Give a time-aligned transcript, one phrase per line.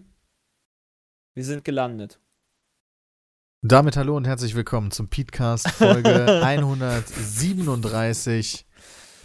[1.33, 2.19] Wir sind gelandet.
[3.61, 8.65] Damit hallo und herzlich willkommen zum Petecast Folge 137.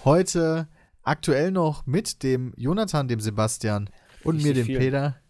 [0.05, 0.69] Heute
[1.03, 3.91] aktuell noch mit dem Jonathan, dem Sebastian
[4.25, 4.79] und Nicht mir, dem viel.
[4.79, 5.21] Peter.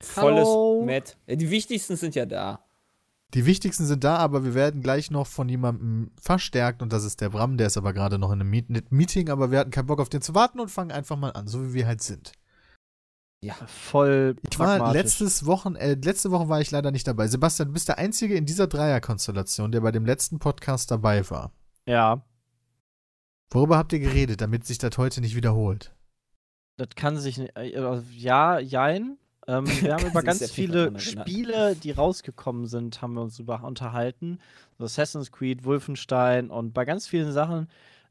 [0.00, 0.82] Volles Hallo.
[0.84, 1.18] Met.
[1.26, 2.64] Ja, Die wichtigsten sind ja da.
[3.34, 7.20] Die wichtigsten sind da, aber wir werden gleich noch von jemandem verstärkt und das ist
[7.20, 8.50] der Bram, der ist aber gerade noch in einem
[8.90, 11.46] Meeting, aber wir hatten keinen Bock auf den zu warten und fangen einfach mal an,
[11.46, 12.32] so wie wir halt sind.
[13.40, 13.54] Ja.
[13.66, 17.28] Voll Ich war letztes Wochen, äh, letzte Woche war ich leider nicht dabei.
[17.28, 21.52] Sebastian, du bist der Einzige in dieser Dreierkonstellation, der bei dem letzten Podcast dabei war.
[21.86, 22.24] Ja,
[23.50, 25.94] Worüber habt ihr geredet, damit sich das heute nicht wiederholt?
[26.76, 27.56] das kann sich nicht.
[27.56, 29.18] Äh, ja, jein.
[29.48, 31.00] Ähm, wir haben über ganz viel viele.
[31.00, 34.38] Spiele, die rausgekommen sind, haben wir uns über unterhalten.
[34.78, 37.68] So Assassin's Creed, Wolfenstein und bei ganz vielen Sachen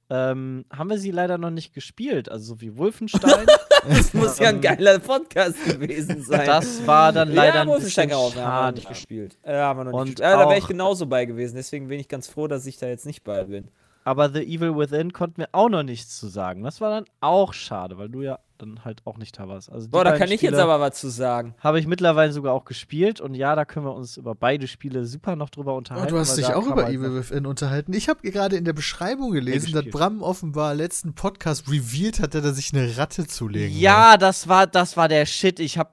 [0.09, 2.29] ähm, haben wir sie leider noch nicht gespielt.
[2.29, 3.45] Also so wie Wolfenstein.
[3.87, 6.45] Das muss ja ein Ähm, geiler Podcast gewesen sein.
[6.45, 9.37] das war dann leider ja, ein Wolfenstein bisschen auch, haben wir nicht gespielt.
[9.45, 10.19] Ja, haben wir noch nicht Und gespielt.
[10.27, 11.55] Ja, da wäre ich genauso bei gewesen.
[11.55, 13.69] Deswegen bin ich ganz froh, dass ich da jetzt nicht bei bin.
[14.03, 16.63] Aber The Evil Within konnten wir auch noch nichts zu sagen.
[16.63, 19.71] Das war dann auch schade, weil du ja dann halt auch nicht da warst.
[19.71, 21.55] Also die Boah, da kann ich jetzt Spiele- aber was zu sagen.
[21.59, 25.05] Habe ich mittlerweile sogar auch gespielt und ja, da können wir uns über beide Spiele
[25.05, 26.09] super noch drüber Oh, unterhalten.
[26.13, 27.93] du hast dich auch über man Evil Within unterhalten.
[27.93, 29.85] Ich habe gerade in der Beschreibung gelesen, dass.
[29.85, 33.77] Bram offenbar letzten Podcast revealed hat, dass er sich eine Ratte zulegen.
[33.77, 35.59] Ja, das war das war der Shit.
[35.59, 35.91] Ich habe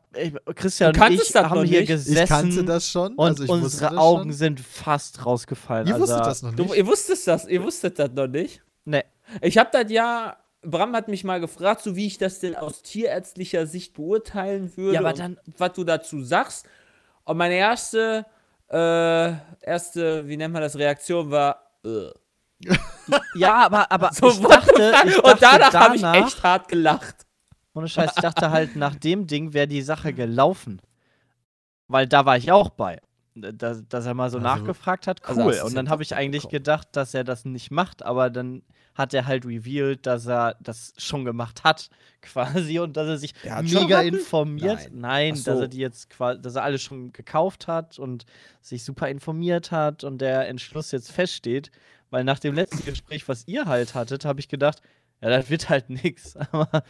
[0.55, 1.89] Christian Du und ich das haben hier nicht?
[1.89, 3.15] gesessen Ich kannte das schon.
[3.15, 4.33] und also ich wusste unsere das Augen schon.
[4.33, 5.87] sind fast rausgefallen.
[5.89, 6.77] Ihr wusstet also, das noch Du, nicht.
[6.77, 8.63] ihr wusstet das, ihr wusstet das noch nicht?
[8.85, 9.03] Nee.
[9.41, 10.37] Ich habe das ja.
[10.65, 14.95] Bram hat mich mal gefragt, so wie ich das denn aus tierärztlicher Sicht beurteilen würde.
[14.95, 16.67] Ja, aber dann- Was du dazu sagst.
[17.25, 18.27] Und meine erste,
[18.71, 21.71] äh, erste, wie nennt man das, Reaktion war.
[21.85, 22.11] Äh.
[23.35, 26.69] Ja, aber aber So, ich dachte, ich und dachte danach habe ich danach- echt hart
[26.69, 27.27] gelacht.
[27.75, 30.81] Ohne Scheiß, ich dachte halt, nach dem Ding wäre die Sache gelaufen.
[31.89, 33.01] Weil da war ich auch bei.
[33.35, 35.57] Da, dass er mal so Also- nachgefragt hat, Also cool.
[35.59, 38.63] du und dann habe ich eigentlich gedacht, dass er das nicht macht, aber dann
[38.95, 41.91] hat er halt revealed, dass er das schon gemacht hat,
[42.23, 44.91] quasi, und dass er sich Er mega informiert.
[44.93, 45.01] Nein.
[45.01, 45.51] Nein, so.
[45.51, 48.25] dass er die jetzt quasi, dass er alles schon gekauft hat und
[48.61, 51.71] sich super informiert hat und der Entschluss jetzt feststeht.
[52.11, 54.81] Weil nach dem letzten Gespräch, was ihr halt hattet, habe ich gedacht,
[55.21, 56.37] ja, das wird halt nix.
[56.37, 56.85] Aber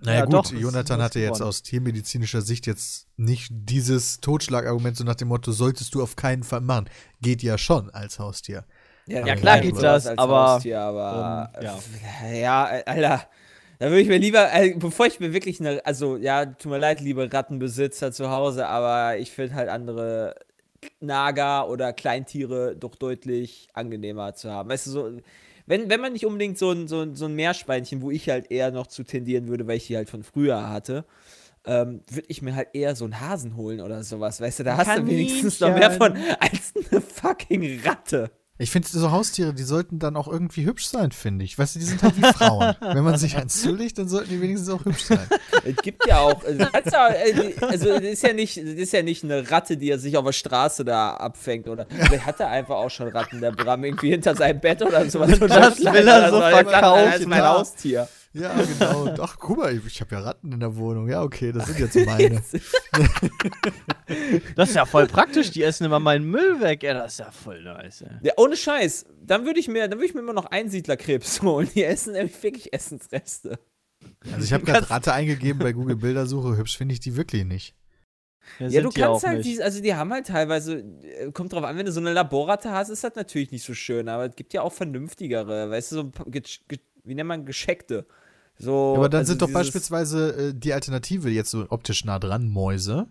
[0.00, 5.02] Naja ja, gut, doch, Jonathan hatte jetzt aus tiermedizinischer Sicht jetzt nicht dieses Totschlagargument so
[5.02, 6.88] nach dem Motto, solltest du auf keinen Fall machen.
[7.20, 8.64] Geht ja schon als Haustier.
[9.08, 10.54] Ja, Aber klar geht das, aber.
[10.54, 12.32] Haustier, aber ähm, ja.
[12.32, 13.22] ja, Alter.
[13.78, 16.78] Da würde ich mir lieber, äh, bevor ich mir wirklich eine, also ja, tut mir
[16.78, 20.34] leid, liebe Rattenbesitzer zu Hause, aber ich finde halt andere
[21.00, 24.68] Nager oder Kleintiere doch deutlich angenehmer zu haben.
[24.68, 25.12] Weißt du, so,
[25.66, 28.50] wenn, wenn man nicht unbedingt so ein, so, ein, so ein Meerschweinchen, wo ich halt
[28.50, 31.04] eher noch zu tendieren würde, weil ich die halt von früher hatte,
[31.64, 34.40] ähm, würde ich mir halt eher so einen Hasen holen oder sowas.
[34.40, 38.30] Weißt du, da hast du wenigstens noch mehr von als eine fucking Ratte.
[38.60, 41.56] Ich finde, so Haustiere, die sollten dann auch irgendwie hübsch sein, finde ich.
[41.56, 42.74] Weißt du, die sind halt wie Frauen.
[42.80, 45.28] Wenn man sich eins zulegt, dann sollten die wenigstens auch hübsch sein.
[45.64, 48.92] Es gibt ja auch, also, kannst ja, äh, also es ist ja nicht, es ist
[48.92, 52.40] ja nicht eine Ratte, die er sich auf der Straße da abfängt oder vielleicht hat
[52.40, 55.30] er einfach auch schon Ratten, der Bram irgendwie hinter seinem Bett oder sowas.
[55.40, 57.42] Und Das will er so verkaufen, Das ist mein.
[57.42, 58.08] Haustier.
[58.38, 59.14] Ja, genau.
[59.20, 61.08] Ach, guck mal, ich, ich habe ja Ratten in der Wohnung.
[61.08, 62.42] Ja, okay, das sind jetzt meine.
[64.56, 66.82] Das ist ja voll praktisch, die essen immer meinen Müll weg.
[66.82, 68.02] Ja, das ist ja voll nice.
[68.02, 68.08] Ey.
[68.22, 69.06] Ja, ohne Scheiß.
[69.22, 71.68] Dann würde ich mir, dann würde ich mir immer noch Einsiedlerkrebs holen.
[71.74, 73.58] Die essen nämlich wirklich Essensreste.
[74.32, 76.56] Also ich habe gerade Ratte eingegeben bei Google Bildersuche.
[76.56, 77.74] Hübsch finde ich die wirklich nicht.
[78.58, 81.76] Ja, sind du kannst halt, die, also die haben halt teilweise, äh, kommt drauf an,
[81.76, 84.54] wenn du so eine Laborratte hast, ist das natürlich nicht so schön, aber es gibt
[84.54, 88.06] ja auch vernünftigere, weißt du, so, ein paar ge, ge, wie nennt man, gescheckte.
[88.58, 92.48] So, aber dann also sind doch beispielsweise äh, die Alternative jetzt so optisch nah dran,
[92.48, 93.06] Mäuse.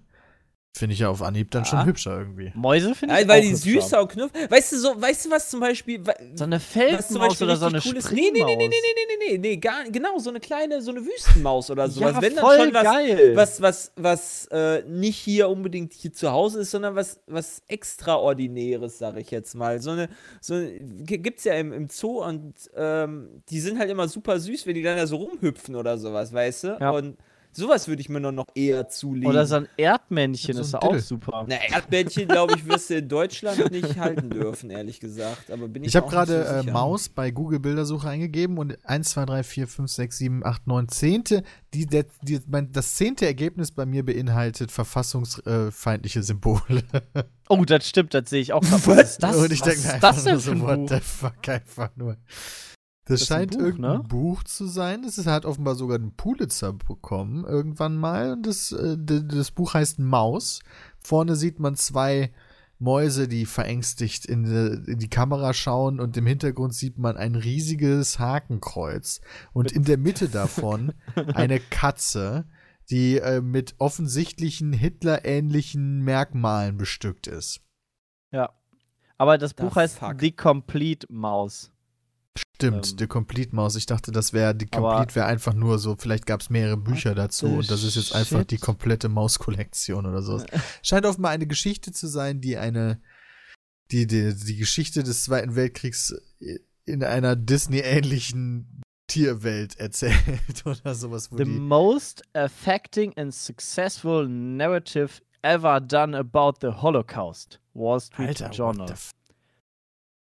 [0.75, 1.69] Finde ich ja auf Anhieb dann Ja.
[1.69, 2.51] schon hübscher irgendwie.
[2.53, 3.81] Mäuse finde ich Ja, weil auch die hübscher.
[3.81, 4.31] süßer und knuff.
[4.49, 6.03] Weißt du, so, weißt du, was zum Beispiel.
[6.35, 8.05] So eine was Feldmaus Beispiel oder so eine richtig cool ist?
[8.09, 8.31] Springmaus.
[8.31, 10.91] Nee, nee, nee, nee, nee, nee, nee, nee, nee, gar, genau, so eine kleine, so
[10.91, 12.13] eine Wüstenmaus oder sowas.
[12.13, 13.31] Ja, Wenn dann schon was, geil.
[13.35, 18.99] was, was, was äh, nicht hier unbedingt hier zu Hause ist, sondern was, was Extraordinäres,
[18.99, 19.81] sag ich jetzt mal.
[19.81, 20.09] So eine,
[20.41, 24.67] so eine, gibt's ja im, im Zoo und ähm, die sind halt immer super süß,
[24.67, 26.77] wenn die dann da so rumhüpfen oder sowas, weißt du?
[26.79, 26.91] Ja.
[26.91, 27.17] Und
[27.57, 29.27] Sowas würde ich mir noch, noch eher zulegen.
[29.27, 31.43] Oder so ein Erdmännchen So ein ist ja auch super.
[31.47, 35.49] Na, Erdbändchen, glaube ich, wirst du in Deutschland nicht halten dürfen, ehrlich gesagt.
[35.49, 36.71] Aber bin ich Ich habe gerade so äh.
[36.71, 40.87] Maus bei Google Bildersuche eingegeben und 1, 2, 3, 4, 5, 6, 7, 8, 9,
[40.87, 41.23] 10.
[41.73, 46.61] Die, der, die, mein, das zehnte Ergebnis bei mir beinhaltet verfassungsfeindliche Symbole.
[47.49, 48.61] Oh, das stimmt, das sehe ich auch.
[48.85, 49.37] Was ist das?
[49.37, 52.17] und ich Was denke einfach das denn nur so, ein what the fuck, einfach nur.
[53.07, 54.03] Das, Das scheint Buch, irgendein ne?
[54.03, 55.03] Buch zu sein.
[55.03, 58.33] Es hat offenbar sogar einen Pulitzer bekommen, irgendwann mal.
[58.33, 60.59] Und das, äh, das Buch heißt Maus.
[60.99, 62.33] Vorne sieht man zwei
[62.79, 67.35] Mäuse, die verängstigt in die, in die Kamera schauen und im Hintergrund sieht man ein
[67.35, 69.21] riesiges Hakenkreuz.
[69.53, 70.93] Und in der Mitte davon
[71.33, 72.45] eine Katze,
[72.89, 77.61] die äh, mit offensichtlichen Hitler-ähnlichen Merkmalen bestückt ist.
[78.31, 78.53] Ja.
[79.17, 80.19] Aber das Buch heißt fuck?
[80.19, 81.71] The Complete Mouse.
[82.37, 83.75] Stimmt, Ähm, The Complete Maus.
[83.75, 87.13] Ich dachte, das wäre, die Complete wäre einfach nur so, vielleicht gab es mehrere Bücher
[87.13, 88.51] dazu und das ist jetzt einfach shit?
[88.51, 90.43] die komplette Mauskollektion oder so.
[90.81, 92.99] Scheint offenbar eine Geschichte zu sein, die eine,
[93.91, 96.15] die, die, die Geschichte des Zweiten Weltkriegs
[96.85, 100.17] in einer Disney-ähnlichen Tierwelt erzählt
[100.65, 101.29] oder sowas.
[101.35, 107.59] The most affecting and successful narrative ever done about the Holocaust.
[107.73, 108.89] Wall Street Alter, Journal.
[108.89, 109.11] what the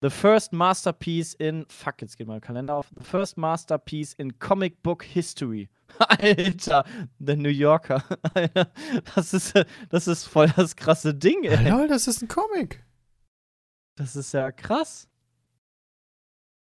[0.05, 1.65] The first masterpiece in.
[1.71, 2.89] Fuck, jetzt geht mein Kalender auf.
[2.95, 5.71] The first masterpiece in comic book history.
[5.99, 6.85] Alter,
[7.19, 8.05] der New Yorker.
[8.35, 8.71] Alter,
[9.15, 9.55] das ist,
[9.89, 11.71] das ist voll das krasse Ding, ey.
[11.71, 12.85] Lol, das ist ein Comic.
[13.97, 15.09] Das ist ja krass.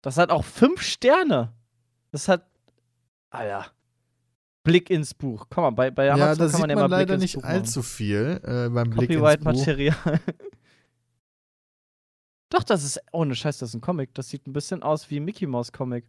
[0.02, 1.52] Das hat auch fünf Sterne.
[2.11, 2.44] Das hat.
[3.31, 3.67] Alter.
[4.64, 5.46] Blick ins Buch.
[5.49, 7.23] Komm mal, bei, bei Ja, Amazon da kann man man, ja mal Blick leider ins
[7.23, 7.52] nicht Buch machen.
[7.55, 9.29] allzu viel äh, beim Blick ins Buch.
[9.29, 10.20] Copyright-Material.
[12.50, 13.00] Doch, das ist.
[13.12, 14.15] Ohne Scheiß, das ist ein Comic.
[14.15, 16.05] Das sieht ein bisschen aus wie ein Mickey Mouse Comic.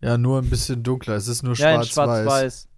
[0.00, 1.14] Ja, nur ein bisschen dunkler.
[1.14, 2.24] Es ist nur Ja, in schwarz-weiß.
[2.24, 2.68] schwarz-weiß.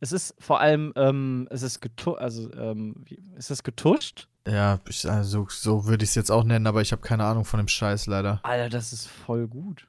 [0.00, 3.04] Es ist vor allem, ähm, es ist getuscht, also, ähm,
[3.36, 4.28] ist es getuscht?
[4.48, 7.44] Ja, ich, also so würde ich es jetzt auch nennen, aber ich habe keine Ahnung
[7.44, 8.40] von dem Scheiß leider.
[8.42, 9.86] Alter, das ist voll gut.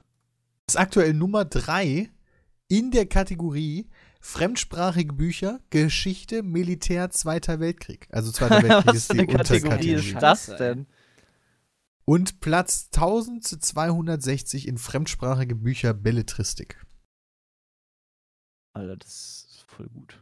[0.68, 2.12] Das ist aktuell Nummer 3
[2.68, 3.88] in der Kategorie
[4.22, 8.08] fremdsprachige Bücher, Geschichte, Militär, Zweiter Weltkrieg.
[8.12, 9.94] Also Zweiter Weltkrieg Was ist für die eine Kategorie Unterkategorie.
[9.96, 10.20] ist Scheiße,
[10.52, 10.86] das denn?
[12.06, 16.86] Und Platz 1260 in fremdsprachige Bücher Belletristik.
[18.74, 20.20] Alter, das ist voll gut.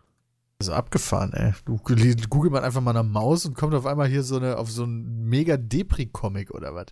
[0.60, 1.54] Also abgefahren, ey.
[1.66, 4.70] Du googelt man einfach mal nach Maus und kommt auf einmal hier so eine, auf
[4.70, 6.88] so einen mega Depri-Comic oder was.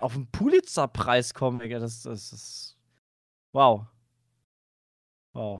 [0.00, 2.76] Auf den Pulitzer-Preis-Comic, das, das ist.
[3.52, 3.86] Wow.
[5.34, 5.58] Wow.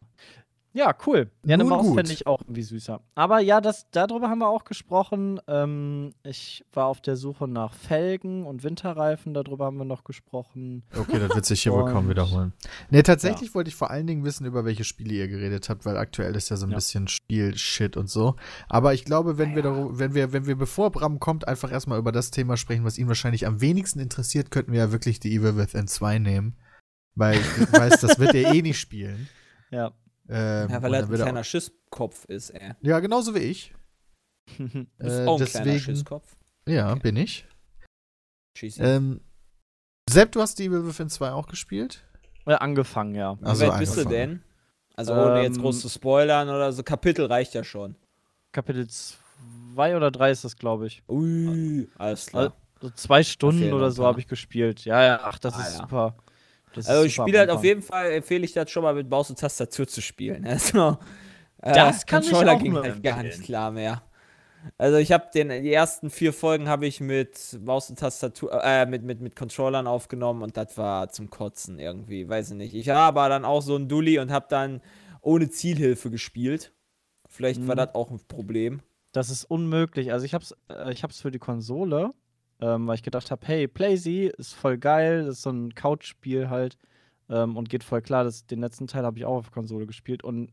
[0.75, 1.31] Ja, cool.
[1.45, 3.03] Ja, eine Nun Maus fände ich auch irgendwie süßer.
[3.15, 5.39] Aber ja, das, darüber haben wir auch gesprochen.
[5.47, 10.83] Ähm, ich war auf der Suche nach Felgen und Winterreifen, darüber haben wir noch gesprochen.
[10.99, 12.55] Okay, das wird sich hier wohl kaum wiederholen.
[12.91, 15.99] Nee, tatsächlich wollte ich vor allen Dingen wissen, über welche Spiele ihr geredet habt, weil
[15.99, 16.77] aktuell ist ja so ein Ja.
[16.77, 18.37] bisschen Spiel-Shit und so.
[18.71, 21.99] Aber ich glaube, wenn wir, daru- wenn wir, wenn wir, bevor Bram kommt, einfach erstmal
[21.99, 25.35] über das Thema sprechen, was ihn wahrscheinlich am wenigsten interessiert, könnten wir ja wirklich die
[25.35, 26.57] Evil Within 2 nehmen.
[27.15, 29.29] Weil ich weiß, das wird er eh nicht spielen.
[29.71, 29.93] Ja.
[30.35, 32.73] Ähm, Ja, weil er ein kleiner Schisskopf ist, ey.
[32.81, 33.75] Ja, genauso wie ich.
[34.59, 34.65] Du
[34.99, 36.37] bist Äh, auch ein kleiner deswegen, Schisskopf.
[36.67, 37.01] ja, Okay.
[37.01, 37.47] bin ich.
[38.59, 39.21] Schieß Ähm,
[40.09, 42.03] Sepp, du hast die Evil Within 2 auch gespielt?
[42.47, 43.39] Äh, angefangen, ja.
[43.41, 44.43] Wie also weit bist du denn?
[44.95, 46.83] Also ohne jetzt Ähm, groß zu spoilern oder so.
[46.83, 47.97] Kapitel reicht ja schon.
[48.53, 51.03] Kapitel 2 oder 3 ist das, glaube ich.
[51.09, 52.55] Ui, alles klar.
[52.81, 54.85] So zwei Stunden oder so habe ich gespielt.
[54.85, 55.79] Ja, ja, ach, das Ah, ist ja.
[55.79, 56.17] super.
[56.75, 59.31] Das Also ich spiele halt auf jeden Fall, empfehle ich das schon mal mit Maus
[59.31, 60.45] und Tastatur zu spielen.
[60.47, 60.99] Also,
[61.63, 64.03] äh, Das kann ich Controller auch ging halt gar nicht klar mehr.
[64.79, 68.87] Also ich habe den die ersten vier Folgen habe ich mit Maus und Tastatur äh,
[68.87, 72.75] mit, mit, mit Controllern aufgenommen und das war zum Kotzen irgendwie, weiß ich nicht.
[72.75, 74.81] Ich war aber dann auch so ein Dulli und habe dann
[75.21, 76.73] ohne Zielhilfe gespielt.
[77.29, 77.79] Vielleicht war Mhm.
[77.79, 78.83] das auch ein Problem.
[79.13, 80.13] Das ist unmöglich.
[80.13, 82.11] Also ich hab's, äh, ich hab's für die Konsole,
[82.63, 86.49] ähm, weil ich gedacht habe, hey, Playsee ist voll geil, das ist so ein Couch-Spiel
[86.49, 86.79] halt
[87.29, 88.25] ähm, und geht voll klar.
[88.25, 90.51] Das, den letzten Teil habe ich auch auf Konsole gespielt und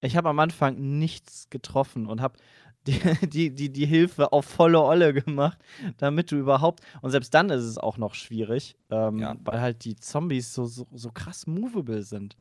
[0.00, 2.36] ich habe am Anfang nichts getroffen und habe
[2.88, 5.56] die, die, die, die Hilfe auf volle Olle gemacht,
[5.98, 6.80] damit du überhaupt.
[7.00, 9.36] Und selbst dann ist es auch noch schwierig, ähm, Ja.
[9.44, 12.36] weil halt die Zombies so, so, so krass movable sind.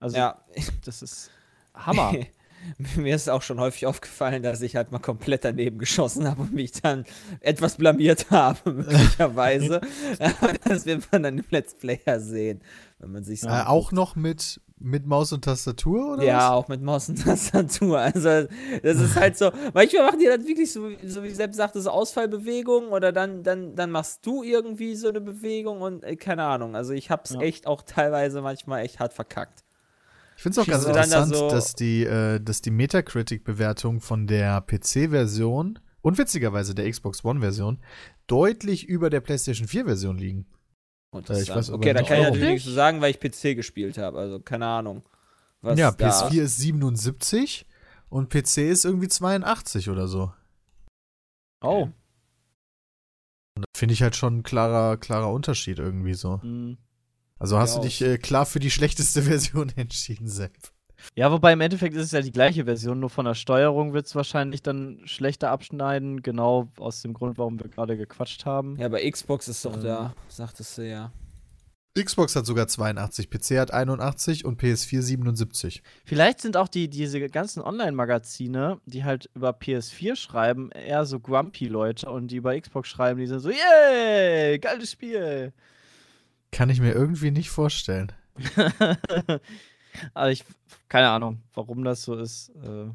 [0.00, 0.42] Also Ja,
[0.86, 1.30] das ist
[1.74, 2.14] Hammer.
[2.96, 6.52] Mir ist auch schon häufig aufgefallen, dass ich halt mal komplett daneben geschossen habe und
[6.54, 7.04] mich dann
[7.40, 9.80] etwas blamiert habe, möglicherweise.
[10.64, 12.60] Das wird man dann im Let's Player sehen,
[12.98, 13.48] wenn man sich so.
[13.48, 16.50] Äh, auch noch mit, mit Maus und Tastatur, oder ja, was?
[16.50, 17.98] auch mit Maus und Tastatur.
[17.98, 18.46] Also,
[18.82, 19.50] das ist halt so.
[19.72, 23.74] Manchmal machen die das wirklich so, so wie selbst sagte, so Ausfallbewegungen oder dann, dann,
[23.76, 26.74] dann machst du irgendwie so eine Bewegung und äh, keine Ahnung.
[26.76, 27.40] Also, ich hab's Ja.
[27.40, 29.63] echt auch teilweise manchmal echt hart verkackt.
[30.36, 34.00] Ich finde es auch ganz dann da interessant, so- dass die, äh, dass die Metacritic-Bewertung
[34.00, 37.78] von der PC-Version und witzigerweise der Xbox One-Version
[38.26, 40.46] deutlich über der PlayStation 4-Version liegen.
[41.14, 41.48] Interessant.
[41.48, 44.18] ich weiß okay, da kann ich natürlich nichts zu sagen, weil ich PC gespielt habe.
[44.18, 45.02] Also keine Ahnung.
[45.60, 47.66] Was ja, da- PS4 ist 77
[48.08, 50.32] und PC ist irgendwie 82 oder so.
[51.62, 51.84] Oh.
[53.56, 56.42] Und das finde ich halt schon ein klarer, klarer Unterschied irgendwie so.
[56.42, 56.76] hm.
[57.44, 60.54] Also hast Ja, du dich äh, klar für die schlechteste Version entschieden, Sepp.
[61.14, 64.06] Ja, wobei im Endeffekt ist es ja die gleiche Version, nur von der Steuerung wird
[64.06, 68.78] es wahrscheinlich dann schlechter abschneiden, genau aus dem Grund, warum wir gerade gequatscht haben.
[68.78, 69.82] Ja, bei Xbox ist doch Ähm.
[69.82, 71.12] da, sagtest du ja.
[72.02, 75.82] Xbox hat sogar 82, PC hat 81 und PS4 77.
[76.06, 81.68] Vielleicht sind auch die, diese ganzen Online-Magazine, die halt über PS4 schreiben, eher so grumpy
[81.68, 85.52] Leute und die über Xbox schreiben, die sind so, yay, geiles Spiel.
[86.54, 88.12] Kann ich mir irgendwie nicht vorstellen.
[90.14, 90.44] Aber ich,
[90.88, 92.50] keine Ahnung, warum das so ist.
[92.62, 92.86] Äh,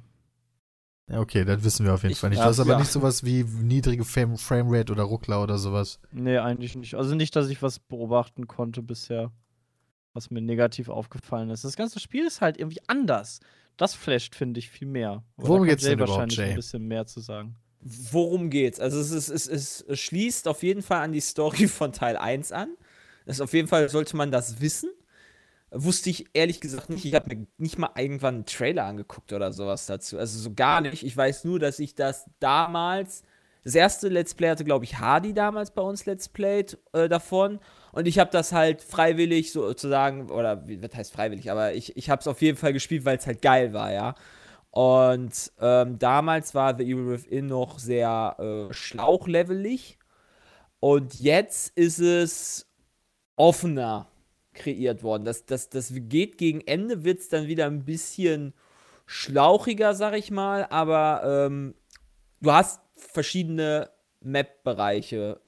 [1.12, 2.42] Ja, okay, das wissen wir auf jeden Ich- Fall nicht.
[2.42, 2.80] das ist aber ja.
[2.80, 6.00] nicht sowas wie niedrige Frame Framerate oder Ruckler oder sowas.
[6.12, 6.96] nee, eigentlich nicht.
[6.96, 9.32] Also nicht, dass ich was beobachten konnte bisher,
[10.14, 11.64] was mir negativ aufgefallen ist.
[11.64, 13.40] Das ganze Spiel ist halt irgendwie anders.
[13.78, 15.24] Das flasht, finde ich, viel mehr.
[15.38, 16.50] Aber Worum geht's Jay denn überhaupt, wahrscheinlich Jay?
[16.50, 17.56] ein bisschen mehr zu sagen.
[17.82, 18.80] Worum geht's?
[18.82, 22.18] Also es, ist, es, ist, es schließt auf jeden Fall an die Story von Teil
[22.18, 22.76] 1 an.
[23.30, 24.90] Das auf jeden Fall sollte man das wissen.
[25.70, 27.06] Wusste ich ehrlich gesagt nicht.
[27.06, 30.18] Ich habe mir nicht mal irgendwann einen Trailer angeguckt oder sowas dazu.
[30.18, 31.04] Also so gar nicht.
[31.04, 33.22] Ich weiß nur, dass ich das damals.
[33.64, 37.60] Das erste Let's Play hatte, glaube ich, Hardy damals bei uns Let's Played äh, davon.
[37.92, 42.10] Und ich habe das halt freiwillig sozusagen, oder wie was heißt freiwillig, aber ich, ich
[42.10, 44.16] habe es auf jeden Fall gespielt, weil es halt geil war, ja.
[44.72, 50.00] Und ähm, damals war The Evil Within noch sehr äh, schlauchlevelig.
[50.80, 52.69] Und jetzt ist es
[53.40, 54.08] offener
[54.54, 55.26] kreiert worden.
[55.26, 58.54] Das, das, das geht gegen Ende, wird es dann wieder ein bisschen
[59.06, 60.66] schlauchiger, sag ich mal.
[60.70, 61.74] Aber ähm,
[62.42, 63.90] du hast verschiedene
[64.22, 65.40] Map-Bereiche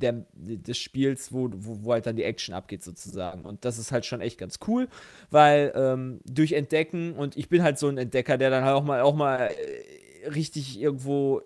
[0.00, 3.44] der, des Spiels, wo, wo, wo halt dann die Action abgeht sozusagen.
[3.44, 4.88] Und das ist halt schon echt ganz cool,
[5.30, 8.84] weil ähm, durch Entdecken, und ich bin halt so ein Entdecker, der dann halt auch
[8.84, 11.42] mal, auch mal äh, richtig irgendwo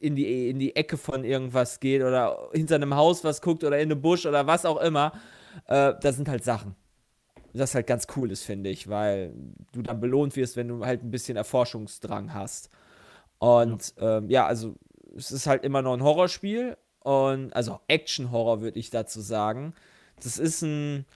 [0.00, 3.78] in die, in die Ecke von irgendwas geht oder hinter einem Haus was guckt oder
[3.78, 5.12] in einem Busch oder was auch immer.
[5.66, 6.76] Äh, das sind halt Sachen.
[7.52, 9.32] Das halt ganz cool ist, finde ich, weil
[9.72, 12.68] du dann belohnt wirst, wenn du halt ein bisschen Erforschungsdrang hast.
[13.38, 14.74] Und ja, ähm, ja also
[15.16, 19.74] es ist halt immer noch ein Horrorspiel und also Action-Horror würde ich dazu sagen.
[20.22, 21.06] Das ist ein.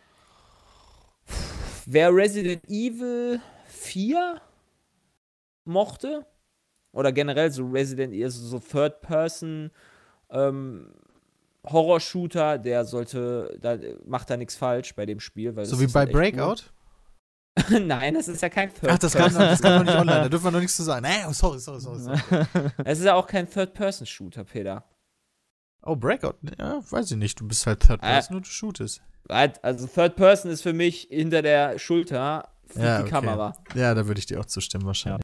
[1.87, 4.41] Wer Resident Evil 4
[5.65, 6.27] mochte,
[6.93, 9.71] oder generell so Resident Evil, so Third-Person
[10.31, 10.93] ähm,
[11.67, 15.55] Horror-Shooter, der sollte, da macht da nichts falsch bei dem Spiel.
[15.65, 16.73] So wie bei halt Breakout?
[17.81, 20.29] Nein, das ist ja kein Third Ach, das kann, das kann noch nicht online, da
[20.31, 21.07] dürfen wir noch nichts zu sagen.
[21.07, 21.99] Nee, oh, sorry, sorry, sorry.
[21.99, 22.21] sorry.
[22.85, 24.85] Es ist ja auch kein Third-Person-Shooter, Peter.
[25.83, 26.35] Oh, Breakout?
[26.59, 27.41] Ja, weiß ich nicht.
[27.41, 28.07] Du bist halt Third Äh.
[28.07, 29.03] Person und du shootest.
[29.29, 33.11] Also Third Person ist für mich hinter der Schulter fliegt Ja, die okay.
[33.11, 33.57] Kamera.
[33.75, 35.23] Ja, da würde ich dir auch zustimmen wahrscheinlich.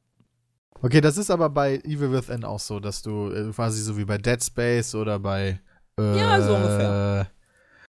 [0.83, 4.05] Okay, das ist aber bei Evil Within auch so, dass du äh, quasi so wie
[4.05, 5.59] bei Dead Space oder bei
[5.99, 7.31] äh, Ja, so ungefähr.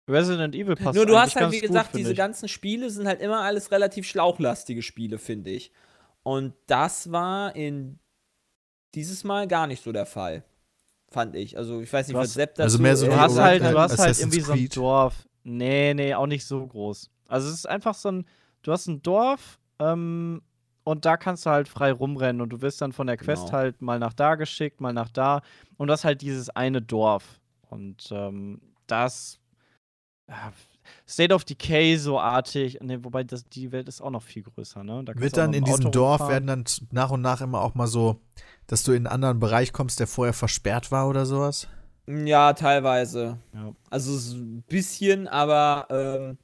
[0.10, 2.18] Resident Evil passt Nur du hast halt, wie gut, gesagt, finde diese ich.
[2.18, 5.72] ganzen Spiele sind halt immer alles relativ schlauchlastige Spiele, finde ich.
[6.24, 8.00] Und das war in
[8.96, 10.44] dieses Mal gar nicht so der Fall.
[11.10, 11.58] Fand ich.
[11.58, 13.20] Also ich weiß nicht, Du was hast- Sepp dazu also mehr so äh, Du wie
[13.20, 14.70] hast halt, du hast halt irgendwie so ein.
[14.70, 15.28] Dorf.
[15.44, 17.10] Nee, nee, auch nicht so groß.
[17.28, 18.26] Also es ist einfach so ein,
[18.64, 20.42] du hast ein Dorf, ähm,
[20.88, 23.58] und da kannst du halt frei rumrennen und du wirst dann von der Quest Genau.
[23.58, 25.42] halt mal nach da geschickt, mal nach da.
[25.78, 27.40] Und das halt dieses eine Dorf.
[27.70, 29.40] Und ähm, das
[30.30, 30.54] ja,
[31.08, 34.84] State of Decay so artig, ne, wobei das, die Welt ist auch noch viel größer,
[34.84, 35.04] ne?
[35.04, 36.48] Da Wird dann in dem diesem Auto Dorf rumfahren.
[36.48, 38.22] werden dann nach und nach immer auch mal so,
[38.68, 41.68] dass du in einen anderen Bereich kommst, der vorher versperrt war oder sowas?
[42.10, 43.38] Ja, teilweise.
[43.54, 43.74] Ja.
[43.90, 46.38] Also so ein bisschen, aber ähm,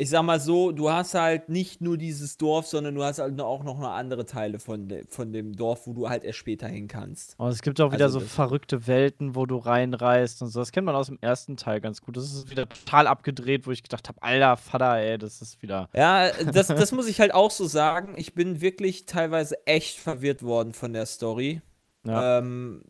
[0.00, 3.38] ich sag mal so, du hast halt nicht nur dieses Dorf, sondern du hast halt
[3.38, 6.66] auch noch eine andere Teile von, de von dem Dorf, wo du halt erst später
[6.68, 7.34] hin kannst.
[7.38, 10.60] Und es gibt auch wieder Also so verrückte Welten, wo du reinreist und so.
[10.60, 12.16] Das kennt man aus dem ersten Teil ganz gut.
[12.16, 15.90] Das ist wieder total abgedreht, wo ich gedacht habe, alter Vater, ey, das ist wieder.
[15.94, 18.14] Ja, das, das muss ich halt auch so sagen.
[18.16, 21.60] Ich bin wirklich teilweise echt verwirrt worden von der Story.
[22.06, 22.38] Ja.
[22.38, 22.82] Ähm,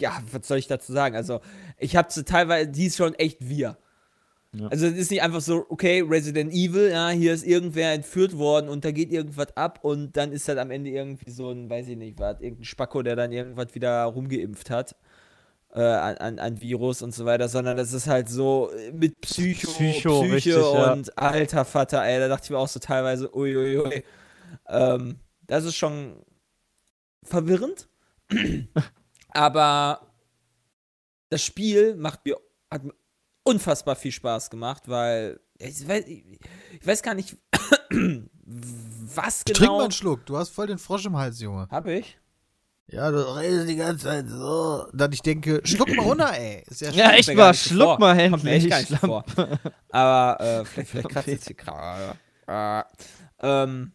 [0.00, 1.16] ja, was soll ich dazu sagen?
[1.16, 1.40] Also,
[1.78, 3.76] ich habe teilweise, die ist schon echt wir.
[4.52, 4.66] Ja.
[4.68, 8.68] Also, es ist nicht einfach so, okay, Resident Evil, ja, hier ist irgendwer entführt worden
[8.68, 11.88] und da geht irgendwas ab und dann ist halt am Ende irgendwie so ein, weiß
[11.88, 14.96] ich nicht, was, irgendein Spacko, der dann irgendwas wieder rumgeimpft hat.
[15.74, 19.68] äh, an, an, an Virus und so weiter, sondern das ist halt so mit Psycho,
[19.68, 20.92] Psycho, Psyche richtig, ja.
[20.92, 24.02] und alter Vater, ey, da dachte ich mir auch so teilweise, uiuiui.
[24.68, 26.24] Ähm, das ist schon
[27.22, 27.88] verwirrend,
[29.28, 30.00] aber
[31.28, 32.36] das Spiel macht mir,
[32.68, 32.94] hat mir
[33.44, 36.38] unfassbar viel Spaß gemacht, weil ich weiß, ich
[36.84, 37.36] weiß gar nicht,
[38.44, 39.76] was Trink genau.
[39.78, 41.68] mal einen Schluck, du hast voll den Frosch im Hals, Junge.
[41.70, 42.18] Hab ich?
[42.92, 44.86] Ja, du redest die ganze Zeit so.
[44.92, 46.64] Dann ich denke, schluck mal runter, ey.
[46.66, 47.98] Ist ja, Ja, echt mal, schluck vor.
[48.00, 49.00] mal Kommt mir echt endlich.
[49.00, 49.60] gar nicht vor.
[49.90, 52.16] Aber äh, vielleicht, vielleicht kratzt es hier gerade.
[52.48, 52.82] Äh,
[53.42, 53.92] ähm,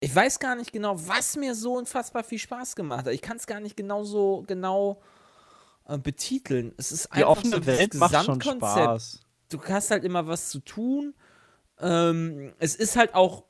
[0.00, 3.14] ich weiß gar nicht genau, was mir so unfassbar viel Spaß gemacht hat.
[3.14, 5.00] Ich kann es gar nicht genau so genau
[5.88, 6.72] äh, betiteln.
[6.76, 8.84] Es ist Die einfach offene so Welt macht schon Gesamtkonzept.
[8.84, 9.20] Spaß.
[9.48, 11.14] Du hast halt immer was zu tun.
[11.78, 13.44] Ähm, es ist halt auch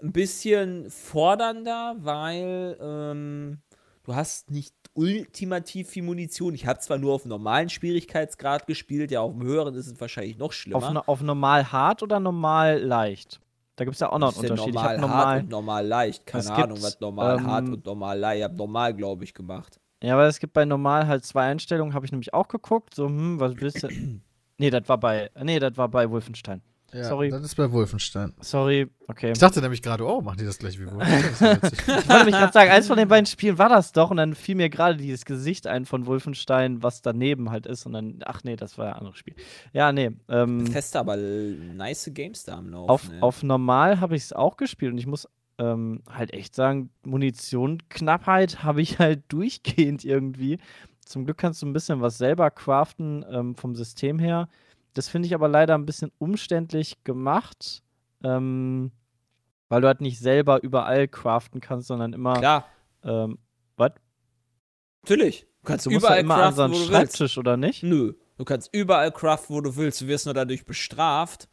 [0.00, 3.58] ein bisschen fordernder, weil ähm,
[4.04, 6.54] du hast nicht ultimativ viel Munition.
[6.54, 10.38] Ich habe zwar nur auf normalen Schwierigkeitsgrad gespielt, ja, auf dem höheren ist es wahrscheinlich
[10.38, 11.00] noch schlimmer.
[11.00, 13.40] Auf, auf normal hart oder normal leicht?
[13.76, 14.74] Da gibt es ja auch noch einen Unterschied.
[14.74, 15.40] normal ich habe hart normal.
[15.40, 16.26] und normal leicht.
[16.26, 18.38] Keine Ahnung, was normal ähm, hart und normal leicht.
[18.38, 19.80] Ich habe normal, glaube ich, gemacht.
[20.02, 22.94] Ja, weil es gibt bei normal halt zwei Einstellungen, habe ich nämlich auch geguckt.
[22.94, 23.88] So, hm, was willst du?
[24.58, 25.30] nee, das war bei.
[25.40, 26.62] Nee, das war bei Wolfenstein.
[26.92, 27.30] Ja, sorry.
[27.30, 28.34] Das ist bei Wolfenstein.
[28.40, 29.32] Sorry, okay.
[29.32, 31.58] Ich dachte nämlich gerade, oh, machen die das gleich wie Wolfenstein?
[31.62, 34.34] Ich wollte mich gerade sagen, eins von den beiden Spielen war das doch und dann
[34.34, 38.44] fiel mir gerade dieses Gesicht ein von Wolfenstein, was daneben halt ist und dann, ach
[38.44, 39.34] nee, das war ja ein anderes Spiel.
[39.72, 42.90] Ja, nee, ähm, Feste, aber nice Games da am Laufen.
[42.90, 43.22] auf, ne?
[43.22, 45.26] auf normal habe ich es auch gespielt und ich muss
[45.62, 50.58] ähm, halt echt sagen, Munitionknappheit habe ich halt durchgehend irgendwie.
[51.04, 54.48] Zum Glück kannst du ein bisschen was selber craften ähm, vom System her.
[54.94, 57.82] Das finde ich aber leider ein bisschen umständlich gemacht,
[58.24, 58.92] ähm,
[59.68, 62.38] weil du halt nicht selber überall craften kannst, sondern immer.
[62.38, 62.66] Klar,
[63.04, 63.38] Ähm,
[63.76, 63.92] was?
[65.02, 65.46] natürlich.
[65.62, 66.90] Du kannst Du musst überall ja immer an craften, so einen du willst.
[67.16, 67.82] Schreibtisch, oder nicht?
[67.82, 70.00] Nö, du kannst überall craften, wo du willst.
[70.00, 71.48] Du wirst nur dadurch bestraft,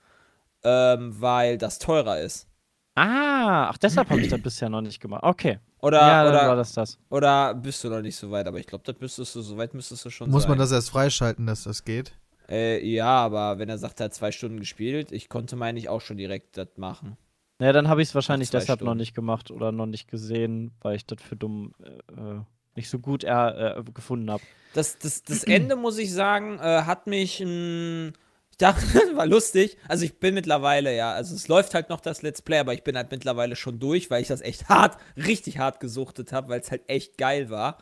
[0.64, 2.49] ähm, weil das teurer ist.
[2.96, 5.24] Ah, ach, deshalb habe ich das bisher noch nicht gemacht.
[5.24, 5.60] Okay.
[5.82, 7.00] Oder, ja, dann war oder, das das.
[7.10, 8.48] oder bist du noch nicht so weit?
[8.48, 10.52] Aber ich glaube, das müsstest du, so weit müsstest du schon Muss sein.
[10.52, 12.12] man das erst freischalten, dass das geht?
[12.50, 15.88] Äh, ja, aber wenn er sagt, er hat zwei Stunden gespielt, ich konnte, meine ich,
[15.88, 17.16] auch schon direkt das machen.
[17.62, 18.98] Ja, dann habe ich es wahrscheinlich deshalb noch Stunden.
[19.00, 22.42] nicht gemacht oder noch nicht gesehen, weil ich das für dumm äh, äh,
[22.76, 24.44] nicht so gut äh, äh, gefunden habe.
[24.74, 27.42] Das, das, das Ende, muss ich sagen, äh, hat mich.
[27.42, 28.14] ich
[28.60, 29.78] dachte, war lustig.
[29.88, 31.14] Also, ich bin mittlerweile, ja.
[31.14, 34.12] Also, es läuft halt noch das Let's Play, aber ich bin halt mittlerweile schon durch,
[34.12, 37.80] weil ich das echt hart, richtig hart gesuchtet habe, weil es halt echt geil war.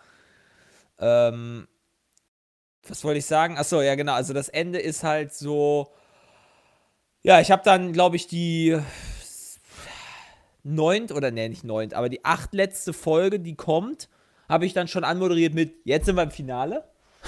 [1.00, 1.68] Ähm.
[2.88, 3.58] Was wollte ich sagen?
[3.58, 4.14] Achso, ja, genau.
[4.14, 5.94] Also, das Ende ist halt so.
[7.22, 8.80] Ja, ich habe dann, glaube ich, die
[10.68, 14.10] neunt oder nee, nicht neunt, aber die acht letzte Folge, die kommt,
[14.50, 16.84] habe ich dann schon anmoderiert mit, jetzt sind wir im Finale.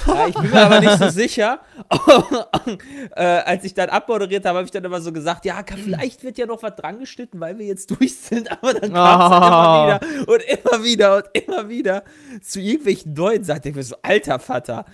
[0.07, 1.59] Ja, ich bin mir aber nicht so sicher.
[3.15, 6.37] äh, als ich dann abmoderiert habe, habe ich dann immer so gesagt, ja, vielleicht wird
[6.37, 8.51] ja noch was dran geschnitten, weil wir jetzt durch sind.
[8.61, 9.99] Aber dann kam es Ah.
[9.99, 12.03] immer wieder und immer wieder und immer wieder
[12.41, 13.61] zu irgendwelchen neuen Sachen.
[13.65, 14.85] Ich mir so, alter Vater.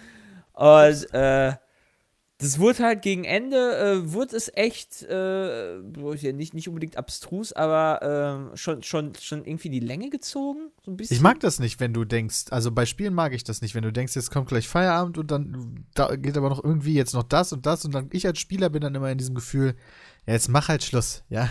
[0.53, 1.53] Und äh,
[2.37, 5.77] das wurde halt gegen Ende, äh, wurde es echt, äh,
[6.33, 10.71] nicht, nicht unbedingt abstrus, aber äh, schon, schon, schon irgendwie die Länge gezogen.
[10.83, 11.15] So ein bisschen.
[11.15, 13.83] Ich mag das nicht, wenn du denkst, also bei Spielen mag ich das nicht, wenn
[13.83, 17.23] du denkst, jetzt kommt gleich Feierabend und dann da geht aber noch irgendwie jetzt noch
[17.23, 19.75] das und das und dann ich als Spieler bin dann immer in diesem Gefühl,
[20.27, 21.49] ja, jetzt mach halt Schluss, ja.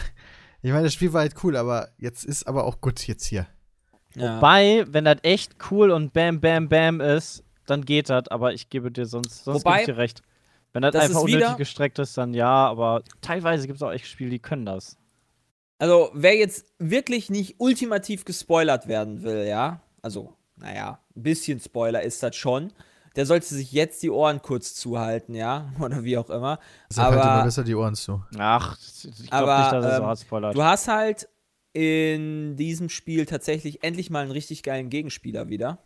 [0.61, 3.47] Ich meine, das Spiel war halt cool, aber jetzt ist aber auch gut jetzt hier.
[4.15, 4.37] ja.
[4.37, 8.69] Wobei, wenn das echt cool und bam, bam, bam ist, dann geht das, aber ich
[8.69, 10.23] gebe dir sonst, sonst Wobei, gebe ich dir recht.
[10.75, 13.93] Wenn das, das einfach wieder- unnötig gestreckt ist, dann ja, aber teilweise gibt es auch
[13.93, 14.99] echt Spiele, die können das.
[15.79, 22.03] Also, wer jetzt wirklich nicht ultimativ gespoilert werden will, ja, also, naja, ein bisschen Spoiler
[22.03, 22.73] ist das schon,
[23.17, 26.59] der sollte sich jetzt die Ohren kurz zuhalten, ja, oder wie auch immer.
[26.91, 28.23] Deshalb halt immer Aber besser die Ohren zu.
[28.37, 30.57] Ach, ich glaube Aber, nicht, dass er so ähm, hart spoilert.
[30.57, 31.29] du hast halt
[31.73, 35.79] in diesem Spiel tatsächlich endlich mal einen richtig geilen Gegenspieler wieder.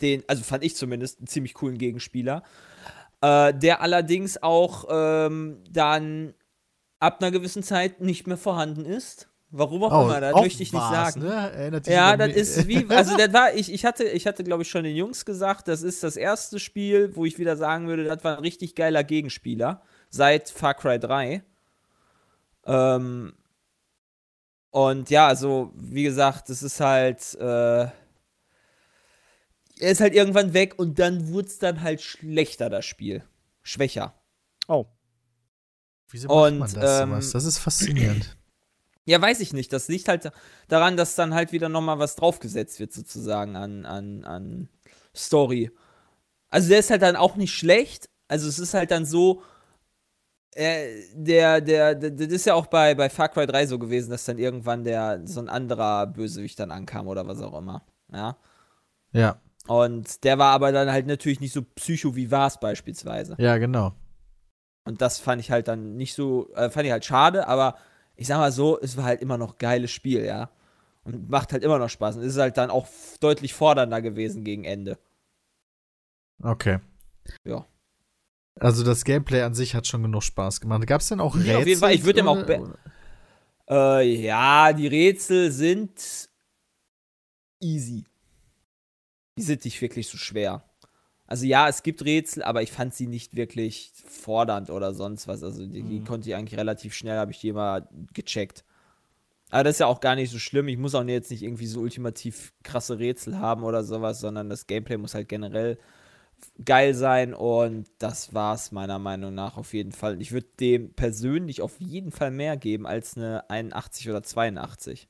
[0.00, 2.42] Den, also fand ich zumindest einen ziemlich coolen Gegenspieler.
[3.20, 6.34] Äh, der allerdings auch ähm, dann
[7.00, 9.28] ab einer gewissen Zeit nicht mehr vorhanden ist.
[9.50, 11.22] Warum auch immer, das Oh, möchte ich nicht sagen.
[11.22, 11.80] Ne?
[11.86, 14.84] Ja, das ist wie, also das war, ich, ich hatte, ich hatte, glaube ich, schon
[14.84, 18.36] den Jungs gesagt, das ist das erste Spiel, wo ich wieder sagen würde, das war
[18.36, 21.42] ein richtig geiler Gegenspieler seit Far Cry 3.
[22.66, 23.32] Ähm,
[24.70, 27.86] und ja, also, wie gesagt, das ist halt, äh,
[29.80, 33.24] er ist halt irgendwann weg und dann wurde es dann halt schlechter, das Spiel.
[33.62, 34.14] Schwächer.
[34.66, 34.86] oh.
[36.10, 37.30] Wieso macht und, man das ähm, sowas?
[37.32, 38.36] Das ist faszinierend.
[39.04, 39.72] Ja, weiß ich nicht.
[39.72, 40.30] Das liegt halt
[40.68, 44.68] daran, dass dann halt wieder nochmal was draufgesetzt wird, sozusagen, an, an, an
[45.16, 45.70] Story.
[46.50, 48.10] Also der ist halt dann auch nicht schlecht.
[48.28, 49.42] Also es ist halt dann so,
[50.54, 54.10] äh, der, der, der, das ist ja auch bei, bei Far Cry 3 so gewesen,
[54.10, 57.86] dass dann irgendwann der, so ein anderer Bösewicht dann ankam oder was auch immer.
[58.12, 58.36] Ja.
[59.12, 59.40] Ja.
[59.68, 63.36] Und der war aber dann halt natürlich nicht so psycho wie Vars beispielsweise.
[63.38, 63.92] Ja, genau.
[64.84, 67.76] Und das fand ich halt dann nicht so, äh, fand ich halt schade, aber
[68.16, 70.50] ich sag mal so, es war halt immer noch geiles Spiel, ja.
[71.04, 72.16] Und macht halt immer noch Spaß.
[72.16, 72.88] Und ist halt dann auch
[73.20, 74.98] deutlich fordernder gewesen gegen Ende.
[76.42, 76.78] Okay.
[77.44, 77.66] Ja.
[78.58, 80.86] Also das Gameplay an sich hat schon genug Spaß gemacht.
[80.86, 81.56] Gab es denn auch Rätsel?
[81.56, 81.94] auf jeden Fall.
[81.94, 82.42] Ich würd dem auch
[83.68, 86.28] Äh, ja, die Rätsel sind
[87.60, 88.04] easy.
[89.38, 90.64] Die sind nicht wirklich so schwer.
[91.26, 95.42] Also ja, es gibt Rätsel, aber ich fand sie nicht wirklich fordernd oder sonst was.
[95.42, 96.04] Also die, die Mhm.
[96.04, 98.64] konnte ich eigentlich relativ schnell, habe ich die mal gecheckt.
[99.50, 100.68] Aber das ist ja auch gar nicht so schlimm.
[100.68, 104.66] Ich muss auch jetzt nicht irgendwie so ultimativ krasse Rätsel haben oder sowas, sondern das
[104.66, 105.78] Gameplay muss halt generell
[106.64, 110.20] geil sein und das war's meiner Meinung nach auf jeden Fall.
[110.22, 115.08] Ich würde dem persönlich auf jeden Fall mehr geben als eine 81 oder 82.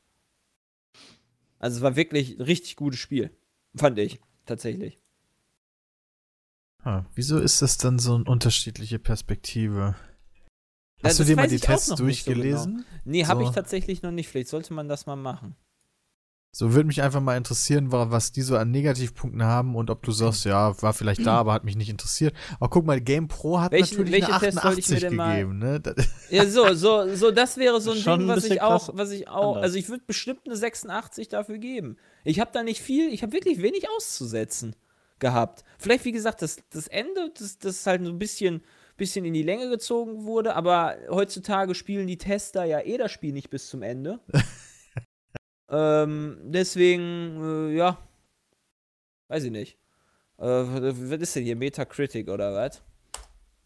[1.58, 3.30] Also es war wirklich ein richtig gutes Spiel.
[3.76, 4.98] Fand ich, tatsächlich.
[6.84, 9.96] Ah, wieso ist das dann so eine unterschiedliche Perspektive?
[11.00, 12.42] Ja, Hast du das dir mal die ich auch Tests nicht so genau.
[12.42, 12.84] durchgelesen?
[13.04, 13.48] Nee, habe So.
[13.50, 14.28] ich tatsächlich noch nicht.
[14.28, 15.54] Vielleicht sollte man das mal machen.
[16.50, 20.02] So würde mich einfach mal interessieren, wa- was die so an Negativpunkten haben und ob
[20.02, 22.34] du sagst, ja, war vielleicht da, aber hat mich nicht interessiert.
[22.58, 25.34] Aber guck mal, Game Pro hat Welchen- natürlich eine welche ich mir 88 denn mal-
[25.34, 25.82] gegeben, ne?
[26.30, 29.10] Ja, so, so, so, das wäre so ein Schon Ding, ein was ich auch, was
[29.10, 29.62] ich auch, anders.
[29.64, 31.96] also ich würde bestimmt eine 86 dafür geben.
[32.28, 34.76] Ich habe da nicht viel, ich habe wirklich wenig auszusetzen
[35.18, 35.64] gehabt.
[35.78, 38.62] Vielleicht, wie gesagt, das, das Ende, das, das halt so ein bisschen,
[38.98, 43.32] bisschen in die Länge gezogen wurde, aber heutzutage spielen die Tester ja eh das Spiel
[43.32, 44.20] nicht bis zum Ende.
[45.70, 48.06] ähm, deswegen, äh, ja,
[49.28, 49.78] weiß ich nicht.
[50.36, 51.56] Äh, was ist denn hier?
[51.56, 52.82] Metacritic oder was?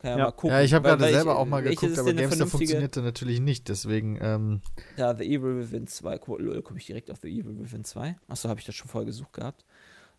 [0.03, 0.25] Kann ja, Ja.
[0.25, 0.51] mal gucken.
[0.51, 3.69] ja, ich habe gerade weil ich- selber auch mal geguckt, aber vernünftige- funktionierte natürlich nicht,
[3.69, 4.61] deswegen, ähm,
[4.97, 6.19] Da, The Evil Within 2.
[6.19, 8.17] Ko- Lol, komme ich direkt auf The Evil Within 2?
[8.29, 9.65] Achso, habe ich das schon vorher gesucht gehabt.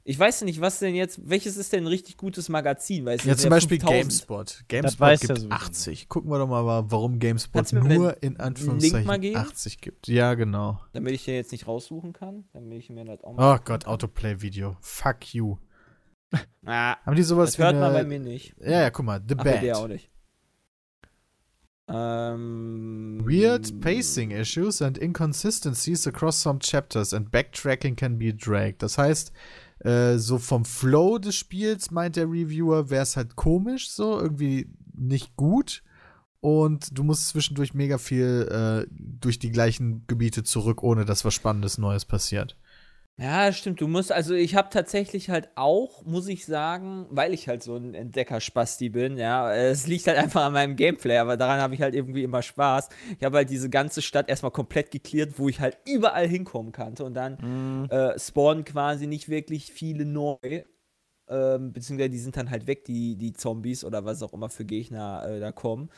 [0.06, 3.06] Ich weiß nicht, was denn jetzt, welches ist denn ein richtig gutes Magazin?
[3.06, 4.02] Weil es ja, zum Beispiel 5000.
[4.04, 4.63] GameSpot.
[4.67, 6.10] GameSpot gibt sowieso 80.
[6.10, 9.38] Gucken wir doch mal, wa- warum GameSpot nur in Anführungszeichen mal geben?
[9.38, 10.10] 80 gibt.
[10.10, 10.80] Ja, genau.
[10.91, 13.56] Damit ich den jetzt nicht raussuchen kann, damit ich mir das auch mal.
[13.56, 14.76] Oh Gott, Autoplay-Video.
[14.82, 15.56] Fuck you.
[16.65, 18.56] Ah, Haben die sowas das hört wie man bei eine, mir nicht.
[18.60, 19.91] Ja, ja, guck mal, The Ach, bei der auch Bad.
[19.91, 20.10] nicht.
[21.89, 28.82] Ähm, Weird pacing issues and inconsistencies across some chapters and backtracking can be dragged.
[28.82, 29.34] Das heißt,
[29.80, 34.69] äh, so vom Flow des Spiels, meint der Reviewer, wäre es halt komisch, so irgendwie
[34.93, 35.84] nicht gut.
[36.39, 41.34] Und du musst zwischendurch mega viel äh, durch die gleichen Gebiete zurück, ohne dass was
[41.34, 42.58] Spannendes Neues passiert.
[43.19, 43.80] Ja, stimmt.
[43.80, 47.76] Du musst, also ich habe tatsächlich halt auch, muss ich sagen, weil ich halt so
[47.76, 51.82] ein Entdecker-Spasti bin, ja, es liegt halt einfach an meinem Gameplay, aber daran habe ich
[51.82, 52.89] halt irgendwie immer Spaß.
[53.19, 57.04] Ich habe halt diese ganze Stadt erstmal komplett geklärt, wo ich halt überall hinkommen kannte
[57.06, 57.86] und dann Mhm.
[57.91, 60.63] äh, spawnen quasi nicht wirklich viele neu.
[61.30, 64.65] Ähm, beziehungsweise die sind dann halt weg, die, die Zombies oder was auch immer für
[64.65, 65.89] Gegner äh, da kommen.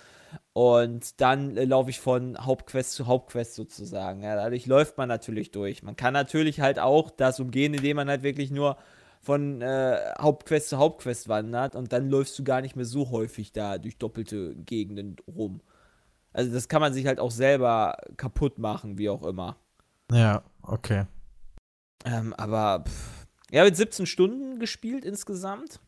[0.54, 4.22] Und dann äh, laufe ich von Hauptquest zu Hauptquest sozusagen.
[4.22, 5.84] Ja, dadurch läuft man natürlich durch.
[5.84, 8.78] Man kann natürlich halt auch das umgehen, indem man halt wirklich nur
[9.22, 13.52] von äh, Hauptquest zu Hauptquest wandert und dann läufst du gar nicht mehr so häufig
[13.52, 15.62] da durch doppelte Gegenden rum.
[16.32, 19.58] Also das kann man sich halt auch selber kaputt machen, wie auch immer.
[20.12, 21.06] Ja, okay.
[22.06, 25.80] Ähm, aber pff, ja, mit 17 Stunden gespielt insgesamt.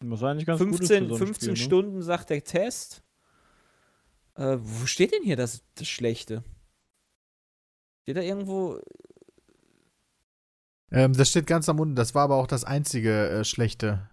[0.00, 1.56] Was eigentlich ganz gut ist für 15, so ein 15 Spiel, ne?
[1.56, 3.02] Stunden sagt der Test.
[4.38, 6.44] Äh, wo steht denn hier das, das Schlechte?
[8.02, 8.80] Steht da irgendwo.
[10.92, 11.96] Ähm, das steht ganz am unten.
[11.96, 14.08] Das war aber auch das einzige äh, schlechte.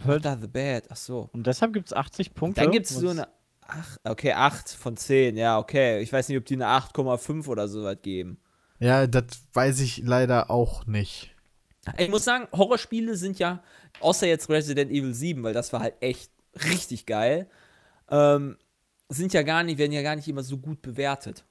[0.00, 0.84] Ach, da The Bad.
[0.90, 1.28] Ach so.
[1.32, 2.60] Und deshalb gibt es 80 Punkte.
[2.60, 3.28] Dann gibt es so eine.
[3.62, 5.36] Ach, okay, 8 von 10.
[5.36, 6.00] Ja, okay.
[6.00, 8.40] Ich weiß nicht, ob die eine 8,5 oder so was geben.
[8.78, 11.34] Ja, das weiß ich leider auch nicht.
[11.96, 13.62] Ich muss sagen, Horrorspiele sind ja,
[14.00, 17.48] außer jetzt Resident Evil 7, weil das war halt echt richtig geil,
[18.10, 18.58] ähm,
[19.08, 21.44] sind ja gar nicht, werden ja gar nicht immer so gut bewertet.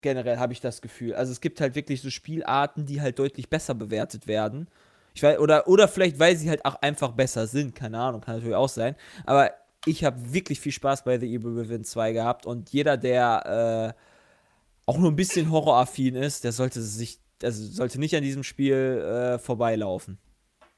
[0.00, 1.14] Generell habe ich das Gefühl.
[1.14, 4.68] Also es gibt halt wirklich so Spielarten, die halt deutlich besser bewertet werden.
[5.14, 8.36] Ich weiß, oder, oder vielleicht, weil sie halt auch einfach besser sind, keine Ahnung, kann
[8.36, 8.96] natürlich auch sein.
[9.26, 9.52] Aber
[9.84, 14.00] ich habe wirklich viel Spaß bei The Evil Within 2 gehabt und jeder, der äh,
[14.86, 18.74] auch nur ein bisschen horroraffin ist, der sollte sich, also sollte nicht an diesem Spiel
[18.74, 20.18] äh, vorbeilaufen.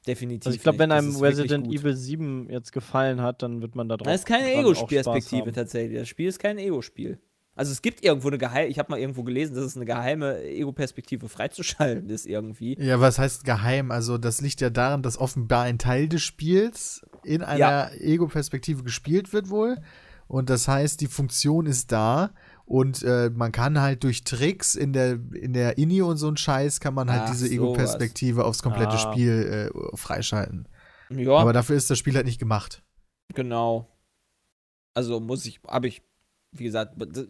[0.07, 0.47] Definitiv.
[0.47, 1.67] Also ich glaube, wenn einem Resident.
[1.67, 4.07] Evil 7 jetzt gefallen hat, dann wird man da drauf.
[4.07, 5.99] Das ist keine Ego-Perspektive tatsächlich.
[5.99, 7.19] Das Spiel ist kein Ego-Spiel.
[7.57, 10.43] Also es gibt irgendwo eine geheime, ich habe mal irgendwo gelesen, dass es eine geheime
[10.43, 12.77] Ego-Perspektive freizuschalten ist irgendwie.
[12.81, 13.93] Ja, was heißt geheim?
[13.93, 17.91] Also das liegt ja daran, dass offenbar ein Teil des Spiels in einer Ja.
[17.93, 19.79] Ego-Perspektive gespielt wird wohl.
[20.27, 22.33] Und das heißt, die Funktion ist da
[22.67, 26.37] und äh, man kann halt durch Tricks in der, in der INI und so ein
[26.37, 27.49] Scheiß kann man halt Ach, diese.
[27.49, 28.99] Ego-Perspektive aufs komplette Ah.
[28.99, 30.69] Spiel äh, freischalten.
[31.11, 32.83] Ja, Aber dafür ist das Spiel halt nicht gemacht.
[33.35, 33.89] genau.
[34.95, 36.03] Also muss ich, habe ich,
[36.53, 37.27] wie gesagt, das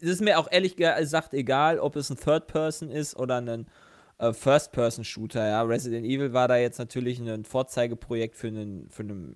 [0.00, 3.66] ist mir auch ehrlich gesagt egal, ob es ein Third-Person ist oder ein
[4.18, 5.46] äh, First-Person-Shooter.
[5.48, 9.34] Ja, Resident Evil war da jetzt natürlich ein Vorzeigeprojekt für einen, für einen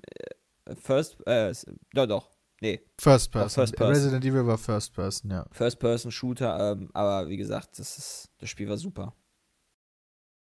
[0.67, 1.53] äh, First, äh,
[1.95, 3.51] doch, doch, nee, First Person.
[3.51, 3.94] First Person.
[3.94, 5.46] Resident Evil war First Person, ja.
[5.51, 9.14] First-Person-Shooter, ähm, aber wie gesagt, das, ist, das Spiel war super.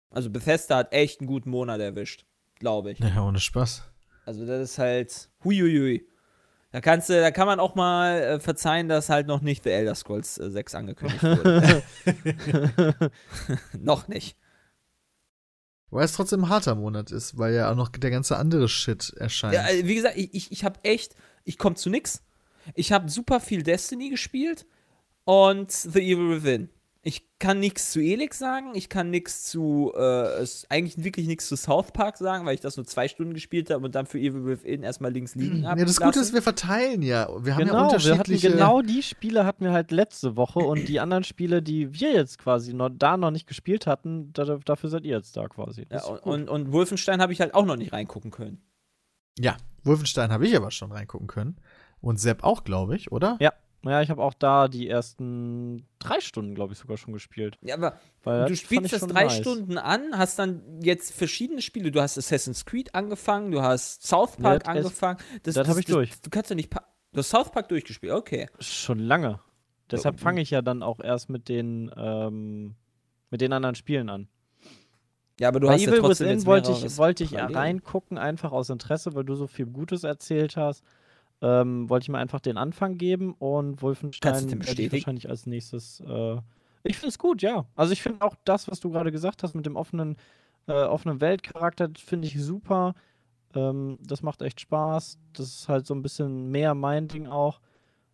[0.09, 2.99] Also Bethesda hat echt einen guten Monat erwischt, glaube ich.
[2.99, 3.83] Ja, ohne Spaß.
[4.25, 6.07] Also das ist halt, huiuiui.
[6.71, 9.69] Da kannst du, da kann man auch mal äh, verzeihen, dass halt noch nicht The
[9.69, 11.81] Elder Scrolls äh, 6 angekündigt wurde.
[13.79, 14.37] noch nicht.
[15.89, 19.13] Weil es trotzdem ein harter Monat ist, weil ja auch noch der ganze andere Shit
[19.13, 19.53] erscheint.
[19.53, 21.15] Ja, äh, wie gesagt, ich, ich, ich habe echt,
[21.47, 22.21] ich komme zu nix.
[22.75, 24.65] Ich habe super viel Destiny gespielt
[25.23, 26.69] und The Evil Within.
[27.03, 31.55] Ich kann nichts zu Elix sagen, ich kann nichts zu, äh, eigentlich wirklich nichts zu
[31.55, 34.45] South Park sagen, weil ich das nur zwei Stunden gespielt habe und dann für Evil
[34.45, 35.79] Within erstmal links liegen habe.
[35.79, 37.29] ja, das Gute ist, wir verteilen ja.
[37.45, 38.51] Wir haben ja Genau, wir hatten unterschiedliche.
[38.51, 42.39] genau die Spiele hatten wir halt letzte Woche und die anderen Spiele, die wir jetzt
[42.39, 45.85] quasi noch, da noch nicht gespielt hatten, da, dafür seid ihr jetzt da quasi.
[45.89, 48.61] Ja, und, und, und Wolfenstein habe ich halt auch noch nicht reingucken können.
[49.39, 51.57] Ja, Wolfenstein habe ich aber schon reingucken können.
[52.01, 53.37] Und Sepp auch, glaube ich, oder?
[53.39, 57.57] ja, ja, ich habe auch da die ersten drei Stunden, glaube ich, sogar schon gespielt.
[57.61, 59.37] Ja, aber Weil du spielst das drei nice.
[59.37, 61.91] Stunden an, hast dann jetzt verschiedene Spiele.
[61.91, 65.19] Du hast Assassin's Creed angefangen, du hast South Park Ja, das- angefangen.
[65.43, 66.11] Das, das hab ich durch.
[66.21, 66.69] Du kannst ja nicht.
[66.69, 68.47] pa- Du hast South Park durchgespielt, okay.
[68.59, 69.39] Schon lange.
[69.89, 72.75] Deshalb fange ich ja dann auch erst mit den, ähm,
[73.29, 74.27] mit den anderen Spielen an.
[75.39, 77.55] Ja, aber du Bei hast ja Evil trotzdem Within jetzt wollte ich, wollte ich parallel.
[77.57, 80.83] reingucken, einfach aus Interesse, weil du so viel Gutes erzählt hast.
[81.41, 85.99] Ähm, wollte ich mir einfach den Anfang geben und Wolfenstein werde ich wahrscheinlich als nächstes.
[85.99, 86.37] Äh,
[86.83, 87.65] ich finde es gut, ja.
[87.75, 90.17] Also ich finde auch das, was du gerade gesagt hast mit dem offenen,
[90.67, 92.95] äh, offenen Weltcharakter, finde ich super.
[93.53, 95.19] Ähm, das macht echt Spaß.
[95.33, 97.59] Das ist halt so ein bisschen mehr mein Ding auch.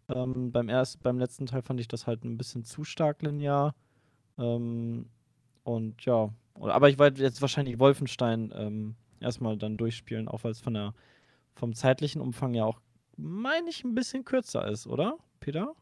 [0.09, 3.73] Ähm, beim, erst, beim letzten Teil fand ich das halt ein bisschen zu stark linear.
[4.37, 5.07] Ähm,
[5.63, 10.59] und ja, aber ich werde jetzt wahrscheinlich Wolfenstein ähm, erstmal dann durchspielen, auch weil es
[10.59, 10.93] von der,
[11.55, 12.79] vom zeitlichen Umfang ja auch,
[13.17, 15.73] meine ich, ein bisschen kürzer ist, oder, Peter?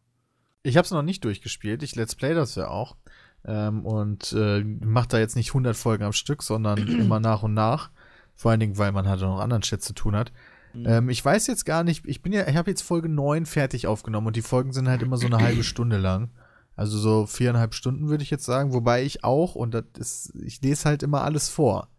[0.63, 1.81] Ich habe es noch nicht durchgespielt.
[1.83, 2.95] Ich Let's Play das ja auch.
[3.43, 7.53] Ähm, und äh, mache da jetzt nicht 100 Folgen am Stück, sondern immer nach und
[7.53, 7.89] nach.
[8.35, 10.31] Vor allen Dingen, weil man halt auch noch anderen Shit zu tun hat.
[10.73, 10.85] Mhm.
[10.87, 13.87] Ähm, ich weiß jetzt gar nicht, ich bin ja, ich habe jetzt Folge 9 fertig
[13.87, 16.29] aufgenommen und die Folgen sind halt immer so eine halbe Stunde lang.
[16.75, 20.61] Also so viereinhalb Stunden würde ich jetzt sagen, wobei ich auch, und das ist, ich
[20.61, 21.89] lese halt immer alles vor.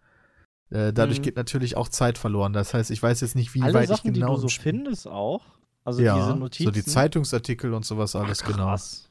[0.70, 1.22] Äh, dadurch Mhm.
[1.22, 2.52] geht natürlich auch Zeit verloren.
[2.54, 4.46] Das heißt, ich weiß jetzt nicht, wie Alle weit Sachen, ich genau die du so
[4.46, 5.42] im Spiel- findest auch,
[5.84, 6.64] also ja, diese Notizen.
[6.64, 8.66] so die Zeitungsartikel und sowas alles, genau.
[8.68, 9.10] Krass.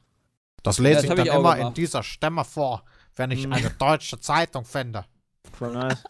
[0.64, 1.76] Das Ja, lese das ich dann ich immer in gemacht.
[1.76, 2.84] dieser Stimme vor,
[3.16, 3.52] wenn ich Mhm.
[3.52, 5.04] eine deutsche Zeitung finde.
[5.52, 6.02] Voll nice.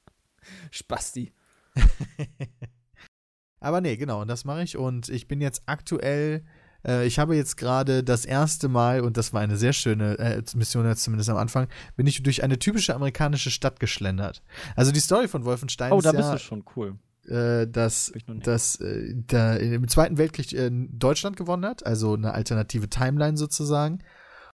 [0.70, 1.32] Spasti.
[3.60, 4.76] Aber nee, genau, und das mache ich.
[4.76, 6.44] Und ich bin jetzt aktuell,
[6.86, 10.42] äh, ich habe jetzt gerade das erste Mal, und das war eine sehr schöne äh,
[10.54, 14.42] Mission, jetzt zumindest am Anfang, bin ich durch eine typische amerikanische Stadt geschlendert.
[14.76, 16.98] Also die Story von Wolfenstein Oh, ist da ja, bist du schon cool.
[17.26, 22.88] äh, dass, dass äh, da im Zweiten Weltkrieg äh, Deutschland gewonnen hat, also eine alternative
[22.88, 24.00] Timeline sozusagen,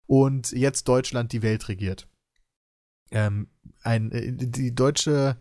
[0.05, 2.07] und jetzt Deutschland die Welt regiert.
[3.11, 3.47] Ähm,
[3.83, 5.37] ein, äh, die deutsche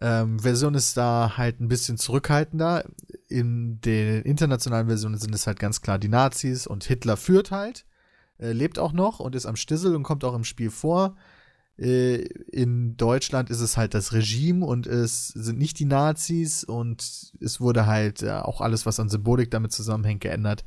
[0.00, 2.84] ähm, Version ist da halt ein bisschen zurückhaltender.
[3.28, 7.86] In den internationalen Versionen sind es halt ganz klar die Nazis und Hitler führt halt,
[8.38, 11.16] äh, lebt auch noch und ist am Stissel und kommt auch im Spiel vor.
[11.78, 17.32] Äh, in Deutschland ist es halt das Regime und es sind nicht die Nazis und
[17.40, 20.64] es wurde halt äh, auch alles, was an Symbolik damit zusammenhängt, geändert.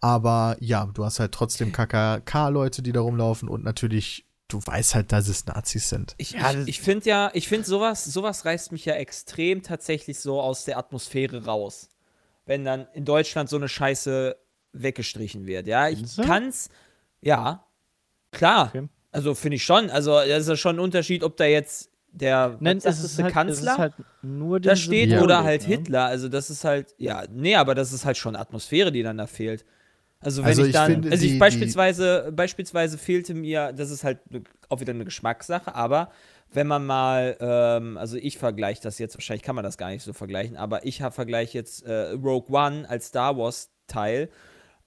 [0.00, 5.12] Aber ja, du hast halt trotzdem KKK-Leute, die da rumlaufen und natürlich, du weißt halt,
[5.12, 6.14] dass es Nazis sind.
[6.18, 10.40] Ich, Ja, ich, finde ja, ich finde sowas, sowas reißt mich ja extrem tatsächlich so
[10.40, 11.88] aus der Atmosphäre raus.
[12.46, 14.36] Wenn dann in Deutschland so eine Scheiße
[14.72, 15.66] weggestrichen wird.
[15.66, 16.22] Ja, ich du?
[16.22, 16.68] kann's,
[17.20, 17.64] ja,
[18.32, 18.68] klar.
[18.68, 18.88] Okay.
[19.12, 19.90] Also finde ich schon.
[19.90, 23.22] Also das ist ja schon ein Unterschied, ob da jetzt der Nein, was ist, du,
[23.22, 25.22] halt, es Kanzler ist halt nur da steht Ja.
[25.22, 25.66] oder Symbolik, halt ne?
[25.68, 26.04] Hitler.
[26.06, 29.26] Also das ist halt, ja, nee, aber das ist halt schon Atmosphäre, die dann da
[29.26, 29.64] fehlt.
[30.24, 33.72] Also wenn Also ich ich dann, finde, also die- ich die- beispielsweise, beispielsweise fehlte mir,
[33.72, 34.18] das ist halt
[34.68, 36.10] auch wieder eine Geschmackssache, aber
[36.52, 40.02] wenn man mal, ähm, also ich vergleiche das jetzt, wahrscheinlich kann man das gar nicht
[40.02, 44.28] so vergleichen, aber ich vergleiche jetzt äh, Rogue One als Star Wars Teil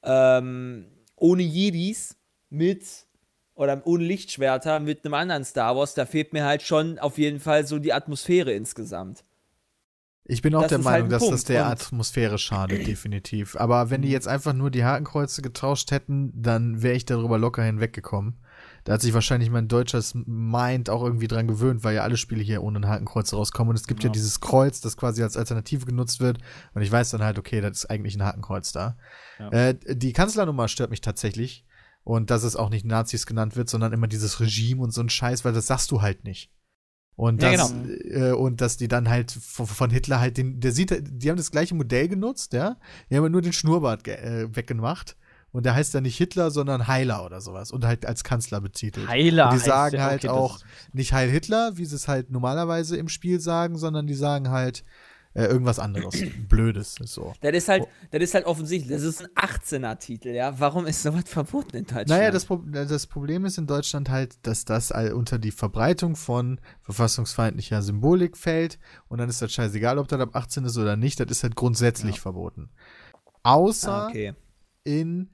[0.04, 2.16] ähm, ohne Jedis
[2.50, 2.84] mit
[3.56, 7.40] oder ohne Lichtschwerter mit einem anderen Star Wars, da fehlt mir halt schon auf jeden
[7.40, 9.24] Fall so die Atmosphäre insgesamt.
[10.30, 11.50] Ich bin auch Das der halt Meinung, ein dass das Punkt.
[11.50, 13.56] der Und- Atmosphäre schadet, definitiv.
[13.56, 17.64] Aber wenn die jetzt einfach nur die Hakenkreuze getauscht hätten, dann wäre ich darüber locker
[17.64, 18.38] hinweggekommen.
[18.84, 22.42] Da hat sich wahrscheinlich mein deutsches Mind auch irgendwie dran gewöhnt, weil ja alle Spiele
[22.42, 23.70] hier ohne ein Hakenkreuz rauskommen.
[23.72, 24.08] Und es gibt ja.
[24.10, 24.14] Ja.
[24.14, 26.40] dieses Kreuz, das quasi als Alternative genutzt wird.
[26.74, 28.98] Und ich weiß dann halt, okay, das ist eigentlich ein Hakenkreuz da.
[29.40, 29.50] Ja.
[29.52, 31.66] Äh, die Kanzlernummer stört mich tatsächlich.
[32.04, 35.10] Und dass es auch nicht Nazis genannt wird, sondern immer dieses Regime und so ein
[35.10, 36.50] Scheiß, weil das sagst du halt nicht.
[37.18, 38.30] Und Ja, das, genau.
[38.30, 41.36] äh, und dass die dann halt von, von Hitler halt den, der sieht, die haben
[41.38, 42.78] das gleiche Modell genutzt, ja.
[43.10, 45.18] Die haben nur den Schnurrbart äh, weggemacht.
[45.52, 47.72] Und der heißt dann nicht Hitler, sondern Heiler oder sowas.
[47.72, 49.08] Und halt als Kanzler betitelt.
[49.08, 49.50] Heiler.
[49.50, 50.60] Und die sagen der- halt okay, das auch
[50.94, 54.84] nicht Heil Hitler, wie sie es halt normalerweise im Spiel sagen, sondern die sagen halt
[55.38, 56.16] äh, irgendwas anderes.
[56.50, 56.96] Blödes.
[57.04, 57.34] So.
[57.42, 57.90] Das ist halt, Oh.
[58.12, 60.60] das ist halt offensichtlich, das ist ein 18er-Titel, ja.
[60.60, 62.10] Warum ist sowas verboten in Deutschland?
[62.10, 66.16] Naja, das, Pro das Problem ist in Deutschland halt, dass das all unter die Verbreitung
[66.16, 70.96] von verfassungsfeindlicher Symbolik fällt und dann ist das scheißegal, ob das ab 18 ist oder
[70.96, 72.22] nicht, das ist halt grundsätzlich Ja.
[72.22, 72.70] verboten.
[73.44, 74.34] Außer ah, okay.
[74.84, 75.30] in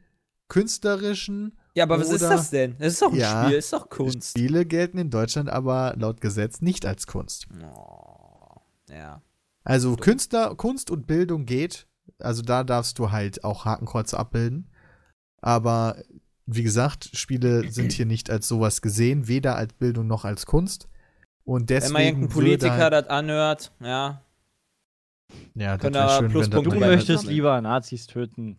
[0.49, 2.75] künstlerischen Ja, aber was ist das denn?
[2.77, 3.45] Das ist doch ein Ja.
[3.45, 4.31] Spiel, ist doch Kunst.
[4.31, 7.47] Spiele gelten in Deutschland aber laut Gesetz nicht als Kunst.
[7.73, 8.57] Oh,
[8.89, 9.21] ja.
[9.63, 11.87] Also Künstler, Kunst und Bildung geht,
[12.19, 14.69] also da darfst du halt auch Hakenkreuze abbilden,
[15.41, 15.97] aber
[16.45, 20.89] wie gesagt, Spiele sind hier nicht als sowas gesehen, weder als Bildung noch als Kunst.
[21.45, 24.21] Und Wenn deswegen mal irgendein würde Politiker halt, das anhört, ja.
[25.55, 28.57] ja, das wäre schön, wenn das Du möchtest lieber Nazis töten.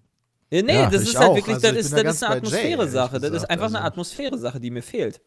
[0.50, 1.36] Ja, nee, Ja, das ist halt auch.
[1.36, 3.20] wirklich, Also das ist, da das ist eine Atmosphäre-Sache.
[3.20, 5.20] Das ist einfach eine Also- Atmosphäre-Sache, die mir fehlt.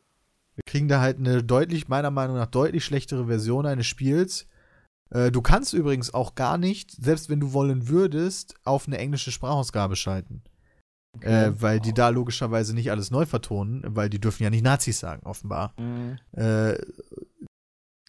[0.56, 4.48] Wir kriegen da halt eine deutlich, meiner Meinung nach, deutlich schlechtere Version eines Spiels.
[5.10, 9.32] Äh, du kannst übrigens auch gar nicht, selbst wenn du wollen würdest, auf eine englische
[9.32, 10.44] Sprachausgabe schalten.
[11.22, 15.00] Äh, weil die da logischerweise nicht alles neu vertonen, weil die dürfen ja nicht Nazis
[15.00, 15.74] sagen, offenbar.
[15.80, 16.20] Mhm.
[16.34, 16.78] Äh,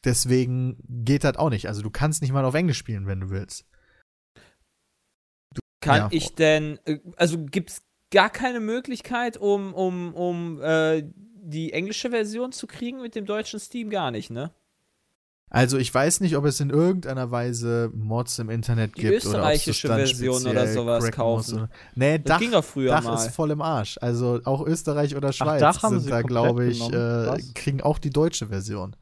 [0.04, 1.68] deswegen geht das auch nicht.
[1.68, 3.64] Also du kannst nicht mal auf Englisch spielen, wenn du willst.
[5.80, 6.08] Kann Ja.
[6.10, 7.82] ich denn, äh, also gibt es
[8.12, 13.60] gar keine Möglichkeit, um, um, um äh, die englische Version zu kriegen mit dem deutschen
[13.60, 13.88] Steam?
[13.88, 14.52] Gar nicht, ne?
[15.50, 19.14] Also ich weiß nicht, ob es in irgendeiner Weise Mods im Internet Die gibt oder
[19.14, 21.54] das österreichische dann Version oder sowas muss kaufen.
[21.54, 23.14] Oder, nee, Das Dach, ging doch früher Dach mal.
[23.14, 23.98] ist voll im Arsch.
[24.02, 28.10] Also auch Österreich oder Schweiz Dach haben sind da, glaube ich, äh, kriegen auch die
[28.10, 28.94] deutsche Version.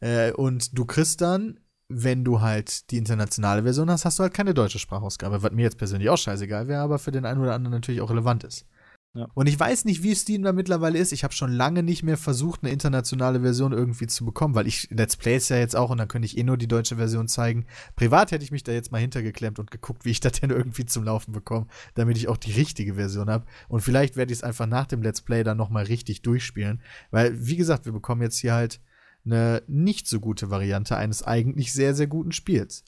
[0.00, 4.32] Äh, und du kriegst dann, wenn du halt die internationale Version hast, hast du halt
[4.32, 7.54] keine deutsche Sprachausgabe, was mir jetzt persönlich auch scheißegal wäre, aber für den einen oder
[7.54, 8.64] anderen natürlich auch relevant ist.
[9.12, 9.26] Ja.
[9.34, 11.12] Und ich weiß nicht, wie Steam da mittlerweile ist.
[11.12, 14.88] Ich habe schon lange nicht mehr versucht, eine internationale Version irgendwie zu bekommen, weil ich
[14.90, 17.66] Let's Plays ja jetzt auch und dann könnte ich eh nur die deutsche Version zeigen.
[17.96, 20.86] Privat hätte ich mich da jetzt mal hintergeklemmt und geguckt, wie ich das denn irgendwie
[20.86, 23.46] zum Laufen bekomme, damit ich auch die richtige Version habe.
[23.68, 26.80] Und vielleicht werde ich es einfach nach dem Let's Play dann nochmal richtig durchspielen.
[27.10, 28.80] Weil, wie gesagt, wir bekommen jetzt hier halt
[29.24, 32.84] eine nicht so gute Variante eines eigentlich sehr, sehr guten Spiels.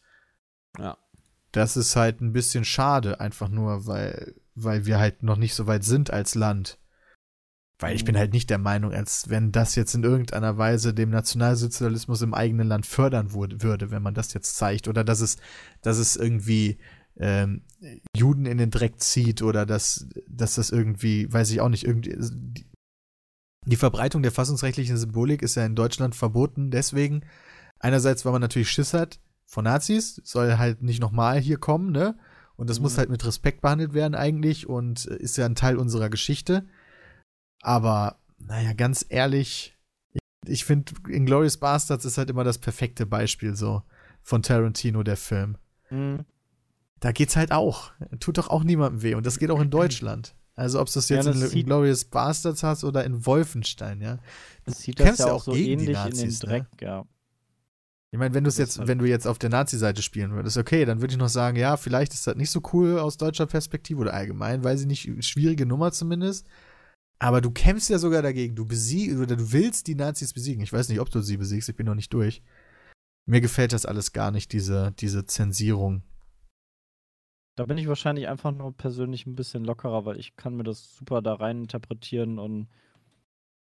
[0.79, 0.97] Ja.
[1.51, 5.67] Das ist halt ein bisschen schade, einfach nur, weil, weil wir halt noch nicht so
[5.67, 6.79] weit sind als Land.
[7.79, 8.19] Weil ich bin Mhm.
[8.19, 12.69] halt nicht der Meinung, als wenn das jetzt in irgendeiner Weise dem Nationalsozialismus im eigenen
[12.69, 14.87] Land fördern wurde, würde, wenn man das jetzt zeigt.
[14.87, 15.37] Oder dass es,
[15.81, 16.79] dass es irgendwie
[17.17, 17.63] ähm,
[18.17, 22.17] Juden in den Dreck zieht oder dass, dass das irgendwie, weiß ich auch nicht, irgendwie.
[22.19, 22.67] Die,
[23.67, 27.25] die Verbreitung der fassungsrechtlichen Symbolik ist ja in Deutschland verboten, deswegen,
[27.79, 32.17] einerseits, weil man natürlich Schiss hat von Nazis, soll halt nicht nochmal hier kommen, ne?
[32.63, 32.85] Und das Mhm.
[32.85, 36.65] muss halt mit Respekt behandelt werden eigentlich und äh, ist ja ein Teil unserer Geschichte.
[37.61, 39.77] Aber, naja, ganz ehrlich,
[40.13, 43.83] ich, ich finde, Inglourious Bastards ist halt immer das perfekte Beispiel so
[44.23, 45.57] von Tarantino, der Film.
[45.91, 46.25] Mhm.
[47.01, 47.91] Da geht's halt auch.
[48.21, 49.15] Tut doch auch niemandem weh.
[49.17, 50.37] Und das geht auch in Deutschland.
[50.55, 54.01] Also, ob du es Ja, jetzt das in sieht- Inglourious Bastards hast oder in Wolfenstein,
[54.01, 54.19] ja.
[54.67, 56.31] Das sieht das ja ja auch auch so gegen die ähnlich Nazis, in ne?
[56.31, 57.05] den Dreck, ja.
[58.13, 60.59] Ich meine, wenn du es jetzt, halt- wenn du jetzt auf der Nazi-Seite spielen würdest,
[60.59, 63.47] okay, dann würde ich noch sagen, ja, vielleicht ist das nicht so cool aus deutscher
[63.47, 66.47] Perspektive oder allgemein, weiß ich nicht, schwierige Nummer zumindest.
[67.19, 70.63] Aber du kämpfst ja sogar dagegen, du besiegst oder du willst die Nazis besiegen.
[70.63, 72.43] Ich weiß nicht, ob du sie besiegst, ich bin noch nicht durch.
[73.27, 76.03] Mir gefällt das alles gar nicht, diese, diese Zensierung.
[77.57, 80.97] Da bin ich wahrscheinlich einfach nur persönlich ein bisschen lockerer, weil ich kann mir das
[80.97, 82.69] super da rein interpretieren und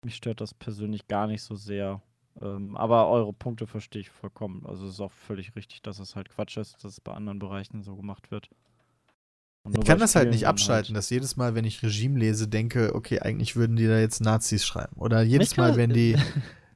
[0.05, 2.03] mich stört das persönlich gar nicht so sehr.
[2.41, 4.64] Ähm, aber eure Punkte verstehe ich vollkommen.
[4.66, 7.39] Also es ist auch völlig richtig, dass es halt Quatsch ist, dass es bei anderen
[7.39, 8.49] Bereichen so gemacht wird.
[9.64, 12.49] Und Ich kann das halt nicht dann abschalten, dass jedes Mal, wenn ich Regime lese,
[12.49, 14.97] denke, okay, eigentlich würden die da jetzt Nazis schreiben.
[14.97, 16.16] Oder jedes Mal, wenn die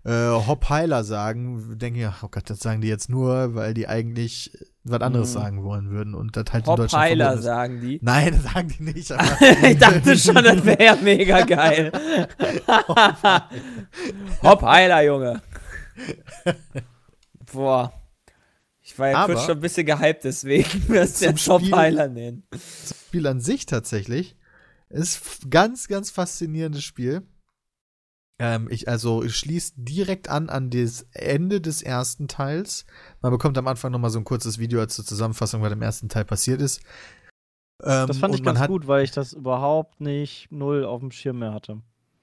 [0.04, 4.52] äh, Hopp-Heiler sagen, denke ich, oh Gott, das sagen die jetzt nur, weil die eigentlich
[4.89, 5.39] was anderes Mhm.
[5.39, 7.43] sagen wollen würden und das halt in Deutschland ist.
[7.45, 7.99] sagen die.
[8.03, 9.11] Nein, das sagen die nicht.
[9.62, 11.93] Ich dachte schon, das wäre mega geil.
[14.43, 15.43] Hopp-Heiler, Junge.
[17.53, 17.93] Boah.
[18.82, 22.45] Ich war ja Aber- kurz schon ein bisschen gehypt, deswegen wirst du Spiel- Hopp-Heiler nennen.
[23.09, 24.37] Spiel an sich tatsächlich
[24.89, 27.22] ist ganz, ganz faszinierendes Spiel.
[28.39, 32.84] Ähm, ich, also, schließt direkt an an das Ende des ersten Teils.
[33.22, 36.09] Man bekommt am Anfang nochmal so ein kurzes Video als zur Zusammenfassung, was im ersten
[36.09, 36.82] Teil passiert ist.
[37.82, 41.39] Ähm, Das fand ich ganz gut, weil ich das überhaupt nicht null auf dem Schirm
[41.39, 41.80] mehr hatte.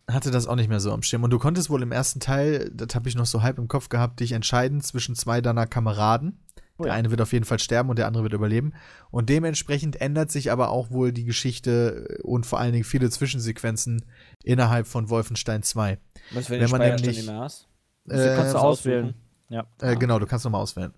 [0.09, 1.23] hatte das auch nicht mehr so am Schirm.
[1.23, 3.89] Und du konntest wohl im ersten Teil, das habe ich noch so halb im Kopf
[3.89, 6.39] gehabt, dich entscheiden zwischen zwei deiner Kameraden.
[6.77, 6.97] Oh Der ja.
[6.97, 8.73] eine wird auf jeden Fall sterben und der andere wird überleben.
[9.11, 14.05] Und dementsprechend ändert sich aber auch wohl die Geschichte und vor allen Dingen viele Zwischensequenzen
[14.43, 15.97] innerhalb von Wolfenstein 2.
[16.31, 17.67] Was, wenn, Wenn du man Speicherstand nämlich- nicht mehr hast?
[18.09, 19.13] Also kannst du auswählen.
[19.49, 19.67] Ja.
[19.81, 20.93] äh, genau, du kannst nochmal auswählen.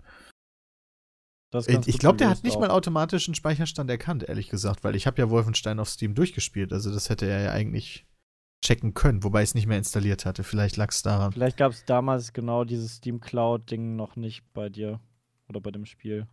[1.52, 2.60] Das ist Ich, glaube, der hat nicht auch.
[2.60, 6.72] mal automatisch einen Speicherstand erkannt, ehrlich gesagt, weil ich habe ja Wolfenstein auf Steam durchgespielt.
[6.72, 8.04] Also das hätte er ja eigentlich
[8.64, 10.42] checken können, wobei ich es nicht mehr installiert hatte.
[10.42, 11.32] Vielleicht lag es daran.
[11.32, 14.98] Vielleicht gab es damals genau dieses Steam Cloud-Ding noch nicht bei dir
[15.48, 16.26] oder bei dem Spiel.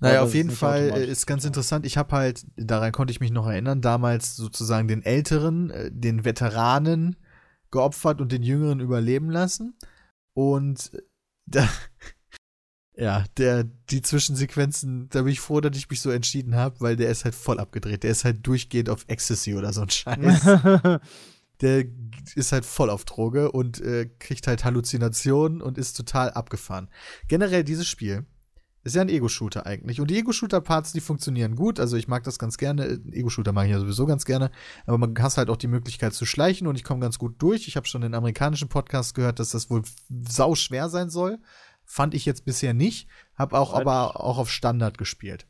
[0.00, 1.86] Naja, auf jeden Fall äh, ist ganz interessant.
[1.86, 6.24] Ich habe halt, daran konnte ich mich noch erinnern, damals sozusagen den Älteren, äh, den
[6.24, 7.16] Veteranen
[7.70, 9.74] geopfert und den Jüngeren überleben lassen.
[10.34, 11.00] Und äh,
[11.46, 11.68] da,
[12.94, 16.96] ja, der, die Zwischensequenzen, da bin ich froh, dass ich mich so entschieden habe, weil
[16.96, 18.02] der ist halt voll abgedreht.
[18.02, 20.42] Der ist halt durchgehend auf Ecstasy oder so ein Scheiß.
[21.60, 21.84] der
[22.34, 26.88] ist halt voll auf Droge und äh, kriegt halt Halluzinationen und ist total abgefahren.
[27.28, 28.26] Generell dieses Spiel
[28.86, 30.00] ist ja ein Ego-Shooter eigentlich.
[30.00, 31.78] Und die Ego-Shooter-Parts, die funktionieren gut.
[31.80, 33.00] Also ich mag das ganz gerne.
[33.12, 34.50] Ego-Shooter mag ich ja sowieso ganz gerne.
[34.86, 37.68] Aber man hast halt auch die Möglichkeit zu schleichen und ich komme ganz gut durch.
[37.68, 39.82] Ich habe schon den amerikanischen Podcast gehört, dass das wohl
[40.28, 41.38] sau schwer sein soll.
[41.84, 43.08] Fand ich jetzt bisher nicht.
[43.34, 43.86] Hab auch Halt.
[43.86, 45.46] aber auch auf Standard gespielt.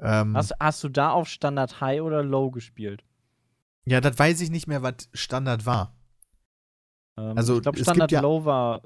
[0.00, 3.04] Ähm, hast, hast du da auf Standard High oder Low gespielt?
[3.84, 5.96] ja, das weiß ich nicht mehr, was Standard war.
[7.16, 8.82] Ähm, Also, ich glaube, Standard ja- Low war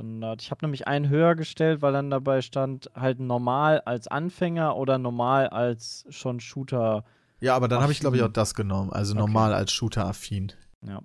[0.00, 0.42] Standard.
[0.42, 4.98] Ich habe nämlich einen höher gestellt, weil dann dabei stand halt normal als Anfänger oder
[4.98, 7.04] normal als schon Shooter.
[7.40, 8.32] Ja, aber dann habe ich, glaube ich, auch Affin.
[8.34, 8.92] das genommen.
[8.92, 9.20] Also Okay.
[9.20, 10.52] normal als Shooter-affin.
[10.82, 11.00] Ja.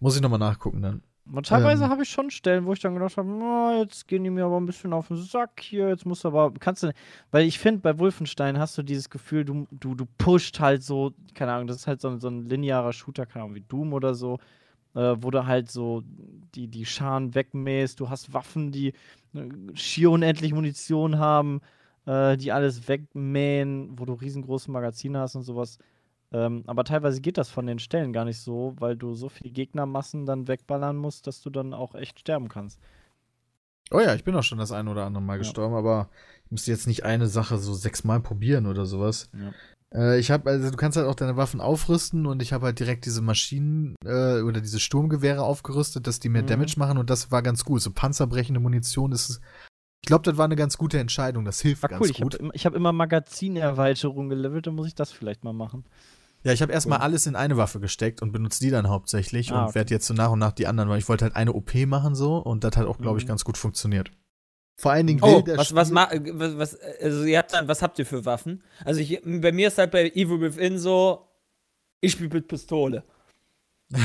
[0.00, 1.02] Muss ich nochmal nachgucken dann.
[1.32, 1.90] Und teilweise Ähm.
[1.90, 4.58] habe ich schon Stellen, wo ich dann gedacht habe, "Na, jetzt gehen die mir aber
[4.60, 6.92] ein bisschen auf den Sack hier, jetzt musst du aber, kannst du,
[7.30, 11.12] weil ich finde, bei Wolfenstein hast du dieses Gefühl, du, du, du pusht halt so,
[11.34, 14.14] keine Ahnung, das ist halt so so ein linearer Shooter, keine Ahnung, wie Doom oder
[14.14, 14.38] so,
[14.94, 16.02] äh, wo du halt so
[16.54, 18.88] die, die Scharen wegmähst, du hast Waffen, die
[19.34, 21.60] äh, schier unendlich Munition haben,
[22.06, 25.78] äh, die alles wegmähen, wo du riesengroße Magazine hast und sowas.
[26.32, 29.50] Ähm, aber teilweise geht das von den Stellen gar nicht so, weil du so viele
[29.50, 32.80] Gegnermassen dann wegballern musst, dass du dann auch echt sterben kannst.
[33.90, 35.38] Oh ja, ich bin auch schon das ein oder andere Mal Ja.
[35.40, 36.08] gestorben, aber
[36.46, 39.28] ich musste jetzt nicht eine Sache so sechsmal probieren oder sowas.
[39.34, 39.52] Ja.
[39.94, 42.78] Äh, ich habe, also du kannst halt auch deine Waffen aufrüsten und ich habe halt
[42.80, 46.46] direkt diese Maschinen äh, oder diese Sturmgewehre aufgerüstet, dass die mehr Mhm.
[46.46, 47.82] Damage machen und das war ganz gut.
[47.82, 49.40] So panzerbrechende Munition ist.
[50.04, 51.44] Ich glaube, das war eine ganz gute Entscheidung.
[51.44, 52.34] Das hilft War ganz cool, ich gut.
[52.34, 55.84] habe ich hab immer Magazinerweiterung gelevelt, dann muss ich das vielleicht mal machen.
[56.44, 57.04] Ja, ich habe erstmal Cool.
[57.04, 59.74] alles in eine Waffe gesteckt und benutze die dann hauptsächlich Ah, und okay.
[59.76, 62.16] werde jetzt so nach und nach die anderen, weil ich wollte halt eine OP machen
[62.16, 63.28] so und das hat auch, glaube ich, Mhm.
[63.28, 64.10] ganz gut funktioniert.
[64.82, 65.74] Vor allen Dingen Oh, will der was, äh,
[66.34, 68.64] was, was, also ihr habt dann, was habt ihr für Waffen?
[68.84, 71.28] Also ich, bei mir ist halt bei Evil Within so,
[72.00, 73.04] ich spiele mit Pistole.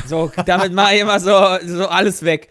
[0.05, 1.31] So, damit mache ich immer so,
[1.65, 2.49] so alles weg.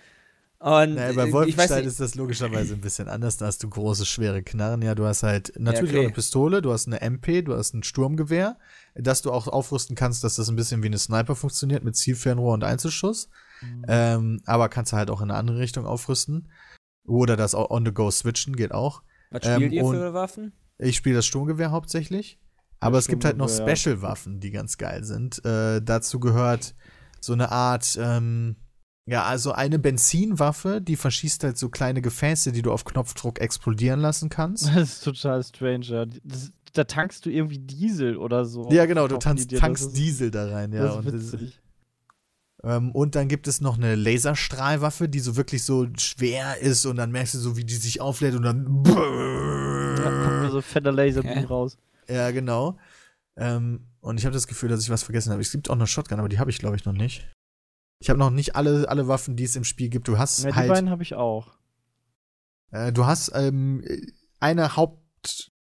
[0.58, 3.36] Und Naja, bei Wolfenstein ist das logischerweise ein bisschen anders.
[3.36, 4.82] Da hast du große, schwere Knarren.
[4.82, 6.00] Ja, du hast halt natürlich okay.
[6.00, 8.58] auch eine Pistole, du hast eine MP, du hast ein Sturmgewehr,
[8.96, 12.54] das du auch aufrüsten kannst, dass das ein bisschen wie eine Sniper funktioniert mit Zielfernrohr
[12.54, 13.28] und Einzelschuss.
[13.86, 16.48] Ähm, aber kannst du halt auch in eine andere Richtung aufrüsten.
[17.06, 19.02] Oder das auch on the go switchen geht auch.
[19.30, 20.52] was spielt ähm, ihr für Waffen?
[20.78, 22.38] Ich spiele das Sturmgewehr hauptsächlich.
[22.80, 23.48] Aber es gibt halt noch.
[23.48, 25.44] Special-Waffen, die ganz geil sind.
[25.44, 26.74] Äh, dazu gehört
[27.20, 28.56] so eine Art, ähm,
[29.06, 34.00] ja, also eine Benzinwaffe, die verschießt halt so kleine Gefäße, die du auf Knopfdruck explodieren
[34.00, 34.66] lassen kannst.
[34.74, 36.08] Das ist total strange.
[36.24, 38.68] Das, da tankst du irgendwie Diesel oder so.
[38.70, 40.82] ja, genau, du tankst ist- Diesel da rein, ja.
[40.82, 41.60] Das und, ist witzig.
[42.66, 46.96] Ähm, und dann gibt es noch eine Laserstrahlwaffe, die so wirklich so schwer ist und
[46.96, 48.82] dann merkst du so, wie die sich auflädt und dann.
[48.84, 51.44] Ja, kommt mir so fetter Laserbeam Okay.
[51.44, 51.78] raus.
[52.08, 52.78] Ja, genau.
[53.36, 55.42] Ähm, und ich habe das Gefühl, dass ich was vergessen habe.
[55.42, 57.28] Es gibt auch eine Shotgun, aber die habe ich, glaube ich, noch nicht.
[57.98, 60.06] Ich habe noch nicht alle, alle Waffen, die es im Spiel gibt.
[60.08, 61.54] Du hast Ja, die halt, beiden habe ich auch.
[62.70, 63.82] äh, du hast ähm,
[64.38, 64.76] eine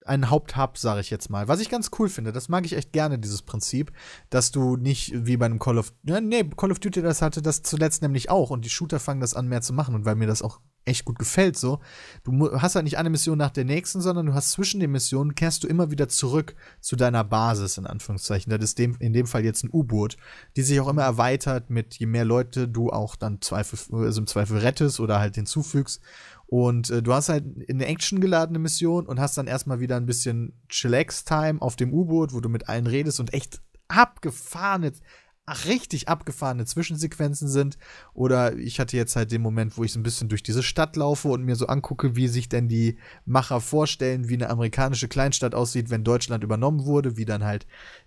[0.06, 1.48] einen Haupthub, sage ich jetzt mal.
[1.48, 3.92] Was ich ganz cool finde, das mag ich echt gerne, dieses Prinzip,
[4.30, 7.42] dass du nicht wie bei einem Call of ja, nee, Call of Duty das hatte
[7.42, 10.16] das zuletzt nämlich auch und die Shooter fangen das an mehr zu machen und weil
[10.16, 11.80] mir das auch echt gut gefällt so,
[12.24, 15.34] du hast halt nicht eine Mission nach der nächsten, sondern du hast zwischen den Missionen
[15.34, 18.50] kehrst du immer wieder zurück zu deiner Basis in Anführungszeichen.
[18.50, 20.16] Das ist dem, in dem Fall jetzt ein U-Boot,
[20.56, 24.26] die sich auch immer erweitert mit je mehr Leute du auch dann Zweifel, also im
[24.26, 26.00] Zweifel rettest oder halt hinzufügst
[26.52, 30.52] und äh, du hast halt eine actiongeladene Mission und hast dann erstmal wieder ein bisschen
[30.68, 34.92] Chillax-Time auf dem U-Boot, wo du mit allen redest und echt abgefahrene
[35.66, 37.78] richtig abgefahrene Zwischensequenzen sind.
[38.12, 40.94] Oder ich hatte jetzt halt den Moment, wo ich so ein bisschen durch diese Stadt
[40.94, 45.54] laufe und mir so angucke, wie sich denn die Macher vorstellen, wie eine amerikanische Kleinstadt
[45.54, 47.66] aussieht, wenn Deutschland übernommen wurde, wie dann halt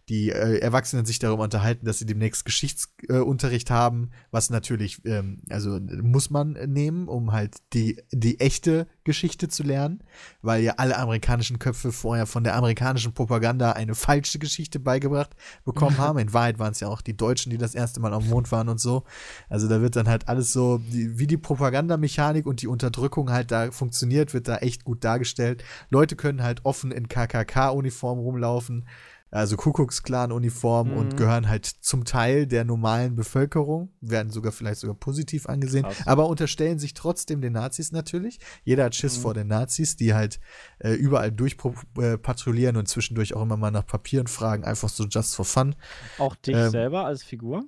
[0.09, 5.41] die äh, Erwachsenen sich darüber unterhalten, dass sie demnächst Geschichtsunterricht äh, haben, was natürlich, ähm,
[5.49, 10.03] also muss man nehmen, um halt die, die echte Geschichte zu lernen,
[10.41, 15.31] weil ja alle amerikanischen Köpfe vorher von der amerikanischen Propaganda eine falsche Geschichte beigebracht
[15.63, 16.19] bekommen haben.
[16.19, 18.69] In Wahrheit waren es ja auch die Deutschen, die das erste Mal am Mond waren
[18.69, 19.03] und so.
[19.49, 23.49] Also da wird dann halt alles so, die, wie die Propagandamechanik und die Unterdrückung halt
[23.49, 25.63] da funktioniert, wird da echt gut dargestellt.
[25.89, 28.85] Leute können halt offen in KKK-Uniform rumlaufen
[29.31, 30.97] also Kuckucksklan-Uniform mhm.
[30.97, 36.07] und gehören halt zum Teil der normalen Bevölkerung, werden sogar vielleicht sogar positiv angesehen, Krass.
[36.07, 38.39] aber unterstellen sich trotzdem den Nazis natürlich.
[38.63, 39.21] Jeder hat Schiss mhm.
[39.21, 40.39] vor den Nazis, die halt
[40.79, 45.35] äh, überall durchpatrouillieren äh, und zwischendurch auch immer mal nach Papieren fragen, einfach so just
[45.35, 45.75] for fun.
[46.17, 47.65] Auch dich ähm, selber als Figur?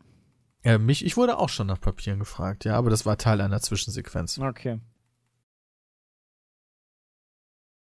[0.63, 3.61] Äh, mich, ich wurde auch schon nach Papieren gefragt, ja, aber das war Teil einer
[3.61, 4.39] Zwischensequenz.
[4.39, 4.79] Okay.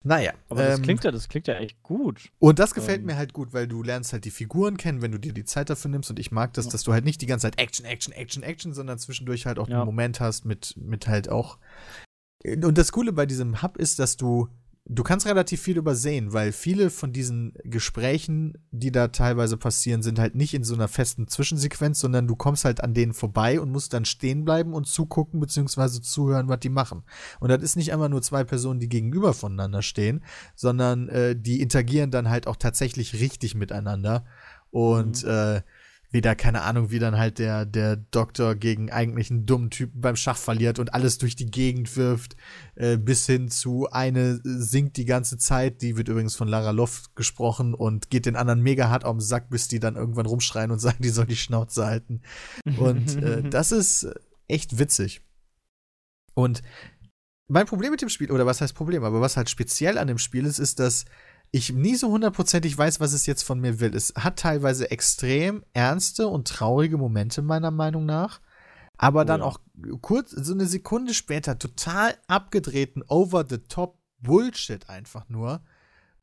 [0.02, 0.32] Naja.
[0.48, 2.30] Aber das ähm, klingt ja, das klingt ja echt gut.
[2.38, 5.12] Und das gefällt ähm, mir halt gut, weil du lernst halt die Figuren kennen, wenn
[5.12, 6.08] du dir die Zeit dafür nimmst.
[6.10, 6.72] Und ich mag das, ja.
[6.72, 9.68] dass du halt nicht die ganze Zeit Action, Action, Action, Action, sondern zwischendurch halt auch
[9.68, 9.76] ja.
[9.76, 11.58] einen Moment hast mit, mit halt auch.
[12.44, 14.48] Und das Coole bei diesem Hub ist, dass du
[14.86, 20.18] du kannst relativ viel übersehen, weil viele von diesen Gesprächen, die da teilweise passieren, sind
[20.18, 23.70] halt nicht in so einer festen Zwischensequenz, sondern du kommst halt an denen vorbei und
[23.70, 26.00] musst dann stehen bleiben und zugucken bzw.
[26.00, 27.04] zuhören, was die machen.
[27.38, 30.24] Und das ist nicht einmal nur zwei Personen, die gegenüber voneinander stehen,
[30.56, 34.24] sondern äh, die interagieren dann halt auch tatsächlich richtig miteinander.
[34.70, 35.30] Und mhm.
[35.30, 35.62] äh,
[36.10, 40.16] wieder, keine Ahnung, wie dann halt der, der Doktor gegen eigentlich einen dummen Typen beim
[40.16, 42.36] Schach verliert und alles durch die Gegend wirft,
[42.74, 47.14] äh, bis hin zu eine singt die ganze Zeit, die wird übrigens von Lara Loft
[47.14, 50.70] gesprochen und geht den anderen mega hart auf den Sack, bis die dann irgendwann rumschreien
[50.70, 52.22] und sagen, die soll die Schnauze halten.
[52.76, 54.08] Und äh, das ist
[54.48, 55.22] echt witzig.
[56.34, 56.62] Und
[57.48, 60.18] mein Problem mit dem Spiel, oder was heißt Problem, aber was halt speziell an dem
[60.18, 61.04] Spiel ist, ist, dass
[61.52, 63.94] ich nie so hundertprozentig weiß, was es jetzt von mir will.
[63.94, 68.40] Es hat teilweise extrem ernste und traurige Momente, meiner Meinung nach.
[68.96, 69.46] Aber oh, dann ja.
[69.46, 69.58] auch
[70.00, 75.62] kurz, so eine Sekunde später, total abgedrehten, over the top Bullshit einfach nur,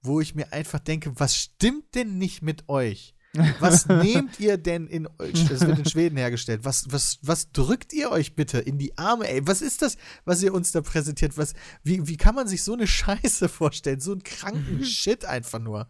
[0.02, 3.16] wo ich mir einfach denke, was stimmt denn nicht mit euch?
[3.60, 6.62] Was nehmt ihr denn in es wird in Schweden hergestellt?
[6.64, 9.46] Was, was, was drückt ihr euch bitte in die Arme, ey?
[9.46, 11.38] Was ist das, was ihr uns da präsentiert?
[11.38, 14.00] Was, wie, wie kann man sich so eine Scheiße vorstellen?
[14.00, 15.88] So einen kranken Shit einfach nur.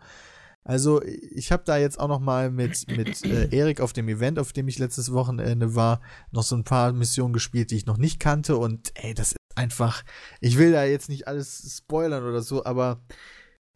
[0.64, 4.38] Also, ich habe da jetzt auch noch mal mit, mit äh, Erik auf dem Event,
[4.38, 7.98] auf dem ich letztes Wochenende war, noch so ein paar Missionen gespielt, die ich noch
[7.98, 8.58] nicht kannte.
[8.58, 10.04] Und ey, das ist einfach.
[10.42, 13.02] Ich will da jetzt nicht alles spoilern oder so, aber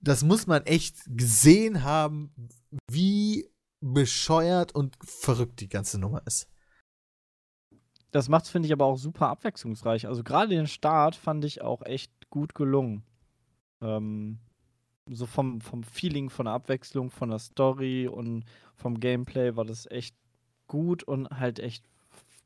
[0.02, 2.34] das muss man echt gesehen haben,
[2.92, 3.50] wie
[3.82, 6.48] bescheuert und verrückt die ganze Nummer ist.
[8.12, 10.08] Das macht's, finde ich, aber auch super abwechslungsreich.
[10.08, 13.04] Also gerade den Start fand ich auch echt gut gelungen.
[13.82, 14.40] Ähm,
[15.10, 19.90] so vom, vom Feeling, von der Abwechslung, von der Story und vom Gameplay war das
[19.90, 20.16] echt
[20.68, 21.84] gut und halt echt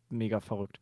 [0.10, 0.80] mega verrückt.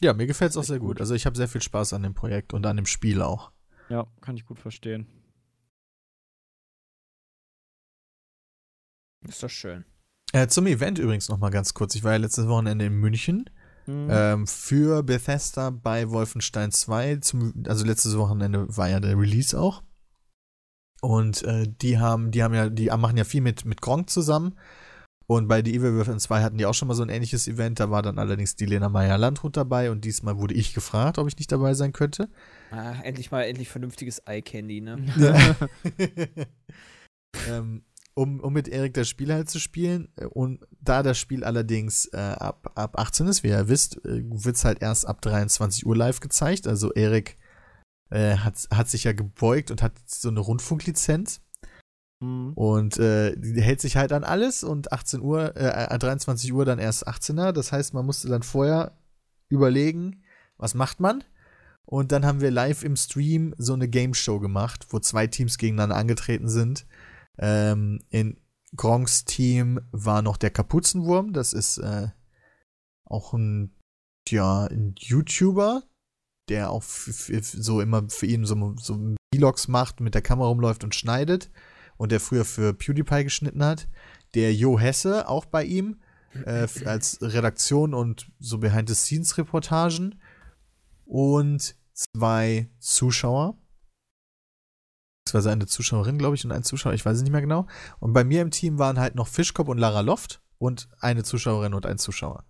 [0.00, 0.96] ja, mir gefällt es auch sehr gut.
[0.96, 1.00] gut.
[1.00, 3.50] Also ich habe sehr viel Spaß an dem Projekt und an dem Spiel auch.
[3.88, 5.06] Ja, kann ich gut verstehen.
[9.28, 9.84] Ist doch schön.
[10.32, 11.94] Äh, zum Event übrigens noch mal ganz kurz.
[11.94, 13.48] Ich war ja letztes Wochenende in München
[13.86, 14.08] mhm.
[14.10, 17.16] ähm, für Bethesda bei Wolfenstein 2.
[17.16, 19.82] Zum, also letztes Wochenende war ja der Release auch.
[21.00, 24.58] Und äh, die haben, die haben ja, die machen ja viel mit, mit Gronk zusammen.
[25.26, 27.80] Und bei The Evil Within 2 hatten die auch schon mal so ein ähnliches Event.
[27.80, 31.38] Da war dann allerdings die Lena Meyer-Landrut dabei und diesmal wurde ich gefragt, ob ich
[31.38, 32.28] nicht dabei sein könnte.
[32.70, 34.98] Ah, endlich mal endlich vernünftiges Eye Candy, ne?
[37.48, 40.08] ähm, um, um mit Erik das Spiel halt zu spielen.
[40.30, 44.56] Und da das Spiel allerdings äh, ab, ab 18 ist, wie ihr wisst, äh, wird
[44.56, 46.66] es halt erst ab 23 Uhr live gezeigt.
[46.66, 47.36] Also Erik
[48.10, 51.40] äh, hat, hat sich ja gebeugt und hat so eine Rundfunklizenz.
[52.20, 52.52] Mhm.
[52.54, 57.08] Und äh, hält sich halt an alles und 18 Uhr, äh, 23 Uhr dann erst
[57.08, 57.52] 18er.
[57.52, 58.96] Das heißt, man musste dann vorher
[59.48, 60.22] überlegen,
[60.56, 61.24] was macht man?
[61.86, 65.58] Und dann haben wir live im Stream so eine Game Show gemacht, wo zwei Teams
[65.58, 66.86] gegeneinander angetreten sind.
[67.38, 68.40] Ähm, in
[68.76, 71.32] Gronks Team war noch der Kapuzenwurm.
[71.32, 72.08] Das ist äh,
[73.04, 73.74] auch ein,
[74.28, 75.82] ja, ein YouTuber,
[76.48, 80.94] der auch so immer für ihn so, so Vlogs macht, mit der Kamera rumläuft und
[80.94, 81.50] schneidet.
[81.96, 83.88] Und der früher für PewDiePie geschnitten hat.
[84.34, 86.00] Der Jo Hesse, auch bei ihm,
[86.44, 90.20] äh, als Redaktion und so Behind-the-Scenes-Reportagen.
[91.04, 93.56] Und zwei Zuschauer
[95.24, 97.66] beziehungsweise eine Zuschauerin, glaube ich, und ein Zuschauer, ich weiß es nicht mehr genau.
[97.98, 101.74] Und bei mir im Team waren halt noch Fischkopf und Lara Loft und eine Zuschauerin
[101.74, 102.44] und ein Zuschauer,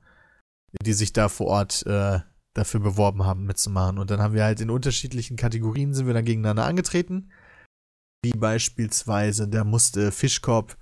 [0.82, 2.20] die sich da vor Ort äh,
[2.52, 3.98] dafür beworben haben, mitzumachen.
[3.98, 7.30] Und dann haben wir halt in unterschiedlichen Kategorien sind wir dann gegeneinander angetreten.
[8.22, 10.76] Wie beispielsweise, da musste Fischkopf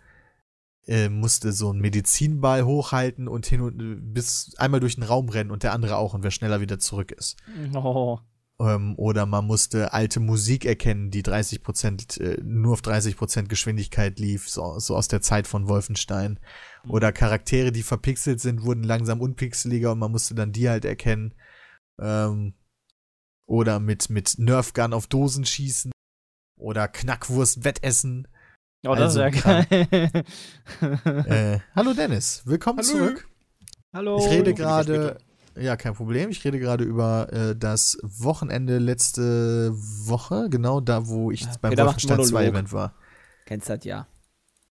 [0.87, 5.51] äh, musste so einen Medizinball hochhalten und hin und bis einmal durch den Raum rennen
[5.51, 7.37] und der andere auch und wer schneller wieder zurück ist.
[7.75, 8.19] Oh.
[8.63, 13.49] Ähm, oder man musste alte Musik erkennen, die 30 Prozent, äh, nur auf 30 Prozent
[13.49, 16.39] Geschwindigkeit lief, so, so aus der Zeit von Wolfenstein.
[16.85, 16.91] Mhm.
[16.93, 21.35] Oder Charaktere, die verpixelt sind, wurden langsam unpixeliger und man musste dann die halt erkennen.
[22.01, 22.55] Ähm,
[23.47, 25.91] oder mit, mit Nerfgun auf Dosen schießen.
[26.57, 28.29] Oder Knackwurst Wettessen.
[28.87, 30.25] Oh, das also, ist ja geil.
[31.27, 32.89] äh, hallo Dennis, willkommen hallo.
[32.89, 33.29] zurück.
[33.93, 34.19] Hallo.
[34.19, 35.19] Ich rede gerade
[35.57, 36.31] ja, kein Problem.
[36.31, 41.77] Ich rede gerade über äh, das Wochenende letzte Woche, genau da, wo ich ja, beim
[41.77, 42.95] Wolfenstein 2 Event war.
[43.45, 44.07] Kennst das ja.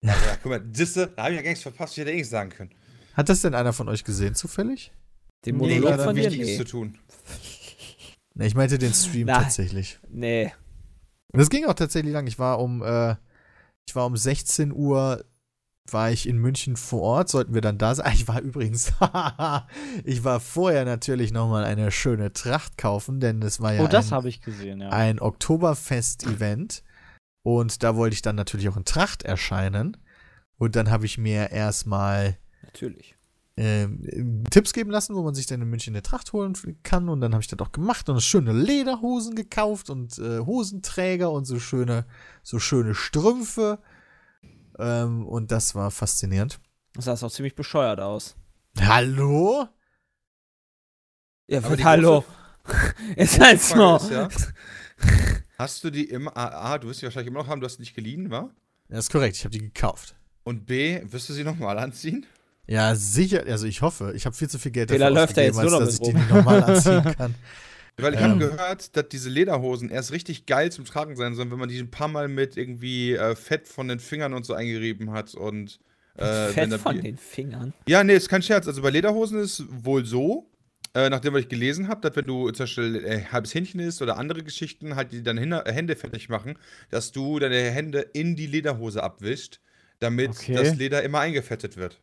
[0.03, 2.17] Ja, ja guck mal, Disse, da habe ich ja gar nichts verpasst, ich hätte eh
[2.17, 2.71] nichts sagen können.
[3.15, 4.93] Hat das denn einer von euch gesehen, zufällig?
[5.45, 6.31] Den Monolog nee, von dir?
[6.31, 6.57] Nee.
[6.57, 6.99] zu tun.
[8.33, 9.99] Nee, ich meinte den Stream Na, tatsächlich.
[10.09, 10.53] Nee.
[11.33, 12.27] Das ging auch tatsächlich lang.
[12.29, 13.17] Ich war um, äh,
[13.87, 15.25] ich war um 16 Uhr
[15.93, 18.13] war ich in München vor Ort, sollten wir dann da sein.
[18.15, 18.93] Ich war übrigens,
[20.05, 24.13] ich war vorher natürlich nochmal eine schöne Tracht kaufen, denn es war ja oh, das
[24.13, 24.91] ein, ich gesehen, ja.
[24.91, 26.83] ein Oktoberfest-Event.
[27.43, 29.97] Und da wollte ich dann natürlich auch in Tracht erscheinen.
[30.59, 33.17] Und dann habe ich mir erstmal natürlich.
[33.57, 33.89] äh,
[34.51, 37.09] Tipps geben lassen, wo man sich dann in München eine Tracht holen kann.
[37.09, 41.47] Und dann habe ich das auch gemacht und schöne Lederhosen gekauft und äh, Hosenträger und
[41.47, 42.05] so schöne
[42.43, 43.79] so schöne Strümpfe
[44.81, 46.61] ähm, und das war faszinierend.
[46.95, 48.37] Das sah auch ziemlich bescheuert aus.
[48.81, 49.69] Hallo?
[51.47, 52.25] Ja, wird hallo.
[53.17, 53.97] ist halt so.
[53.97, 54.29] Ist, ja,
[55.59, 56.37] hast du die immer.
[56.37, 58.51] A, A, du wirst sie wahrscheinlich immer noch haben, du hast sie nicht geliehen, wa?
[58.89, 60.15] Ja, ist korrekt, ich habe die gekauft.
[60.45, 62.27] Und B, wirst du sie nochmal anziehen?
[62.67, 64.13] Ja, sicher, also ich hoffe.
[64.15, 66.63] Ich habe viel zu viel Geld dafür läuft ausgegeben, als dass ich die nicht nochmal
[66.63, 67.35] anziehen kann.
[68.03, 68.31] Weil ich ähm.
[68.31, 71.79] habe gehört, dass diese Lederhosen erst richtig geil zum Tragen sein sollen, wenn man die
[71.79, 75.81] ein paar Mal mit irgendwie äh, Fett von den Fingern und so eingerieben hat und
[76.17, 77.73] äh, Fett von den Fingern?
[77.89, 78.67] Ja, nee, ist kein Scherz.
[78.67, 80.51] Also bei Lederhosen ist wohl so,
[80.95, 84.03] äh, nachdem was ich gelesen habe, dass wenn du zum Beispiel äh, halbes Hähnchen isst
[84.03, 86.59] oder andere Geschichten, halt die deine Hände fertig machen,
[86.91, 89.61] dass du deine Hände in die Lederhose abwischt,
[90.01, 90.55] damit okay.
[90.55, 92.01] das Leder immer eingefettet wird.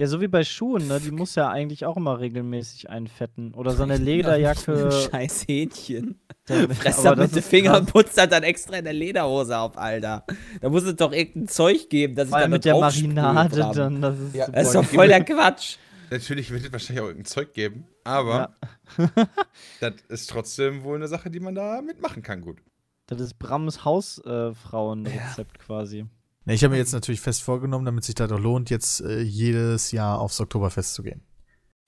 [0.00, 0.98] Ja, so wie bei Schuhen, ne?
[0.98, 3.52] Die muss ja eigentlich auch immer regelmäßig einfetten.
[3.52, 4.90] Oder so eine Lederjacke.
[5.12, 6.18] Scheiß Hähnchen.
[6.46, 10.24] Fresst da mit den Fingern und putzt dann extra in der Lederhose auf, Alter.
[10.62, 14.00] Da muss es doch irgendein Zeug geben, dass ich dann mit der Marinade dann.
[14.00, 15.76] Das ist, ja, das ist doch voll der Quatsch.
[16.10, 18.54] Natürlich wird es wahrscheinlich auch irgendein Zeug geben, aber
[18.96, 19.10] ja.
[19.80, 22.62] das ist trotzdem wohl eine Sache, die man da mitmachen kann, gut.
[23.06, 25.64] Das ist Brams Hausfrauenrezept ja.
[25.64, 26.06] quasi.
[26.46, 29.20] Ja, ich habe mir jetzt natürlich fest vorgenommen, damit sich das auch lohnt, jetzt äh,
[29.20, 31.22] jedes Jahr aufs Oktoberfest zu gehen.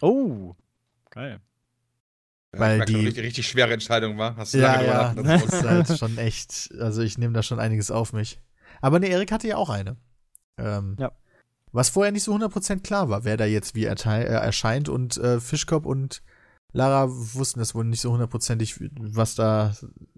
[0.02, 0.54] Oh,
[1.10, 1.40] geil.
[2.52, 4.36] Weil ja, die richtig, richtig schwere Entscheidung war.
[4.36, 6.70] Hast du ja, lange ja, das ist halt schon echt.
[6.78, 8.40] Also ich nehme da schon einiges auf mich.
[8.82, 9.96] Aber ne, Erik hatte ja auch eine.
[10.58, 11.12] Ähm, ja.
[11.72, 15.40] Was vorher nicht so 100% klar war, wer da jetzt wie äh, erscheint und äh,
[15.40, 16.22] Fischkopf und
[16.72, 19.74] Lara wussten es wohl nicht so hundertprozentig, was da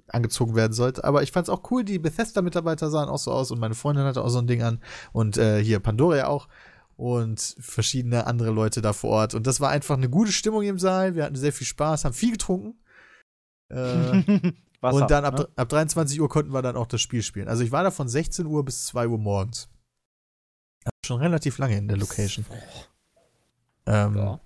[0.09, 1.05] angezogen werden sollte.
[1.05, 4.05] Aber ich fand es auch cool, die Bethesda-Mitarbeiter sahen auch so aus und meine Freundin
[4.05, 4.81] hatte auch so ein Ding an
[5.13, 6.49] und äh, hier Pandora auch
[6.97, 9.35] und verschiedene andere Leute da vor Ort.
[9.35, 11.15] Und das war einfach eine gute Stimmung im Saal.
[11.15, 12.79] Wir hatten sehr viel Spaß, haben viel getrunken.
[13.71, 14.23] Äh,
[14.81, 15.49] Wasser, und dann ab, ne?
[15.57, 17.49] ab 23 Uhr konnten wir dann auch das Spiel spielen.
[17.49, 19.69] Also ich war da von 16 Uhr bis 2 Uhr morgens.
[21.05, 22.45] Schon relativ lange in der Location.
[23.87, 24.41] Ähm, ja.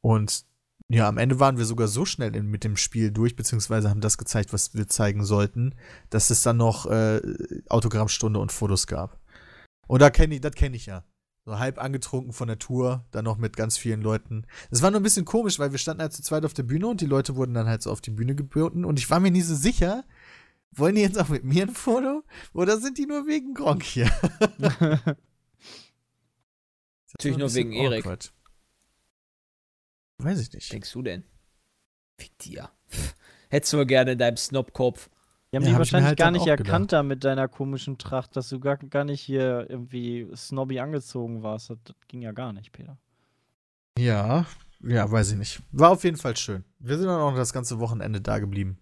[0.00, 0.44] Und
[0.94, 4.00] ja, am Ende waren wir sogar so schnell in, mit dem Spiel durch, beziehungsweise haben
[4.00, 5.74] das gezeigt, was wir zeigen sollten,
[6.10, 7.20] dass es dann noch äh,
[7.68, 9.18] Autogrammstunde und Fotos gab.
[9.86, 11.04] Und da kenne ich, das kenne ich ja.
[11.44, 14.46] So halb angetrunken von der Tour, dann noch mit ganz vielen Leuten.
[14.70, 16.86] Es war nur ein bisschen komisch, weil wir standen halt zu zweit auf der Bühne
[16.86, 19.32] und die Leute wurden dann halt so auf die Bühne geboten und ich war mir
[19.32, 20.04] nie so sicher,
[20.70, 22.22] wollen die jetzt auch mit mir ein Foto
[22.52, 24.08] oder sind die nur wegen Gronk hier?
[27.12, 28.04] Natürlich nur wegen awkward.
[28.06, 28.41] Erik.
[30.24, 30.72] Weiß ich nicht.
[30.72, 31.24] Denkst du denn?
[32.18, 32.70] Fick dir.
[33.50, 35.10] Hättest du wohl gerne in deinem Snobkopf.
[35.52, 36.92] Die haben Ja, die hab wahrscheinlich halt gar nicht erkannt gedacht.
[36.92, 41.68] da mit deiner komischen Tracht, dass du gar, gar nicht hier irgendwie snobby angezogen warst.
[41.70, 42.96] Das, das ging ja gar nicht, Peter.
[43.98, 44.46] Ja,
[44.80, 45.62] ja, weiß ich nicht.
[45.70, 46.64] War auf jeden Fall schön.
[46.78, 48.78] Wir sind dann auch das ganze Wochenende da geblieben.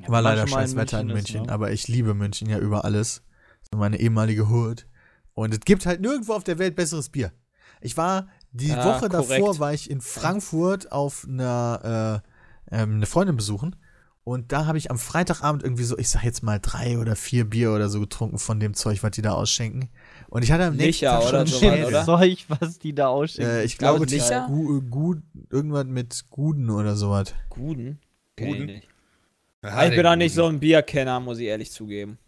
[0.00, 1.52] Ja, War leider mal scheiß Wetter in ist, München, ne?
[1.52, 3.22] aber ich liebe München ja über alles.
[3.70, 4.86] So meine ehemalige Hood.
[5.34, 7.32] Und es gibt halt nirgendwo auf der Welt besseres Bier.
[7.80, 9.60] Ich war die Ja, Woche davor korrekt.
[9.60, 12.22] war ich in Frankfurt auf einer
[12.70, 13.76] äh, ähm, eine Freundin besuchen
[14.24, 17.44] und da habe ich am Freitagabend irgendwie so, ich sag jetzt mal drei oder vier
[17.44, 19.88] Bier oder so getrunken von dem Zeug, was die da ausschenken.
[20.28, 21.84] Und ich hatte am nächsten Licher Tag oder schon so, Schädel.
[21.86, 22.04] oder?
[22.04, 23.50] Zeug, was die da ausschicken.
[23.50, 24.46] Äh, ich glaube, glaube, die Licher?
[24.48, 25.16] Gu, Gu,
[25.50, 27.34] irgendwas mit Guden oder sowas.
[27.48, 27.98] Guden?
[28.36, 28.68] Guden?
[28.68, 28.88] Ich, nicht.
[29.64, 32.18] Ja, ich bin auch nicht so ein Bierkenner, muss ich ehrlich zugeben.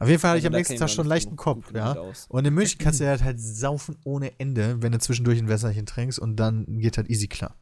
[0.00, 1.92] Auf jeden Fall hatte Also ich am da nächsten Tag schon leichten so Kopf, ja.
[1.94, 2.26] aus.
[2.28, 5.86] Und in München kannst du halt, halt saufen ohne Ende, wenn du zwischendurch ein Wässerchen
[5.86, 7.54] trinkst und dann geht halt easy klar.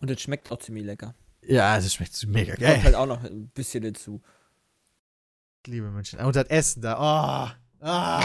[0.00, 1.14] Und es schmeckt auch ziemlich lecker.
[1.42, 2.82] Ja, das schmeckt mega Kommt geil.
[2.82, 4.20] halt auch noch ein bisschen dazu.
[5.64, 6.18] Ich liebe München.
[6.20, 8.20] Und das Essen da, oh, ah,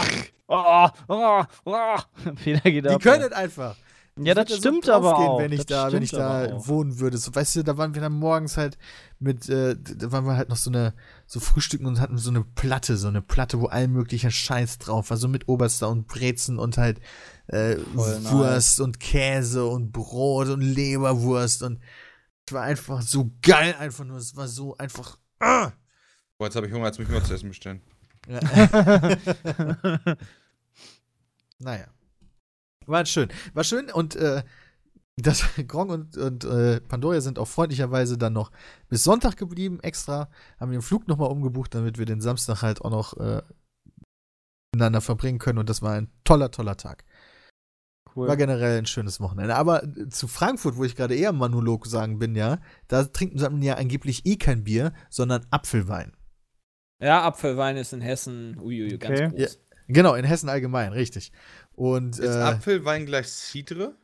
[0.48, 1.96] Oh, oh, oh.
[2.44, 3.02] Peter geht die ab.
[3.02, 3.76] können es einfach.
[4.18, 5.38] ja, das würd stimmt so aber auch.
[5.40, 7.18] Wenn ich Das da, wenn ich da wohnen würde.
[7.18, 8.78] So, weißt du, da waren wir dann morgens halt
[9.18, 10.94] mit, äh, da waren wir halt noch so eine,
[11.26, 15.10] so frühstücken und hatten so eine Platte, so eine Platte, wo all möglicher Scheiß drauf
[15.10, 17.00] war, so mit Oberster und Brezen und halt
[17.48, 17.76] äh.
[17.94, 21.80] Wurst und Käse und Brot und Leberwurst und
[22.46, 25.18] es war einfach so geil, einfach nur, es war so einfach.
[25.40, 25.72] Ah!
[26.38, 27.82] Boah, jetzt habe ich Hunger, jetzt muss ich mir was zu essen bestellen.
[28.28, 28.40] Ja.
[31.58, 31.86] naja.
[32.86, 33.30] War schön.
[33.52, 34.44] War schön und äh,
[35.16, 38.50] das Gronk und, und äh, Pandora sind auch freundlicherweise dann noch
[38.88, 40.28] bis Sonntag geblieben, extra.
[40.60, 43.42] Haben den Flug nochmal umgebucht, damit wir den Samstag halt auch noch äh,
[44.74, 45.58] miteinander verbringen können.
[45.58, 47.04] Und das war ein toller, toller Tag.
[48.14, 48.28] Cool.
[48.28, 49.56] War generell ein schönes Wochenende.
[49.56, 52.58] Aber äh, zu Frankfurt, wo ich gerade eher im Monolog sagen bin, ja,
[52.88, 56.12] da trinken sie ja angeblich eh kein Bier, sondern Apfelwein.
[57.02, 59.28] Ja, Apfelwein ist in Hessen uiui, ganz Okay.
[59.30, 59.58] groß.
[59.88, 61.30] Genau, in Hessen allgemein, richtig.
[61.72, 63.94] Und Ist äh, Apfelwein gleich Cidre?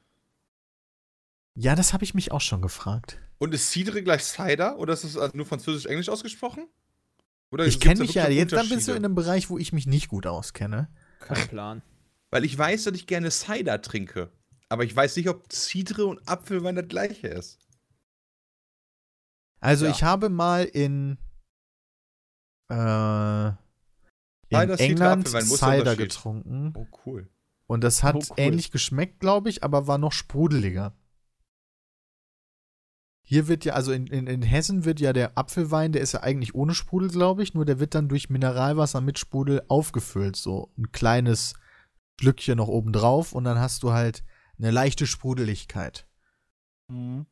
[1.54, 3.18] Ja, das habe ich mich auch schon gefragt.
[3.38, 4.78] Und ist Cidre gleich Cider?
[4.78, 6.68] Oder ist das also nur französisch-englisch ausgesprochen?
[7.50, 9.86] Oder Ich kenne mich ja, jetzt dann bist du in einem Bereich, wo ich mich
[9.86, 10.88] nicht gut auskenne.
[11.20, 11.82] Kein Plan.
[12.30, 14.30] Weil ich weiß, dass ich gerne Cider trinke.
[14.68, 17.58] Aber ich weiß nicht, ob Cidre und Apfelwein das gleiche ist.
[19.60, 19.90] Also Ja.
[19.90, 21.18] ich habe mal in,
[22.70, 23.54] äh, in
[24.50, 25.98] Cider, England Cider Unterschied?
[25.98, 27.28] getrunken Oh, cool.
[27.66, 28.34] und das hat Oh, cool.
[28.38, 30.94] ähnlich geschmeckt, glaube ich, aber war noch sprudeliger.
[33.22, 36.22] Hier wird ja, also in, in, in Hessen wird ja der Apfelwein, der ist ja
[36.22, 40.36] eigentlich ohne Sprudel, glaube ich, nur der wird dann durch Mineralwasser mit Sprudel aufgefüllt.
[40.36, 41.54] So ein kleines
[42.20, 44.22] Schlückchen noch oben drauf und dann hast du halt
[44.58, 46.06] eine leichte Sprudeligkeit.
[46.88, 47.26] Mhm.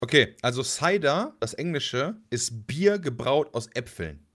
[0.00, 4.26] Okay, also Cider, das Englische, ist Bier gebraut aus Äpfeln.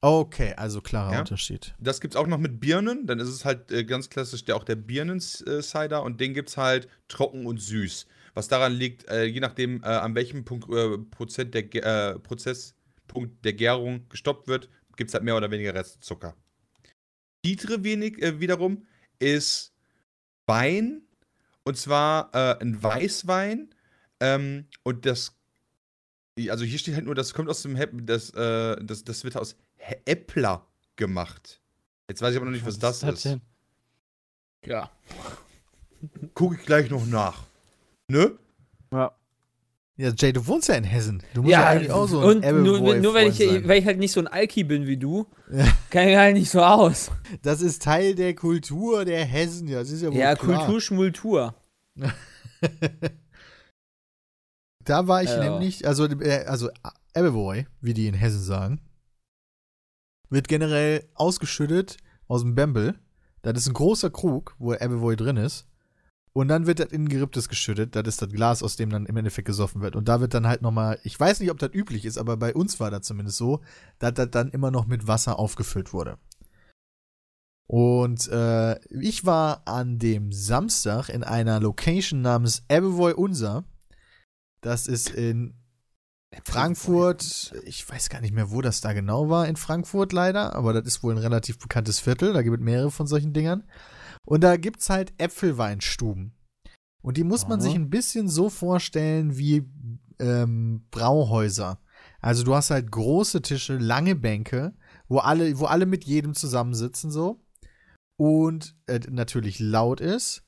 [0.00, 1.18] Okay, also klarer Ja.
[1.20, 1.74] Unterschied.
[1.78, 3.06] Das gibt's auch noch mit Birnen.
[3.06, 6.02] Dann ist es halt äh, ganz klassisch der, auch der Birnen-Cider.
[6.02, 8.06] Und den gibt's halt trocken und süß.
[8.36, 13.42] Was daran liegt, äh, je nachdem, äh, an welchem Punkt, äh, Prozent der, äh, Prozesspunkt
[13.44, 16.36] der Gärung gestoppt wird, gibt's halt mehr oder weniger Restzucker.
[17.44, 18.86] Cidre wenig, äh, wiederum
[19.18, 19.72] ist
[20.46, 21.02] Wein.
[21.64, 23.74] Und zwar äh, ein Weißwein.
[24.20, 25.34] Ähm, und das
[26.50, 29.36] also hier steht halt nur, das kommt aus dem Hep das, äh, das, das wird
[29.38, 30.66] aus He- Äppler
[30.96, 31.62] gemacht.
[32.08, 33.24] Jetzt weiß ich aber noch nicht, was, das ist.
[33.24, 33.40] denn?
[34.66, 34.90] Ja.
[36.34, 37.44] Gucke ich gleich noch nach.
[38.08, 38.38] Ne?
[38.92, 39.12] Ja.
[39.98, 41.22] Ja, Jay, du wohnst ja in Hessen.
[41.32, 43.66] Du musst Ja, ja eigentlich auch so ein und nur, nur weil, ich, sein.
[43.66, 45.64] weil ich halt nicht so ein Alki bin wie du, Ja.
[45.90, 47.10] kann ich halt nicht so aus.
[47.42, 50.58] Das ist Teil der Kultur der Hessen, ja, das ist ja wohl Ja, klar.
[50.66, 51.54] Kultur, Schmultur.
[54.84, 55.50] Da war ich Ja.
[55.50, 56.70] nämlich, also, äh, also
[57.12, 58.80] Appleboy, wie die in Hessen sagen,
[60.28, 61.96] wird generell ausgeschüttet
[62.28, 62.94] aus dem Bembel.
[63.42, 65.66] Das ist ein großer Krug, wo Appleboy drin ist.
[66.36, 67.96] Und dann wird das in Geripptes geschüttet.
[67.96, 69.96] Das ist das Glas, aus dem dann im Endeffekt gesoffen wird.
[69.96, 72.52] Und da wird dann halt nochmal, ich weiß nicht, ob das üblich ist, aber bei
[72.52, 73.62] uns war das zumindest so,
[74.00, 76.18] dass das dann immer noch mit Wasser aufgefüllt wurde.
[77.66, 83.64] Und äh, ich war an dem Samstag in einer Location namens Appleboy Unser.
[84.60, 85.54] Das ist in
[86.44, 87.54] Frankfurt.
[87.64, 90.84] Ich weiß gar nicht mehr, wo das da genau war in Frankfurt leider, aber das
[90.84, 92.34] ist wohl ein relativ bekanntes Viertel.
[92.34, 93.64] Da gibt es mehrere von solchen Dingern.
[94.26, 96.34] Und da gibt es halt Äpfelweinstuben.
[97.02, 97.60] Und die muss man Aha.
[97.60, 99.64] sich ein bisschen so vorstellen wie
[100.18, 101.80] ähm, Brauhäuser.
[102.20, 104.74] Also du hast halt große Tische, lange Bänke,
[105.08, 107.40] wo alle, wo alle mit jedem zusammensitzen so.
[108.18, 110.42] Und äh, natürlich laut ist.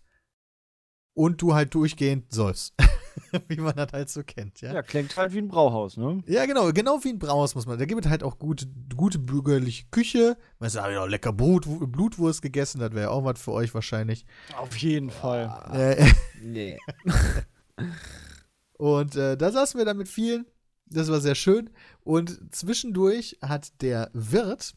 [1.15, 2.75] Und du halt durchgehend sollst.
[3.49, 4.75] wie man das halt so kennt, ja.
[4.75, 6.23] Ja, klingt halt wie ein Brauhaus, ne?
[6.27, 7.79] Ja, genau, genau wie ein Brauhaus muss man.
[7.79, 8.67] Da gibt es halt auch gute,
[8.97, 10.37] gute bürgerliche Küche.
[10.59, 14.27] Man sagt, ja, lecker Brot, Blutwurst gegessen, das wäre ja auch was für euch wahrscheinlich.
[14.57, 15.71] Auf jeden Fall.
[15.73, 16.07] Äh,
[16.43, 16.79] Nee.
[18.79, 20.47] und äh, da saßen wir dann mit vielen.
[20.87, 21.71] Das war sehr schön.
[22.03, 24.75] Und zwischendurch hat der Wirt,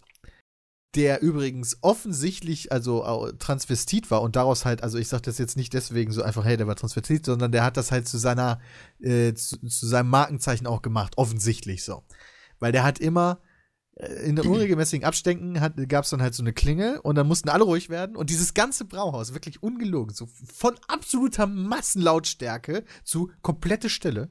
[0.95, 5.73] der übrigens offensichtlich also Transvestit war und daraus halt, also ich sage das jetzt nicht
[5.73, 8.59] deswegen so einfach, hey, der war Transvestit, sondern der hat das halt zu seiner,
[8.99, 12.03] äh, zu, zu seinem Markenzeichen auch gemacht, offensichtlich so.
[12.59, 13.39] Weil der hat immer
[13.95, 15.53] äh, in unregelmäßigen Abständen
[15.87, 18.53] gab es dann halt so eine Klingel und dann mussten alle ruhig werden und dieses
[18.53, 24.29] ganze Brauhaus, wirklich ungelogen, so von absoluter Massenlautstärke zu komplette Stille.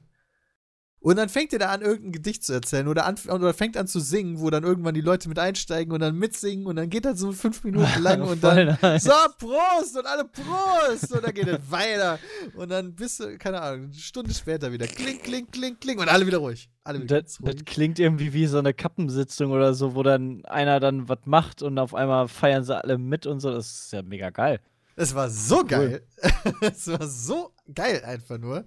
[1.03, 3.87] Und dann fängt er da an, irgendein Gedicht zu erzählen oder, an, oder fängt an
[3.87, 7.05] zu singen, wo dann irgendwann die Leute mit einsteigen und dann mitsingen und dann geht
[7.05, 9.05] das so fünf Minuten lang und dann nice.
[9.05, 12.19] so, Prost und alle Prost und dann geht es weiter
[12.55, 16.07] und dann bist du, keine Ahnung, eine Stunde später wieder kling, kling, kling, kling und
[16.07, 16.69] alle wieder ruhig.
[16.83, 17.65] Alle wieder Das, ganz das ruhig.
[17.65, 21.79] klingt irgendwie wie so eine Kappensitzung oder so, wo dann einer dann was macht und
[21.79, 23.51] auf einmal feiern sie alle mit und so.
[23.51, 24.59] Das ist ja mega geil.
[24.95, 26.03] Es war so geil.
[26.61, 28.65] es war so geil einfach nur.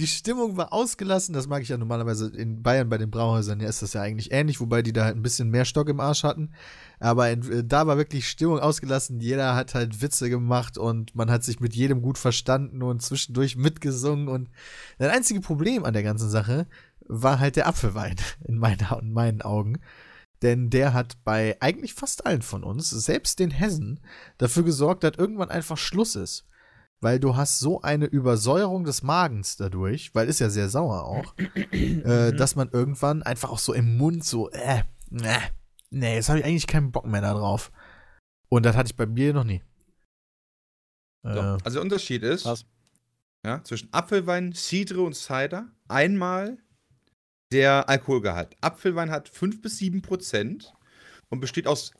[0.00, 1.34] Die Stimmung war ausgelassen.
[1.34, 3.60] Das mag ich ja normalerweise in Bayern bei den Brauhäusern.
[3.60, 6.00] Ja, ist das ja eigentlich ähnlich, wobei die da halt ein bisschen mehr Stock im
[6.00, 6.54] Arsch hatten.
[7.00, 9.20] Aber in, äh, da war wirklich Stimmung ausgelassen.
[9.20, 13.56] Jeder hat halt Witze gemacht und man hat sich mit jedem gut verstanden und zwischendurch
[13.56, 14.28] mitgesungen.
[14.28, 14.48] Und
[14.96, 16.66] das einzige Problem an der ganzen Sache
[17.06, 18.16] war halt der Apfelwein
[18.48, 19.80] in, meiner, in meinen Augen.
[20.40, 24.00] Denn der hat bei eigentlich fast allen von uns, selbst den Hessen,
[24.38, 26.46] dafür gesorgt, dass irgendwann einfach Schluss ist.
[27.02, 31.34] Weil du hast so eine Übersäuerung des Magens dadurch, weil ist ja sehr sauer auch,
[31.72, 35.38] äh, dass man irgendwann einfach auch so im Mund so, äh, ne,
[35.90, 37.72] nee, jetzt habe ich eigentlich keinen Bock mehr da drauf.
[38.50, 39.62] Und das hatte ich bei Bier noch nie.
[41.22, 42.66] So, Äh, also der Unterschied ist, Krass.
[43.44, 46.58] ja, zwischen Apfelwein, Cidre und Cider, einmal
[47.52, 48.56] der Alkoholgehalt.
[48.60, 50.74] Apfelwein hat 5 bis 7 Prozent
[51.30, 51.92] und besteht aus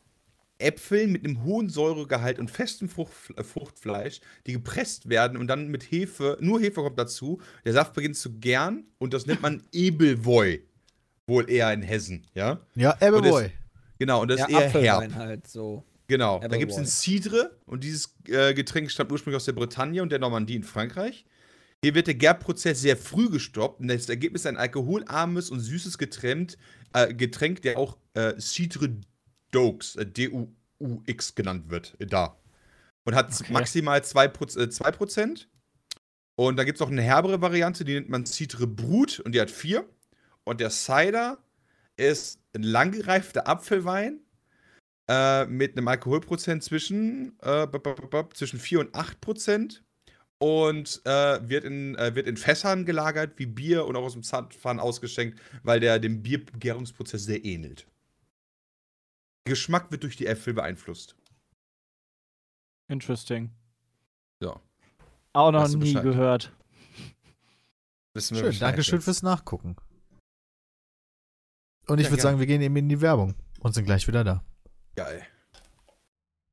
[0.60, 5.68] Äpfeln mit einem hohen Säuregehalt und festem Frucht, äh, Fruchtfleisch, die gepresst werden und dann
[5.68, 7.40] mit Hefe, nur Hefe kommt dazu.
[7.64, 10.62] Der Saft beginnt zu gern und das nennt man Ebelwoi.
[11.26, 12.60] Wohl eher in Hessen, ja?
[12.74, 13.50] ja, das-
[13.98, 15.14] Genau, und das Ja, ist eher Apfelwein herb.
[15.14, 15.84] halt so.
[16.08, 16.90] Genau, Aber da gibt es den boy.
[16.90, 21.24] Cidre und dieses äh, Getränk stammt ursprünglich aus der Bretagne und der Normandie in Frankreich.
[21.84, 25.98] Hier wird der Gärprozess sehr früh gestoppt und das Ergebnis ist ein alkoholarmes und süßes
[25.98, 26.56] Getränk,
[26.94, 28.96] äh, Getränk der auch äh, Cidre
[29.52, 32.36] Deux, äh, D-U-U-X genannt wird, äh, da.
[33.04, 33.52] Und hat Okay.
[33.52, 35.48] maximal 2%, äh, 2%.
[36.36, 39.40] Und da gibt es noch eine herbere Variante, die nennt man Cidre Brut und die
[39.40, 39.88] hat 4.
[40.44, 41.38] Und der Cider
[41.96, 44.20] ist ein langgereifter Apfelwein
[45.08, 49.82] äh, mit einem Alkoholprozent zwischen, äh, b- b- b- zwischen 4 und 8 Prozent
[50.38, 54.22] und äh, wird, in, äh, wird in Fässern gelagert wie Bier und auch aus dem
[54.22, 57.86] Zapfhahn ausgeschenkt, weil der dem Biergärungsprozess sehr ähnelt.
[59.44, 61.16] Geschmack wird durch die Äpfel beeinflusst.
[62.88, 63.50] Interesting.
[64.40, 64.60] So.
[65.32, 66.02] Auch noch nie Bescheid.
[66.02, 66.52] gehört.
[68.14, 69.04] Wissen wir Schön, Bescheid Dankeschön jetzt.
[69.04, 69.76] fürs Nachgucken.
[71.86, 74.24] Und ich Ja, würde sagen, wir gehen eben in die Werbung und sind gleich wieder
[74.24, 74.44] da.
[74.96, 75.24] Geil.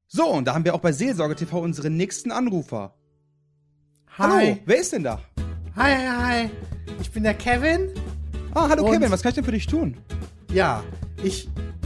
[0.07, 2.95] So, und da haben wir auch bei Seelsorge TV unseren nächsten Anrufer.
[4.17, 4.61] Hallo, Hi.
[4.65, 5.21] wer ist denn da?
[5.75, 6.07] Hi, hi,
[6.45, 6.49] hi.
[7.01, 7.91] Ich bin der Kevin.
[8.53, 9.97] Ah, hallo Und- Kevin, was kann ich denn für dich tun?
[10.51, 10.83] Ja,
[11.23, 11.49] ich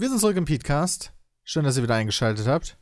[0.00, 1.12] wir sind zurück im Podcast.
[1.44, 2.78] Schön, dass ihr wieder eingeschaltet habt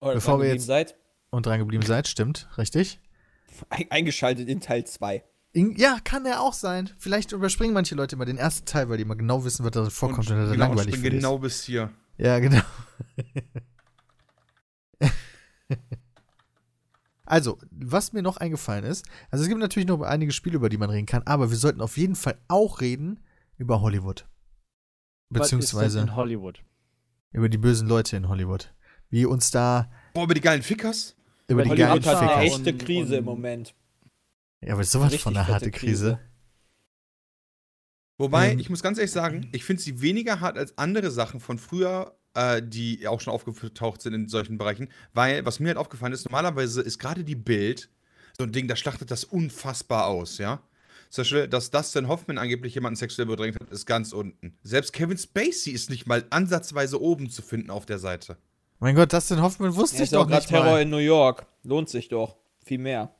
[0.00, 0.94] Oder Bevor wir dran jetzt- geblieben seid,
[1.30, 2.06] und dran geblieben seid.
[2.06, 3.00] Stimmt, richtig?
[3.68, 5.24] ein- eingeschaltet in Teil 2.
[5.52, 6.88] In, ja, kann er auch sein.
[6.98, 9.90] Vielleicht überspringen manche Leute immer den ersten Teil, weil die immer genau wissen, was da
[9.90, 11.90] vorkommt und, das genau, langweilig für die genau bis hier.
[12.16, 12.62] Ja, genau.
[17.24, 20.78] also, was mir noch eingefallen ist, also es gibt natürlich noch einige Spiele, über die
[20.78, 23.18] man reden kann, aber wir sollten auf jeden Fall auch reden
[23.56, 24.26] über Hollywood.
[25.30, 26.62] Beziehungsweise in Hollywood.
[27.32, 28.72] über die bösen Leute in Hollywood.
[29.10, 31.16] Wie uns da Boah, über die geilen Fickers?
[31.48, 32.58] über die Hollywood geilen Hollywood hat eine Fickers.
[32.58, 33.74] echte Und- Krise im Moment.
[34.60, 36.18] Ja, aber sowas von einer harte Krise.
[38.18, 41.40] Wobei, Ähm, ich muss ganz ehrlich sagen, ich finde sie weniger hart als andere Sachen
[41.40, 44.88] von früher, äh, die auch schon aufgetaucht sind in solchen Bereichen.
[45.14, 47.88] Weil, was mir halt aufgefallen ist, normalerweise ist gerade die Bild
[48.36, 50.62] so ein Ding, da schlachtet das unfassbar aus, ja.
[51.10, 54.56] Zum Beispiel, dass Dustin Hoffman angeblich jemanden sexuell bedrängt hat, ist ganz unten.
[54.62, 58.36] Selbst Kevin Spacey ist nicht mal ansatzweise oben zu finden auf der Seite.
[58.78, 60.82] Mein Gott, Dustin Hoffman wusste Ja, ich ist auch doch gerade nicht Terror mal.
[60.82, 61.46] in New York.
[61.64, 62.36] Lohnt sich doch.
[62.64, 63.14] Viel mehr.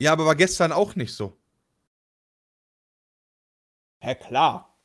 [0.00, 1.36] Ja, aber war gestern auch nicht so.
[4.02, 4.78] Ja, klar.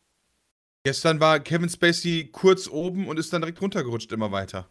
[0.84, 4.70] Gestern war Kevin Spacey kurz oben und ist dann direkt runtergerutscht immer weiter.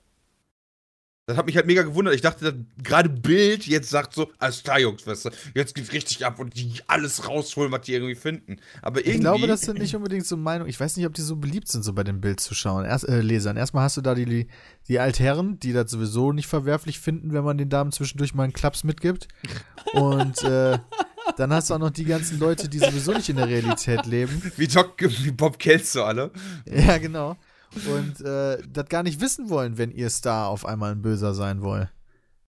[1.26, 2.14] Das hat mich halt mega gewundert.
[2.14, 6.26] Ich dachte, gerade Bild jetzt sagt so, alles klar, Jungs, weißt du, jetzt geht's richtig
[6.26, 8.58] ab und die alles rausholen, was die irgendwie finden.
[8.82, 9.12] Aber irgendwie.
[9.12, 10.68] Ich glaube, das sind nicht unbedingt so Meinungen.
[10.68, 13.56] Ich weiß nicht, ob die so beliebt sind, so bei den Bildzuschauern, Erst, äh, Lesern.
[13.56, 14.48] Erstmal hast du da die,
[14.86, 18.52] die Altherren, die das sowieso nicht verwerflich finden, wenn man den Damen zwischendurch mal einen
[18.52, 19.28] Klaps mitgibt.
[19.94, 20.78] Und äh,
[21.38, 24.52] dann hast du auch noch die ganzen Leute, die sowieso nicht in der Realität leben.
[24.58, 26.30] wie, Doc, wie Bob Kelso alle.
[26.66, 27.38] Ja, genau.
[27.76, 31.62] Und äh, das gar nicht wissen wollen, wenn ihr Star auf einmal ein Böser sein
[31.62, 31.90] woll,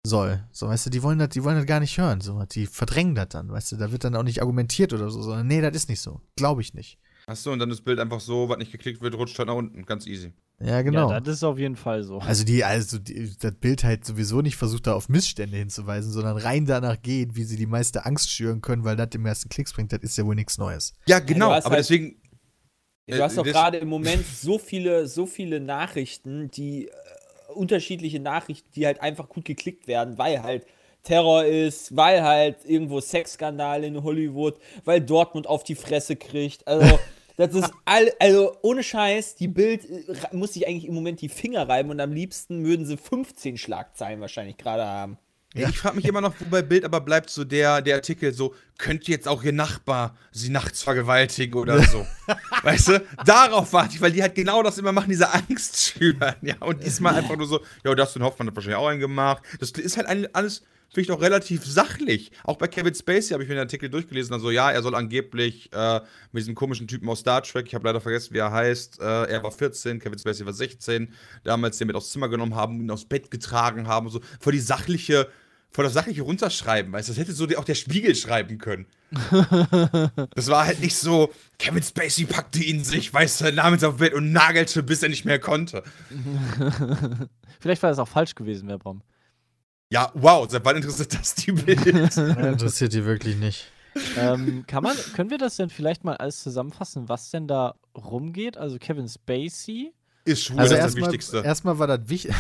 [0.06, 0.44] soll.
[0.52, 2.22] So, weißt du, die wollen das, die wollen das gar nicht hören.
[2.22, 5.22] So, die verdrängen das dann, weißt du, da wird dann auch nicht argumentiert oder so,
[5.22, 6.22] sondern nee, das ist nicht so.
[6.36, 7.00] Glaube ich nicht.
[7.26, 9.86] Achso, und dann das Bild einfach so, was nicht geklickt wird, rutscht halt nach unten.
[9.86, 10.34] Ganz easy.
[10.60, 11.10] Ja, genau.
[11.10, 12.20] Ja, das ist auf jeden Fall so.
[12.20, 16.38] Also die, also die, das Bild halt sowieso nicht versucht, da auf Missstände hinzuweisen, sondern
[16.38, 19.74] rein danach geht, wie sie die meiste Angst schüren können, weil das dem ersten Klicks
[19.74, 20.94] bringt, das ist ja wohl nichts Neues.
[21.08, 21.52] Ja, genau.
[21.52, 22.18] hast aber halt- deswegen.
[23.08, 26.92] Du Äh, hast doch das- gerade im Moment so viele, so viele Nachrichten, die äh,
[27.54, 30.66] unterschiedliche Nachrichten, die halt einfach gut geklickt werden, weil halt
[31.04, 36.66] Terror ist, weil halt irgendwo Sexskandal in Hollywood, weil Dortmund auf die Fresse kriegt.
[36.66, 36.98] Also,
[37.38, 41.28] das ist all, also ohne Scheiß, die Bild äh, muss sich eigentlich im Moment die
[41.30, 45.18] Finger reiben und am liebsten würden sie 15 Schlagzeilen wahrscheinlich gerade haben.
[45.56, 45.70] Ja.
[45.70, 48.56] Ich frage mich immer noch, wo bei Bild aber bleibt so der, der Artikel so,
[48.80, 52.06] könnte jetzt auch ihr Nachbar sie nachts vergewaltigen oder so.
[52.64, 53.06] weißt du?
[53.26, 56.36] Darauf warte ich, weil die halt genau das immer machen, diese Angst schüren.
[56.42, 59.44] Ja, und diesmal einfach nur so, ja, Dustin Hoffmann hat wahrscheinlich auch einen gemacht.
[59.60, 62.32] Das ist halt ein- alles, finde ich, doch relativ sachlich.
[62.44, 65.70] Auch bei Kevin Spacey habe ich mir den Artikel durchgelesen, also ja, er soll angeblich
[65.72, 66.00] äh,
[66.32, 69.04] mit diesem komischen Typen aus Star Trek, ich habe leider vergessen, wie er heißt, äh,
[69.26, 72.90] er war 14, Kevin Spacey war 16, damals den mit aufs Zimmer genommen haben, ihn
[72.90, 75.30] aufs Bett getragen haben, so vor die sachliche
[75.74, 78.86] vor das sachliche runterschreiben, weißt du, das hätte so auch der Spiegel schreiben können.
[80.36, 83.98] das war halt nicht so, Kevin Spacey packte ihn sich, weißt du, nahm ihn aufs
[83.98, 85.84] Bett und nagelte, bis er nicht mehr konnte.
[87.60, 89.02] Vielleicht war das auch falsch gewesen, Herr Brom.
[89.90, 91.86] Ja, wow, seit wann interessiert das die Bild?
[91.88, 93.72] Interessiert die wirklich nicht.
[94.18, 98.58] ähm, kann man, können wir das denn vielleicht mal alles zusammenfassen, was denn da rumgeht?
[98.58, 99.94] Also Kevin Spacey.
[100.26, 101.42] Ist schwul, Also das ist das Wichtigste.
[101.44, 102.34] erstmal war das wichtig.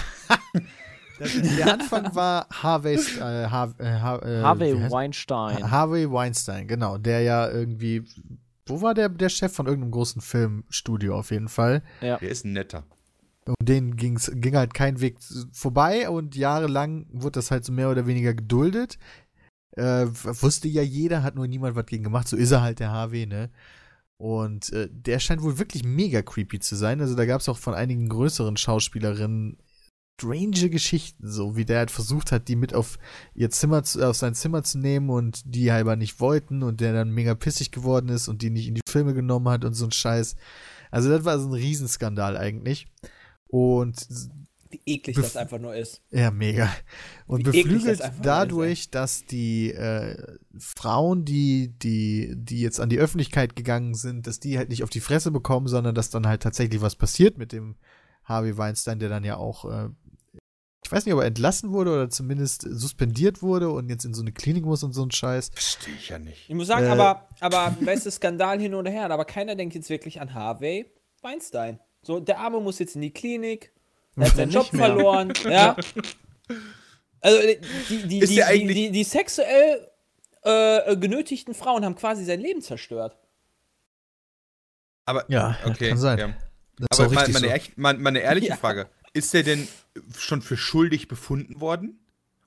[1.19, 5.71] Der Anfang war Harvey, äh, äh, äh, Harvey wie heißt- Weinstein.
[5.71, 8.03] Harvey Weinstein, genau, der ja irgendwie,
[8.65, 11.83] wo war der, der Chef von irgendeinem großen Filmstudio auf jeden Fall.
[12.01, 12.17] ja.
[12.17, 12.83] Der ist netter.
[13.45, 15.17] Um den ging's, ging halt kein Weg
[15.51, 18.97] vorbei und jahrelang wurde das halt so mehr oder weniger geduldet.
[19.75, 22.27] Äh, wusste ja jeder, hat nur niemand was gegen gemacht.
[22.29, 23.49] So ist er halt, der Harvey, ne?
[24.17, 27.01] Und äh, der scheint wohl wirklich mega creepy zu sein.
[27.01, 29.57] Also da gab es auch von einigen größeren Schauspielerinnen
[30.19, 32.97] strange Geschichten, so wie der halt versucht hat, die mit auf
[33.35, 36.93] ihr Zimmer, zu, auf sein Zimmer zu nehmen und die halber nicht wollten und der
[36.93, 39.85] dann mega pissig geworden ist und die nicht in die Filme genommen hat und so
[39.85, 40.35] ein Scheiß.
[40.91, 42.87] Also das war so ein Riesenskandal eigentlich.
[43.47, 44.07] Und
[44.69, 46.01] Wie eklig das einfach nur ist.
[46.11, 46.71] ja, mega.
[47.27, 52.99] Und Wie beflügelt das dadurch, dass die äh, Frauen, die, die, die jetzt an die
[52.99, 56.43] Öffentlichkeit gegangen sind, dass die halt nicht auf die Fresse bekommen, sondern dass dann halt
[56.43, 57.75] tatsächlich was passiert mit dem
[58.23, 59.89] Harvey Weinstein, der dann ja auch, äh,
[60.93, 64.31] weiß nicht, ob er entlassen wurde oder zumindest suspendiert wurde und jetzt in so eine
[64.31, 65.49] Klinik muss und so ein Scheiß.
[65.53, 66.49] Verstehe ich ja nicht.
[66.49, 66.89] Ich muss sagen, Äh.
[66.89, 70.85] aber, aber, weißt du, Skandal hin oder her, aber keiner denkt jetzt wirklich an Harvey
[71.21, 71.79] Weinstein.
[72.01, 73.71] So, der Arme muss jetzt in die Klinik,
[74.15, 74.85] er hat seinen Job mehr.
[74.85, 75.75] verloren, ja.
[77.21, 77.57] Also, die,
[77.89, 79.87] die, die, die, eigentlich- die, die sexuell
[80.43, 83.17] äh, genötigten Frauen haben quasi sein Leben zerstört.
[85.05, 85.89] Aber, Ja, okay.
[85.89, 86.17] kann sein.
[86.19, 86.27] Ja.
[86.77, 87.53] Das ist Aber auch mal, meine, so.
[87.53, 88.55] echt, mal, meine ehrliche Ja.
[88.57, 89.67] Frage: Ist der denn
[90.17, 91.99] schon für schuldig befunden worden?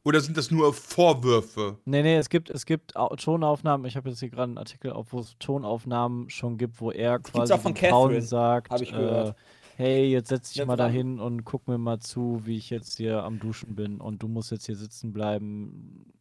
[0.05, 1.79] Oder sind das nur Vorwürfe?
[1.85, 3.87] Nee, nee, es gibt, es gibt Au- Tonaufnahmen.
[3.87, 7.19] Ich habe jetzt hier gerade einen Artikel auf, wo es Tonaufnahmen schon gibt, wo er
[7.19, 9.37] gibt's quasi auch von Frauen sagt, äh, gehört.
[9.77, 13.25] hey, jetzt setz dich mal dahin und guck mir mal zu, wie ich jetzt hier
[13.25, 16.13] am Duschen bin und du musst jetzt hier sitzen bleiben.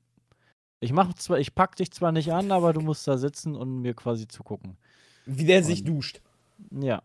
[0.79, 3.81] Ich mach zwar, ich pack dich zwar nicht an, aber du musst da sitzen und
[3.81, 4.77] mir quasi zugucken.
[5.27, 6.21] Wie der sich Und- duscht.
[6.71, 7.03] Ja.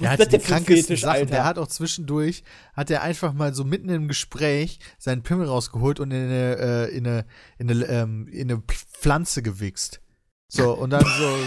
[0.00, 1.28] Der hat die krankesten Sachen.
[1.28, 1.44] Der Alter?
[1.44, 2.42] hat auch zwischendurch,
[2.74, 6.96] hat er einfach mal so mitten im Gespräch seinen Pimmel rausgeholt und in eine, äh,
[6.96, 7.24] in eine,
[7.58, 10.00] in eine, ähm, in eine Pflanze gewichst.
[10.48, 11.38] So, und dann so,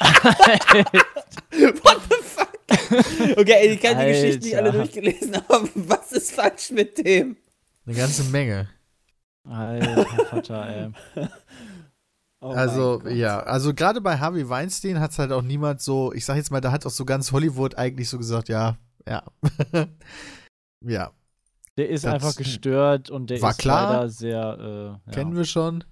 [1.82, 2.52] What the fuck?
[3.38, 4.78] Okay, ey, ich kann die Geschichten nicht alle Alter.
[4.78, 7.36] durchgelesen, aber was ist falsch mit dem?
[7.86, 8.68] eine ganze Menge.
[9.48, 11.26] Alter Vater, ey.
[12.46, 16.24] Oh Also, ja, also gerade bei Harvey Weinstein hat es halt auch niemand so, ich
[16.24, 18.76] sag jetzt mal, da hat auch so ganz Hollywood eigentlich so gesagt, ja,
[19.08, 19.24] ja.
[20.84, 21.10] ja,
[21.76, 23.92] Der ist Das einfach gestört und der war ist klar.
[23.94, 25.12] leider sehr, äh, ja.
[25.12, 25.84] kennen wir schon.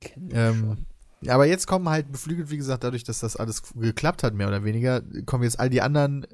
[0.00, 0.76] Kennen wir Ähm,
[1.22, 1.30] schon.
[1.30, 4.64] aber jetzt kommen halt beflügelt, wie gesagt, dadurch, dass das alles geklappt hat, mehr oder
[4.64, 6.26] weniger, kommen jetzt all die anderen,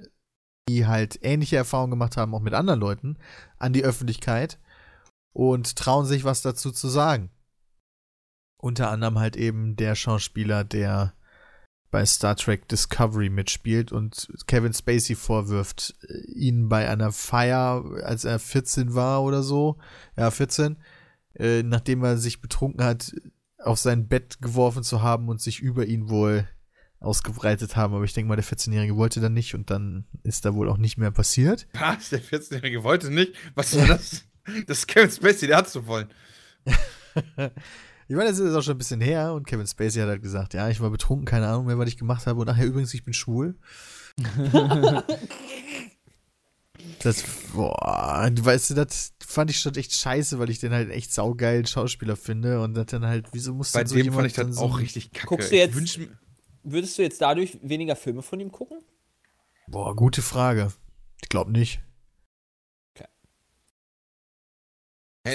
[0.68, 3.18] die halt ähnliche Erfahrungen gemacht haben, auch mit anderen Leuten,
[3.58, 4.58] an die Öffentlichkeit
[5.32, 7.30] und trauen sich was dazu zu sagen.
[8.58, 11.14] Unter anderem halt eben der Schauspieler, der
[11.90, 18.24] bei Star Trek Discovery mitspielt und Kevin Spacey vorwirft, äh, ihn bei einer Feier, als
[18.24, 19.78] er 14 war oder so,
[20.16, 20.76] ja, 14,
[21.34, 23.14] äh, nachdem er sich betrunken hat,
[23.58, 26.46] auf sein Bett geworfen zu haben und sich über ihn wohl
[27.00, 27.94] ausgebreitet haben.
[27.94, 30.78] Aber ich denke mal, der 14-Jährige wollte dann nicht und dann ist da wohl auch
[30.78, 31.66] nicht mehr passiert.
[31.74, 32.10] Was?
[32.10, 33.34] Der 14-Jährige wollte nicht?
[33.54, 34.24] Was war das?
[34.66, 36.08] Das ist Kevin Spacey, der hat's so wollen.
[38.08, 40.54] Ich meine, das ist auch schon ein bisschen her und Kevin Spacey hat halt gesagt,
[40.54, 42.40] ja, ich war betrunken, keine Ahnung mehr, was ich gemacht habe.
[42.40, 43.56] Und nachher übrigens, ich bin schwul.
[47.02, 50.90] Das, boah, du weißt du, das fand ich schon echt scheiße, weil ich den halt
[50.90, 54.16] echt saugeilen Schauspieler finde und das dann halt, wieso muss Bei denn so dem jemand
[54.20, 55.26] fand ich dann das so auch richtig kacke.
[55.26, 55.98] Guckst du jetzt-
[56.64, 58.78] Würdest du jetzt dadurch weniger Filme von ihm gucken?
[59.68, 60.72] Boah, gute Frage.
[61.22, 61.80] Ich glaube nicht.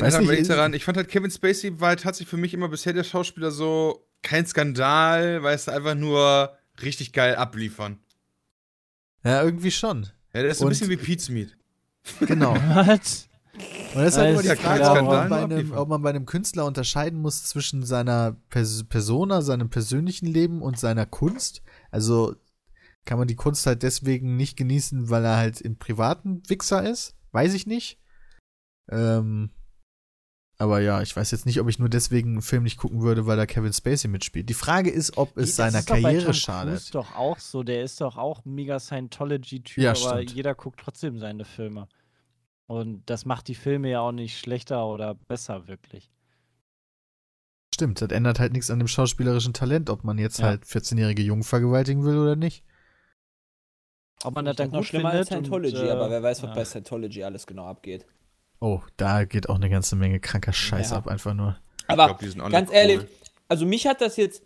[0.01, 0.73] Erinnert mich nicht, daran.
[0.73, 4.45] Ich fand halt, Kevin Spacey war tatsächlich für mich immer bisher der Schauspieler so kein
[4.45, 7.99] Skandal, weißt du, einfach nur richtig geil abliefern.
[9.23, 10.03] Ja, irgendwie schon.
[10.33, 11.55] Ja, der ist so ein bisschen wie Pete Smith.
[12.21, 12.53] Genau.
[12.73, 13.29] Was?
[13.93, 16.25] Und das ist halt immer die ja Frage, ob man, einem, ob man bei einem
[16.25, 21.61] Künstler unterscheiden muss zwischen seiner Pers Persona, seinem persönlichen Leben und seiner Kunst.
[21.91, 22.35] Also
[23.05, 27.15] kann man die Kunst halt deswegen nicht genießen, weil er halt im privaten Wichser ist?
[27.31, 27.99] Weiß ich nicht.
[28.89, 29.51] Ähm,
[30.63, 33.25] aber ja, ich weiß jetzt nicht, ob ich nur deswegen einen Film nicht gucken würde,
[33.27, 34.49] weil da Kevin Spacey mitspielt.
[34.49, 36.73] Die Frage ist, ob es Das seiner ist doch bei Karriere Tom schadet.
[36.75, 37.63] Cruise doch auch so.
[37.63, 40.31] Der ist doch auch mega Scientology-Typ, Ja, aber stimmt.
[40.31, 41.87] jeder guckt trotzdem seine Filme.
[42.65, 46.09] Und das macht die Filme ja auch nicht schlechter oder besser, wirklich.
[47.75, 50.45] Stimmt, das ändert halt nichts an dem schauspielerischen Talent, ob man jetzt Ja.
[50.45, 52.63] halt 14-jährige Jungen vergewaltigen will oder nicht.
[54.23, 55.27] Ob man das dann noch schlimmer als.
[55.27, 56.55] Scientology, und, äh, aber wer weiß, was ja.
[56.55, 58.05] bei Scientology alles genau abgeht.
[58.63, 60.97] Oh, da geht auch eine ganze Menge kranker Scheiß Ja.
[60.97, 61.57] ab, einfach nur.
[61.87, 62.75] Aber glaub, die sind alle ganz cool.
[62.77, 62.99] ehrlich,
[63.49, 64.41] also mich hat das jetzt,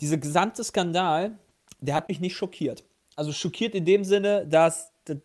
[0.00, 1.32] dieser gesamte Skandal,
[1.78, 2.82] der hat mich nicht schockiert.
[3.14, 5.16] Also schockiert in dem Sinne, dass, da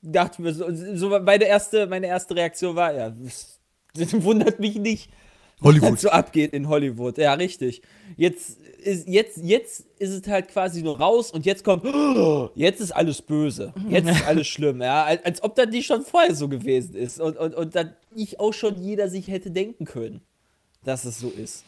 [0.00, 0.66] dachte mir so,
[0.96, 3.60] so meine erste, meine erste Reaktion war, ja, das,
[3.94, 5.10] das wundert mich nicht,
[5.58, 6.00] was Hollywood.
[6.00, 7.18] so abgeht in Hollywood.
[7.18, 7.82] Ja, richtig.
[8.16, 12.80] Jetzt ist, jetzt, jetzt ist es halt quasi nur raus und jetzt kommt, oh, jetzt
[12.80, 13.72] ist alles böse.
[13.88, 15.04] Jetzt ist alles schlimm, ja.
[15.04, 17.20] Als, als ob das nicht schon vorher so gewesen ist.
[17.20, 20.20] Und, und, und dann nicht auch schon jeder sich hätte denken können,
[20.84, 21.64] dass es so ist.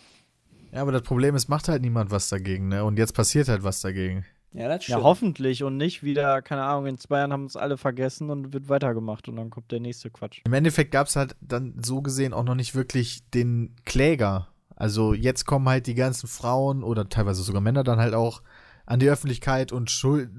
[0.73, 2.85] Ja, aber das Problem ist, macht halt niemand was dagegen, ne?
[2.85, 4.25] Und jetzt passiert halt was dagegen.
[4.53, 5.05] Ja, das Ja, stimmt.
[5.05, 8.69] hoffentlich und nicht wieder, keine Ahnung, in zwei Jahren haben es alle vergessen und wird
[8.69, 10.41] weitergemacht und dann kommt der nächste Quatsch.
[10.47, 14.49] Im Endeffekt gab es halt dann so gesehen auch noch nicht wirklich den Kläger.
[14.77, 18.43] Also jetzt kommen halt die ganzen Frauen oder teilweise sogar Männer dann halt auch
[18.85, 20.31] an die Öffentlichkeit und schul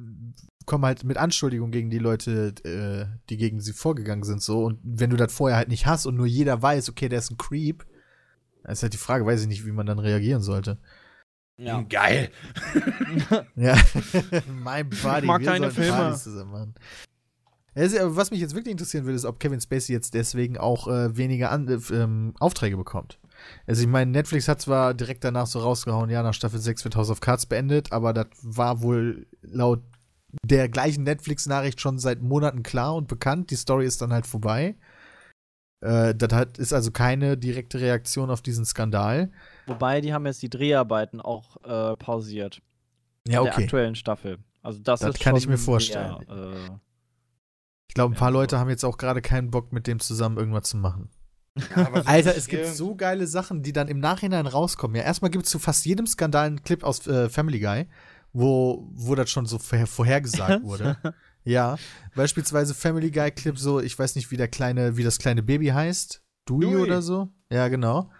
[0.68, 4.66] kommen halt mit Anschuldigungen gegen die Leute, äh, die gegen sie vorgegangen sind, so.
[4.66, 7.32] Und wenn du das vorher halt nicht hast und nur jeder weiß, okay, der ist
[7.32, 7.86] ein Creep,
[8.64, 10.78] dann ist halt die Frage, weiß ich nicht, wie man dann reagieren sollte.
[11.58, 11.82] ja.
[11.82, 12.30] Geil.
[13.56, 13.76] Ja,
[14.48, 15.26] mein Body.
[15.26, 16.16] mag wir deine sollten Filme.
[16.16, 16.76] Zusammen machen.
[18.16, 21.52] Was mich jetzt wirklich interessieren würde, ist, ob Kevin Spacey jetzt deswegen auch äh, weniger
[21.52, 23.20] an, äh, ähm, Aufträge bekommt.
[23.66, 26.96] Also ich meine, Netflix hat zwar direkt danach so rausgehauen, ja, nach Staffel 6 wird
[26.96, 29.82] House of Cards beendet, aber das war wohl laut
[30.44, 33.52] der gleichen Netflix-Nachricht schon seit Monaten klar und bekannt.
[33.52, 34.76] Die Story ist dann halt vorbei.
[35.82, 39.32] Äh, das hat, ist also keine direkte Reaktion auf diesen Skandal.
[39.68, 42.62] Wobei, die haben jetzt die Dreharbeiten auch äh, pausiert.
[43.28, 43.64] Ja, in Der okay.
[43.64, 44.40] aktuellen Staffel.
[44.62, 46.18] Also das, Das kann ich mir vorstellen.
[46.28, 46.70] Mehr, äh,
[47.88, 48.32] Ich glaube, ein paar.
[48.32, 51.10] Leute haben jetzt auch gerade keinen Bock, mit dem zusammen irgendwas zu machen.
[51.60, 54.96] So Alter, es gibt so geile Sachen, die dann im Nachhinein rauskommen.
[54.96, 57.88] Ja, erstmal gibt es zu fast jedem Skandal einen Clip aus äh, Family Guy,
[58.34, 60.98] wo, wo das schon so vorher, vorhergesagt wurde.
[61.48, 61.78] Ja,
[62.14, 65.68] beispielsweise Family Guy Clip so, ich weiß nicht, wie der kleine, wie das kleine Baby
[65.68, 66.22] heißt.
[66.50, 66.76] Dewey, Dewey.
[66.76, 67.30] oder so?
[67.50, 68.12] Ja, genau.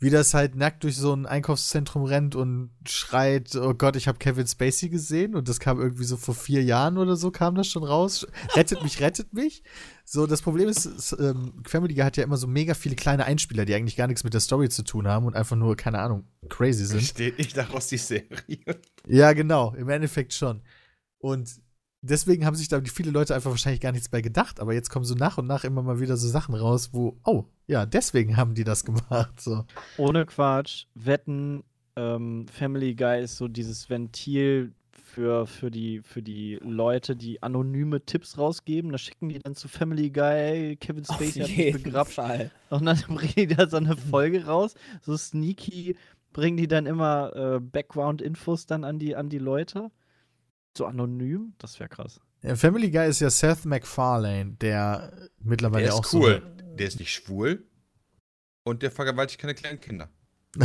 [0.00, 4.18] Wie das halt nackt durch so ein Einkaufszentrum rennt und schreit, oh Gott, ich habe
[4.18, 7.66] Kevin Spacey gesehen und das kam irgendwie so vor vier Jahren oder so kam das
[7.66, 8.26] schon raus.
[8.54, 9.64] Rettet mich, rettet mich.
[10.04, 13.24] So, das Problem ist, es, ähm, Family Guy hat ja immer so mega viele kleine
[13.24, 15.98] Einspieler, die eigentlich gar nichts mit der Story zu tun haben und einfach nur, keine
[15.98, 17.00] Ahnung, crazy sind.
[17.00, 18.30] Besteht nicht daraus die Serie.
[19.06, 20.62] Ja, genau, im Endeffekt schon.
[21.18, 21.60] Und
[22.02, 25.04] deswegen haben sich da viele Leute einfach wahrscheinlich gar nichts bei gedacht, aber jetzt kommen
[25.04, 28.54] so nach und nach immer mal wieder so Sachen raus, wo, oh, ja, deswegen haben
[28.54, 29.40] die das gemacht.
[29.40, 29.64] So.
[29.96, 31.64] ohne Quatsch, wetten,
[31.96, 38.04] ähm, Family Guy ist so dieses Ventil für, für, die, für die Leute, die anonyme
[38.04, 38.92] Tipps rausgeben.
[38.92, 42.14] Da schicken die dann zu Family Guy, Kevin Auf Spacey hat mich jeden begrapscht.
[42.14, 42.50] Fall.
[42.70, 44.74] Und dann bringen die da so eine Folge raus.
[45.02, 45.96] So sneaky
[46.32, 49.90] bringen die dann immer äh, Background-Infos dann an die, an die Leute.
[50.76, 51.54] So anonym.
[51.58, 52.20] Das wäre krass.
[52.42, 56.42] Ja, Family Guy ist ja Seth MacFarlane, der mittlerweile Der auch ist so cool.
[56.78, 57.66] Der ist nicht schwul.
[58.62, 60.08] Und der vergewaltigt keine kleinen Kinder.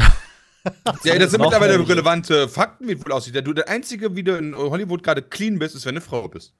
[1.03, 3.35] ja, das sind mittlerweile relevante Fakten, wie es wohl aussieht.
[3.35, 6.05] Der, du, der Einzige, wie du in Hollywood gerade clean bist, ist, wenn du eine
[6.05, 6.53] Frau bist.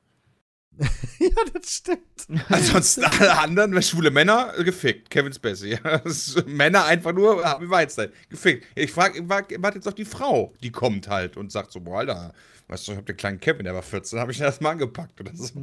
[1.19, 2.41] ja, das stimmt.
[2.49, 5.09] Ansonsten alle anderen, schwule Männer, äh, gefickt.
[5.09, 5.77] Kevin Spacey.
[6.47, 8.65] Männer einfach nur, Harvey Weinstein, gefickt.
[8.73, 11.81] Ich frage, ich warte wart jetzt auf die Frau, die kommt halt und sagt so,
[11.81, 12.33] boah, Alter,
[12.73, 15.19] weißt du, ich hab den kleinen Kevin, der war 14, habe ich ihn erstmal angepackt
[15.21, 15.53] oder so.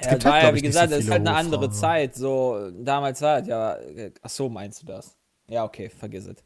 [0.00, 1.72] Ja, gibt das war halt, ja, wie gesagt, so das ist halt eine andere Frauen,
[1.72, 1.80] so.
[1.80, 2.14] Zeit.
[2.14, 3.76] So, damals war es ja.
[4.22, 5.16] Ach so, meinst du das?
[5.48, 6.36] Ja, okay, vergiss es.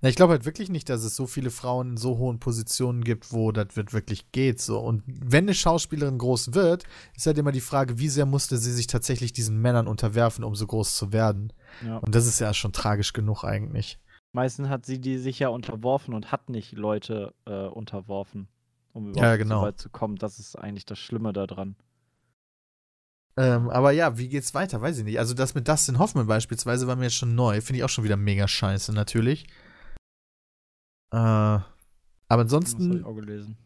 [0.00, 3.02] Ja, ich glaube halt wirklich nicht, dass es so viele Frauen in so hohen Positionen
[3.02, 4.78] gibt, wo das wirklich geht so.
[4.78, 6.84] Und wenn eine Schauspielerin groß wird,
[7.16, 10.54] ist halt immer die Frage, wie sehr musste sie sich tatsächlich diesen Männern unterwerfen, um
[10.54, 11.52] so groß zu werden.
[11.84, 11.98] Ja.
[11.98, 13.98] Und das ist ja schon tragisch genug eigentlich.
[14.32, 18.48] Meistens hat sie die sich ja unterworfen und hat nicht Leute äh, unterworfen,
[18.92, 19.60] um überhaupt Ja, genau.
[19.60, 20.16] so weit zu kommen.
[20.16, 21.76] Das ist eigentlich das Schlimme daran.
[23.36, 24.80] Ähm, aber ja, wie geht's weiter?
[24.80, 25.18] Weiß ich nicht.
[25.18, 27.60] Also das mit Dustin Hoffman beispielsweise war mir jetzt schon neu.
[27.60, 29.46] Finde ich auch schon wieder mega scheiße, natürlich.
[31.12, 31.64] Äh, aber
[32.28, 33.04] Das habe ansonsten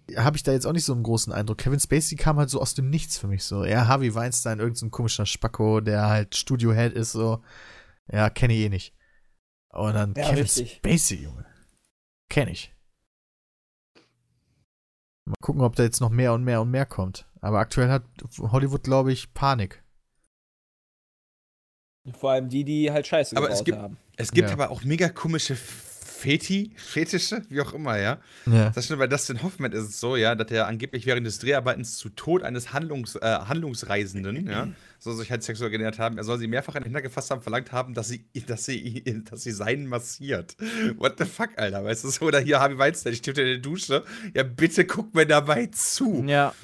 [0.09, 1.59] ich habe ich da jetzt auch nicht so einen großen Eindruck.
[1.59, 3.65] Kevin Spacey kam halt so aus dem Nichts für mich so.
[3.65, 7.43] Ja, Harvey Weinstein, irgendein so ein komischer Spacko, der halt Studio-Head ist, so.
[8.11, 8.96] Ja, kenne ich eh nicht.
[9.77, 10.77] Und dann Ja, Kevin richtig.
[10.77, 11.45] Spacey, Junge.
[12.31, 12.73] Kenne ich.
[15.27, 17.27] Mal gucken, ob da jetzt noch mehr und mehr und mehr kommt.
[17.41, 18.05] Aber aktuell hat
[18.39, 19.83] Hollywood, glaube ich, Panik.
[22.13, 23.99] Vor allem die, die halt Scheiße Aber es gibt- haben.
[24.17, 24.55] Es gibt Ja.
[24.55, 25.57] aber auch mega komische
[26.19, 28.19] Feti, Fetische, wie auch immer, ja.
[28.47, 28.71] Ja.
[28.71, 31.99] Das stimmt, bei Dustin Hoffman ist es so, ja, dass er angeblich während des Dreharbeitens
[31.99, 34.69] zu Tod eines Handlungs, äh, Handlungsreisenden, ja,
[34.99, 36.17] so sich halt sexuell genährt haben.
[36.17, 38.79] Er soll sie mehrfach an den Hinter gefasst haben, verlangt haben, dass sie, dass sie,
[38.79, 40.57] ihn- dass sie seinen massiert.
[40.97, 42.25] What the fuck, Alter, weißt du so?
[42.27, 44.03] Oder hier Harvey Weinstein, ich stehe in der Dusche.
[44.35, 46.25] Ja, bitte guck mir dabei zu.
[46.27, 46.55] Ja,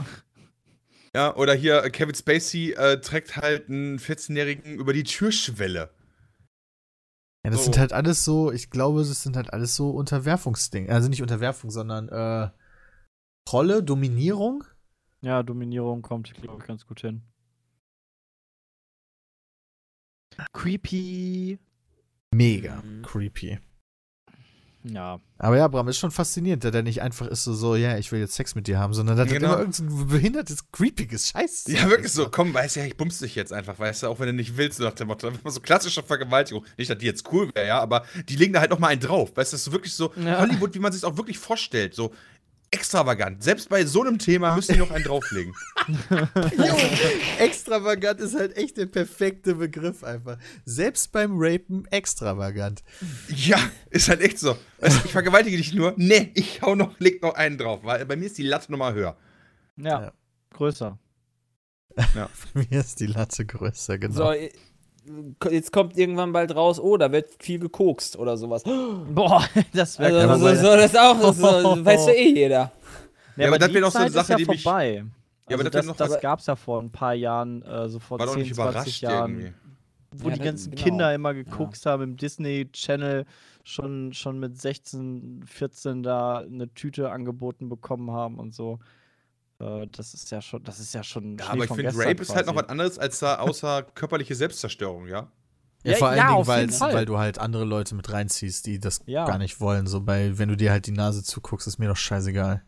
[1.14, 5.90] Ja, oder hier äh, Kevin Spacey äh, trägt halt einen 14-Jährigen über die Türschwelle.
[7.44, 7.64] Ja, das So.
[7.73, 10.89] sind halt alles so, ich glaube, das sind halt alles so Unterwerfungsdinge.
[10.90, 12.51] Also nicht Unterwerfung, sondern äh,
[13.51, 14.64] Rolle, Dominierung.
[15.23, 17.23] ja, Dominierung kommt, glaube ich, ganz gut hin.
[20.52, 21.59] Creepy.
[22.35, 23.02] Mega Mhm.
[23.02, 23.59] creepy.
[24.84, 25.20] Ja.
[25.38, 28.10] Aber ja, Bram, ist schon faszinierend, dass der nicht einfach ist so, so, ja, ich
[28.12, 29.56] will jetzt Sex mit dir haben, sondern dass Genau.
[29.56, 31.64] das immer irgendein behindertes, creepiges Scheiß.
[31.68, 34.18] Ja, wirklich so, komm, weißt du, ja, ich bumst dich jetzt einfach, weißt du, auch
[34.20, 35.30] wenn du nicht willst, so nach dem Motto.
[35.44, 36.64] So klassische Vergewaltigung.
[36.76, 39.30] Nicht, dass die jetzt cool wäre, ja, aber die legen da halt nochmal einen drauf.
[39.36, 40.40] Weißt du, das ist so wirklich so Ja.
[40.40, 41.94] Hollywood, wie man sich auch wirklich vorstellt.
[41.94, 42.12] So
[42.72, 43.42] extravagant.
[43.42, 45.54] Selbst bei so einem Thema müssen die noch einen drauflegen.
[47.38, 50.38] extravagant ist halt echt der perfekte Begriff einfach.
[50.64, 52.82] Selbst beim Rapen extravagant.
[53.28, 53.58] ja,
[53.90, 54.54] ist halt echt so.
[54.80, 55.94] Du, ich vergewaltige dich nur.
[55.96, 58.94] Nee, ich hau noch, leg noch einen drauf, weil bei mir ist die Latte nochmal
[58.94, 59.16] höher.
[59.76, 60.02] Ja.
[60.02, 60.12] Ja.
[60.50, 60.98] Größer.
[62.54, 64.32] Mir ist die Latte größer, genau.
[64.32, 64.48] So,
[65.50, 68.62] jetzt kommt irgendwann bald raus, oh, da wird viel gekokst oder sowas.
[69.14, 71.44] Boah, das wäre Also, so, so, das ist auch, das so,
[71.84, 72.72] weiß ja eh jeder.
[73.36, 75.04] Ja, aber das wäre doch so eine Zeit ist Sache, ja die mich- vorbei.
[75.48, 77.98] Ja, also aber das das, das gab es ja vor ein paar Jahren, äh, so
[77.98, 79.52] vor War doch 10, nicht 20 überrascht Jahren, irgendwie.
[80.12, 80.82] wo Ja, die ganzen genau.
[80.82, 83.24] Kinder immer geguckt haben im Disney Channel,
[83.64, 88.78] schon, schon mit 16, 14 da eine Tüte angeboten bekommen haben und so.
[89.60, 91.38] Äh, das ist ja schon, das ist ja schon.
[91.38, 92.64] Ja, aber ich finde, Rape ist halt noch quasi.
[92.64, 95.30] was anderes als da außer körperliche Selbstzerstörung, ja?
[95.84, 96.94] Ja, Ja, vor allen ja, Dingen, weil's- Fall.
[96.94, 99.24] weil du halt andere Leute mit reinziehst, die das Ja.
[99.26, 99.86] gar nicht wollen.
[99.86, 102.62] So bei, wenn du dir halt die Nase zuguckst, ist mir doch scheißegal.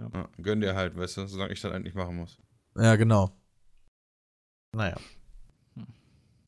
[0.00, 2.38] Ja, gönn dir halt, weißt du, solange ich das eigentlich machen muss.
[2.76, 3.30] Ja, genau.
[4.74, 4.96] Naja.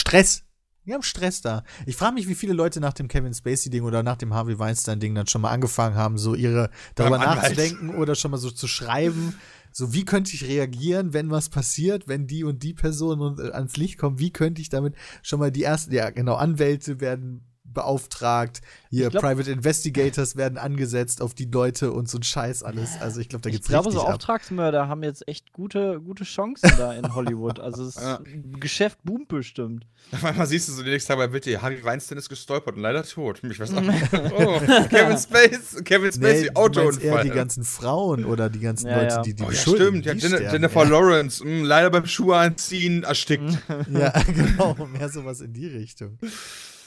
[0.01, 0.45] Stress.
[0.85, 1.63] Wir haben Stress da.
[1.87, 5.15] Ich frage mich, wie viele Leute nach dem Kevin Spacey-Ding oder nach dem Harvey Weinstein-Ding
[5.15, 9.39] dann schon mal angefangen haben, so ihre darüber nachzudenken oder schon mal so zu schreiben.
[9.73, 13.77] So, wie könnte ich reagieren, wenn was passiert, wenn die und die Person äh, ans
[13.77, 14.19] Licht kommt?
[14.19, 18.61] Wie könnte ich damit schon mal die ersten, ja, genau, Anwälte werden beauftragt,
[18.91, 23.01] hier Ich glaub- Private Investigators werden angesetzt auf die Leute und so ein Scheiß alles.
[23.01, 24.15] Also ich glaube, da Ich gibt's glaube, richtig so ab.
[24.15, 27.61] Auftragsmörder haben jetzt echt gute, gute Chancen da in Hollywood.
[27.61, 28.21] Also das Ja.
[28.59, 29.87] Geschäft boomt bestimmt.
[30.23, 33.05] Manchmal siehst du so die nächsten Tage bei Bitte, Harvey Weinstein ist gestolpert und leider
[33.05, 33.41] tot.
[33.45, 34.03] Ich weiß auch nicht.
[34.13, 37.25] Oh, Kevin Spacey, Kevin Spacey, Nee, meinst eher Autounfall.
[37.25, 39.23] die ganzen Frauen oder die ganzen Ja, Leute, ja.
[39.23, 40.07] die die oh, ja, stimmt.
[40.07, 40.89] Ja, Jennifer ja.
[40.89, 43.59] Lawrence, mh, leider beim Schuhe anziehen erstickt.
[43.93, 46.19] Ja, genau, mehr sowas in die Richtung.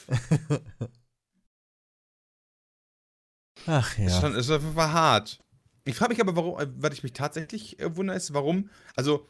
[3.66, 4.20] Ach Ist, ja.
[4.20, 5.38] schon, ist jeden Fall hart.
[5.84, 9.28] Ich frage mich aber, warum, äh, was ich mich tatsächlich äh, wundere, ist, warum, also,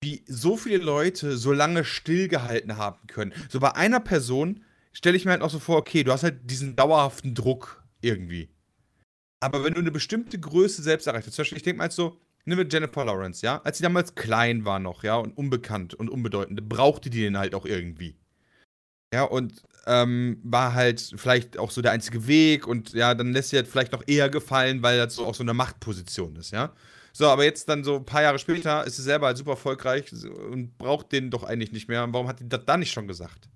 [0.00, 3.32] wie so viele Leute so lange stillgehalten haben können.
[3.48, 6.50] So bei einer Person stelle ich mir halt auch so vor, okay, du hast halt
[6.50, 8.50] diesen dauerhaften Druck irgendwie.
[9.40, 11.96] Aber wenn du eine bestimmte Größe selbst erreicht hast, zum Beispiel, ich denke mal jetzt
[11.96, 15.94] so, nimm mit Jennifer Lawrence, ja, als sie damals klein war noch, ja, und unbekannt
[15.94, 18.16] und unbedeutend, brauchte die den halt auch irgendwie.
[19.14, 23.50] Ja, und ähm, war halt vielleicht auch so der einzige Weg und ja, dann lässt
[23.50, 26.72] sie halt vielleicht noch eher gefallen, weil das so auch so eine Machtposition ist, ja.
[27.12, 30.10] So, aber jetzt dann so ein paar Jahre später ist sie selber halt super erfolgreich
[30.50, 32.06] und braucht den doch eigentlich nicht mehr.
[32.10, 33.48] Warum hat die das da nicht schon gesagt?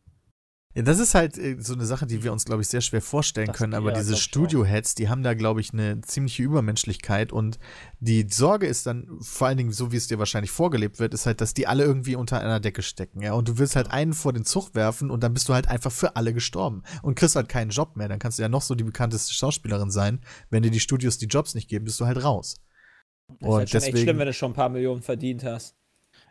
[0.76, 0.82] Ja.
[0.82, 3.48] Das ist halt äh, so eine Sache, die wir uns, glaube ich, sehr schwer vorstellen
[3.48, 3.74] Das- können.
[3.74, 7.32] Aber ja, diese Studio-Heads, die haben da, glaube ich, eine ziemliche Übermenschlichkeit.
[7.32, 7.58] Und
[7.98, 11.26] die Sorge ist dann, vor allen Dingen, so wie es dir wahrscheinlich vorgelebt wird, ist
[11.26, 13.22] halt, dass die alle irgendwie unter einer Decke stecken.
[13.22, 15.66] Ja, und du willst halt einen vor den Zug werfen und dann bist du halt
[15.68, 16.82] einfach für alle gestorben.
[17.02, 18.08] Und kriegst halt keinen Job mehr.
[18.08, 20.20] Dann kannst du ja noch so die bekannteste Schauspielerin sein.
[20.50, 22.56] Wenn dir die Studios die Jobs nicht geben, bist du halt raus.
[23.28, 25.74] Das ist halt schon echt deswegen- schlimm, wenn du schon ein paar Millionen verdient hast.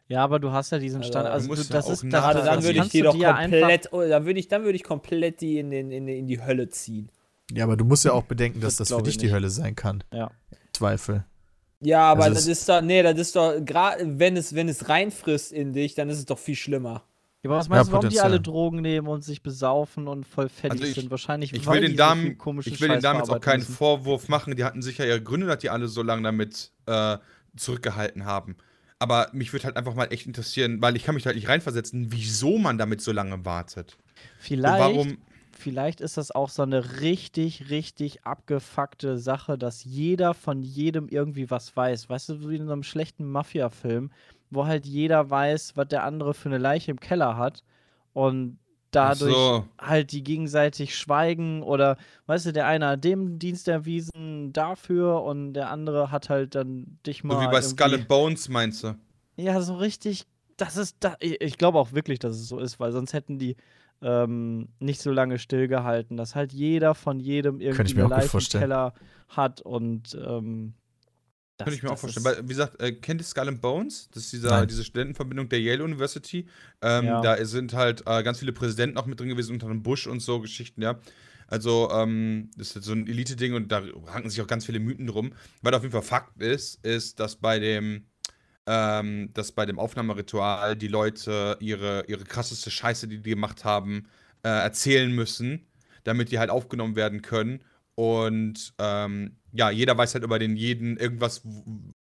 [0.07, 1.27] Ja, aber du hast ja diesen Also, Stand.
[1.27, 3.21] Also, du, ja das auch ist das, Gerade das dann würde ich die doch dir
[3.21, 6.27] ja komplett, oh, dann würde ich, dann würde ich komplett die in, den, in, in
[6.27, 7.09] die Hölle ziehen.
[7.51, 9.31] Ja, aber du musst ja auch bedenken, dass Das das, für dich die.
[9.31, 10.03] Hölle sein kann.
[10.13, 10.29] Ja.
[10.73, 11.25] Zweifel.
[11.81, 14.69] Ja, aber Also das es- ist doch, nee, das ist doch, gerade wenn es, wenn
[14.69, 17.03] es reinfrisst in dich, dann ist es doch viel schlimmer.
[17.43, 20.25] Ja, aber was meinst Ja, du, warum die alle Drogen nehmen und sich besaufen und
[20.25, 21.11] voll fettig Also ich- sind?
[21.11, 23.19] Wahrscheinlich, Ich weil will die den so Damen, viel komischen ich will den Scheiß Damen
[23.19, 23.73] jetzt auch keinen müssen.
[23.73, 24.55] Vorwurf machen.
[24.55, 27.17] Die hatten sicher ihre Gründe, dass die alle so lange damit äh,
[27.55, 28.55] zurückgehalten haben.
[28.99, 32.11] Aber mich würde halt einfach mal echt interessieren, weil ich kann mich halt nicht reinversetzen,
[32.11, 33.97] wieso man damit so lange wartet.
[34.63, 35.17] Und Vielleicht, warum?
[35.51, 41.49] vielleicht ist das auch so eine richtig, richtig abgefuckte Sache, dass jeder von jedem irgendwie
[41.49, 42.09] was weiß.
[42.09, 44.11] Weißt du, wie in so einem schlechten Mafia-Film,
[44.49, 47.63] wo halt jeder weiß, was der andere für eine Leiche im Keller hat
[48.13, 48.59] und
[48.95, 49.65] dadurch so.
[49.79, 51.97] halt die gegenseitig schweigen oder,
[52.27, 56.99] weißt du, der eine hat dem Dienst erwiesen dafür und der andere hat halt dann
[57.05, 57.35] dich mal.
[57.35, 58.95] So wie bei Skull and Bones, meinst du?
[59.35, 60.25] Ja, so richtig.
[60.57, 61.15] Das ist da.
[61.19, 63.57] Ich glaube auch wirklich, dass es so ist, weil sonst hätten die
[64.01, 68.17] ähm, nicht so lange stillgehalten, dass halt jeder von jedem irgendwie mir eine auch gut
[68.17, 68.61] Leiche im vorstellen.
[68.61, 68.93] Keller
[69.29, 70.73] hat und ähm,
[71.57, 72.25] das, Könnte ich mir auch vorstellen.
[72.25, 74.09] Weil, wie gesagt, äh, kennt ihr Skull and Bones?
[74.13, 74.67] Das ist dieser, Nein.
[74.67, 76.47] diese Studentenverbindung der Yale University.
[76.81, 77.21] Ähm, Ja.
[77.21, 80.19] Da sind halt äh, ganz viele Präsidenten auch mit drin gewesen, unter dem Bush und
[80.21, 80.99] so Geschichten, ja.
[81.47, 85.07] Also, ähm, das ist so ein Elite-Ding und da ranken sich auch ganz viele Mythen
[85.07, 85.33] drum.
[85.61, 88.05] Was auf jeden Fall Fakt ist, ist, dass bei dem,
[88.65, 94.07] ähm, dass bei dem Aufnahmeritual die Leute ihre, ihre krasseste Scheiße, die die gemacht haben,
[94.43, 95.67] äh, erzählen müssen,
[96.03, 97.63] damit die halt aufgenommen werden können.
[97.93, 101.41] Und ähm, ja, jeder weiß halt über den jeden irgendwas,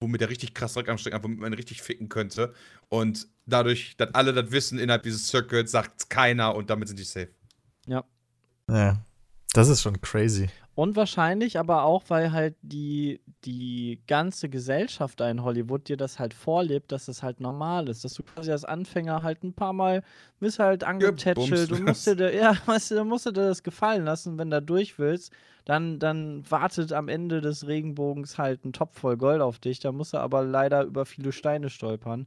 [0.00, 2.52] womit er richtig krass Dreck am Stecken hat, womit man richtig ficken könnte.
[2.88, 7.04] Und dadurch, dass alle das wissen innerhalb dieses Circuits, sagt keiner und damit sind die
[7.04, 7.30] safe.
[7.86, 8.04] ja.
[8.68, 9.04] Ja.
[9.52, 10.48] Das ist schon crazy.
[10.76, 16.18] Und wahrscheinlich aber auch, weil halt die, die ganze Gesellschaft da in Hollywood dir das
[16.18, 18.04] halt vorlebt, dass das halt normal ist.
[18.04, 20.02] Dass du quasi als Anfänger halt ein paar Mal
[20.40, 24.50] bist halt angetätschelt und musst dir, ja, weißt du, musst dir das gefallen lassen, wenn
[24.50, 25.32] du da durch willst.
[25.64, 29.78] Dann, dann wartet am Ende des Regenbogens halt ein Topf voll Gold auf dich.
[29.78, 32.26] Da musst du aber leider über viele Steine stolpern.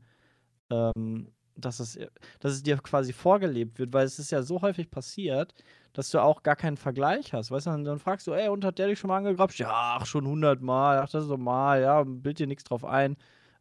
[0.69, 1.99] Ähm, dass, es,
[2.40, 5.53] dass es dir quasi vorgelebt wird, weil es ist ja so häufig passiert,
[5.94, 7.52] dass du auch gar keinen Vergleich hast.
[7.52, 9.60] Weißt du, dann, dann fragst du, ey, und hat der dich schon mal angegrapscht?
[9.60, 11.00] Ja, ach, schon hundertmal.
[11.00, 11.82] Ach, das ist normal.
[11.82, 13.18] Ja, bild dir nichts drauf ein.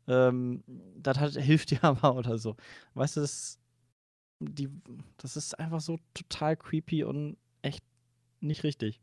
[0.09, 0.62] Ähm,
[0.97, 2.57] das hat, hilft dir aber oder so.
[2.94, 3.59] Weißt du, das,
[4.40, 4.69] die,
[5.19, 7.85] das ist einfach so total creepy und echt
[8.40, 9.01] nicht richtig.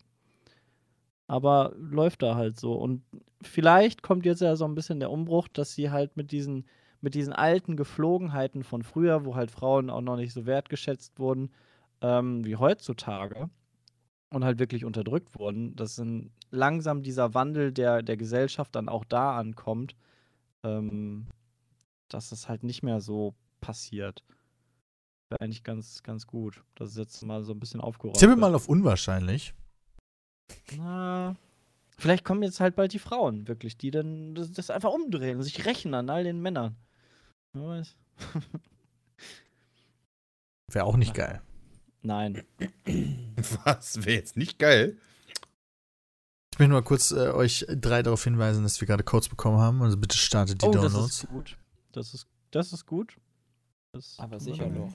[1.28, 2.74] Aber läuft da halt so.
[2.74, 3.04] Und
[3.42, 6.66] vielleicht kommt jetzt ja so ein bisschen der Umbruch, dass sie halt mit diesen,
[7.02, 11.52] mit diesen alten Geflogenheiten von früher, wo halt Frauen auch noch nicht so wertgeschätzt wurden,
[12.04, 13.50] ähm, wie heutzutage,
[14.34, 19.06] und halt wirklich unterdrückt wurden, dass dann langsam dieser Wandel der, der Gesellschaft dann auch
[19.06, 19.96] da ankommt,
[20.64, 21.28] ähm,
[22.10, 24.24] dass das halt nicht mehr so passiert.
[25.30, 28.56] Wäre eigentlich ganz, ganz gut, dass es jetzt mal so ein bisschen aufgeräumt Tippe mal
[28.56, 29.54] auf unwahrscheinlich.
[30.78, 31.36] Na,
[31.98, 35.44] vielleicht kommen jetzt halt bald die Frauen, wirklich, die dann das, das einfach umdrehen und
[35.44, 36.76] sich rächen an all den Männern.
[37.54, 37.96] Wer weiß.
[40.72, 41.42] Wäre auch nicht geil.
[42.04, 42.44] Nein.
[43.64, 44.06] Was?
[44.06, 44.98] Wäre jetzt nicht geil?
[46.52, 49.82] Ich möchte nur kurz äh, euch drei darauf hinweisen, dass wir gerade Codes bekommen haben.
[49.82, 51.24] Also bitte startet die oh, das Downloads.
[51.24, 51.58] ist gut.
[51.94, 53.18] Das ist, das ist gut.
[53.94, 54.68] Das Aber sicher.
[54.68, 54.90] Ja,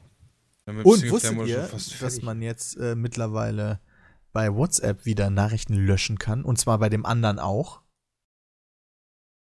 [0.66, 1.68] dem Und wusstet ihr,
[2.00, 3.80] dass man jetzt äh, mittlerweile
[4.32, 6.44] bei WhatsApp wieder Nachrichten löschen kann?
[6.44, 7.80] Und zwar bei dem anderen auch?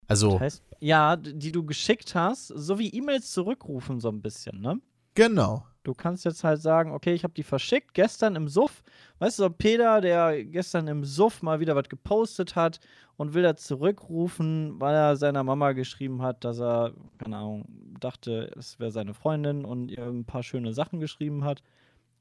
[0.06, 4.80] Also, heißt, ja, die du geschickt hast, so wie E-Mails zurückrufen, so ein bisschen, ne?
[5.14, 5.66] genau.
[5.88, 8.82] Du kannst jetzt halt sagen, okay, ich habe die verschickt, gestern im Suff.
[9.20, 12.78] Weißt du, so Peter, der gestern im Suff mal wieder was gepostet hat
[13.16, 17.64] und will das zurückrufen, weil er seiner Mama geschrieben hat, dass er, keine Ahnung,
[17.98, 21.62] dachte, es wäre seine Freundin und ihr ein paar schöne Sachen geschrieben hat.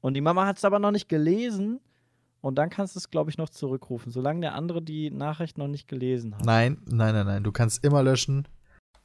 [0.00, 1.78] Und die Mama hat es aber noch nicht gelesen.
[2.40, 5.68] Und dann kannst du es, glaube ich, noch zurückrufen, solange der andere die Nachricht noch
[5.68, 6.46] nicht gelesen hat.
[6.46, 7.44] Nein, nein, nein, nein.
[7.44, 8.48] Du kannst immer löschen,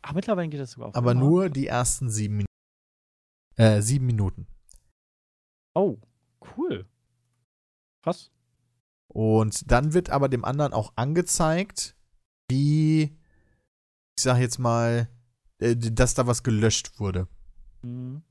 [0.02, 2.54] Ach, mittlerweile geht das sogar auf aber nur die ersten sieben Minuten.
[3.56, 4.48] Äh, sieben Minuten.
[5.76, 5.98] Oh,
[6.58, 6.86] cool.
[8.04, 8.32] Krass.
[9.08, 11.96] Und dann wird aber dem anderen auch angezeigt,
[12.50, 13.18] wie,
[14.18, 15.08] ich sag jetzt mal,
[15.60, 17.28] äh, dass da was gelöscht wurde.
[17.84, 18.24] Mhm.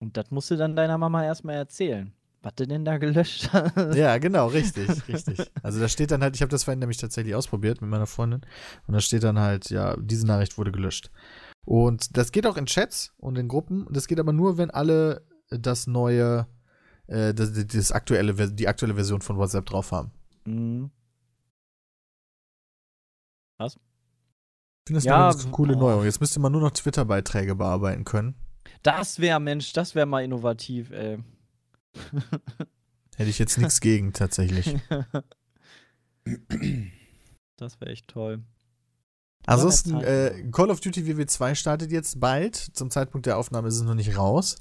[0.00, 2.12] Und das musst du dann deiner Mama erstmal erzählen.
[2.42, 3.94] Was du denn da gelöscht hast.
[3.94, 5.50] Ja, genau, richtig, richtig.
[5.62, 8.42] Also da steht dann halt, ich habe das vorhin nämlich tatsächlich ausprobiert mit meiner Freundin
[8.86, 11.10] und da steht dann halt, ja, diese Nachricht wurde gelöscht.
[11.64, 13.86] Und das geht auch in Chats und in Gruppen.
[13.90, 16.46] Das geht aber nur, wenn alle das neue,
[17.06, 20.12] äh, das, das aktuelle, die aktuelle Version von WhatsApp drauf haben.
[20.46, 20.90] Mhm.
[23.64, 25.78] Ich finde das Ja, eine coole oh.
[25.78, 26.04] Neuerung.
[26.04, 28.34] Jetzt müsste man nur noch Twitter-Beiträge bearbeiten können.
[28.82, 31.24] Das wäre, Mensch, das wäre mal innovativ, ey.
[33.16, 34.76] Hätte ich jetzt nichts gegen, tatsächlich.
[37.56, 38.42] das wäre echt toll.
[39.46, 40.04] Ansonsten, Zeit.
[40.04, 42.56] äh, Call of Duty WW2 startet jetzt bald.
[42.56, 44.56] Zum Zeitpunkt der Aufnahme ist es noch nicht raus.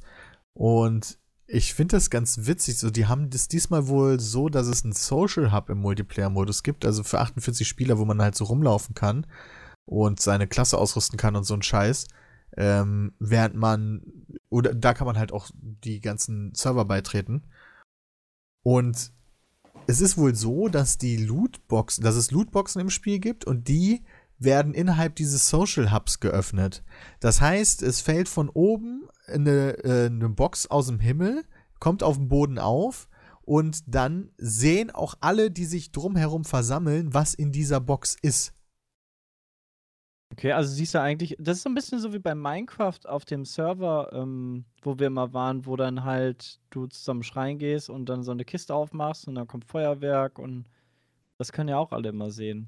[0.54, 2.78] Und ich finde das ganz witzig.
[2.78, 6.86] So, die haben das diesmal wohl so, dass es einen Social Hub im Multiplayer-Modus gibt.
[6.86, 9.26] Also für 48 Spieler, wo man halt so rumlaufen kann
[9.86, 12.08] und seine Klasse ausrüsten kann und so ein Scheiß.
[12.56, 14.04] Ähm, während man,
[14.50, 17.44] oder da kann man halt auch die ganzen Server beitreten.
[18.64, 19.12] Und
[19.88, 24.04] es ist wohl so, dass die Lootboxen, dass es Lootboxen im Spiel gibt und die
[24.40, 26.84] werden innerhalb dieses Social Hubs geöffnet.
[27.20, 31.44] Das heißt, es fällt von oben eine, äh, eine Box aus dem Himmel,
[31.80, 33.08] kommt auf den Boden auf
[33.42, 38.54] und dann sehen auch alle, die sich drumherum versammeln, was in dieser Box ist.
[40.34, 43.24] Okay, also siehst du eigentlich, das ist so ein bisschen so wie bei Minecraft auf
[43.24, 48.08] dem Server, ähm, wo wir immer waren, wo dann halt du zusammen schreien gehst und
[48.10, 50.66] dann so eine Kiste aufmachst und dann kommt Feuerwerk und
[51.38, 52.68] das können ja auch alle immer sehen.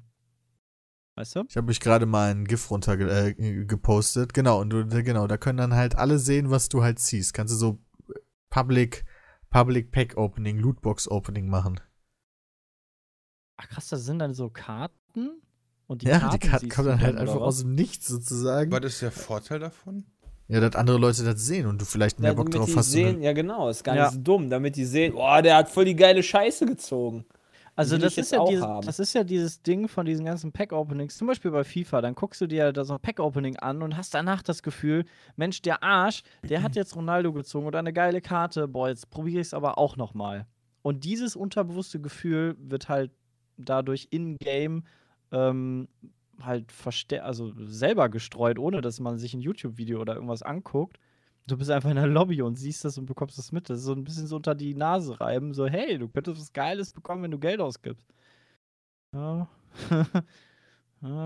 [1.16, 1.44] Weißt du?
[1.48, 3.32] Ich habe mich gerade mal ein GIF runter äh,
[3.64, 4.34] gepostet.
[4.34, 7.32] Genau, und du, genau, da können dann halt alle sehen, was du halt siehst.
[7.32, 7.78] Kannst du so
[8.50, 9.04] Public,
[9.50, 11.80] Public Pack Opening, Lootbox Opening machen.
[13.56, 15.40] Ach krass, das sind dann so Karten
[15.86, 17.42] und die ja, Karten die Karten kommen dann halt einfach was?
[17.42, 18.70] aus dem Nichts sozusagen.
[18.70, 20.04] Was ist der Vorteil davon?
[20.48, 22.76] Ja, dass andere Leute das sehen und du vielleicht mehr Ja, Bock damit drauf die
[22.76, 22.90] hast.
[22.92, 24.04] sehen, ja genau, ist gar Ja.
[24.04, 27.24] nicht so dumm, damit die sehen, boah, der hat voll die geile Scheiße gezogen.
[27.76, 31.26] Also das ist, ja dieses, das ist ja dieses Ding von diesen ganzen Pack-Openings, zum
[31.26, 34.42] Beispiel bei FIFA, dann guckst du dir da so ein Pack-Opening an und hast danach
[34.42, 35.04] das Gefühl,
[35.36, 39.42] Mensch, der Arsch, der hat jetzt Ronaldo gezogen oder eine geile Karte, boah, jetzt probiere
[39.42, 40.46] ich es aber auch nochmal.
[40.80, 43.10] Und dieses unterbewusste Gefühl wird halt
[43.58, 44.84] dadurch in-game
[45.30, 45.88] ähm,
[46.40, 46.72] halt
[47.20, 50.98] also selber gestreut, ohne dass man sich ein YouTube-Video oder irgendwas anguckt.
[51.48, 53.70] Du bist einfach in der Lobby und siehst das und bekommst das mit.
[53.70, 55.54] Das ist so ein bisschen so unter die Nase reiben.
[55.54, 58.06] So, hey, du könntest was Geiles bekommen, wenn du Geld ausgibst.
[59.14, 59.48] Ja.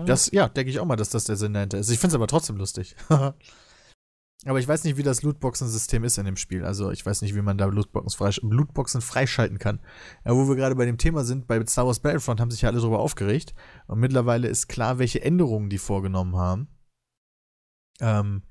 [0.05, 1.89] Das, ja, denke ich auch mal, dass das der Sinn dahinter ist.
[1.89, 2.95] Ich finde es aber trotzdem lustig.
[3.09, 6.65] aber ich weiß nicht, wie das Lootboxen-System ist in dem Spiel.
[6.65, 9.79] Also ich weiß nicht, wie man da Lootboxen, freisch Lootboxen freischalten kann.
[10.25, 12.69] Ja, wo wir gerade bei dem Thema sind, bei Star Wars Battlefront haben sich ja
[12.69, 13.53] alle darüber aufgeregt.
[13.87, 16.67] Und mittlerweile ist klar, welche Änderungen die vorgenommen haben.
[18.01, 18.43] Ähm,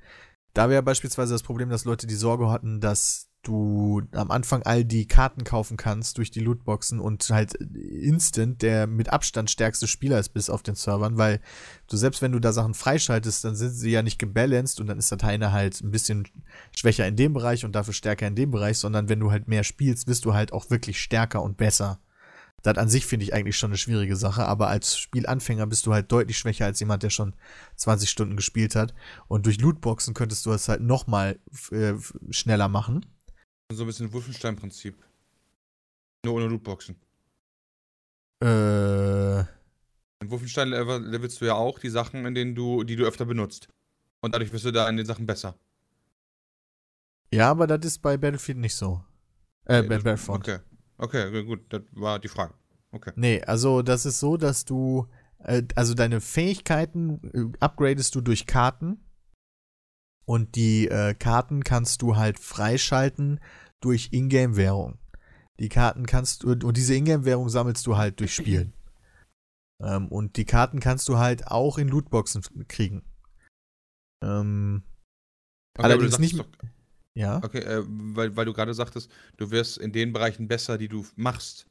[0.54, 4.84] da wäre beispielsweise das Problem, dass Leute die Sorge hatten, dass du am Anfang all
[4.84, 10.18] die Karten kaufen kannst durch die Lootboxen und halt instant der mit Abstand stärkste Spieler
[10.18, 11.40] ist bis auf den Servern, weil
[11.88, 14.98] du selbst wenn du da Sachen freischaltest, dann sind sie ja nicht gebalanced und dann
[14.98, 16.28] ist der Teil halt ein bisschen
[16.76, 19.64] schwächer in dem Bereich und dafür stärker in dem Bereich, sondern wenn du halt mehr
[19.64, 21.98] spielst, wirst du halt auch wirklich stärker und besser.
[22.62, 25.92] Das an sich finde ich eigentlich schon eine schwierige Sache, aber als Spielanfänger bist du
[25.94, 27.34] halt deutlich schwächer als jemand, der schon
[27.76, 28.94] 20 Stunden gespielt hat.
[29.28, 31.38] Und durch Lootboxen könntest du es halt nochmal
[31.70, 31.94] äh,
[32.30, 33.06] schneller machen.
[33.72, 35.02] So ein bisschen Wolfenstein-Prinzip.
[36.24, 36.96] Nur ohne Lootboxen.
[38.42, 39.46] Äh, In
[40.30, 43.68] Wolfenstein level- levelst du ja auch die Sachen, in denen du, die du öfter benutzt.
[44.20, 45.54] Und dadurch wirst du da in den Sachen besser.
[47.32, 49.02] ja, aber das ist bei Battlefield nicht so.
[49.64, 50.46] Äh, bei Battlefront.
[50.48, 50.58] Okay.
[51.00, 52.52] Okay, gut, das war die Frage.
[52.92, 53.12] Okay.
[53.16, 55.08] Nee, also das ist so, dass du,
[55.38, 59.02] äh, also deine Fähigkeiten äh, upgradest du durch Karten.
[60.26, 63.40] Und die äh, Karten kannst du halt freischalten
[63.80, 64.98] durch Ingame-Währung.
[65.58, 68.74] Die Karten kannst du, und diese Ingame-Währung sammelst du halt durch Spielen.
[69.82, 73.02] ähm, und die Karten kannst du halt auch in Lootboxen kriegen.
[74.22, 74.82] Ähm,
[75.78, 76.68] okay Allerdings aber du nicht doch-
[77.14, 77.40] ja.
[77.42, 81.06] Okay, äh, weil, weil du gerade sagtest, du wirst in den Bereichen besser, die du
[81.16, 81.66] machst.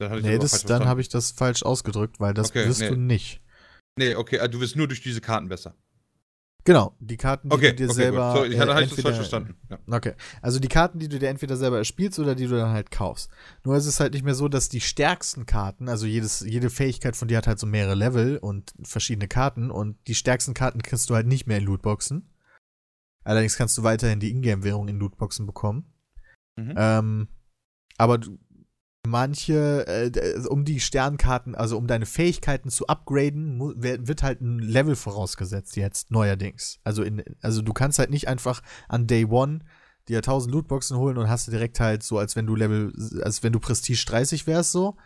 [0.00, 2.88] Dann Nee, das, dann habe ich das falsch ausgedrückt, weil das Okay, wirst nee.
[2.90, 3.40] du nicht.
[3.98, 5.74] Nee, okay, äh, du wirst nur durch diese Karten besser.
[6.64, 8.32] Genau, die Karten, die Okay, du dir okay, selber.
[8.32, 8.38] gut.
[8.40, 9.56] So, ich äh, hatte, hatte ich das entweder- falsch verstanden.
[9.70, 9.78] Ja.
[9.96, 10.14] Okay.
[10.42, 13.30] Also die Karten, die du dir entweder selber erspielst oder die du dann halt kaufst.
[13.64, 17.16] Nur ist es halt nicht mehr so, dass die stärksten Karten, also jedes, jede Fähigkeit
[17.16, 21.08] von dir hat halt so mehrere Level und verschiedene Karten und die stärksten Karten kriegst
[21.08, 22.28] du halt nicht mehr in Lootboxen.
[23.28, 25.92] Allerdings kannst du weiterhin die Ingame-Währung in Lootboxen bekommen.
[26.56, 26.74] Mhm.
[26.76, 27.28] Ähm,
[27.98, 28.38] aber du,
[29.06, 34.58] manche, äh, d- um die Sternkarten, also um deine Fähigkeiten zu upgraden, wird halt ein
[34.60, 36.78] Level vorausgesetzt jetzt, neuerdings.
[36.84, 39.60] Also, in, also du kannst halt nicht einfach an Day One
[40.08, 42.92] dir 1000 Lootboxen holen und hast direkt halt so, als wenn du Level,
[43.22, 44.96] als wenn du Prestige 30 wärst so,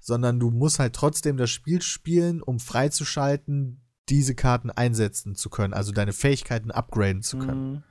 [0.00, 3.79] sondern du musst halt trotzdem das Spiel spielen, um freizuschalten,
[4.10, 7.72] diese Karten einsetzen zu können, also deine Fähigkeiten upgraden zu können.
[7.72, 7.82] Mhm.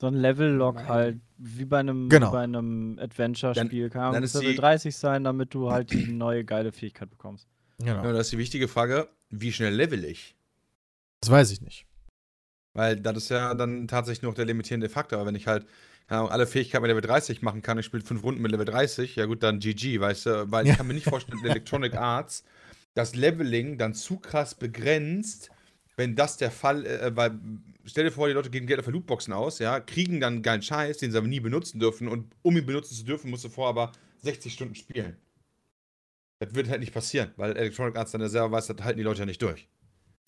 [0.00, 0.88] So ein Level-Lock Nein.
[0.88, 2.30] halt, wie bei einem, Genau.
[2.30, 3.88] bei einem Adventure-Spiel.
[3.88, 7.48] Kann dann Level die- 30 sein, damit du halt die neue geile Fähigkeit bekommst.
[7.78, 8.04] Genau.
[8.04, 10.36] Ja, das ist die wichtige Frage, wie schnell level ich?
[11.20, 11.86] Das weiß ich nicht.
[12.74, 15.18] Weil das ist ja dann tatsächlich noch der limitierende Faktor.
[15.18, 15.66] Aber wenn ich halt
[16.08, 18.64] keine Ahnung, alle Fähigkeiten mit Level 30 machen kann, ich spiele fünf Runden mit Level
[18.66, 20.50] 30, ja gut, dann GG, weißt du?
[20.52, 20.72] Weil Ja.
[20.72, 22.44] ich kann mir nicht vorstellen, Electronic Arts
[22.96, 25.50] das Leveling dann zu krass begrenzt,
[25.96, 27.38] wenn das der Fall, äh, weil
[27.84, 30.98] stell dir vor, die Leute geben Geld für Lootboxen aus, ja, kriegen dann geilen Scheiß,
[30.98, 33.68] den sie aber nie benutzen dürfen und um ihn benutzen zu dürfen, musst du vorher
[33.70, 33.92] aber
[34.22, 35.18] 60 Stunden spielen.
[36.38, 39.04] Das wird halt nicht passieren, weil Electronic Arts dann ja selber weiß, das halten die
[39.04, 39.68] Leute ja nicht durch.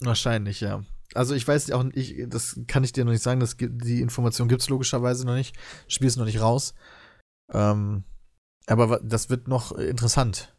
[0.01, 0.85] Wahrscheinlich, ja.
[1.15, 4.49] Also ich weiß auch nicht, das kann ich dir noch nicht sagen, das, die Information
[4.49, 5.57] gibt es logischerweise noch nicht.
[5.89, 6.75] Spiel ist noch nicht raus.
[7.51, 8.05] Ähm,
[8.67, 10.55] aber das wird noch äh, interessant.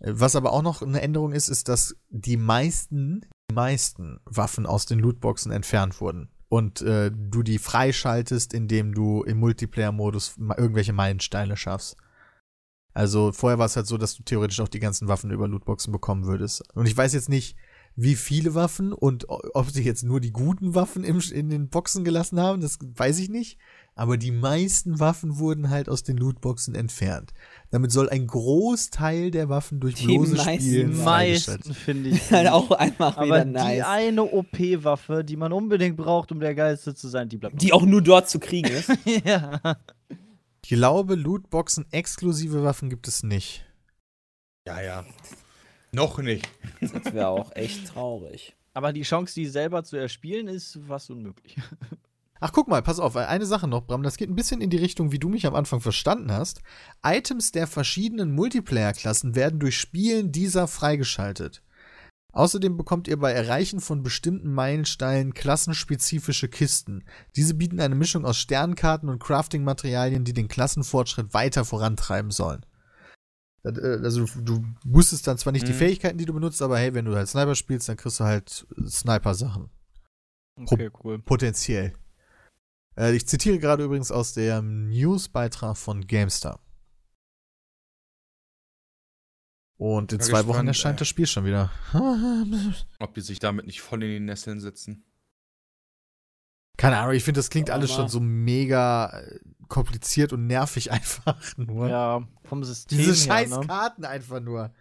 [0.00, 4.86] Was aber auch noch eine Änderung ist, ist, dass die meisten, die meisten Waffen aus
[4.86, 6.30] den Lootboxen entfernt wurden.
[6.48, 11.96] Und äh, du die freischaltest, indem du im Multiplayer-Modus irgendwelche Meilensteine schaffst.
[12.94, 15.92] Also vorher war es halt so, dass du theoretisch auch die ganzen Waffen über Lootboxen
[15.92, 16.62] bekommen würdest.
[16.74, 17.56] Und ich weiß jetzt nicht,
[17.96, 22.04] wie viele Waffen und ob sie jetzt nur die guten Waffen im, in den Boxen
[22.04, 23.58] gelassen haben, das weiß ich nicht.
[23.98, 27.34] Aber die meisten Waffen wurden halt aus den Lootboxen entfernt.
[27.72, 32.30] Damit soll ein Großteil der Waffen durch Die bloße meisten Spielen Die meisten finde ich.
[32.30, 33.84] Halt auch einfach Aber wieder die nice.
[33.84, 37.60] eine OP-Waffe, die man unbedingt braucht, um der Geilste zu sein, die bleibt.
[37.60, 38.88] Die auch nur dort zu kriegen ist.
[39.24, 39.60] ja.
[40.62, 43.64] Ich glaube, Lootboxen exklusive Waffen gibt es nicht.
[44.64, 45.04] Ja, ja.
[45.90, 46.48] Noch nicht.
[46.80, 48.54] Das wäre auch echt traurig.
[48.74, 51.56] Aber die Chance, die selber zu erspielen, ist fast unmöglich.
[52.40, 54.76] Ach, guck mal, pass auf, eine Sache noch, Bram, das geht ein bisschen in die
[54.76, 56.62] Richtung, wie du mich am Anfang verstanden hast.
[57.04, 61.62] Items der verschiedenen Multiplayer-Klassen werden durch Spielen dieser freigeschaltet.
[62.32, 67.04] Außerdem bekommt ihr bei Erreichen von bestimmten Meilensteinen klassenspezifische Kisten.
[67.34, 72.64] Diese bieten eine Mischung aus Sternkarten und Crafting-Materialien, die den Klassenfortschritt weiter vorantreiben sollen.
[73.64, 73.70] Äh,
[74.04, 75.78] Also du, boostest dann zwar nicht die Mhm.
[75.78, 78.66] Fähigkeiten, die du benutzt, aber hey, wenn du halt Sniper spielst, dann kriegst du halt
[78.86, 79.70] Sniper-Sachen.
[80.56, 81.18] Okay, cool.
[81.18, 81.94] Potenziell.
[82.98, 86.60] Äh, ich zitiere gerade übrigens aus dem Newsbeitrag von GameStar.
[89.76, 90.98] Und in zwei Wochen gespannt, erscheint äh.
[91.00, 91.70] das Spiel schon wieder.
[92.98, 95.04] Ob die sich damit nicht voll in die Nesseln sitzen.
[96.76, 99.38] Keine Ahnung, ich finde, das klingt Aber alles schon so mega äh,
[99.68, 101.88] kompliziert und nervig einfach nur.
[101.88, 103.66] Ja, vom System Diese her, scheiß ne?
[103.66, 104.72] Karten einfach nur.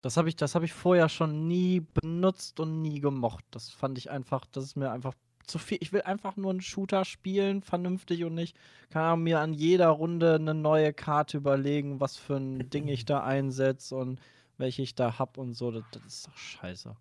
[0.00, 3.44] Das habe ich, das hab ich vorher schon nie benutzt und nie gemocht.
[3.50, 5.14] Das fand ich einfach, das ist mir einfach
[5.48, 5.78] zu viel.
[5.80, 8.56] Ich will einfach nur einen Shooter spielen, vernünftig und nicht,
[8.90, 13.24] kann mir an jeder Runde eine neue Karte überlegen, was für ein Ding ich da
[13.24, 14.20] einsetze und
[14.56, 15.70] welche ich da hab und so.
[15.70, 16.96] Das, das ist doch scheiße.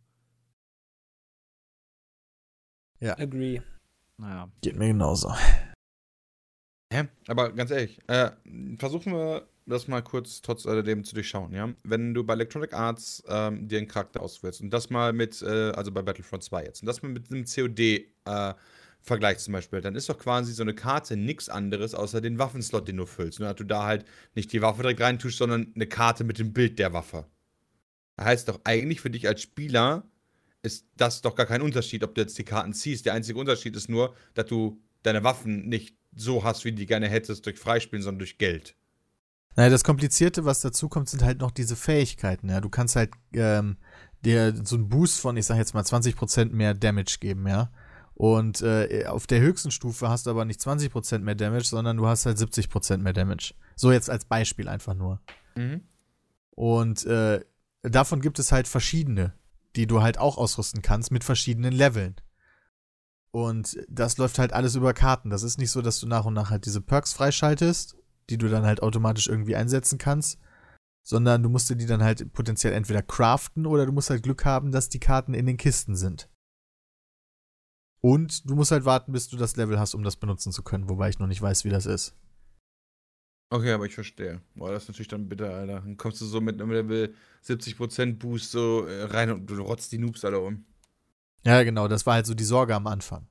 [3.18, 3.62] Agree.
[4.18, 4.50] Naja.
[4.62, 5.34] Geht mir genauso.
[6.92, 7.08] Hä?
[7.28, 8.32] Aber ganz ehrlich, äh,
[8.80, 11.74] versuchen wir das mal kurz trotz alledem zu durchschauen, ja?
[11.84, 15.72] Wenn du bei Electronic Arts ähm, dir einen Charakter auswählst und das mal mit, äh,
[15.72, 17.80] also bei Battlefront 2 jetzt, und das mal mit einem COD
[18.26, 18.54] äh,
[19.38, 22.98] zum Beispiel, dann ist doch quasi so eine Karte nichts anderes außer den Waffenslot, den
[22.98, 23.40] du füllst.
[23.40, 26.52] Nur dass du da halt nicht die Waffe direkt reintust, sondern eine Karte mit dem
[26.52, 27.26] Bild der Waffe.
[28.18, 30.04] Das heißt doch eigentlich für dich als Spieler
[30.64, 33.06] ist das doch gar kein Unterschied, ob du jetzt die Karten ziehst.
[33.06, 36.86] Der einzige Unterschied ist nur, dass du deine Waffen nicht so hast, wie du die
[36.86, 38.76] gerne hättest, durch Freispielen, sondern durch Geld.
[39.58, 42.48] Naja, das Komplizierte, was dazu kommt, sind halt noch diese Fähigkeiten.
[42.48, 43.78] Ja, du kannst halt ähm,
[44.24, 47.72] dir so einen Boost von, ich sag jetzt mal, 20% mehr Damage geben, ja.
[48.14, 52.06] Und äh, auf der höchsten Stufe hast du aber nicht 20% mehr Damage, sondern du
[52.08, 53.56] hast halt 70% mehr Damage.
[53.76, 55.22] So jetzt als Beispiel einfach nur.
[55.56, 55.82] Mhm.
[56.52, 57.44] Und äh,
[57.82, 59.34] davon gibt es halt verschiedene,
[59.76, 62.16] die du halt auch ausrüsten kannst mit verschiedenen Leveln.
[63.32, 65.32] Und das läuft halt alles über Karten.
[65.32, 67.97] Das ist nicht so, dass du nach und nach halt diese Perks freischaltest,
[68.30, 70.40] die du dann halt automatisch irgendwie einsetzen kannst,
[71.04, 74.46] sondern du musst dir die dann halt potenziell entweder craften oder du musst halt Glück
[74.46, 76.30] haben, dass die Karten in den Kisten sind.
[78.02, 80.90] Und du musst halt warten, bis du das Level hast, um das benutzen zu können,
[80.90, 82.16] wobei ich noch nicht weiß, wie das ist.
[83.50, 84.42] Okay, aber ich verstehe.
[84.56, 85.80] Boah, das ist natürlich dann bitter, Alter.
[85.80, 89.92] Dann kommst du so mit einem Level 70% Boost so äh, rein und du rotzt
[89.94, 90.66] die Noobs alle um.
[91.46, 93.28] Ja, genau, das war halt so die Sorge am Anfang.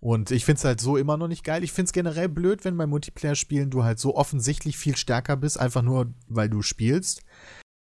[0.00, 1.62] Und ich find's halt so immer noch nicht geil.
[1.62, 5.82] Ich find's generell blöd, wenn bei Multiplayer-Spielen du halt so offensichtlich viel stärker bist, einfach
[5.82, 7.22] nur, weil du spielst.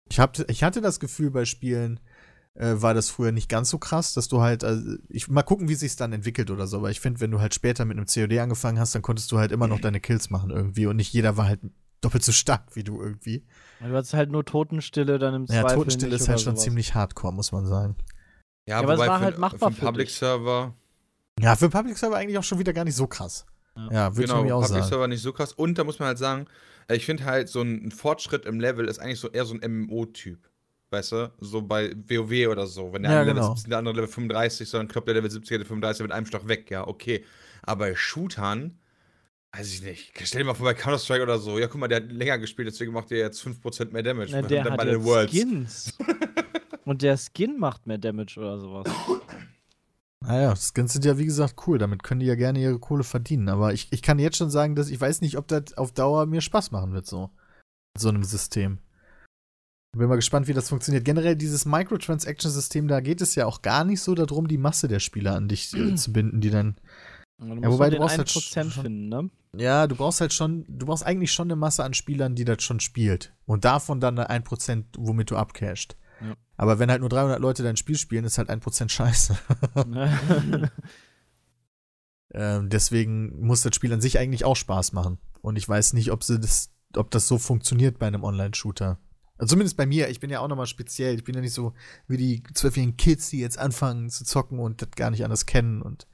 [0.10, 1.99] Ich, hab, ich hatte das Gefühl, bei Spielen
[2.56, 5.69] äh, war das früher nicht ganz so krass, dass du halt, also ich mal gucken,
[5.69, 8.07] wie sich's dann entwickelt oder so, aber ich finde, wenn du halt später mit einem
[8.07, 11.14] COD angefangen hast, dann konntest du halt immer noch deine Kills machen irgendwie und nicht
[11.14, 11.60] jeder war halt
[12.02, 13.45] doppelt so stark wie du irgendwie.
[13.80, 16.64] Du hast halt nur Totenstille dann im Ja, Zweifel Totenstille nicht ist halt schon sowas.
[16.64, 17.95] ziemlich hardcore, muss man sagen.
[18.68, 20.15] Ja, aber es war für, halt machbar für für Public dich.
[20.15, 20.73] Server.
[21.39, 23.45] Ja, für Public Server eigentlich auch schon wieder gar nicht so krass.
[23.76, 23.89] Ja.
[23.91, 24.89] Ja, würde Genau, ich auch Public sagen.
[24.89, 25.53] Server nicht so krass.
[25.53, 26.45] Und da muss man halt sagen,
[26.88, 29.61] äh, ich finde halt so ein, Fortschritt im Level ist eigentlich so eher so ein
[29.72, 30.39] MMO-Typ.
[30.89, 31.31] Weißt du?
[31.39, 32.93] So bei WoW oder so.
[32.93, 33.53] Wenn der Ja, eine Level genau.
[33.55, 36.26] 17, der andere Level 35, sondern kloppt der Level 70, der Level 35 mit einem
[36.26, 36.72] Schlag weg.
[36.72, 37.23] Ja, okay.
[37.64, 38.80] Aber bei Shootern,
[39.53, 40.14] weiß ich nicht.
[40.23, 41.59] Stell dir mal vor bei Counter-Strike oder so.
[41.59, 44.30] Ja, guck mal, der hat länger gespielt, deswegen macht der jetzt 5% mehr Damage.
[44.31, 45.34] Na, Und der dann hat bei den Worlds.
[45.34, 45.97] Skins.
[46.85, 48.88] Und der Skin macht mehr Damage oder sowas.
[50.26, 53.49] Naja, Skins sind ja wie gesagt cool, damit können die ja gerne ihre Kohle verdienen.
[53.49, 56.26] Aber ich, ich kann jetzt schon sagen, dass ich weiß nicht, ob das auf Dauer
[56.26, 57.30] mir Spaß machen wird, so.
[57.95, 58.80] Mit so einem System.
[59.95, 61.06] Bin mal gespannt, wie das funktioniert.
[61.06, 64.99] Generell dieses Microtransaction-System, da geht es ja auch gar nicht so darum, die Masse der
[64.99, 66.76] Spieler an dich äh, zu binden, die dann.
[67.39, 69.30] Ja, wobei nur du brauchst halt 1% schon- finden, ne?
[69.56, 72.61] Ja, du brauchst halt schon, du brauchst eigentlich schon eine Masse an Spielern, die das
[72.61, 73.34] schon spielt.
[73.45, 75.95] Und davon dann ein Prozent, womit du abcashst.
[76.57, 79.38] Aber wenn halt nur 300 Leute dein Spiel spielen, ist halt ein Prozent scheiße.
[82.31, 85.17] Ähm, deswegen muss das Spiel an sich eigentlich auch Spaß machen.
[85.41, 88.99] Und ich weiß nicht, ob sie das, ob das so funktioniert bei einem Online-Shooter.
[89.38, 90.09] Also zumindest bei mir.
[90.09, 91.15] Ich bin ja auch nochmal speziell.
[91.15, 91.73] Ich bin ja nicht so
[92.07, 95.81] wie die zwölfjährigen Kids, die jetzt anfangen zu zocken und das gar nicht anders kennen
[95.81, 96.07] und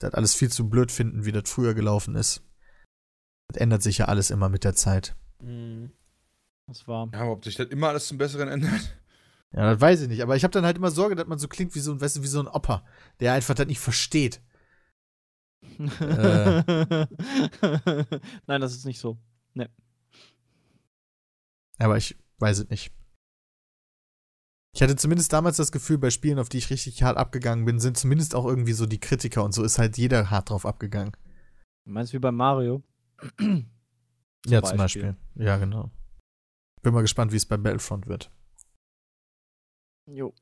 [0.00, 2.42] das alles viel zu blöd finden, wie das früher gelaufen ist.
[3.48, 5.14] Das ändert sich ja alles immer mit der Zeit.
[5.40, 5.92] Mhm.
[6.66, 7.08] das war.
[7.12, 8.96] Ja, aber ob sich das immer alles zum Besseren ändert?
[9.54, 10.22] Ja, das weiß ich nicht.
[10.22, 12.16] Aber ich habe dann halt immer Sorge, dass man so klingt wie so ein, weißt
[12.16, 12.84] du, wie so ein Opa,
[13.20, 14.42] der einfach das nicht versteht.
[15.78, 15.86] Äh.
[18.46, 19.18] Nein, das ist nicht so.
[21.78, 22.92] Aber ich weiß es nicht.
[24.74, 27.78] Ich hatte zumindest damals das Gefühl, bei Spielen, auf die ich richtig hart abgegangen bin,
[27.78, 31.12] sind zumindest auch irgendwie so die Kritiker und so ist halt jeder hart drauf abgegangen.
[31.84, 32.82] Du meinst wie bei Mario?
[34.46, 35.16] ja, zum Beispiel.
[35.36, 35.90] Ja, genau.
[36.82, 38.30] Bin mal gespannt, wie es bei Battlefront wird.
[40.06, 40.34] Jo.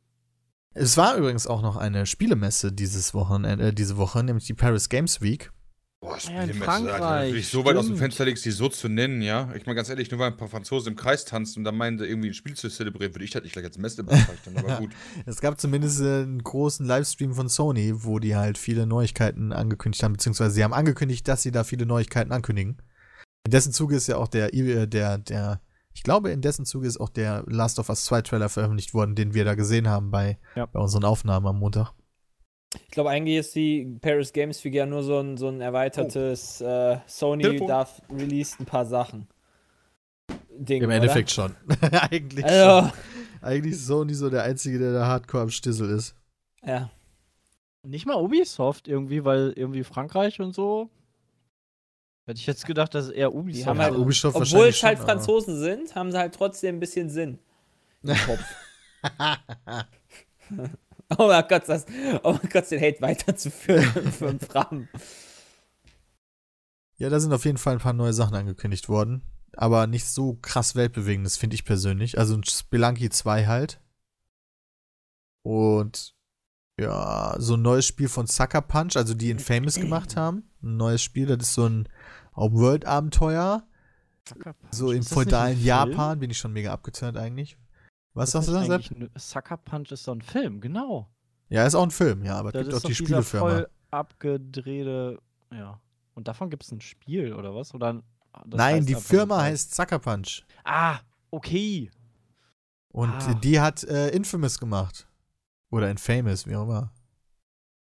[0.74, 4.88] Es war übrigens auch noch eine Spielemesse dieses Wochenende, äh, diese Woche, nämlich die Paris
[4.88, 5.52] Games Week.
[6.00, 7.20] Boah, Ja, in Spielemesse, Frankreich, Alter.
[7.22, 7.98] Wenn du dich so weit aus dem stimmt.
[8.00, 9.54] Fenster legst, die so zu nennen, ja.
[9.54, 11.98] Ich meine, ganz ehrlich, nur weil ein paar Franzosen im Kreis tanzen und dann meinen,
[11.98, 14.76] sie irgendwie ein Spiel zu zelebrieren, würde ich das nicht gleich als Messe bezeichnen, aber
[14.80, 14.90] gut.
[15.26, 20.14] Es gab zumindest einen großen Livestream von Sony, wo die halt viele Neuigkeiten angekündigt haben,
[20.14, 22.78] beziehungsweise sie haben angekündigt, dass sie da viele Neuigkeiten ankündigen.
[23.44, 25.60] In dessen Zuge ist ja auch der, äh, der, der,
[25.94, 29.14] ich glaube, in dessen Zuge ist auch der Last of Us 2 Trailer veröffentlicht worden,
[29.14, 30.66] den wir da gesehen haben bei, Ja.
[30.66, 31.92] bei unseren Aufnahmen am Montag.
[32.84, 36.98] Ich glaube, eigentlich ist die Paris Games ja nur so ein, so ein erweitertes äh,
[37.06, 37.68] Sony Telefon.
[37.68, 39.28] darf released ein paar Sachen.
[40.56, 40.96] Ding, Im oder?
[40.96, 41.54] Endeffekt schon.
[42.10, 42.98] Eigentlich Also, schon.
[43.42, 46.14] Eigentlich ist Sony so der Einzige, der da hardcore am Stissel ist.
[46.64, 46.90] ja.
[47.84, 50.88] Nicht mal Ubisoft irgendwie, weil irgendwie Frankreich und so.
[52.24, 54.00] Hätte ich jetzt gedacht, dass es eher Ubisoft haben Ja, halt- ist.
[54.00, 57.38] Ubisoft Obwohl es halt schon, aber- Franzosen sind, haben sie halt trotzdem ein bisschen Sinn.
[58.02, 58.44] Im Kopf.
[61.18, 61.86] oh mein Gott, das,
[62.22, 64.88] oh mein Gott, den Hate weiterzuführen für einen Fram.
[66.96, 69.22] Ja, da sind auf jeden Fall ein paar neue Sachen angekündigt worden.
[69.54, 72.18] Aber nicht so krass weltbewegendes, finde ich persönlich.
[72.18, 73.80] Also ein Spelunky 2 halt.
[75.42, 76.14] Und
[76.80, 80.44] ja, so ein neues Spiel von Sucker Punch, also die Infamous gemacht haben.
[80.62, 81.88] Ein neues Spiel, das ist so ein
[82.34, 83.62] Open-World-Abenteuer.
[84.24, 84.54] Punch.
[84.70, 85.60] So im feudalen?
[85.62, 86.18] Japan.
[86.18, 87.56] Bin ich schon mega abgeturnt eigentlich.
[88.14, 88.90] Was Ist sagst du da, Sepp?
[88.90, 91.08] ein- Sucker Punch ist so ein Film, genau.
[91.48, 93.06] Ja, ist auch ein Film, ja, aber es Das gibt ist auch die doch dieser
[93.22, 93.50] Spielefirma.
[93.50, 95.18] voll abgedrehte,
[95.50, 95.80] ja.
[96.14, 97.74] Und davon gibt es ein Spiel oder was?
[97.74, 98.02] Oder
[98.46, 100.44] Nein, heißt die Firma nur- heißt Sucker Punch.
[100.64, 100.98] Ah,
[101.30, 101.90] okay.
[102.92, 103.34] Und Ah.
[103.34, 105.06] die hat äh, Infamous gemacht.
[105.70, 106.92] Oder Infamous, wie auch immer.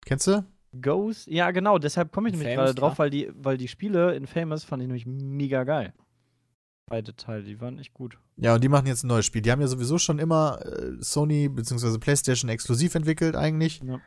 [0.04, 0.44] Kennst du?
[0.80, 4.26] Ghost, ja genau, deshalb komme ich nämlich gerade drauf, weil die, weil die Spiele in
[4.26, 5.92] Famous fand ich nämlich mega geil.
[6.86, 8.18] Beide Teile, die waren echt gut.
[8.36, 9.42] Ja, und die machen jetzt ein neues Spiel.
[9.42, 11.98] Die haben ja sowieso schon immer äh, Sony bzw.
[11.98, 13.80] PlayStation exklusiv entwickelt eigentlich.
[13.84, 14.00] Ja.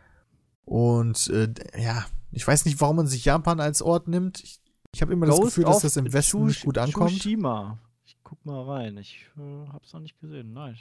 [0.65, 4.41] Und äh, ja, ich weiß nicht, warum man sich Japan als Ort nimmt.
[4.43, 4.59] Ich,
[4.93, 7.11] ich habe immer das Gefühl, dass das im Westen nicht gut ankommt.
[7.11, 7.79] Tsushima.
[8.05, 8.97] Ich guck mal rein.
[8.97, 10.53] Ich äh, hab's noch nicht gesehen.
[10.53, 10.79] Nice.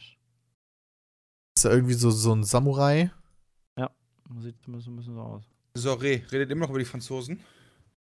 [1.56, 3.12] ist ja irgendwie so, so ein Samurai.
[4.40, 5.44] Sieht zumindest ein bisschen so aus.
[5.74, 7.40] Sorry, redet immer noch über die Franzosen.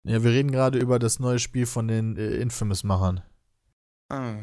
[0.04, 3.22] Ja, wir reden gerade über das neue Spiel von den äh, Infamous-Machern.
[4.10, 4.38] Ah.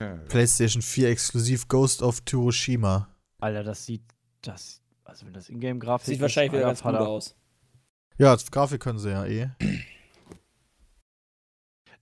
[0.00, 0.16] Ja.
[0.28, 3.08] PlayStation 4 exklusiv Ghost of Tsushima.
[3.38, 4.02] Alter, das sieht.
[4.42, 4.80] Das.
[5.04, 7.34] Also, wenn das Ingame-Grafik Sieht ist, wahrscheinlich wieder ganz gut aus.
[8.16, 9.50] Ja, als Grafik können sie ja eh.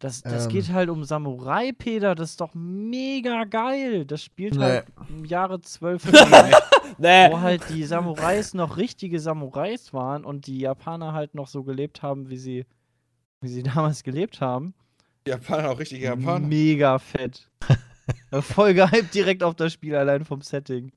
[0.01, 0.53] Das, das Ähm.
[0.53, 2.15] geht halt um Samurai, Peter.
[2.15, 4.05] Das ist doch mega geil.
[4.07, 4.61] Das spielt Nee.
[4.63, 6.05] halt im Jahre 12,
[6.99, 7.31] Nee.
[7.31, 12.03] wo halt die Samurais noch richtige Samurais waren und die Japaner halt noch so gelebt
[12.03, 12.67] haben, wie sie,
[13.41, 14.75] wie sie damals gelebt haben.
[15.27, 16.47] Die Japaner auch richtige Japaner.
[16.47, 17.51] Mega fett.
[18.41, 20.93] Voll gehypt direkt auf das Spiel, allein vom Setting.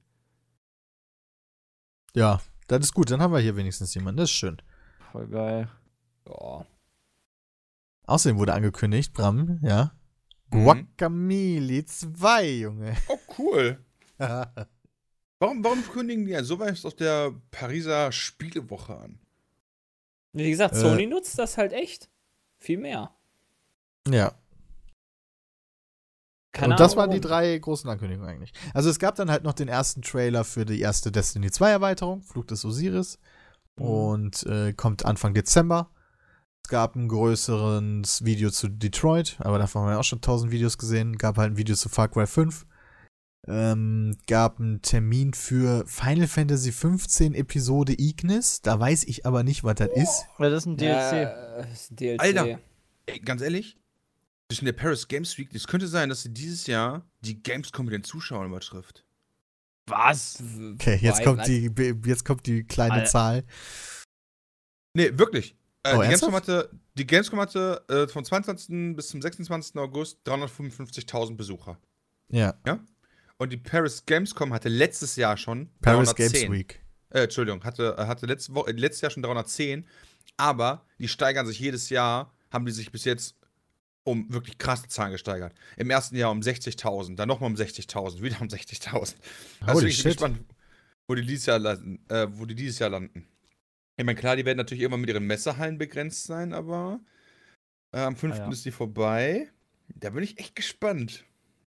[2.14, 3.10] Ja, das ist gut.
[3.12, 4.18] Dann haben wir hier wenigstens jemanden.
[4.20, 4.58] Das ist schön.
[5.12, 5.70] Voll geil.
[6.28, 6.66] Ja.
[8.12, 9.94] Außerdem wurde angekündigt, Bram, ja.
[10.52, 10.64] Mhm.
[10.64, 12.96] Guacamole 2, Junge.
[13.08, 13.84] Oh, cool.
[15.40, 19.18] Warum, warum kündigen die ja sowas aus der Pariser Spielewoche an?
[20.34, 20.80] Wie gesagt, Äh.
[20.80, 22.10] Sony nutzt das halt echt.
[22.60, 23.12] Viel mehr.
[24.08, 24.34] ja.
[26.52, 28.54] Keine und das Ahnung waren die drei großen Ankündigungen eigentlich.
[28.74, 32.22] Also es gab dann halt noch den ersten Trailer für die erste Destiny 2 Erweiterung,
[32.24, 33.18] Flug des Osiris.
[33.78, 33.86] Mhm.
[33.86, 35.90] Und äh, kommt Anfang Dezember.
[36.72, 40.78] Es gab ein größeres Video zu Detroit, aber davon haben wir auch schon tausend Videos
[40.78, 41.18] gesehen.
[41.18, 42.66] Gab halt ein Video zu Far Cry 5.
[43.46, 48.62] Ähm, gab einen Termin für Final Fantasy 15 Episode Ignis.
[48.62, 50.26] Da weiß ich aber nicht, was das ist.
[50.40, 51.12] Ja, das ist ein DLC.
[51.12, 52.22] Ja, ist ein DLC.
[52.22, 52.60] Alter.
[53.08, 53.78] Ey, ganz ehrlich,
[54.50, 57.94] zwischen der Paris Games Week, es könnte sein, dass sie dieses Jahr die Gamescom mit
[57.96, 59.04] den Zuschauern übertrifft.
[59.88, 60.42] Was?
[60.76, 61.48] Okay, jetzt Why, kommt was?
[61.48, 61.70] die,
[62.06, 63.08] jetzt kommt die kleine Alter.
[63.08, 63.44] Zahl.
[64.94, 65.58] Nee, wirklich.
[65.84, 68.96] Äh, Oh, die, Gamescom hatte, die Gamescom hatte äh, vom 22.
[68.96, 69.76] bis zum 26.
[69.78, 71.78] August 355.000 Besucher.
[72.30, 72.56] Ja,
[73.38, 76.42] Und die Paris Gamescom hatte letztes Jahr schon Paris 310.
[76.42, 76.82] Games Week.
[77.10, 79.86] Äh, Entschuldigung, hatte, äh, hatte letzte Woche, äh, letztes Jahr schon 310.
[80.38, 83.36] Aber die steigern sich jedes Jahr, haben die sich bis jetzt
[84.04, 85.54] um wirklich krasse Zahlen gesteigert.
[85.78, 89.16] Im ersten Jahr um 60.000, dann nochmal um 60.000, wieder um 60.000.
[89.62, 90.40] Also Holy ich bin gespannt,
[91.08, 92.00] wo die dieses Jahr landen.
[92.10, 93.28] Äh, wo die dieses Jahr landen.
[93.98, 97.00] Ich meine, klar, die werden natürlich irgendwann mit ihren Messehallen begrenzt sein, aber
[97.94, 98.36] äh, am 5.
[98.36, 98.50] Ah, ja.
[98.50, 99.50] ist die vorbei.
[99.96, 101.26] Da bin ich echt gespannt.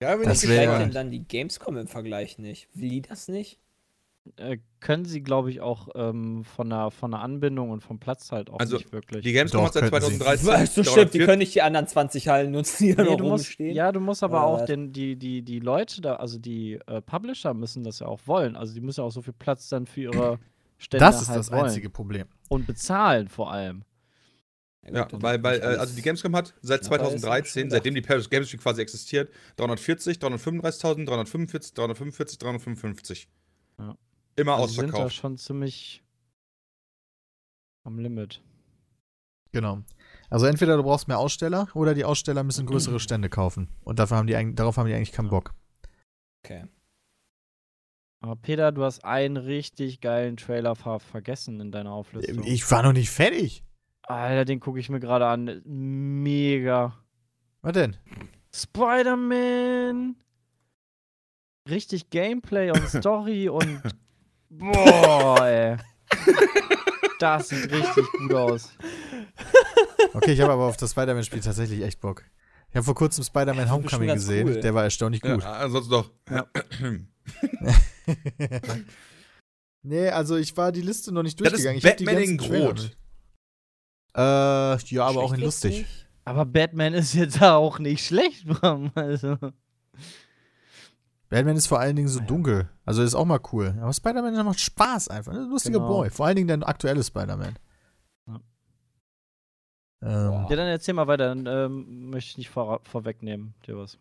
[0.03, 2.69] Ja, bin Das ich wär- denn dann die Gamescom im Vergleich nicht?
[2.75, 3.61] Will die das nicht?
[4.37, 8.33] Äh, können sie, glaube ich, auch ähm, von, der, von der Anbindung und vom Platz
[8.33, 9.23] halt auch Also, nicht wirklich.
[9.23, 10.19] Die Gamescom hat seit könnten sie.
[10.19, 10.49] 2013.
[10.49, 13.11] Weißt du, stimmt, die 340 können nicht die anderen 20 Hallen nutzen, die da Nee,
[13.11, 13.77] noch musst, rumstehen.
[13.77, 17.01] ja, du musst aber Oder auch den, die, die, die Leute da, also die äh,
[17.03, 18.57] Publisher müssen das ja auch wollen.
[18.57, 20.41] Also die müssen ja auch so viel Platz dann für ihre
[20.79, 21.65] Stände Das ist halt das wollen.
[21.65, 22.27] einzige Problem.
[22.49, 23.85] Und bezahlen vor allem.
[24.89, 27.19] Ja, gut, weil, weil äh, also die Gamescom hat seit Ja, aber ist ja schon
[27.21, 27.77] 2013, gedacht.
[27.77, 33.29] seitdem die Paris Games Week quasi existiert, 340, 335.000, 345, 345, 355.
[33.81, 33.97] Ja.
[34.37, 35.15] Immer Also sie sind da ausverkauft.
[35.17, 36.05] schon ziemlich
[37.85, 38.43] am Limit.
[39.53, 39.83] Genau.
[40.31, 43.69] Also entweder du brauchst mehr Aussteller oder die Aussteller müssen größere Stände kaufen.
[43.83, 45.55] Und dafür haben die, eigentlich- darauf haben die eigentlich keinen Bock.
[46.45, 46.67] Okay.
[48.21, 52.43] Aber Peter, du hast einen richtig geilen Trailer ver vergessen in deiner Auflistung.
[52.45, 53.63] Ich war noch nicht fertig.
[54.03, 55.63] Alter, den gucke ich mir gerade an.
[55.65, 56.97] Mega.
[57.63, 57.97] Was denn?
[58.55, 60.17] Spider-Man.
[61.69, 63.83] Richtig Gameplay und Story und.
[64.49, 65.77] Boah, ey.
[67.19, 68.71] Das sieht richtig gut aus.
[70.15, 72.25] Okay, ich habe aber auf das Spider-Man-Spiel tatsächlich echt Bock.
[72.71, 74.49] Ich habe vor kurzem Spider-Man Homecoming gesehen.
[74.49, 74.61] cool.
[74.61, 75.45] Der war erstaunlich Ja, gut.
[75.45, 76.11] ansonsten doch.
[79.83, 81.79] nee, also ich war die Liste noch nicht Das ist durchgegangen.
[81.79, 82.97] ich hab die Batman in nicht.
[84.17, 85.79] Äh, ja, aber auch in lustig.
[85.79, 86.07] nicht.
[86.25, 88.91] Aber Batman ist jetzt auch nicht schlecht, Bram.
[88.95, 89.37] Also.
[91.29, 92.69] Batman ist vor allen Dingen so dunkel.
[92.85, 93.77] Also ist auch mal cool.
[93.81, 95.33] Aber Spider-Man der macht Spaß einfach.
[95.33, 95.89] Ein lustiger Genau.
[95.89, 96.11] Boy.
[96.11, 97.59] Vor allen Dingen der aktuelle Spider-Man.
[98.29, 98.41] Ja.
[100.03, 103.99] Ähm, Ja, dann erzähl mal weiter, dann ähm, möchte ich nicht vor, vorwegnehmen, dir was.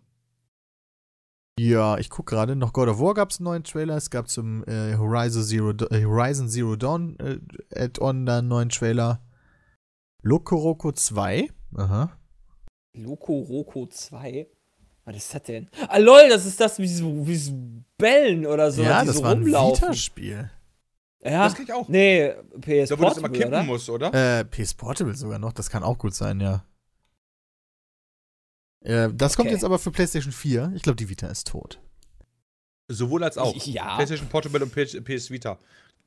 [1.58, 2.56] Ja, ich guck gerade.
[2.56, 3.96] Noch God of War gab es einen neuen Trailer.
[3.96, 7.40] Es gab zum äh, Horizon, Zero, äh, Horizon Zero Dawn äh,
[7.74, 9.22] Add-on da einen neuen Trailer.
[10.22, 11.50] Lokoroko 2.
[11.78, 12.12] Aha.
[12.94, 14.48] Loco Roco 2?
[15.06, 15.70] Was ist das denn?
[15.88, 18.82] Ah, lol, das ist das, wie sie, wie sie bellen oder so.
[18.82, 19.90] ja, die das so war ein rumlaufen.
[19.90, 20.50] Vita-Spiel.
[21.24, 21.44] Ja.
[21.44, 21.88] Das krieg ich auch.
[21.90, 23.64] Nee, PS Da wo du das immer Portable, kippen oder?
[23.64, 24.40] musst, oder?
[24.40, 25.54] Äh, PS Portable sogar noch.
[25.54, 26.64] Das kann auch gut sein, ja.
[28.86, 29.56] Äh, das kommt Okay.
[29.56, 30.72] jetzt aber für PlayStation 4.
[30.76, 31.80] Ich glaube, die Vita ist tot.
[32.88, 33.56] Sowohl als auch.
[33.66, 33.96] Ja.
[33.96, 35.58] PlayStation Portable und PS, PS Vita.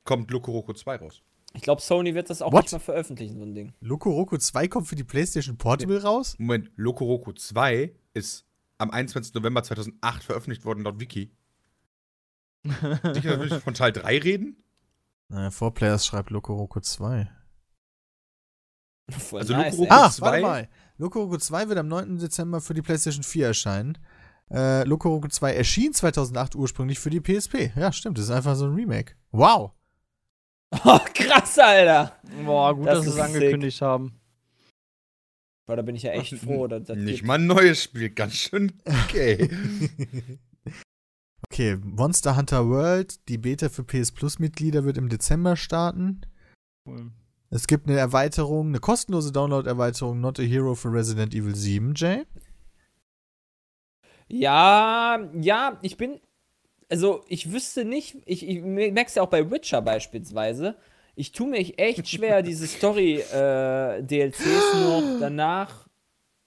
[0.05, 1.21] Kommt Lokoroko 2 raus.
[1.53, 2.63] Ich glaube, Sony wird das auch What?
[2.65, 3.73] nicht mal veröffentlichen, so ein Ding.
[3.81, 6.35] Lokoroko 2 kommt für die PlayStation Portable raus?
[6.37, 8.45] Moment, Lokoroko 2 ist
[8.77, 9.33] am 21.
[9.33, 11.31] November 2008 veröffentlicht worden laut Wiki.
[12.63, 14.63] Sicher, will ich von Teil 3 reden?
[15.27, 17.29] Naja, 4Players schreibt Lokoroko 2.
[19.09, 19.77] Voll Also nice.
[19.77, 20.25] Roco Ah, zwei?
[20.25, 20.69] warte mal.
[20.99, 22.17] Lokoroko 2 wird am 9.
[22.17, 23.97] Dezember für die PlayStation 4 erscheinen.
[24.51, 27.71] Äh, Lokoroko 2 erschien 2008 ursprünglich für die PSP.
[27.75, 28.17] Ja, stimmt.
[28.17, 29.15] Das ist einfach so ein Remake.
[29.31, 29.71] Wow.
[30.85, 32.15] Oh, krass, Alter.
[32.45, 34.19] Boah, gut, Das dass sie es angekündigt haben.
[35.65, 36.67] Boah, da bin ich ja echt froh.
[36.67, 37.25] Dass, das Nicht geht.
[37.25, 39.49] mal ein neues Spiel, ganz schön okay.
[41.51, 46.21] okay, Monster Hunter World, die Beta für PS Plus Mitglieder wird im Dezember starten.
[46.87, 47.13] Cool.
[47.51, 52.25] Es gibt eine Erweiterung, eine kostenlose Download-Erweiterung Not a Hero für Resident Evil 7, Jay.
[54.27, 56.19] Ja, ja, ich bin.
[56.91, 60.75] Also, ich wüsste nicht, ich, ich merke es ja auch bei Witcher beispielsweise.
[61.15, 65.87] Ich tue mich echt schwer, diese Story-DLCs noch danach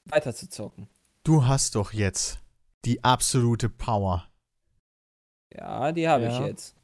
[0.07, 0.89] weiterzuzocken.
[1.25, 2.39] Du hast doch jetzt
[2.85, 4.27] die absolute Power.
[5.55, 6.47] Ja, die habe ich Ja.
[6.47, 6.75] jetzt.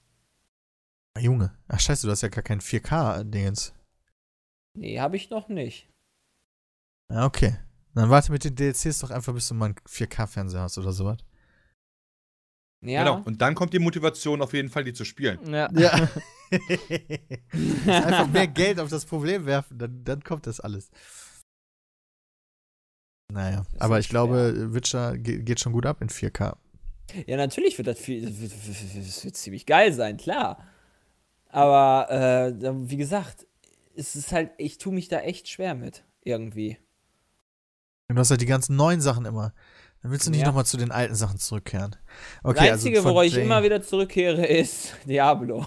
[1.15, 3.73] Ah, Junge, ach scheiße, du hast ja gar kein 4K-Dingens.
[4.79, 5.89] Nee, habe ich noch nicht.
[7.13, 7.57] Ja, okay.
[7.95, 11.19] Dann warte mit den DLCs doch einfach, bis du mal einen 4K-Fernseher hast oder sowas.
[12.85, 13.03] Ja.
[13.03, 13.23] Genau.
[13.25, 15.39] Und dann kommt die Motivation auf jeden Fall, die zu spielen.
[15.51, 15.69] Ja.
[15.73, 15.91] Ja.
[17.87, 20.91] einfach mehr Geld auf das Problem werfen, dann, dann kommt das alles.
[23.31, 26.57] Naja, aber ich glaube, Witcher ge geht schon gut ab in 4K.
[27.27, 28.25] Ja, natürlich wird das viel.
[28.25, 30.65] Das wird, das wird ziemlich geil sein, klar.
[31.51, 32.53] Aber, äh,
[32.89, 33.47] wie gesagt,
[33.99, 36.05] es ist halt, ich tue mich da echt schwer mit.
[36.23, 36.79] Irgendwie.
[38.09, 39.53] Du hast halt die ganzen neuen Sachen immer.
[40.03, 40.47] Dann willst du nicht Ja.
[40.47, 41.97] nochmal zu den alten Sachen zurückkehren.
[42.43, 45.67] Okay, das Einzige, also worauf ich immer wieder zurückkehre, ist Diablo.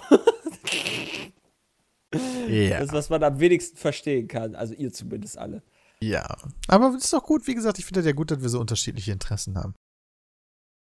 [2.48, 2.80] Ja.
[2.80, 4.54] Das, was man am wenigsten verstehen kann.
[4.54, 5.62] Also ihr zumindest alle.
[6.00, 6.36] Ja,
[6.68, 8.60] aber es ist doch gut, wie gesagt, ich finde das ja gut, dass wir so
[8.60, 9.74] unterschiedliche Interessen haben.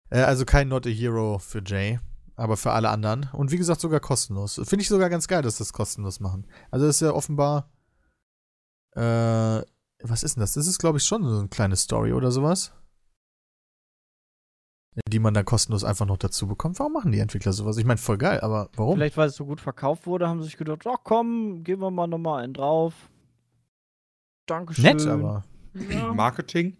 [0.09, 1.99] Äh, also kein Not a Hero für Jay,
[2.35, 3.29] aber für alle anderen.
[3.33, 4.55] Und wie gesagt, sogar kostenlos.
[4.63, 6.47] Finde ich sogar ganz geil, dass das kostenlos machen.
[6.71, 7.69] Also das ist ja offenbar,
[8.91, 9.61] äh,
[10.03, 10.53] was ist denn das?
[10.53, 12.73] Das ist, glaube ich, schon so eine kleine Story oder sowas.
[15.09, 16.79] Die man dann kostenlos einfach noch dazu bekommt.
[16.79, 17.75] Warum machen die Entwickler sowas?
[17.77, 18.95] Ich meine, voll geil, aber warum?
[18.95, 21.91] Vielleicht, weil es so gut verkauft wurde, haben sie sich gedacht, ach komm, geben wir
[21.91, 22.93] mal nochmal einen drauf.
[24.45, 24.83] Dankeschön.
[24.83, 25.43] Nett, aber.
[25.73, 26.13] Ja.
[26.13, 26.77] Marketing.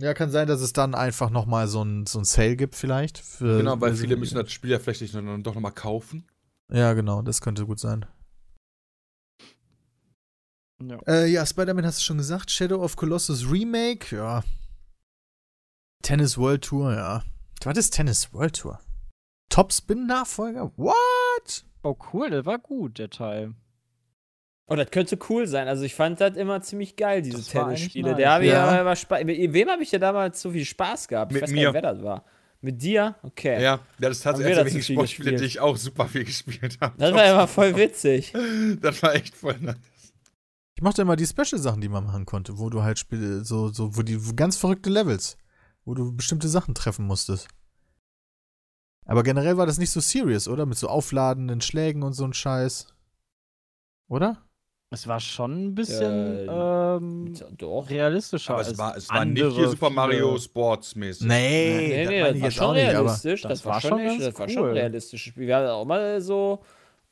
[0.00, 3.18] Ja, kann sein, dass es dann einfach nochmal so ein, so ein Sale gibt, vielleicht.
[3.18, 6.26] Für Genau, weil viele müssen das Spiel ja vielleicht nicht dann doch nochmal kaufen.
[6.72, 8.04] Ja, genau, das könnte gut sein.
[10.82, 10.98] Ja.
[11.06, 12.50] Äh, ja, Spider-Man hast du schon gesagt.
[12.50, 14.42] Shadow of Colossus Remake, ja.
[16.02, 17.22] Tennis World Tour, ja.
[17.62, 18.80] Was ist Tennis World Tour?
[19.50, 20.72] Topspin-Nachfolger?
[20.76, 21.64] What?
[21.82, 23.54] Oh, cool, der war gut, der Teil.
[24.66, 25.68] Oh, das könnte cool sein.
[25.68, 28.08] Also ich fand das immer ziemlich geil, diese Das Tennisspiele.
[28.10, 28.16] nice.
[28.16, 28.74] Der habe Ja.
[28.74, 28.80] ja.
[28.80, 29.24] aber Spaß.
[29.24, 31.32] Mit wem habe ich ja damals so viel Spaß gehabt?
[31.32, 31.62] Ich Mit weiß mir.
[31.64, 32.24] gar nicht, wer das war.
[32.62, 33.14] Mit dir?
[33.22, 33.62] Okay.
[33.62, 36.94] Ja, das ist tatsächlich wegen viel Sportspiele, die ich auch super viel gespielt habe.
[36.96, 38.32] Das war immer voll witzig.
[38.80, 39.76] Das war echt voll nice.
[40.76, 43.96] Ich mochte immer die Special-Sachen, die man machen konnte, wo du halt Spiele, so, so,
[43.96, 45.36] wo die ganz verrückte Levels,
[45.84, 47.48] wo du bestimmte Sachen treffen musstest.
[49.04, 50.64] Aber generell war das nicht so serious, oder?
[50.64, 52.86] Mit so aufladenden Schlägen und so ein Scheiß.
[54.08, 54.42] Oder?
[54.94, 57.88] Es war schon ein bisschen Äh, ähm, Doch.
[57.90, 58.54] realistischer.
[58.54, 61.26] Aber es als war, es war nicht hier Super Mario Sports mäßig.
[61.26, 63.42] Nee, Nee, das nee, das war schon realistisch.
[63.42, 64.68] das Das, war schon, ganz das war schon cool.
[64.70, 65.46] ein realistisches Spiel.
[65.46, 66.62] Wir hatten auch mal so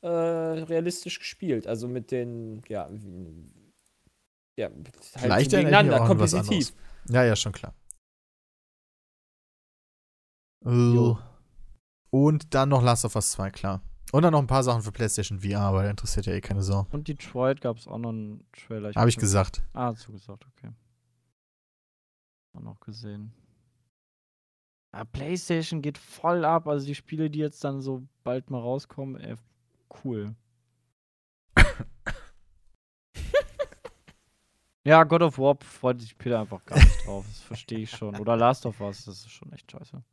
[0.01, 1.67] äh, realistisch gespielt.
[1.67, 2.89] Also mit den, ja,
[4.57, 6.39] ja, halt Vielleicht so was kompetitiv.
[6.39, 6.73] anderes.
[7.09, 7.73] Ja, ja, schon klar.
[10.65, 11.17] Jo.
[12.09, 13.81] Und dann noch Last of Us 2, klar.
[14.13, 16.61] Und dann noch ein paar Sachen für PlayStation VR, aber der interessiert ja eh keine
[16.61, 16.85] Sau.
[16.91, 18.91] Und Detroit gab es auch noch einen Trailer.
[18.93, 19.63] Habe ich nicht- gesagt.
[19.73, 20.69] Ah, hast du gesagt, okay.
[22.55, 23.33] Auch noch gesehen.
[24.93, 26.67] Ja, PlayStation geht voll ab.
[26.67, 29.35] Also die Spiele, die jetzt dann so bald mal rauskommen, ey,
[30.03, 30.35] cool.
[34.83, 37.25] ja, God of War freut sich Peter einfach gar nicht drauf.
[37.27, 38.15] Das verstehe ich schon.
[38.17, 40.03] Oder Last of Us, das ist schon echt scheiße.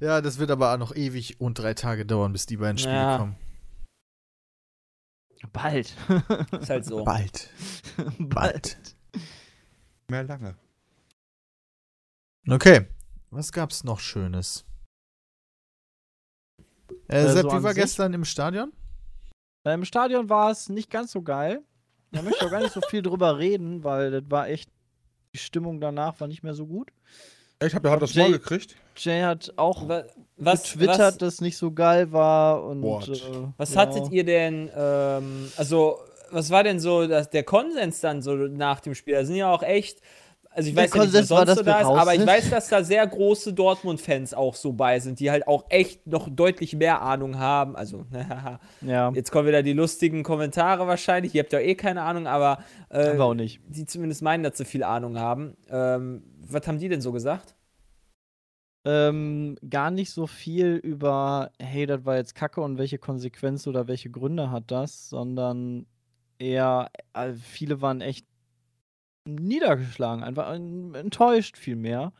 [0.00, 2.94] Ja, das wird aber auch noch ewig und drei Tage dauern, bis die beiden Spiele
[2.94, 3.18] Ja.
[3.18, 3.36] kommen.
[5.52, 5.94] Bald.
[6.60, 7.04] Ist halt so.
[7.04, 7.50] Bald.
[8.18, 8.78] Bald.
[10.08, 10.56] Mehr lange.
[12.48, 12.86] Okay.
[13.30, 14.64] Was gab's noch Schönes?
[17.08, 18.72] Äh, Äh, Sepp, so wie war gestern im Stadion?
[19.64, 21.62] Äh, Im Stadion war es nicht ganz so geil.
[22.12, 24.70] Da möchte ich auch gar nicht so viel drüber reden, weil das war echt,
[25.34, 26.90] die Stimmung danach war nicht mehr so gut.
[27.66, 28.74] Ich habe hart das Jay- Maul gekriegt.
[28.96, 30.04] Jay hat auch Wa-
[30.36, 33.20] Was, getwittert, was, dass nicht so geil war und äh,
[33.56, 33.80] was ja.
[33.80, 35.98] hattet ihr denn, ähm, also,
[36.30, 39.14] was war denn so das, der Konsens dann so nach dem Spiel?
[39.14, 40.00] Da sind ja auch echt,
[40.54, 42.84] also ich weiß ja nicht, was sonst so da ist, aber ich weiß, dass da
[42.84, 47.38] sehr große Dortmund-Fans auch so bei sind, die halt auch echt noch deutlich mehr Ahnung
[47.38, 47.74] haben.
[47.74, 48.06] Also,
[48.80, 51.34] Ja, jetzt kommen wieder die lustigen Kommentare wahrscheinlich.
[51.34, 53.60] Ihr habt ja eh keine Ahnung, aber äh, auch nicht.
[53.66, 55.56] die zumindest meinen, dass sie viel Ahnung haben.
[55.68, 57.56] Ähm, was haben die denn so gesagt?
[58.86, 63.88] Ähm, gar nicht so viel über, hey, das war jetzt Kacke und welche Konsequenz oder
[63.88, 65.86] welche Gründe hat das, sondern
[66.38, 68.26] eher, äh, viele waren echt
[69.24, 72.12] niedergeschlagen, einfach en- enttäuscht vielmehr.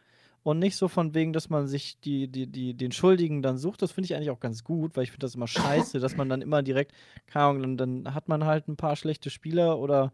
[0.42, 3.80] Und nicht so von wegen, dass man sich die, die, die, den Schuldigen dann sucht.
[3.80, 6.28] Das finde ich eigentlich auch ganz gut, weil ich finde das immer scheiße, dass man
[6.28, 6.92] dann immer direkt,
[7.26, 10.12] keine Ahnung, dann, dann hat man halt ein paar schlechte Spieler oder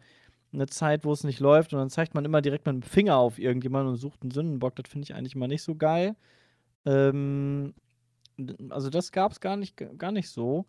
[0.53, 3.17] eine Zeit, wo es nicht läuft und dann zeigt man immer direkt mit dem Finger
[3.17, 4.77] auf irgendjemanden und sucht einen Sündenbock.
[4.77, 6.15] Das finde ich eigentlich immer nicht so geil.
[6.85, 7.75] Ähm,
[8.69, 10.65] also das gab es gar nicht, gar nicht so.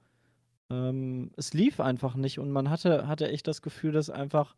[0.71, 4.55] Ähm, es lief einfach nicht und man hatte, hatte echt das Gefühl, dass einfach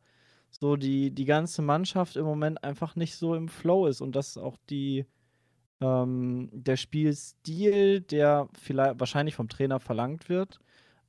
[0.59, 4.37] so die, die ganze Mannschaft im Moment einfach nicht so im Flow ist und dass
[4.37, 5.05] auch die
[5.81, 10.59] ähm, der Spielstil, der vielleicht wahrscheinlich vom Trainer verlangt wird,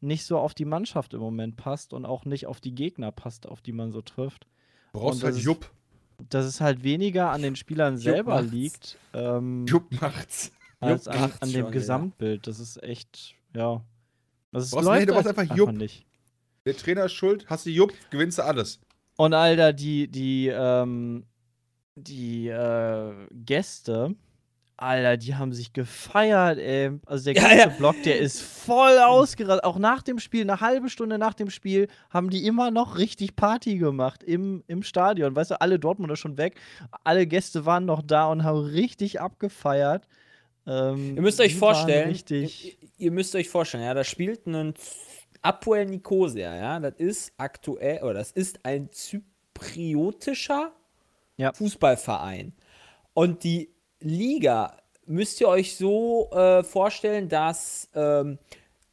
[0.00, 3.46] nicht so auf die Mannschaft im Moment passt und auch nicht auf die Gegner passt,
[3.48, 4.46] auf die man so trifft.
[4.92, 5.70] Brauchst halt das ist- Jupp.
[6.28, 8.52] Dass es halt weniger an den Spielern selber macht's.
[8.52, 10.52] liegt, ähm, Jupp macht's.
[10.80, 11.72] als Jupp an, macht's an dem schon.
[11.72, 12.46] Gesamtbild.
[12.46, 13.82] Das ist echt, ja.
[14.52, 15.72] Also es Brauchst- nee, läuft du brauchst halt einfach Jupp.
[15.72, 16.06] nicht.
[16.66, 18.78] Der Trainer ist schuld, hast du Jupp, gewinnst du alles.
[19.16, 21.24] Und Alter, die, die, ähm,
[21.94, 24.14] die äh, Gäste,
[24.76, 26.98] Alter, die haben sich gefeiert, ey.
[27.06, 27.66] Also der Ja, ganze ja.
[27.68, 29.62] Block, der ist voll ausgerastet.
[29.64, 33.36] Auch nach dem Spiel, eine halbe Stunde nach dem Spiel, haben die immer noch richtig
[33.36, 35.36] Party gemacht im, im Stadion.
[35.36, 36.56] Weißt du, alle Dortmunder schon weg,
[37.04, 40.08] alle Gäste waren noch da und haben richtig abgefeiert.
[40.66, 42.48] Ähm, Ihr müsst euch Vorstellen, ihr,
[42.98, 44.74] ihr müsst euch vorstellen, ja, da spielt ein
[45.44, 50.72] Apoel Nicosia, ja, das ist aktuell, oder das ist ein zypriotischer
[51.36, 51.52] Ja.
[51.52, 52.54] Fußballverein.
[53.12, 54.76] Und die Liga
[55.06, 58.38] müsst ihr euch so äh, vorstellen, dass ähm,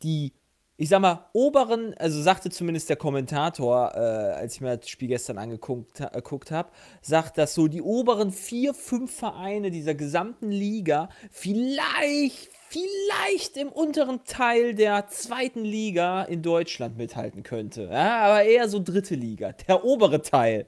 [0.04, 0.34] die,
[0.76, 5.08] ich sag mal, oberen, also sagte zumindest der Kommentator, äh, als ich mir das Spiel
[5.08, 6.70] gestern angeguckt geguckt habe,
[7.02, 14.24] sagt, dass so die oberen vier, fünf Vereine dieser gesamten Liga vielleicht, vielleicht im unteren
[14.24, 17.90] Teil der zweiten Liga in Deutschland mithalten könnte.
[17.92, 20.66] Ja, aber eher so dritte Liga, der obere Teil.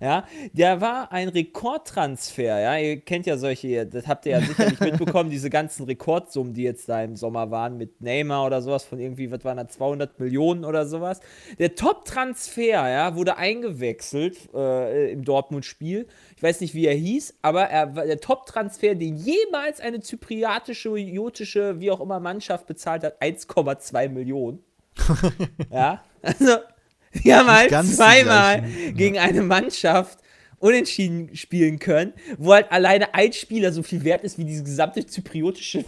[0.00, 2.76] Ja, der war ein Rekordtransfer, ja.
[2.76, 6.88] Ihr kennt ja solche, das habt ihr ja sicherlich mitbekommen, diese ganzen Rekordsummen, die jetzt
[6.88, 10.64] da im Sommer waren mit Neymar oder sowas von irgendwie, was waren da, 200 Millionen
[10.64, 11.20] oder sowas.
[11.58, 16.06] Der Top-Transfer, ja, wurde eingewechselt äh, im Dortmund-Spiel.
[16.36, 20.96] Ich weiß nicht, wie er hieß, aber er war der Top-Transfer, den jemals eine zypriatische,
[20.96, 24.62] jotische, wie auch immer Mannschaft bezahlt hat, 1,2 Millionen.
[25.70, 26.56] ja, also,
[27.24, 28.90] die haben halt zweimal ja.
[28.92, 30.18] gegen eine Mannschaft
[30.58, 35.04] unentschieden spielen können, wo halt alleine ein Spieler so viel wert ist wie diese gesamte
[35.06, 35.84] zypriotische äh,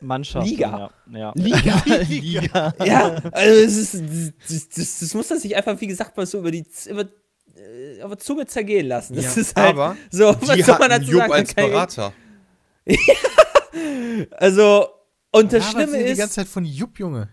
[0.00, 0.46] Mannschaft.
[0.48, 0.90] Liga.
[1.10, 1.18] Ja.
[1.18, 1.32] ja.
[1.36, 1.82] Liga.
[2.08, 2.74] Liga.
[2.84, 4.02] ja, also es ist,
[4.48, 7.02] das, das, das muss man sich einfach, wie gesagt, mal so über die über,
[7.56, 9.16] äh, auf der Zunge zergehen lassen.
[9.16, 11.32] Das Ja, ist halt aber so, was Die soll man dazu Jupp sagen?
[11.32, 12.12] als Berater.
[14.32, 14.88] Also,
[15.30, 17.28] und das Ja, Schlimme sind die ist, ganze Zeit von Jupp, Junge.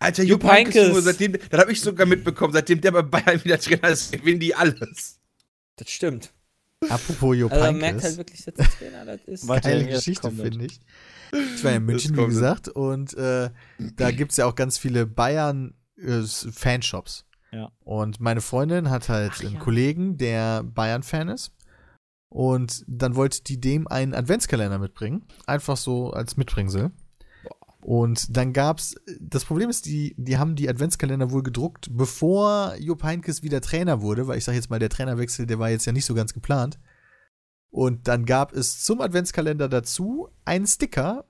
[0.00, 1.04] Alter, Jupp Jupp Heynckes, Heynckes.
[1.04, 4.54] Seitdem, das habe ich sogar mitbekommen, seitdem der bei Bayern wieder Trainer ist, gewinnen die
[4.54, 5.20] alles.
[5.76, 6.32] das stimmt.
[6.88, 9.46] Apropos Jupp Also man merkt halt wirklich, dass der Trainer das ist.
[9.46, 10.80] Geile Geschichte, finde ich.
[11.54, 14.78] Ich war ja in München, wie gesagt, und äh, da gibt es ja auch ganz
[14.78, 17.26] viele Bayern-Fanshops.
[17.52, 17.70] Ja.
[17.80, 19.60] Und meine Freundin hat halt Ach einen ja.
[19.60, 21.52] Kollegen, der Bayern-Fan ist.
[22.30, 25.24] Und dann wollte die dem einen Adventskalender mitbringen.
[25.46, 26.92] Einfach so als Mitbringsel.
[27.82, 33.02] Und dann gab's, das Problem ist, die, die haben die Adventskalender wohl gedruckt, bevor Jupp
[33.02, 35.92] Heynckes wieder Trainer wurde, weil ich sage jetzt mal, der Trainerwechsel, der war jetzt ja
[35.92, 36.78] nicht so ganz geplant.
[37.70, 41.24] Und dann gab es zum Adventskalender dazu einen Sticker,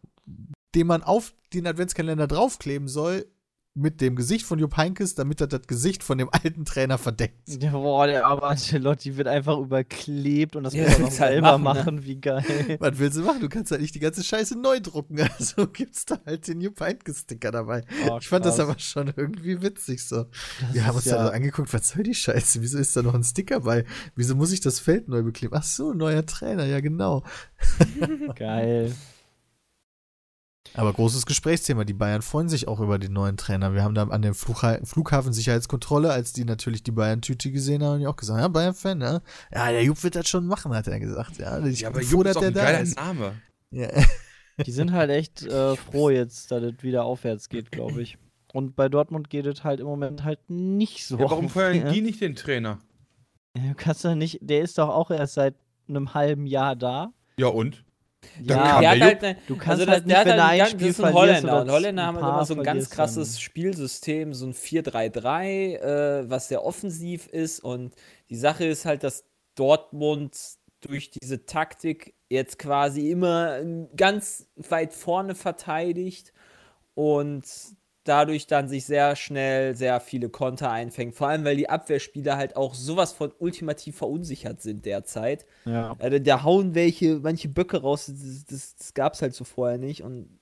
[0.74, 3.26] den man auf den Adventskalender draufkleben soll,
[3.74, 7.48] mit dem Gesicht von Jupp Heynckes, damit er das Gesicht von dem alten Trainer verdeckt.
[7.62, 11.12] Ja, boah, der arme Ancelotti wird einfach überklebt und das Ja, muss er noch halt
[11.14, 12.04] selber machen, machen, ne?
[12.04, 12.76] wie geil.
[12.80, 13.40] Was willst du machen?
[13.40, 15.18] Du kannst halt nicht die ganze Scheiße neu drucken.
[15.38, 17.84] Also gibt's da halt den Jupp Heynckes-Sticker dabei.
[18.10, 18.68] Oh, Ich fand das krass.
[18.68, 20.24] aber schon irgendwie witzig so.
[20.24, 22.60] Das Wir haben uns dann so angeguckt, was soll die Scheiße?
[22.62, 23.84] Wieso ist da noch ein Sticker bei?
[24.16, 25.54] Wieso muss ich das Feld neu bekleben?
[25.56, 27.22] Ach so, neuer Trainer, ja genau.
[28.34, 28.92] geil.
[30.74, 31.84] Aber großes Gesprächsthema.
[31.84, 33.74] Die Bayern freuen sich auch über den neuen Trainer.
[33.74, 37.94] Wir haben da an der Flugha Flughafen Sicherheitskontrolle, als die natürlich die Bayern-Tüte gesehen haben,
[37.94, 39.22] haben die auch gesagt, ja, Bayern-Fan, ne?
[39.52, 41.38] Ja, der Jupp wird das schon machen, hat er gesagt.
[41.38, 42.96] Ja, ich Ja, bin aber froh, Jupp ist dass auch der ein da geiler ist.
[42.96, 43.32] Name.
[43.70, 43.88] Ja.
[44.66, 48.18] Die sind halt echt äh, froh jetzt, dass es wieder aufwärts geht, glaube ich.
[48.52, 51.16] Und bei Dortmund geht es halt im Moment halt nicht so.
[51.18, 51.94] Ja, warum feuern aufwärts.
[51.94, 52.78] die nicht den Trainer?
[53.56, 55.54] Ja, Du kannst doch nicht, der ist doch auch erst seit
[55.88, 57.12] einem halben Jahr da.
[57.38, 57.84] Ja, und?
[58.44, 60.42] Dann Ja, Der hat halt, ne, du kannst also halt der nicht, hat halt du
[60.44, 61.60] ein ein ganz, das verlierst Holländer.
[61.62, 64.54] Und Holländer ein haben halt immer so ein ganz verlierst, dann- krasses Spielsystem, so ein
[64.54, 67.60] 4-3-3, äh, was sehr offensiv ist.
[67.60, 67.94] Und
[68.28, 69.24] die Sache ist halt, dass
[69.54, 70.36] Dortmund
[70.80, 73.60] durch diese Taktik jetzt quasi immer
[73.96, 76.32] ganz weit vorne verteidigt
[76.94, 77.44] und
[78.04, 81.14] dadurch dann sich sehr schnell sehr viele Konter einfängt.
[81.14, 85.46] Vor allem, weil die Abwehrspieler halt auch sowas von ultimativ verunsichert sind derzeit.
[85.64, 85.96] Ja.
[85.98, 89.78] Also, da hauen welche, manche Böcke raus, das, das, das gab es halt so vorher
[89.78, 90.02] nicht.
[90.02, 90.40] Und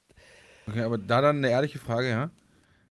[0.68, 2.30] Okay, aber da dann eine ehrliche Frage, ja?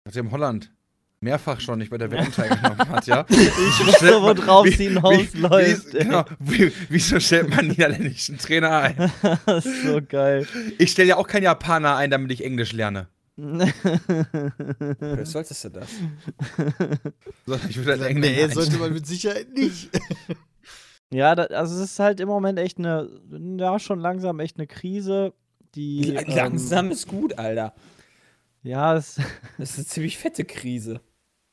[0.05, 0.71] Nachdem Holland
[1.19, 3.25] mehrfach schon nicht bei der WM teilgenommen hat, ja?
[3.29, 5.93] Ich wusste, worauf sie hinausläuft.
[5.93, 9.11] Wie, genau, wie, wieso stellt man einen niederländischen Trainer ein?
[9.45, 10.47] Das ist so geil.
[10.77, 13.07] Ich stelle ja auch keinen Japaner ein, damit ich Englisch lerne.
[13.37, 15.89] Vielleicht solltest du das.
[17.45, 19.89] Sondern ich würde halt Engländer Nee, sollte man mit Sicherheit nicht.
[21.11, 23.09] ja, da, also es ist halt im Moment echt eine,
[23.57, 25.33] ja, schon langsam echt eine Krise.
[25.75, 27.73] Die, ähm, Langsam ist gut, Alter.
[28.63, 29.15] Ja, es,
[29.57, 31.01] Das ist eine ziemlich fette Krise.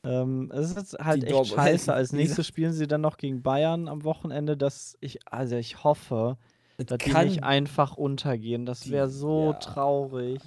[0.05, 1.93] ähm, es ist jetzt halt Die echt Dortmund- scheiße.
[1.93, 4.55] Als nächstes spielen sie dann noch gegen Bayern am Wochenende.
[4.55, 6.37] Dass ich, also ich hoffe,
[6.77, 8.65] Das dass die kann- nicht einfach untergehen.
[8.65, 9.53] Das Die- wäre so ja.
[9.59, 10.39] traurig.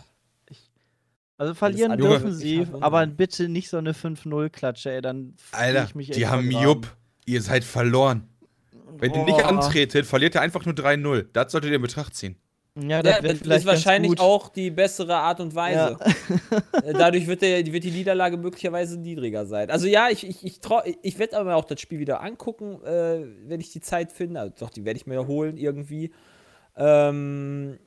[1.38, 5.02] Also verlieren dürfen sie, aber bitte nicht so eine 5-0-Klatsche, ey.
[5.02, 6.50] Dann Alter, ich mich die haben.
[6.50, 6.96] Jupp.
[7.26, 8.28] Ihr seid verloren.
[8.98, 9.48] Wenn ihr nicht Boah.
[9.48, 11.26] antretet, verliert ihr einfach nur 3-0.
[11.32, 12.36] Das solltet ihr in Betracht ziehen.
[12.78, 14.20] Ja, das Ja, wird das ist wahrscheinlich gut.
[14.20, 15.98] auch die bessere Art und Weise.
[16.84, 19.70] Äh, Dadurch wird, der, wird die Niederlage möglicherweise niedriger sein.
[19.70, 23.24] Also ja, ich, ich, ich, trau- ich werde aber auch das Spiel wieder angucken, äh,
[23.48, 24.40] wenn ich die Zeit finde.
[24.40, 26.12] Also doch, die werde ich mir holen irgendwie.
[26.76, 27.78] Ähm,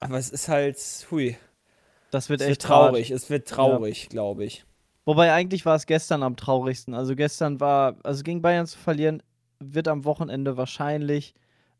[0.00, 0.78] aber es ist halt,
[1.10, 1.36] hui,
[2.10, 3.10] Das wird es echt wird traurig.
[3.10, 3.22] hart.
[3.22, 4.64] Es wird traurig, glaube ich.
[5.04, 6.94] Wobei eigentlich war es gestern am traurigsten.
[6.94, 9.22] Also gestern war, also gegen Bayern zu verlieren,
[9.58, 11.34] wird am Wochenende wahrscheinlich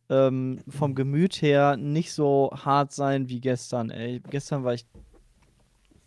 [0.09, 3.90] ähm, vom Gemüt her nicht so hart sein wie gestern.
[3.90, 4.86] Ey, gestern war ich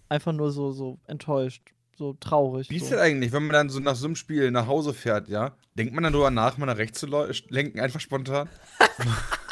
[0.09, 1.63] einfach nur so so enttäuscht,
[1.97, 2.69] so traurig.
[2.69, 2.95] Wie ist so.
[2.95, 5.55] das eigentlich, wenn man dann so nach so einem Spiel nach Hause fährt, ja?
[5.75, 8.49] Denkt man dann drüber nach, mal nach rechts zu lenken, einfach spontan?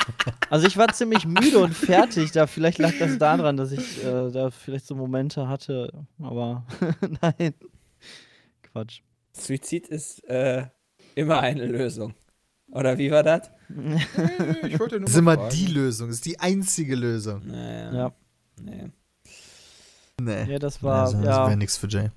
[0.49, 2.31] Also ich war ziemlich müde und fertig.
[2.31, 6.05] Da vielleicht lag das daran, dass ich äh, da vielleicht so Momente hatte.
[6.21, 6.65] Aber
[7.21, 7.53] nein,
[8.63, 9.01] Quatsch.
[9.33, 10.65] Suizid ist äh,
[11.15, 12.13] immer eine Lösung.
[12.71, 13.49] Oder wie war das?
[14.63, 15.49] Ich wollte nur Das ist immer fragen.
[15.55, 17.45] die Lösung, das ist die einzige Lösung.
[17.45, 17.93] Naja.
[17.93, 18.11] Ja,
[18.61, 18.91] Nee.
[20.21, 20.51] Nee.
[20.51, 21.47] ja, das war also, das ja.
[21.47, 22.09] wäre nichts für Jay.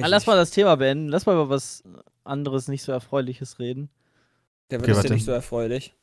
[0.00, 1.08] Ah, lass mal das Thema beenden.
[1.08, 1.82] Lass mal über was
[2.24, 3.90] anderes, nicht so erfreuliches reden.
[4.70, 5.94] Der wird Okay, das ja nicht so erfreulich.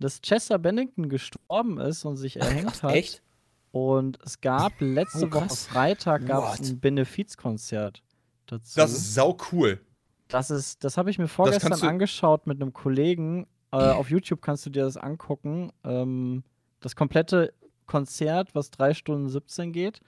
[0.00, 2.92] Dass Chester Bennington gestorben ist und sich erhängt hat.
[2.94, 3.22] Echt?
[3.70, 5.48] Und es gab letzte Oh, Woche.
[5.48, 8.02] Freitag gab es ein Benefizkonzert
[8.46, 8.72] dazu.
[8.76, 9.80] Das ist sau cool.
[10.28, 13.46] Das ist, das habe ich mir vorgestern angeschaut mit einem Kollegen.
[13.72, 15.72] Äh, auf YouTube kannst du dir das angucken.
[15.84, 16.44] Ähm,
[16.80, 17.52] das komplette
[17.86, 20.00] Konzert, was 3 Stunden 17 geht.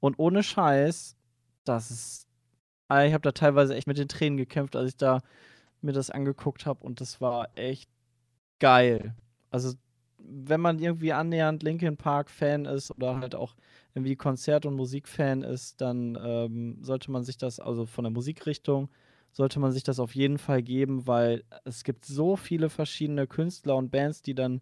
[0.00, 1.16] Und ohne Scheiß,
[1.64, 2.26] das ist.
[2.92, 5.20] äh, Ich habe da teilweise echt mit den Tränen gekämpft, als ich da
[5.80, 6.84] mir das angeguckt habe.
[6.84, 7.88] Und das war echt
[8.60, 9.14] geil.
[9.64, 9.76] Also,
[10.18, 13.54] wenn man irgendwie annähernd Linkin Park-Fan ist oder halt auch
[13.94, 18.90] irgendwie Konzert- und Musikfan ist, dann ähm, sollte man sich das, also von der Musikrichtung,
[19.32, 23.76] sollte man sich das auf jeden Fall geben, weil es gibt so viele verschiedene Künstler
[23.76, 24.60] und Bands, die dann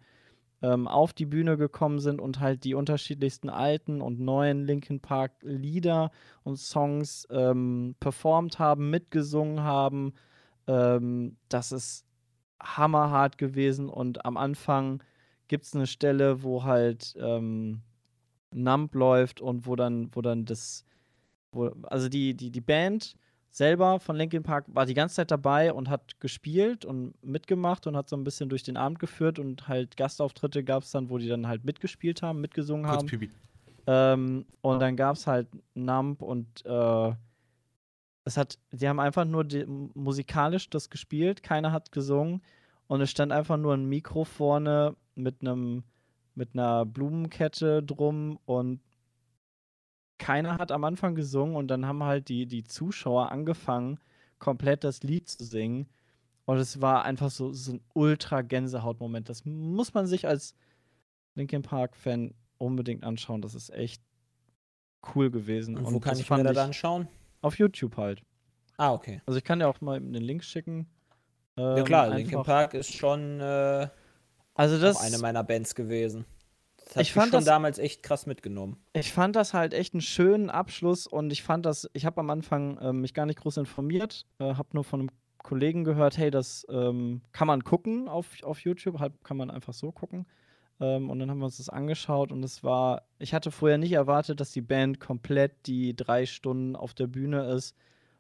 [0.63, 5.33] ähm, auf die Bühne gekommen sind und halt die unterschiedlichsten alten und neuen Linkin Park
[5.43, 6.11] Lieder
[6.43, 10.15] und Songs ähm, performt haben, mitgesungen haben.
[10.67, 12.04] Ähm, das ist
[12.65, 15.03] hammerhart gewesen und am Anfang
[15.49, 17.83] gibt es eine Stelle, wo halt ähm,
[18.53, 20.85] Nump läuft und wo dann, wo dann das,
[21.53, 23.17] wo, also die, die, die Band
[23.51, 27.97] selber von Linkin Park war die ganze Zeit dabei und hat gespielt und mitgemacht und
[27.97, 31.19] hat so ein bisschen durch den Abend geführt und halt Gastauftritte gab es dann, wo
[31.19, 33.07] die dann halt mitgespielt haben, mitgesungen Kurz haben.
[33.87, 37.13] Ähm, und dann gab es halt Nump und äh,
[38.25, 42.43] es hat, die haben einfach nur die, musikalisch das gespielt, keiner hat gesungen
[42.87, 45.85] und es stand einfach nur ein Mikro vorne mit einem
[46.35, 48.81] mit einer Blumenkette drum und
[50.19, 53.99] keiner hat am Anfang gesungen und dann haben halt die, die Zuschauer angefangen,
[54.39, 55.89] komplett das Lied zu singen.
[56.45, 59.29] Und es war einfach so, so ein ultra Gänsehautmoment.
[59.29, 60.55] Das muss man sich als
[61.35, 63.41] Linkin Park-Fan unbedingt anschauen.
[63.41, 64.03] Das ist echt
[65.15, 65.77] cool gewesen.
[65.77, 67.09] Und wo kann ich mir das anschauen?
[67.45, 68.23] Auf YouTube halt.
[68.77, 69.21] Ah, okay.
[69.27, 70.87] Also ich kann dir auch mal den Link schicken.
[71.57, 73.89] Ja Ähm, klar, einfach- Linkin Park ist schon äh,
[74.55, 76.25] Also das, eine meiner Bands gewesen.
[76.79, 78.77] Das hat Ich mich fand schon das- damals echt krass mitgenommen.
[78.95, 82.31] Ich fand das halt echt einen schönen Abschluss und ich fand das, ich habe am
[82.31, 86.31] Anfang ähm, mich gar nicht groß informiert, äh, habe nur von einem Kollegen gehört, hey,
[86.31, 90.27] das ähm, kann man gucken auf, auf YouTube, halt kann man einfach so gucken.
[90.81, 93.93] Ähm, und dann haben wir uns das angeschaut und es war, ich hatte vorher nicht
[93.93, 97.77] erwartet, dass die Band komplett die drei Stunden auf der Bühne ist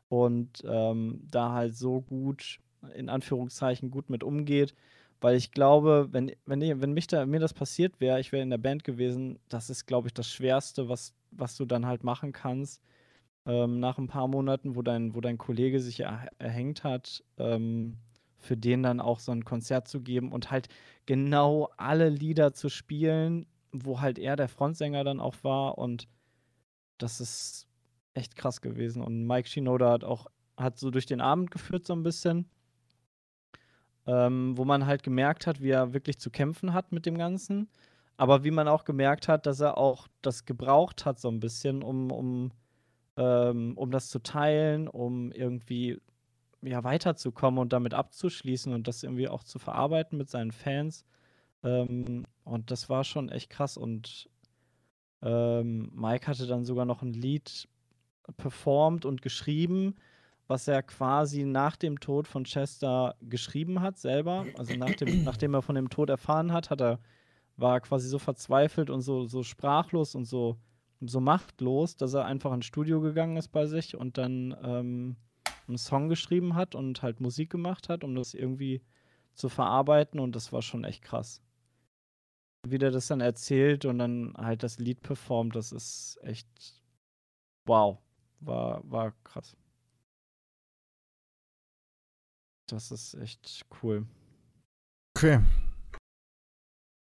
[0.08, 2.60] und ähm, da halt so gut,
[2.94, 4.74] in Anführungszeichen, gut mit umgeht.
[5.20, 8.42] Weil ich glaube, wenn, wenn, ich- wenn mich da, mir das passiert wäre, ich wäre
[8.42, 12.04] in der Band gewesen, das ist, glaube ich, das Schwerste, was, was du dann halt
[12.04, 12.82] machen kannst.
[13.46, 17.98] Ähm, nach ein paar Monaten, wo dein, wo dein Kollege sich er, erhängt hat, ähm,
[18.44, 20.68] für den dann auch so ein Konzert zu geben und halt
[21.06, 26.08] genau alle Lieder zu spielen, wo halt er der Frontsänger dann auch war und
[26.98, 27.66] das ist
[28.14, 29.02] echt krass gewesen.
[29.02, 30.26] Und Mike Shinoda hat auch,
[30.56, 32.48] hat so durch den Abend geführt so ein bisschen
[34.06, 37.68] ähm, wo man halt gemerkt hat, wie er wirklich zu kämpfen hat mit dem Ganzen.
[38.16, 41.82] Aber wie man auch gemerkt hat, dass er auch das gebraucht hat, so ein bisschen,
[41.82, 42.52] um, um,
[43.16, 46.00] ähm, um das zu teilen, um irgendwie
[46.64, 51.04] ja, weiterzukommen und damit abzuschließen und das irgendwie auch zu verarbeiten mit seinen Fans.
[51.62, 53.76] Ähm, und das war schon echt krass.
[53.76, 54.28] Und
[55.22, 57.68] ähm, Mike hatte dann sogar noch ein Lied
[58.36, 59.96] performt und geschrieben,
[60.46, 64.46] was er quasi nach dem Tod von Chester geschrieben hat, selber.
[64.58, 66.98] Also nach dem, nachdem er von dem Tod erfahren hat, hat er,
[67.56, 70.58] war er quasi so verzweifelt und so, so sprachlos und so,
[71.00, 75.16] so machtlos, dass er einfach ins Studio gegangen ist bei sich und dann ähm,
[75.68, 78.82] einen Song geschrieben hat und halt Musik gemacht hat, um das irgendwie
[79.34, 81.42] zu verarbeiten und das war schon echt krass.
[82.66, 86.82] Wie der das dann erzählt und dann halt das Lied performt, das ist echt
[87.66, 87.98] wow.
[88.40, 89.56] War, war krass.
[92.66, 94.06] Das ist echt cool.
[95.16, 95.40] Okay.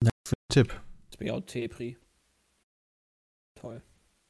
[0.01, 0.83] Danke für den Tipp.
[1.05, 1.97] Jetzt bin ich auch Tepri.
[3.55, 3.83] Toll.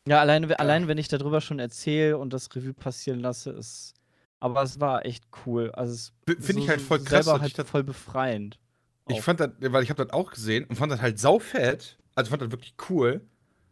[0.07, 3.95] Ja, alleine, allein wenn ich darüber schon erzähle und das Revue passieren lasse, ist.
[4.41, 5.71] Aber es war echt cool.
[5.73, 8.59] Also es F- find ich halt voll krass, Selber halt voll befreiend.
[9.09, 9.23] Ich Auch.
[9.23, 11.99] fand das, weil ich habe das auch gesehen und fand das halt saufett.
[12.15, 13.21] Also fand das wirklich cool.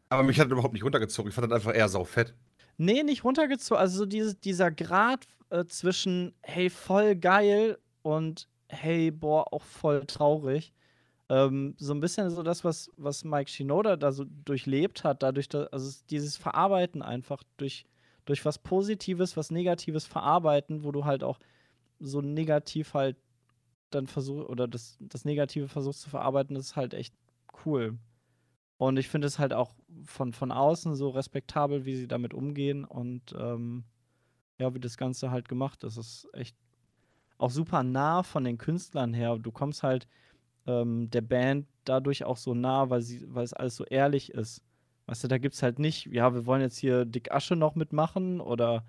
[0.09, 1.28] Aber mich hat das überhaupt nicht runtergezogen.
[1.28, 2.35] Ich fand das einfach eher saufett.
[2.77, 3.81] Nee, nicht runtergezogen.
[3.81, 10.05] Also so dieses, dieser Grad äh, zwischen, hey, voll geil und hey, boah, auch voll
[10.07, 10.73] traurig.
[11.28, 15.49] Ähm, so ein bisschen so das, was, was Mike Shinoda da so durchlebt hat, dadurch,
[15.49, 17.86] dass, also es- dieses Verarbeiten einfach durch,
[18.25, 21.39] durch was Positives, was Negatives verarbeiten, wo du halt auch
[22.01, 23.17] so negativ halt
[23.91, 27.15] dann versuchst, oder das, das Negative versuchst zu verarbeiten, das ist halt echt
[27.65, 27.99] cool.
[28.77, 29.75] Und ich finde es halt auch
[30.05, 33.85] von, von außen so respektabel, wie sie damit umgehen und ähm,
[34.59, 35.97] ja, wie das Ganze halt gemacht ist.
[35.97, 36.57] Es ist echt
[37.39, 39.39] auch super nah von den Künstlern her.
[39.39, 40.07] Du kommst halt
[40.67, 44.63] ähm, der Band dadurch auch so nah, weil, sie, weil es alles so ehrlich ist.
[45.07, 47.75] Weißt du, da gibt es halt nicht, ja, wir wollen jetzt hier Dick Asche noch
[47.75, 48.87] mitmachen oder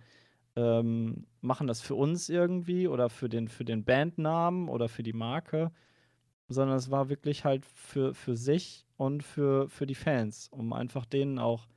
[0.55, 5.13] ähm, machen das für uns irgendwie oder für den, für den Bandnamen oder für die
[5.13, 5.71] Marke,
[6.47, 11.05] sondern es war wirklich halt für, für sich und für, für die Fans, um einfach
[11.05, 11.67] denen auch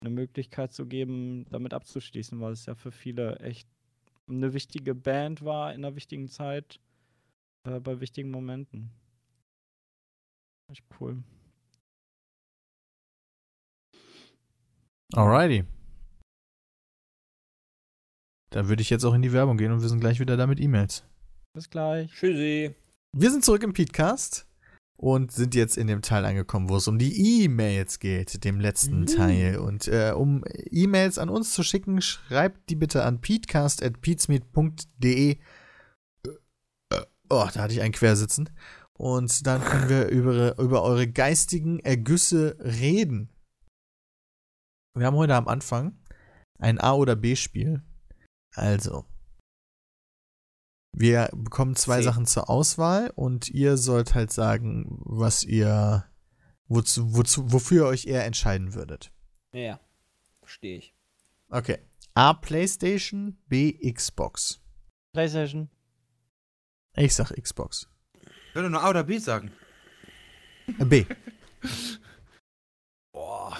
[0.00, 3.68] eine Möglichkeit zu geben, damit abzuschließen, weil es ja für viele echt
[4.28, 6.80] eine wichtige Band war in einer wichtigen Zeit,
[7.64, 8.90] äh, bei wichtigen Momenten.
[10.70, 11.22] Echt cool.
[15.14, 15.64] Alrighty.
[18.52, 20.46] Dann würde ich jetzt auch in die Werbung gehen und wir sind gleich wieder da
[20.46, 21.04] mit E-Mails.
[21.54, 22.10] Bis gleich.
[22.12, 22.74] Tschüssi.
[23.16, 24.46] Wir sind zurück im Podcast
[24.96, 29.00] und sind jetzt in dem Teil angekommen, wo es um die E-Mails geht, dem letzten
[29.00, 29.06] Mhm.
[29.06, 29.58] Teil.
[29.58, 35.38] Und äh, um E-Mails an uns zu schicken, schreibt die bitte an peatcast.peatsmeet.de.
[37.32, 38.50] Oh, da hatte ich einen Quersitzen.
[38.92, 43.30] Und dann können wir über, über eure geistigen Ergüsse reden.
[44.94, 45.98] Wir haben heute am Anfang
[46.58, 47.82] ein A- oder B-Spiel.
[48.54, 49.06] Also,
[50.92, 52.04] wir bekommen zwei C.
[52.04, 56.10] Sachen zur Auswahl und ihr sollt halt sagen, was ihr,
[56.66, 59.12] wozu, wozu, wofür ihr euch eher entscheiden würdet.
[59.52, 59.80] Ja,
[60.40, 60.94] verstehe ich.
[61.48, 61.78] Okay.
[62.14, 64.60] A, PlayStation, B, Xbox.
[65.12, 65.70] PlayStation.
[66.96, 67.88] Ich sag Xbox.
[68.48, 69.52] Ich würde nur A oder B sagen.
[70.78, 71.06] Äh, B.
[73.12, 73.56] Boah.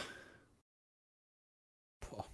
[2.00, 2.26] Boah.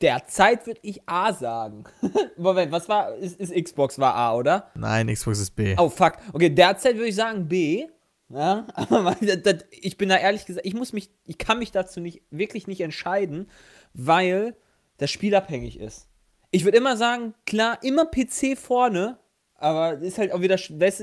[0.00, 1.84] Derzeit würde ich A sagen.
[2.36, 3.14] Moment, was war?
[3.14, 4.70] Ist, ist Xbox war A, oder?
[4.74, 5.74] Nein, Xbox ist B.
[5.78, 6.14] Oh, fuck.
[6.32, 7.86] Okay, derzeit würde ich sagen B.
[8.28, 11.72] Ja, aber das, das, ich bin da ehrlich gesagt, ich muss mich, ich kann mich
[11.72, 13.50] dazu nicht, wirklich nicht entscheiden,
[13.92, 14.56] weil
[14.98, 16.08] das Spiel abhängig ist.
[16.50, 19.18] Ich würde immer sagen, klar, immer PC vorne,
[19.56, 20.56] aber ist halt auch wieder,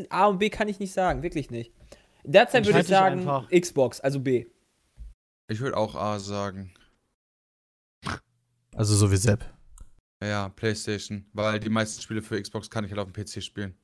[0.10, 1.74] A und B kann ich nicht sagen, wirklich nicht.
[2.24, 3.50] Derzeit würde ich sagen einfach.
[3.50, 4.46] Xbox, also B.
[5.48, 6.72] Ich würde auch A sagen.
[8.76, 9.46] Also so wie Sepp.
[10.24, 11.26] Ja, PlayStation.
[11.34, 13.76] Weil die meisten Spiele für Xbox kann ich halt auf dem PC spielen.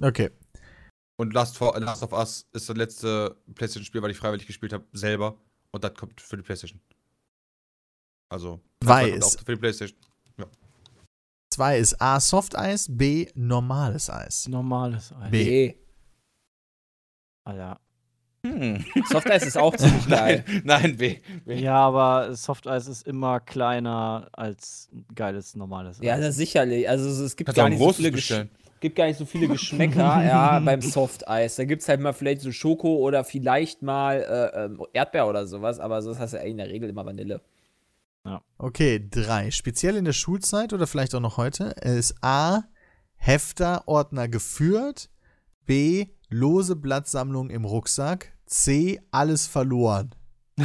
[0.00, 0.30] Okay.
[1.16, 4.84] Und Last, for, Last of Us ist das letzte PlayStation-Spiel, weil ich freiwillig gespielt habe,
[4.92, 5.38] selber.
[5.70, 6.80] Und das kommt für die PlayStation.
[8.28, 8.60] Also.
[8.80, 9.22] Weiß.
[9.22, 9.98] Auch für die PlayStation.
[11.52, 14.48] Zwei ist A, Soft Eis, B, normales Eis.
[14.48, 15.30] Normales Eis.
[15.30, 15.44] B.
[15.44, 15.78] B.
[17.44, 17.78] Alter.
[18.44, 18.84] Hm.
[19.08, 20.44] Soft Ice ist auch ziemlich geil.
[20.46, 21.16] Nein, nein, B.
[21.46, 26.04] Ja, aber Softeis ist immer kleiner als geiles normales Eis.
[26.06, 26.88] Ja, das sicherlich.
[26.88, 28.50] Also es- gibt Kannst gar nicht so viele bestellen.
[28.80, 31.54] gibt gar nicht so viele Geschmäcker, ja, beim Softeis.
[31.54, 34.16] Da gibt es halt mal vielleicht so Schoko oder vielleicht mal
[34.54, 37.40] äh, ähm, Erdbeer oder sowas, aber sonst hast du ja in der Regel immer Vanille.
[38.58, 39.50] Okay, drei.
[39.50, 42.62] Speziell in der Schulzeit oder vielleicht auch noch heute ist A,
[43.16, 45.10] Hefter, Ordner geführt.
[45.66, 48.32] B, lose Blattsammlung im Rucksack.
[48.46, 50.10] C, alles verloren.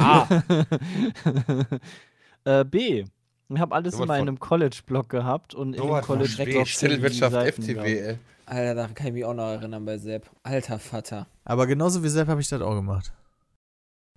[0.00, 0.28] Ah,
[2.44, 3.04] äh, B.
[3.48, 6.70] Ich habe alles So in meinem College-Blog gehabt und in So dem College-Blog B.
[6.70, 8.18] Zettelwirtschaft Seiten FTW, ey.
[8.46, 10.30] Alter, da kann ich mich auch noch erinnern bei Sepp.
[10.44, 11.26] Alter Vater.
[11.44, 13.12] Aber genauso wie Sepp habe ich das auch gemacht.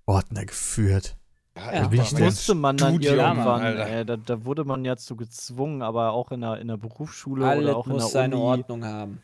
[0.06, 1.16] Ordner geführt.
[1.56, 2.24] Ja, ich Das denn?
[2.24, 6.30] musste man dann Studium, irgendwann, ey, da, da wurde man ja zu gezwungen, aber auch
[6.30, 8.44] in der, in der Berufsschule Alles oder auch in muss der seine Uni.
[8.44, 9.22] Ordnung haben.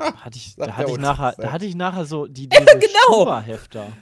[0.00, 3.20] Hatte ich, da hatte ich, nachher, da hatte ich nachher so die diese genau.
[3.20, 3.92] Schuberhefter,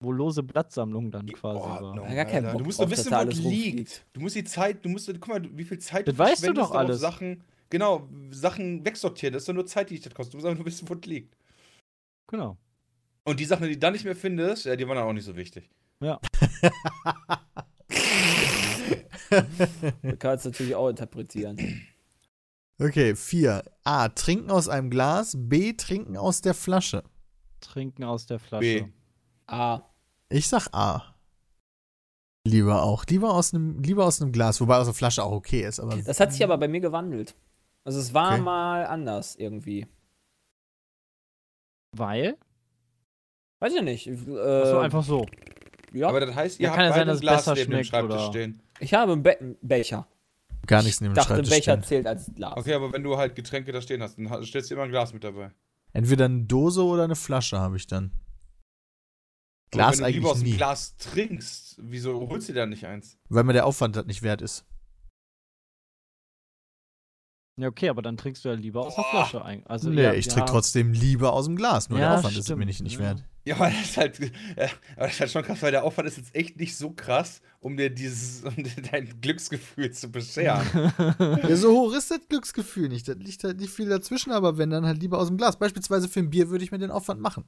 [0.00, 1.82] wo lose Blattsammlung dann quasi war.
[1.82, 2.52] Ordnung, Ja, gar Alter.
[2.52, 4.06] Bock Du musst nur wissen, wo alles es liegt.
[4.12, 6.70] Du musst die Zeit, du musst, guck mal, wie viel Zeit Das weißt du verschwendest
[6.70, 7.00] doch auf alles.
[7.00, 9.32] Sachen, genau, Sachen wegsortieren.
[9.32, 10.34] Das ist doch nur Zeit, die dich das kostet.
[10.34, 11.36] Du musst einfach nur wissen, wo es liegt.
[12.28, 12.56] Genau.
[13.24, 15.24] Und die Sachen, die du dann nicht mehr findest, ja, die waren dann auch nicht
[15.24, 15.68] so wichtig.
[15.98, 16.18] Man
[20.18, 21.86] kann es natürlich auch interpretieren.
[22.78, 23.62] Okay, vier.
[23.84, 25.34] A, trinken aus einem Glas.
[25.38, 27.02] B, trinken aus der Flasche.
[27.60, 28.60] Trinken aus der Flasche.
[28.60, 28.84] B.
[29.46, 29.80] Ah,
[30.28, 31.14] Ich sag A.
[32.46, 33.04] Lieber auch.
[33.06, 35.80] Lieber aus einem, lieber aus einem Glas, wobei aus der Flasche auch okay ist.
[35.80, 37.34] Aber das hat sich aber bei mir gewandelt.
[37.84, 38.42] Also es war Okay.
[38.42, 39.86] mal anders irgendwie.
[41.92, 42.36] Weil?
[43.60, 44.06] Weiß ich nicht.
[44.06, 44.10] Äh,
[44.62, 45.24] Achso, einfach so.
[45.92, 47.70] ja, Aber das heißt, ihr Ja, habt kann ja beide sein, dass Glas besser neben
[47.72, 48.26] dem Schreibtisch oder?
[48.28, 48.60] stehen.
[48.80, 50.06] ich habe einen, Be einen Becher.
[50.66, 51.82] Gar nichts neben Ich dem Schreibtisch Becher stehen.
[51.84, 52.56] zählt als Glas.
[52.56, 55.12] Okay, aber wenn du halt Getränke da stehen hast, dann stellst du immer ein Glas
[55.12, 55.50] mit dabei.
[55.92, 58.12] Entweder eine Dose oder eine Flasche habe ich dann.
[59.70, 62.60] Glas aber wenn du lieber aus eigentlich dem nie, Glas trinkst, wieso holst du dir
[62.60, 63.18] da nicht eins?
[63.28, 64.64] weil mir der Aufwand das nicht wert ist.
[67.58, 69.04] Ja, okay, aber dann trinkst du ja lieber aus der.
[69.04, 69.66] Flasche ein.
[69.66, 71.88] Also, nee, ja, ich ja, trinke trotzdem lieber aus dem Glas.
[71.88, 73.24] Nur Ja, der Aufwand ist stimmt, mir nicht, nicht wert.
[73.46, 76.06] Ja, aber das ist halt, ja, aber das ist halt schon krass, weil der Aufwand
[76.06, 80.66] ist jetzt echt nicht so krass, um dir dieses, um dir dein Glücksgefühl zu bescheren.
[81.48, 83.08] Ja, so hoch ist das Glücksgefühl nicht.
[83.08, 85.58] Da liegt halt nicht viel dazwischen, aber wenn dann halt lieber aus dem Glas.
[85.58, 87.44] Beispielsweise für ein Bier würde ich mir den Aufwand machen.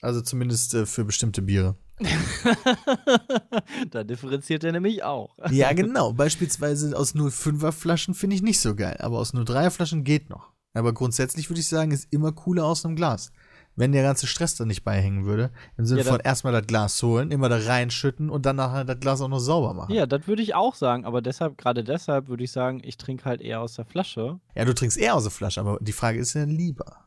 [0.00, 1.76] Also zumindest äh, für bestimmte Biere.
[3.90, 5.36] da differenziert er nämlich auch.
[5.50, 6.12] Ja, genau.
[6.12, 10.50] Beispielsweise aus 05er Flaschen finde ich nicht so geil, aber aus 03er Flaschen geht noch.
[10.74, 13.32] Aber grundsätzlich würde ich sagen, ist immer cooler aus einem Glas.
[13.74, 17.02] Wenn der ganze Stress da nicht beihängen würde, im Sinne Ja, von erstmal das Glas
[17.02, 19.94] holen, immer da reinschütten und dann nachher das Glas auch noch sauber machen.
[19.94, 23.24] Ja, das würde ich auch sagen, aber deshalb, gerade deshalb würde ich sagen, ich trinke
[23.24, 24.40] halt eher aus der Flasche.
[24.54, 26.98] Ja, du trinkst eher aus der Flasche, aber die Frage ist ja lieber.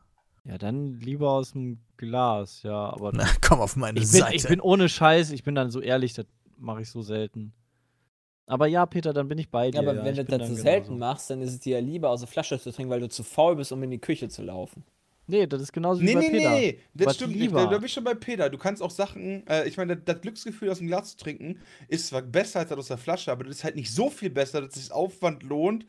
[0.46, 4.36] Ja, dann lieber aus dem Glas, ja, aber Na, komm auf meine ich bin, Seite.
[4.36, 7.52] ich bin ohne Scheiß, ich bin dann so ehrlich, das mache ich so selten.
[8.46, 9.82] Aber ja, Peter, dann bin ich bei dir.
[9.82, 10.98] Ja, aber ja, wenn du das so dann selten genauso.
[11.00, 13.24] machst, dann ist es dir ja lieber aus der Flasche zu trinken, weil du zu
[13.24, 14.84] faul bist, um in die Küche zu laufen.
[15.28, 16.50] Nee, das ist genauso wie Nee, bei nee, Peter.
[16.50, 17.40] nee, das Was stimmt nicht.
[17.40, 17.64] lieber?
[17.64, 18.48] Da, da bin ich schon bei Peter.
[18.48, 21.58] Du kannst auch Sachen, äh, ich meine, das, das Glücksgefühl aus dem Glas zu trinken
[21.88, 24.30] ist zwar besser als das aus der Flasche, aber das ist halt nicht so viel
[24.30, 25.84] besser, dass es sich Aufwand lohnt,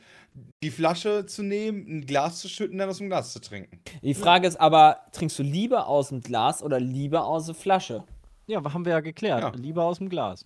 [0.63, 3.79] die Flasche zu nehmen, ein Glas zu schütten, dann aus dem Glas zu trinken.
[4.01, 8.03] Die Frage ist aber, trinkst du lieber aus dem Glas oder lieber aus der Flasche?
[8.47, 9.41] Ja, haben wir ja geklärt.
[9.41, 9.51] Ja.
[9.55, 10.45] Lieber aus dem Glas.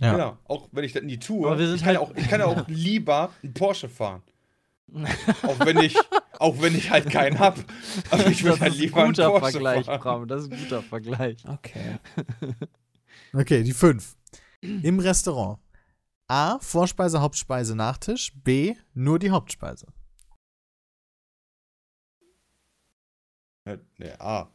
[0.00, 0.10] Ja.
[0.12, 0.38] Genau.
[0.46, 1.46] Auch wenn ich das nie tue.
[1.46, 3.88] Aber wir sind ich, kann halt- ja auch, ich kann ja auch lieber einen Porsche
[3.88, 4.22] fahren.
[5.42, 5.96] auch wenn ich,
[6.44, 7.58] auch wenn ich halt keinen hab.
[8.10, 10.00] Aber ich würde das halt ist lieber ein einen guter Porsche Vergleich, fahren.
[10.00, 10.28] Bram.
[10.28, 11.36] Das ist ein guter Vergleich.
[11.48, 11.98] Okay.
[13.36, 14.16] Okay, die fünf.
[14.60, 15.58] Im Restaurant.
[16.28, 16.58] A.
[16.60, 18.32] Vorspeise, Hauptspeise, Nachtisch.
[18.44, 18.76] B.
[18.94, 19.88] Nur die Hauptspeise.
[23.66, 24.46] Ja, Nee, ah.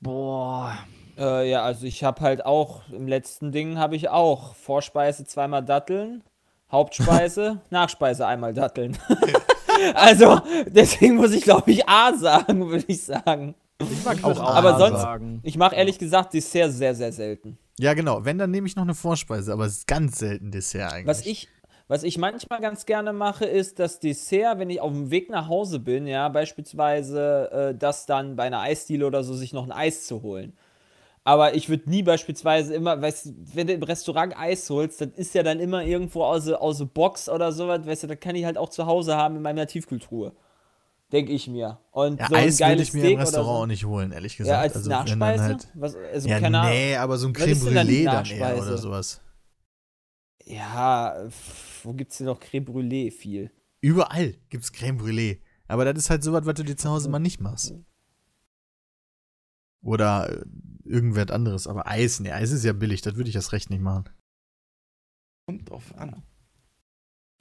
[0.00, 0.76] Boah.
[1.16, 5.64] Äh, ja, also ich habe halt auch, im letzten Ding habe ich auch Vorspeise zweimal
[5.64, 6.22] Datteln,
[6.70, 8.98] Hauptspeise, Nachspeise einmal Datteln.
[9.94, 13.54] also, deswegen muss ich, glaube ich, A sagen, würde ich sagen.
[13.80, 15.40] Ich mag auch auch aber A sonst- sagen.
[15.42, 17.58] Ich mache ehrlich gesagt Dessert sehr, sehr selten.
[17.78, 18.24] Ja, genau.
[18.24, 21.06] Wenn, dann nehme ich noch eine Vorspeise, aber es ist ganz selten Dessert eigentlich.
[21.06, 21.48] Was ich,
[21.88, 25.48] was ich manchmal ganz gerne mache, ist das Dessert, wenn ich auf dem Weg nach
[25.48, 29.72] Hause bin, ja, beispielsweise äh, das dann bei einer Eisdiele oder so, sich noch ein
[29.72, 30.52] Eis zu holen.
[31.24, 35.10] Aber ich würde nie beispielsweise immer, weißt du, wenn du im Restaurant Eis holst, das
[35.14, 38.44] ist ja dann immer irgendwo aus der Box oder sowas, weißt du, das kann ich
[38.44, 40.32] halt auch zu Hause haben in meiner Tiefkühltruhe.
[41.12, 41.78] Denke ich mir.
[41.92, 43.66] Und ja, so Eis geiles ich mir Steak im Restaurant oder auch so.
[43.66, 44.56] nicht holen, ehrlich gesagt.
[44.56, 45.42] Ja, als Also, dann Nachspeise?
[45.44, 46.72] Halt, Was, also, ja, keine Ahnung.
[46.72, 49.20] nee, aber so ein Creme denn dann Brûlée dann eher oder sowas.
[50.44, 51.28] Ja,
[51.84, 53.50] wo gibt's denn noch Creme Brûlée viel?
[53.80, 55.38] Überall gibt's Creme Brûlée.
[55.68, 57.74] Aber das ist halt sowas, was du dir zu Hause mal nicht machst.
[59.82, 60.44] Oder
[60.84, 61.66] irgendwas anderes.
[61.66, 64.08] Aber Eis, nee, Eis ist ja billig, das würde ich erst recht nicht machen.
[65.46, 66.22] Kommt drauf an.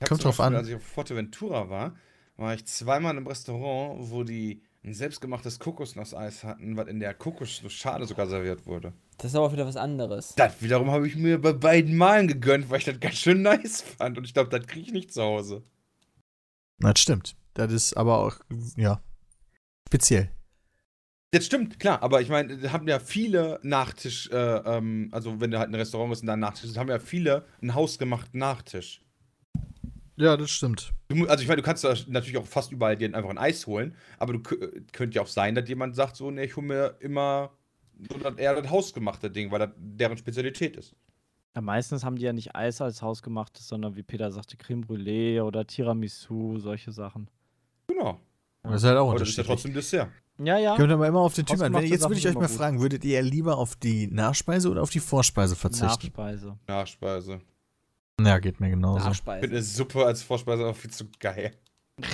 [0.07, 0.55] Kommt drauf Beispiel, an.
[0.55, 1.95] Als ich auf Forteventura war,
[2.37, 8.05] war ich zweimal im Restaurant, wo die ein selbstgemachtes Kokosnusseis hatten, was in der Kokosnussschale
[8.05, 8.93] sogar serviert wurde.
[9.17, 10.33] Das ist aber wieder was anderes.
[10.35, 13.81] Das wiederum habe ich mir bei beiden Malen gegönnt, weil ich das ganz schön nice
[13.81, 14.17] fand.
[14.17, 15.63] Und ich glaube, das kriege ich nicht zu Hause.
[16.79, 17.35] Das stimmt.
[17.53, 18.39] Das ist aber auch,
[18.75, 19.03] ja,
[19.87, 20.31] speziell.
[21.33, 25.49] Das stimmt, klar, aber ich meine, da haben ja viele Nachtisch, äh, ähm, also wenn
[25.49, 27.73] du halt in ein Restaurant bist und da einen Nachtisch hast, haben ja viele einen
[27.73, 29.01] hausgemachten Nachtisch.
[30.17, 30.93] Ja, das stimmt.
[31.07, 33.95] Du, also ich meine, du kannst natürlich auch fast überall dir einfach ein Eis holen,
[34.19, 36.95] aber du kö- könnte ja auch sein, dass jemand sagt so, ne, ich hole mir
[36.99, 37.51] immer
[38.11, 40.95] so das, eher das hausgemachte Ding, weil das deren Spezialität ist.
[41.55, 45.41] Ja, meistens haben die ja nicht Eis als hausgemachtes, sondern wie Peter sagte, Creme Brûlée
[45.41, 47.29] oder Tiramisu, solche Sachen.
[47.87, 48.19] Genau.
[48.63, 50.09] Das ist halt auch Aber das ist ja trotzdem Dessert.
[50.43, 50.75] Ja, ja.
[50.75, 51.73] Kommt aber immer auf den Typ an.
[51.83, 52.55] Jetzt würde ich euch mal gut.
[52.55, 56.07] fragen, würdet ihr lieber auf die Nachspeise oder auf die Vorspeise verzichten?
[56.07, 56.57] Nachspeise.
[56.67, 57.41] Nachspeise.
[58.19, 58.99] Ja, geht mir genauso.
[58.99, 59.41] Ich Nachspeise.
[59.41, 61.55] finde eine Suppe als Vorspeise auch viel zu geil.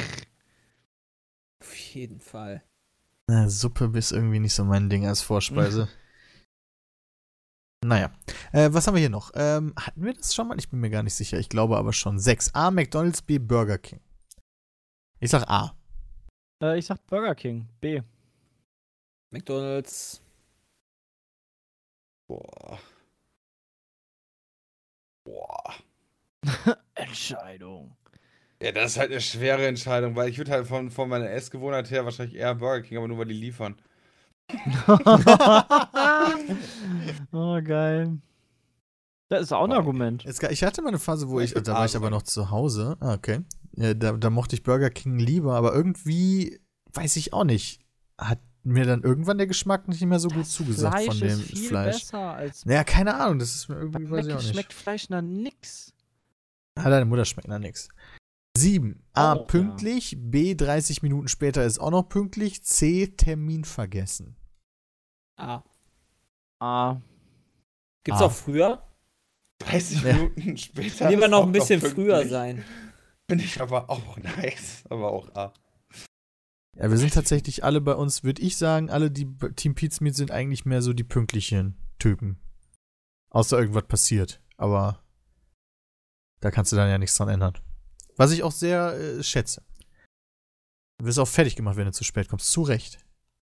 [1.62, 2.64] Auf jeden Fall.
[3.28, 5.90] Na, Suppe ist irgendwie nicht so mein Ding als Vorspeise.
[7.86, 8.12] naja.
[8.52, 9.32] Äh, was haben wir hier noch?
[9.36, 10.58] Ähm, hatten wir das schon mal?
[10.60, 11.40] Ich bin mir gar nicht sicher.
[11.40, 12.20] Ich glaube aber schon.
[12.20, 12.54] 6.
[12.56, 12.72] A.
[12.72, 13.40] McDonalds, B.
[13.40, 14.00] Burger King.
[15.20, 15.76] Ich sag A.
[16.62, 17.68] Äh, ich sag Burger King.
[17.82, 18.02] B.
[19.32, 20.22] McDonalds.
[22.28, 22.80] Boah.
[25.26, 25.74] Boah.
[26.96, 27.96] Entscheidung.
[28.62, 31.92] Ja, das ist halt eine schwere Entscheidung, weil ich würde halt von, von meiner Essgewohnheit
[31.92, 33.76] her wahrscheinlich eher Burger King, aber nur weil die liefern.
[37.32, 38.18] oh, geil.
[39.30, 39.74] Das ist auch ein.
[39.74, 40.26] Argument.
[40.26, 42.96] Ich hatte mal eine Phase, wo ich, da war ich aber noch zu Hause.
[43.02, 43.42] Ah, okay.
[43.76, 46.60] Ja, da, da mochte ich Burger King lieber, aber irgendwie,
[46.94, 47.82] weiß ich auch nicht,
[48.18, 51.42] hat mir dann irgendwann der Geschmack nicht mehr so gut zugesagt Fleisch von dem ist
[51.44, 51.96] viel Fleisch.
[52.02, 54.50] besser als Naja, keine Ahnung, das ist mir bei irgendwie, weiß ich auch nicht.
[54.54, 55.94] schmeckt Fleisch nach nix.
[56.76, 57.90] Ah, deine Mutter schmeckt nach nix.
[58.58, 59.04] 7.
[59.14, 59.34] A.
[59.34, 59.44] Oh, ja.
[59.44, 60.16] pünktlich.
[60.20, 60.56] B.
[60.56, 62.64] 30 Minuten später ist auch noch pünktlich.
[62.64, 63.08] C.
[63.08, 64.36] Termin vergessen.
[65.38, 65.62] Ah.
[66.60, 66.98] Ah.
[68.04, 68.26] Gibt's Ah.
[68.26, 68.82] auch früher?
[69.60, 70.14] 30 Ja.
[70.14, 71.10] Minuten später.
[71.10, 72.64] Lieber ist noch ein bisschen früher sein.
[73.30, 74.84] Finde ich aber auch nice.
[74.90, 75.54] Aber auch A.
[76.80, 80.32] Ja, wir sind tatsächlich alle bei uns, würde ich sagen, alle, die Team Pizmeet sind
[80.32, 82.40] eigentlich mehr so die pünktlichen Typen.
[83.30, 84.42] Außer irgendwas passiert.
[84.58, 85.04] Aber
[86.40, 87.58] da kannst du dann ja nichts dran ändern.
[88.16, 89.64] Was ich auch sehr äh, schätze.
[91.00, 92.52] Du wirst auch fertig gemacht, wenn du zu spät kommst.
[92.52, 93.00] Zu Recht.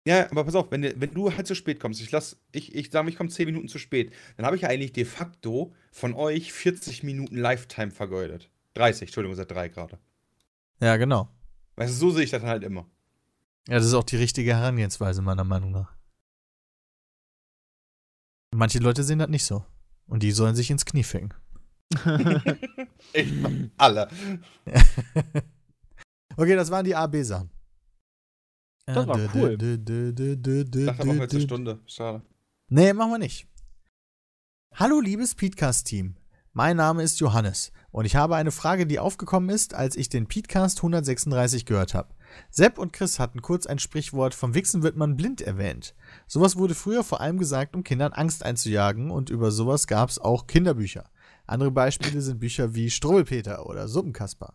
[0.06, 2.74] Ja, aber pass auf, wenn, du- wenn du halt zu spät kommst, ich lass, ich,
[2.74, 5.74] ich sage, ich komme 10 Minuten zu spät, dann habe ich ja eigentlich de facto
[5.92, 8.51] von euch 40 Minuten Lifetime vergeudet.
[8.74, 9.98] 30, Entschuldigung, seit 3 gerade.
[10.80, 11.28] Ja, genau.
[11.76, 12.88] Weißt du, so sehe ich das dann halt immer.
[13.70, 15.97] Ja, das ist auch die richtige Herangehensweise, meiner Meinung nach.
[18.52, 19.64] Manche Leute sehen das nicht so.
[20.09, 21.32] Und die sollen sich ins Knie ficken.
[23.12, 24.09] Echt mal alle.
[26.36, 27.51] Okay, das waren die A-B-Sachen.
[28.86, 29.59] Das war cool.
[29.60, 31.80] Ich dachte aber jetzt eine Stunde.
[31.86, 32.22] Schade.
[32.68, 33.47] Nee, machen wir nicht.
[34.74, 36.16] Hallo, liebes Podcast-Team.
[36.52, 40.28] Mein Name ist Johannes und ich habe eine Frage, die aufgekommen ist, als ich den
[40.28, 42.14] Podcast 136 gehört habe.
[42.51, 45.94] Sepp und Chris hatten kurz ein Sprichwort vom Wichsen wird man blind erwähnt.
[46.27, 50.19] Sowas wurde früher vor allem gesagt, um Kindern Angst einzujagen und über sowas gab es
[50.19, 51.11] auch Kinderbücher.
[51.47, 54.55] Andere Beispiele sind Bücher wie Strubbelpeter oder Suppenkasper.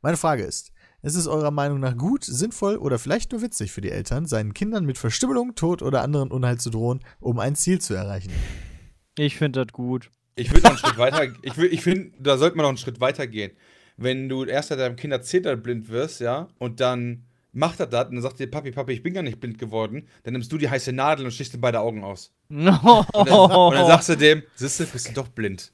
[0.00, 0.72] Meine Frage ist,
[1.02, 4.52] ist es eurer Meinung nach gut, sinnvoll oder vielleicht nur witzig für die Eltern, seinen
[4.54, 8.32] Kindern mit Verstümmelung, Tod oder anderen Unheil zu drohen, um ein Ziel zu erreichen?
[9.16, 10.10] Ich finde das gut.
[10.34, 11.26] Ich würde noch einen Schritt weiter.
[11.42, 13.52] Ich, will- ich finde, da sollte man noch einen Schritt weiter gehen.
[13.96, 17.86] Wenn du erst deinem Kind erzählt, dass du blind wirst, ja, und dann macht er
[17.86, 20.50] das und dann sagt dir, Papi, Papi, ich bin gar nicht blind geworden, dann nimmst
[20.50, 22.32] du die heiße Nadel und stichst ihm beide Augen aus.
[22.48, 25.72] Und dann, und dann sagst du dem, siehst du, bist du doch blind.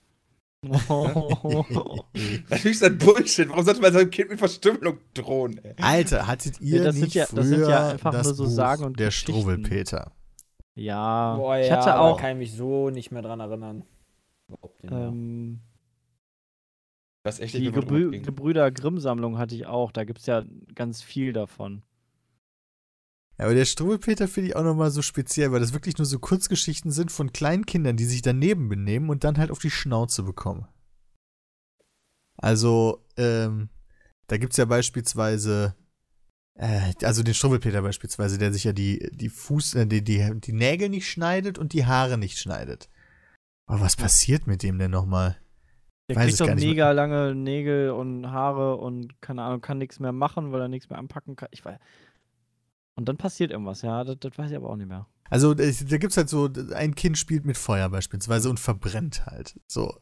[0.65, 3.49] Natürlich ist das Bullshit.
[3.49, 5.75] Warum sollte man seinem Kind mit Verstümmelung drohen, ey?
[5.81, 8.35] Alter, hattet ihr Ja, das sind nicht ja- früher das sind ja einfach das nur
[8.35, 9.33] so Buch Sagen und der Geschichten.
[9.33, 10.13] Struwwelpeter?
[10.75, 12.21] ja, Boah, ich ja, hatte aber auch.
[12.21, 13.85] kann ich mich so nicht mehr dran erinnern.
[14.83, 15.61] Ähm,
[17.29, 18.21] Ist echt die Gebrü.
[18.21, 19.93] Gebrüder Grimm-Sammlung hatte ich auch.
[19.93, 20.45] Da gibt es ja
[20.75, 21.83] ganz viel davon.
[23.39, 26.19] Ja, aber der Struwwelpeter finde ich auch nochmal so speziell, weil das wirklich nur so
[26.19, 30.25] Kurzgeschichten sind von kleinen Kindern, die sich daneben benehmen und dann halt auf die Schnauze
[30.25, 30.67] bekommen.
[32.37, 33.69] Also, ähm,
[34.27, 35.75] da gibt's ja beispielsweise,
[36.55, 40.53] äh, also den Struwwelpeter beispielsweise, der sich ja die, die Fuß, äh, die, die, die
[40.53, 42.89] Nägel nicht schneidet und die Haare nicht schneidet.
[43.67, 45.37] Aber was passiert mit dem denn nochmal?
[46.09, 50.01] Der Weiß es kriegt doch mega lange Nägel und Haare und keine Ahnung, kann nichts
[50.01, 51.49] mehr machen, weil er nichts mehr anpacken kann.
[51.53, 51.79] Ich weiß.
[52.95, 55.07] Und dann passiert irgendwas, ja, das, das weiß ich aber auch nicht mehr.
[55.31, 59.61] Also, äh, da gibt's halt so, ein Kind spielt mit Feuer beispielsweise und verbrennt halt.
[59.67, 60.01] So.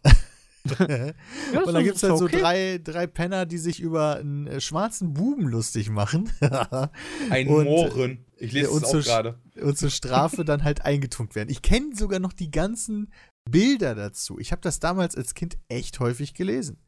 [0.79, 2.41] und dann gibt's halt so okay.
[2.41, 6.31] drei, drei Penner, die sich über einen äh, schwarzen Buben lustig machen.
[7.31, 8.25] Ein Und, Mohren.
[8.39, 9.39] Ich lese es so auch gerade.
[9.61, 11.49] und zur Strafe dann halt eingetunkt werden.
[11.49, 13.11] Ich kenne sogar noch die ganzen
[13.51, 14.39] Bilder dazu.
[14.39, 16.81] Ich habe das damals als Kind echt häufig gelesen.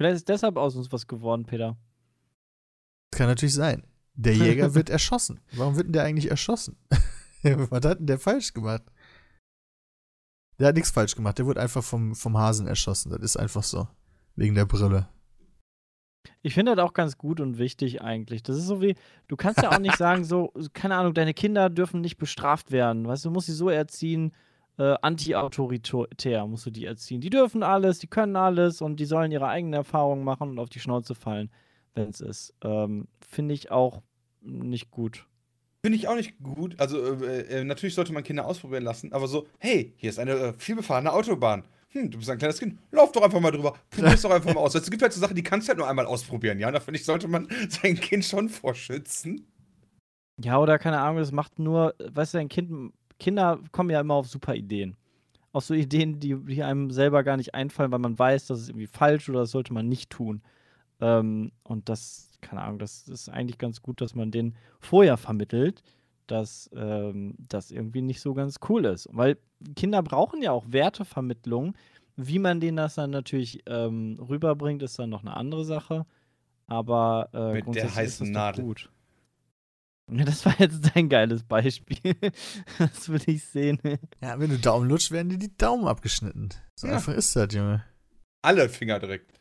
[0.00, 1.76] Vielleicht ist deshalb aus uns was geworden, Peter.
[3.10, 3.86] Das kann natürlich sein.
[4.14, 5.40] Der Jäger wird erschossen.
[5.52, 6.78] Warum wird denn der eigentlich erschossen?
[7.42, 8.82] Was hat denn der falsch gemacht?
[10.58, 11.36] Der hat nichts falsch gemacht.
[11.36, 13.10] Der wurde einfach vom, vom Hasen erschossen.
[13.10, 13.88] Das ist einfach so.
[14.36, 15.06] Wegen der Brille.
[16.40, 18.42] Ich finde das auch ganz gut und wichtig eigentlich.
[18.42, 18.94] Das ist so wie,
[19.28, 23.06] du kannst ja auch nicht sagen, so, keine Ahnung, deine Kinder dürfen nicht bestraft werden.
[23.06, 24.32] Weißt du, du musst sie so erziehen,
[24.80, 27.20] äh, anti-autoritär musst du die erziehen.
[27.20, 30.70] Die dürfen alles, die können alles und die sollen ihre eigenen Erfahrungen machen und auf
[30.70, 31.50] die Schnauze fallen,
[31.94, 32.54] wenn es ist.
[32.64, 34.00] Ähm, finde ich auch
[34.40, 35.26] nicht gut.
[35.84, 36.80] Finde ich auch nicht gut.
[36.80, 40.32] Also, äh, äh, natürlich sollte man Kinder ausprobieren lassen, aber so, hey, hier ist eine
[40.32, 41.64] äh, vielbefahrene Autobahn.
[41.90, 43.74] Hm, du bist ein kleines Kind, lauf doch einfach mal drüber.
[43.90, 44.74] Probier's doch einfach mal aus.
[44.74, 46.68] Es gibt halt so Sachen, die kannst du halt nur einmal ausprobieren, ja?
[46.68, 49.46] Und da finde ich, sollte man sein Kind schon vorschützen.
[50.42, 54.14] Ja, oder keine Ahnung, das macht nur, weißt du, ein Kind, Kinder kommen ja immer
[54.14, 54.96] auf super Ideen.
[55.52, 58.68] Auf so Ideen, die, die einem selber gar nicht einfallen, weil man weiß, das ist
[58.70, 60.42] irgendwie falsch oder das sollte man nicht tun.
[61.00, 65.82] Ähm, und das, keine Ahnung, das ist eigentlich ganz gut, dass man den vorher vermittelt,
[66.26, 69.08] dass ähm, das irgendwie nicht so ganz cool ist.
[69.12, 69.38] Weil
[69.76, 71.74] Kinder brauchen ja auch Wertevermittlung.
[72.16, 76.06] Wie man denen das dann natürlich ähm, rüberbringt, ist dann noch eine andere Sache.
[76.66, 78.64] Aber äh, Mit der heißen Nadel.
[78.64, 78.90] gut.
[80.12, 81.98] Ja, das war jetzt ein geiles Beispiel.
[82.78, 83.78] das will ich sehen.
[84.20, 86.48] Ja, wenn du Daumen lutscht, werden dir die Daumen abgeschnitten.
[86.76, 86.94] So Ja.
[86.94, 87.84] einfach ist das, Junge.
[88.42, 89.32] Alle Finger direkt.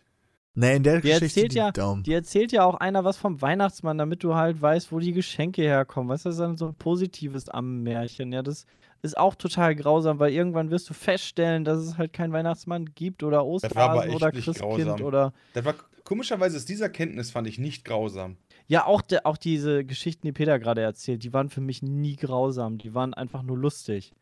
[0.56, 2.04] Nee, in der Die Geschichte erzählt die ja- Daumen.
[2.04, 5.62] Die erzählt ja auch einer was vom Weihnachtsmann, damit du halt weißt, wo die Geschenke
[5.62, 6.10] herkommen.
[6.10, 8.34] Weißt du, das ist dann so ein positives am Märchen.
[8.34, 8.66] Ja, das
[9.02, 13.24] ist auch total grausam, weil irgendwann wirst du feststellen, dass es halt keinen Weihnachtsmann gibt
[13.24, 15.02] oder Osterhasen echt oder Christkind grausam.
[15.02, 15.34] oder.
[15.54, 18.36] Das war, komischerweise ist diese Erkenntnis, fand ich nicht grausam.
[18.70, 22.16] Ja, auch, der, auch diese Geschichten, die Peter gerade erzählt, die waren für mich nie
[22.16, 22.78] grausam.
[22.78, 24.14] Die waren einfach nur lustig.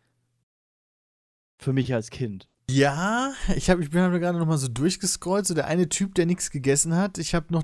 [1.62, 2.48] Für mich als Kind.
[2.72, 5.46] Ja, ich, hab, ich bin halt gerade noch mal so durchgescrollt.
[5.46, 7.18] So der eine Typ, der nichts gegessen hat.
[7.18, 7.64] Ich habe noch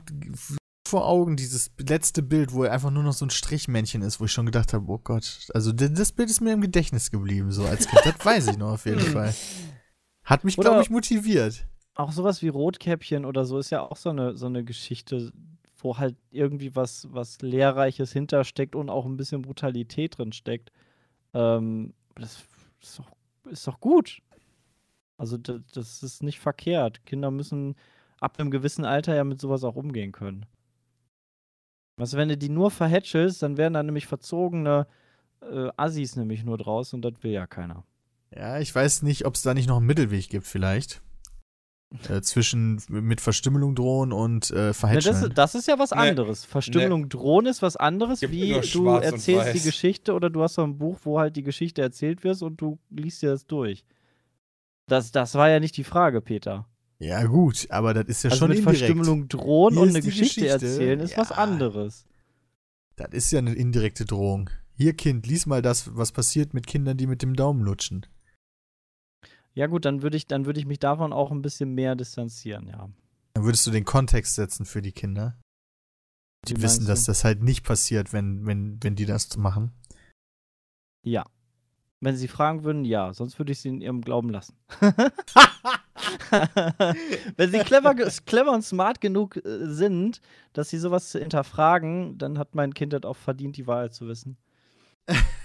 [0.85, 4.25] vor Augen dieses letzte Bild, wo er einfach nur noch so ein Strichmännchen ist, wo
[4.25, 5.47] ich schon gedacht habe, oh Gott.
[5.53, 8.01] Also das Bild ist mir im Gedächtnis geblieben, so als Kind.
[8.05, 9.33] Das weiß ich noch auf jeden Fall.
[10.25, 11.65] Hat mich, glaube ich, motiviert.
[11.95, 15.31] Auch sowas wie Rotkäppchen oder so ist ja auch so eine, so eine Geschichte,
[15.83, 20.71] wo halt irgendwie was, was Lehrreiches hintersteckt und auch ein bisschen Brutalität drin steckt.
[21.33, 22.43] Ähm, das
[22.81, 23.11] ist doch,
[23.49, 24.21] ist doch gut.
[25.17, 27.05] Also das, das ist nicht verkehrt.
[27.05, 27.75] Kinder müssen
[28.19, 30.45] ab einem gewissen Alter ja mit sowas auch umgehen können.
[31.97, 34.87] Also wenn du die nur verhätschelst, dann werden da nämlich verzogene
[35.41, 37.83] äh, Assis nämlich nur draus und das will ja keiner.
[38.35, 41.01] Ja, ich weiß nicht, ob es da nicht noch einen Mittelweg gibt, vielleicht.
[42.09, 45.15] Äh, zwischen mit Verstümmelung drohen und äh, Ja, das, verhätscheln.
[45.15, 45.97] ist- das ist ja was Nee.
[45.97, 46.43] anderes.
[46.43, 49.59] Verstümmelung drohen ist was anderes, Gibt wie du erzählst die.
[49.61, 52.79] Geschichte oder du hast so ein Buch, wo halt die Geschichte erzählt wird und du
[52.89, 53.83] liest dir das durch.
[54.87, 56.65] Das, das war ja nicht die Frage, Peter.
[56.99, 58.79] ja, gut, aber das ist ja also schon mit indirekt.
[58.79, 60.47] Verstümmelung drohen Hier und eine Geschichte, Geschichte.
[60.65, 61.35] erzählen ist was Ja.
[61.37, 62.05] anderes.
[62.95, 64.49] Das ist ja eine indirekte Drohung.
[64.75, 68.05] Hier, Kind, lies mal das, was passiert mit Kindern, die mit dem Daumen lutschen.
[69.53, 72.67] Ja gut, dann würde ich, dann würde ich mich davon auch ein bisschen mehr distanzieren,
[72.67, 72.89] ja.
[73.33, 75.39] Dann würdest du den Kontext setzen für die Kinder.
[76.47, 79.71] Die Wie wissen, dass das halt nicht passiert, wenn, wenn, wenn die das machen.
[81.03, 81.25] Ja.
[82.01, 84.57] Wenn sie fragen würden, ja, sonst würde ich sie in ihrem Glauben lassen.
[87.37, 90.19] Wenn sie clever, clever und smart genug äh, sind,
[90.51, 94.07] dass sie sowas zu hinterfragen, dann hat mein Kind das auch verdient, die Wahrheit zu
[94.07, 94.35] wissen.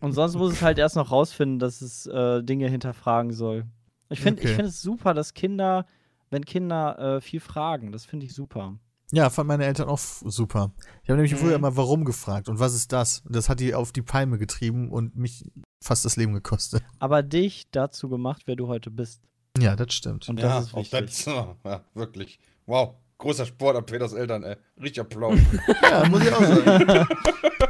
[0.00, 3.66] Und sonst muss es halt erst noch rausfinden, dass es äh, Dinge hinterfragen soll.
[4.08, 4.56] Ich finde ich Okay.
[4.56, 5.86] find es super, dass Kinder,
[6.30, 8.78] wenn Kinder äh, viel fragen, das finde ich super.
[9.12, 10.72] Ja, fand meine Eltern auch super.
[11.02, 11.38] Ich habe nämlich Mhm.
[11.38, 13.20] früher immer warum gefragt und was ist das?
[13.26, 15.44] Und das hat die auf die Palme getrieben und mich
[15.80, 16.82] fast das Leben gekostet.
[16.98, 19.22] Aber dich dazu gemacht, wer du heute bist.
[19.58, 20.28] Ja, das stimmt.
[20.28, 21.00] Und ja, das ist auch wichtig.
[21.06, 21.24] das,
[21.64, 22.38] ja, wirklich.
[22.66, 24.56] Wow, großer Sport an Peters Eltern, ey.
[24.80, 25.38] Richtig Applaus.
[25.82, 27.08] Ja, muss ich auch sagen.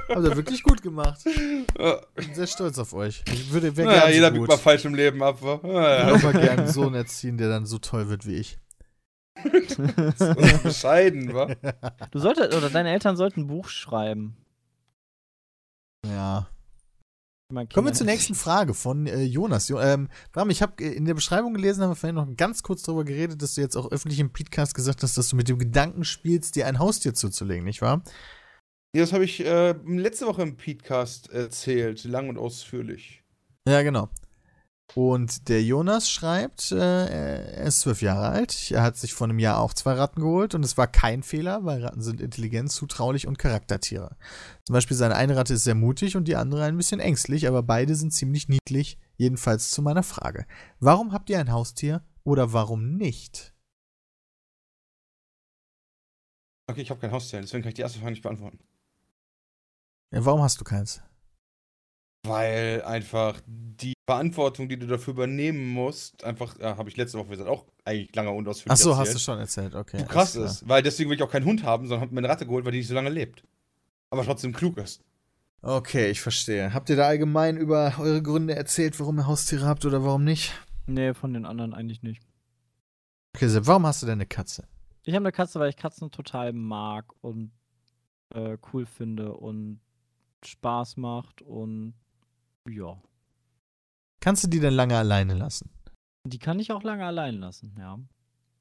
[0.08, 1.20] Habt ihr wirklich gut gemacht.
[1.78, 3.22] ja, Bin sehr stolz auf euch.
[3.32, 5.42] Ich würde, naja, gerne jeder so biegt mal falsch im Leben ab.
[5.42, 5.60] wa?
[5.62, 6.44] Ich Ja, würde ja.
[6.46, 8.58] gerne einen Sohn erziehen, der dann so toll wird wie ich.
[9.42, 11.48] Und bescheiden, wa?
[12.12, 14.36] Du solltest, oder deine Eltern sollten ein Buch schreiben.
[16.06, 16.48] Ja.
[17.54, 19.68] Mein Kommen wir zur nächsten Frage von äh, Jonas.
[19.68, 22.82] Jo ähm, Bram, ich habe in der Beschreibung gelesen, haben wir vorhin noch ganz kurz
[22.82, 25.58] darüber geredet, dass du jetzt auch öffentlich im Podcast gesagt hast, dass du mit dem
[25.58, 28.02] Gedanken spielst, dir ein Haustier zuzulegen, nicht wahr?
[28.94, 33.22] Ja, das habe ich äh, letzte Woche im Podcast erzählt, lang und ausführlich.
[33.68, 34.08] Ja, genau.
[34.92, 38.70] Und der Jonas schreibt, äh, er ist zwölf Jahre alt.
[38.70, 41.64] Er hat sich vor einem Jahr auch zwei Ratten geholt und es war kein Fehler,
[41.64, 44.16] weil Ratten sind intelligent, zutraulich und Charaktertiere.
[44.64, 47.62] Zum Beispiel seine eine Ratte ist sehr mutig und die andere ein bisschen ängstlich, aber
[47.62, 48.98] beide sind ziemlich niedlich.
[49.16, 50.46] Jedenfalls zu meiner Frage.
[50.80, 53.54] Warum habt ihr ein Haustier oder warum nicht?
[56.66, 58.58] Okay, ich habe kein Haustier, deswegen kann ich die erste Frage nicht beantworten.
[60.12, 61.02] Ja, warum hast du keins?
[62.24, 67.28] Weil einfach die Verantwortung, die du dafür übernehmen musst, einfach, ja, habe ich letzte Woche
[67.28, 69.98] gesagt, auch eigentlich lange und ausführlich Ach so, hast du schon erzählt, okay.
[69.98, 72.28] Du krass ist, weil deswegen will ich auch keinen Hund haben, sondern habe mir eine
[72.28, 73.44] Ratte geholt, weil die nicht so lange lebt.
[74.10, 75.02] Aber trotzdem klug ist.
[75.60, 76.74] Okay, ich verstehe.
[76.74, 80.52] Habt ihr da allgemein über eure Gründe erzählt, warum ihr Haustiere habt oder warum nicht?
[80.86, 82.22] Nee, von den anderen eigentlich nicht.
[83.34, 84.68] Okay, Sepp, warum hast du denn eine Katze?
[85.04, 87.52] Ich habe eine Katze, weil ich Katzen total mag und
[88.34, 89.80] äh, cool finde und
[90.44, 91.94] Spaß macht und
[92.68, 92.96] ja.
[94.20, 95.70] Kannst du die denn lange alleine lassen?
[96.26, 97.98] Die kann ich auch lange allein lassen, ja.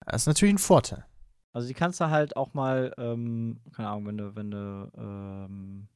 [0.05, 1.05] Das ist natürlich ein Vorteil.
[1.53, 5.87] Also die kannst du halt auch mal, ähm, keine Ahnung, wenn du, wenn du ähm,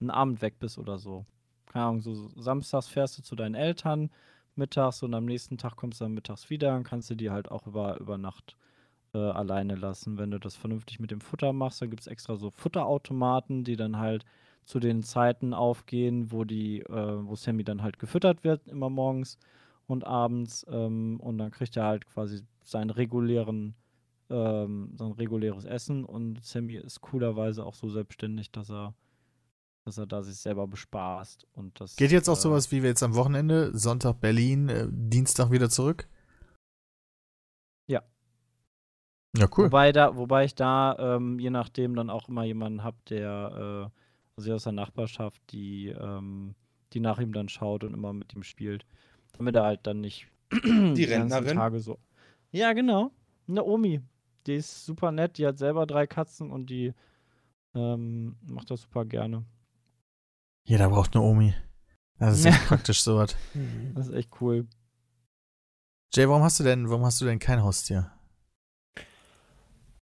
[0.00, 1.24] einen Abend weg bist oder so.
[1.66, 4.10] Keine Ahnung, so samstags fährst du zu deinen Eltern
[4.56, 7.50] mittags und am nächsten Tag kommst du dann mittags wieder, dann kannst du die halt
[7.50, 8.56] auch über, über Nacht
[9.14, 10.18] äh, alleine lassen.
[10.18, 13.76] Wenn du das vernünftig mit dem Futter machst, dann gibt es extra so Futterautomaten, die
[13.76, 14.24] dann halt
[14.70, 19.38] zu den Zeiten aufgehen, wo die, äh, wo Sammy dann halt gefüttert wird, immer morgens
[19.86, 20.64] und abends.
[20.70, 23.74] Ähm, und dann kriegt er halt quasi seinen regulären
[24.30, 28.94] ähm, so ein reguläres Essen und Sammy ist coolerweise auch so selbstständig, dass er,
[29.84, 31.48] dass er da sich selber bespaßt.
[31.52, 34.86] Und das, Geht jetzt auch äh, sowas wie wir jetzt am Wochenende, Sonntag Berlin, äh,
[34.88, 36.08] Dienstag wieder zurück?
[37.88, 38.02] Ja.
[39.36, 39.64] Ja, cool.
[39.64, 44.00] Wobei, da, wobei ich da ähm, je nachdem dann auch immer jemanden habe, der äh,
[44.40, 46.54] also aus der Nachbarschaft, die, ähm,
[46.92, 48.84] die nach ihm dann schaut und immer mit ihm spielt.
[49.36, 51.56] Damit er halt dann nicht die, ganzen Rentnerin?
[51.56, 51.98] Tage so.
[52.50, 53.12] Ja, genau.
[53.48, 54.00] Eine Omi.
[54.46, 56.94] Die ist super nett, die hat selber drei Katzen und die
[57.74, 59.44] ähm, macht das super gerne.
[60.64, 61.54] Jeder braucht eine Omi.
[62.18, 63.36] Das ist echt praktisch sowas.
[63.94, 64.66] Das ist echt cool.
[66.12, 68.10] Jay, warum hast du denn, warum hast du denn kein Haustier?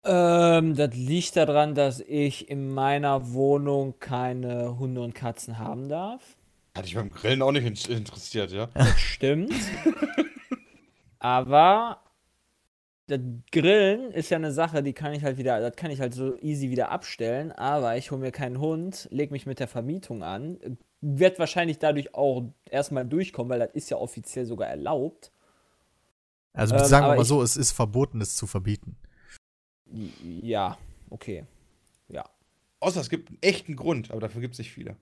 [0.03, 6.21] Ähm, das liegt daran, dass ich in meiner Wohnung keine Hunde und Katzen haben darf.
[6.75, 8.67] Hatte ich beim Grillen auch nicht in interessiert, ja?
[8.73, 9.53] Das stimmt.
[11.19, 11.99] Aber
[13.07, 13.19] das
[13.51, 16.37] Grillen ist ja eine Sache, die kann ich halt wieder, das kann ich halt so
[16.39, 17.51] easy wieder abstellen.
[17.51, 20.57] Aber ich hole mir keinen Hund, leg mich mit der Vermietung an,
[21.01, 25.31] wird wahrscheinlich dadurch auch erstmal durchkommen, weil das ist ja offiziell sogar erlaubt.
[26.53, 28.97] Also Ähm, sagen wir aber mal ich- so, es ist verboten, es zu verbieten.
[30.41, 30.77] Ja,
[31.09, 31.45] okay.
[32.83, 34.95] Außer es gibt einen echten Grund, aber dafür gibt es nicht viele.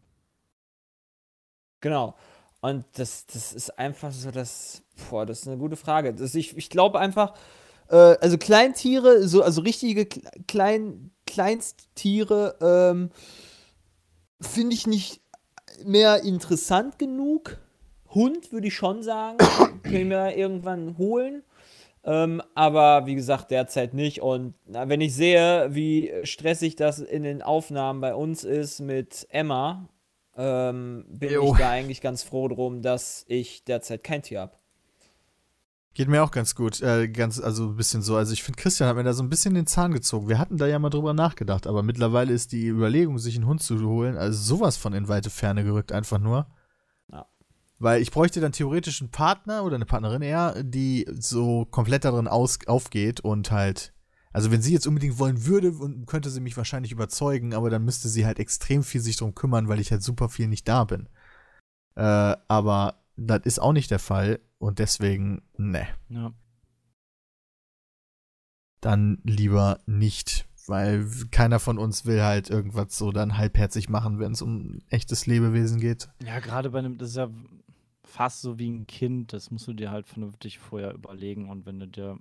[1.82, 2.16] Genau.
[2.62, 6.14] Und das, das ist einfach so, das, boah, das ist eine gute Frage.
[6.14, 7.36] Das, ich ich glaube einfach,
[7.88, 13.12] äh, also Kleintiere, so, also richtige Kle- Klein, Kleinsttiere, ähm,
[14.42, 15.22] finde ich nicht
[15.86, 17.60] mehr interessant genug.
[18.10, 19.38] Hund würde ich schon sagen,
[19.84, 21.44] können wir irgendwann holen.
[22.04, 24.22] Ähm, aber wie gesagt, derzeit nicht.
[24.22, 29.28] Und na, wenn ich sehe, wie stressig das in den Aufnahmen bei uns ist mit
[29.30, 29.90] Emma,
[30.38, 31.52] ähm, bin Jo.
[31.52, 34.54] ich da eigentlich ganz froh drum, dass ich derzeit kein Tier habe.
[35.94, 36.82] Geht mir auch ganz gut.
[36.82, 38.16] Äh, ganz, also ein bisschen so.
[38.16, 40.30] Also ich finde, Christian hat mir da so ein bisschen den Zahn gezogen.
[40.30, 43.62] Wir hatten da ja mal drüber nachgedacht, aber mittlerweile ist die Überlegung, sich einen Hund
[43.62, 46.48] zu holen, also sowas von in weite Ferne gerückt, einfach nur.
[47.80, 52.28] Weil ich bräuchte dann theoretisch einen Partner oder eine Partnerin eher, die so komplett darin
[52.28, 53.94] aus, aufgeht und halt.
[54.32, 55.74] Also wenn sie jetzt unbedingt wollen würde,
[56.06, 59.68] könnte sie mich wahrscheinlich überzeugen, aber dann müsste sie halt extrem viel sich drum kümmern,
[59.70, 61.10] weil ich halt super viel nicht da bin.
[61.96, 66.34] Äh, aber das ist auch nicht der Fall und deswegen, ne Ja.
[68.82, 74.34] dann lieber nicht, weil keiner von uns will halt irgendwas so dann halbherzig machen, wenn
[74.34, 76.10] es um echtes Lebewesen geht.
[76.24, 77.30] Ja, gerade bei einem, das ist ja
[78.10, 81.80] fast so wie ein Kind, das musst du dir halt vernünftig vorher überlegen und wenn
[81.80, 82.20] du dir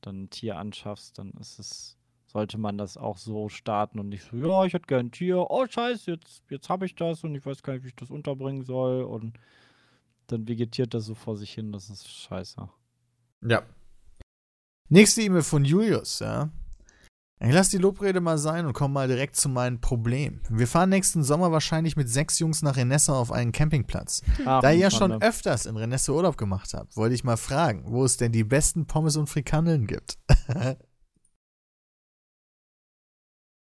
[0.00, 4.24] dann ein Tier anschaffst, dann ist es, sollte man das auch so starten und nicht
[4.24, 7.34] so, ja, ich hätte gern ein Tier, oh scheiße, jetzt, jetzt habe ich das und
[7.34, 9.38] ich weiß gar nicht, wie ich das unterbringen soll und
[10.26, 12.68] dann vegetiert das so vor sich hin, das ist scheiße.
[13.42, 13.62] Ja.
[14.88, 16.50] Nächste E-Mail von Julius, ja.
[17.38, 20.40] Ich lass die Lobrede mal sein und komm mal direkt zu meinem Problem.
[20.48, 24.22] Wir fahren nächsten Sommer wahrscheinlich mit sechs Jungs nach Renesse auf einen Campingplatz.
[24.46, 25.18] Ach, Da ihr ja schon ne?
[25.20, 28.86] öfters in Renesse Urlaub gemacht habt, wollte ich mal fragen, wo es denn die besten
[28.86, 30.16] Pommes und Frikandeln gibt.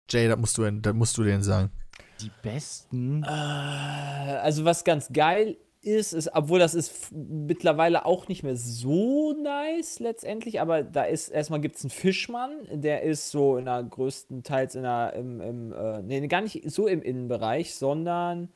[0.09, 1.71] Jay, das musst du, das musst du denen sagen.
[2.19, 3.23] die besten.
[3.23, 9.33] Äh, also was ganz geil ist, ist, obwohl das ist mittlerweile auch nicht mehr so
[9.33, 13.83] nice letztendlich, aber da ist, erstmal gibt es einen Fischmann, der ist so in der
[13.83, 18.49] größtenteils in der, im, im äh, nee, gar nicht so im Innenbereich, sondern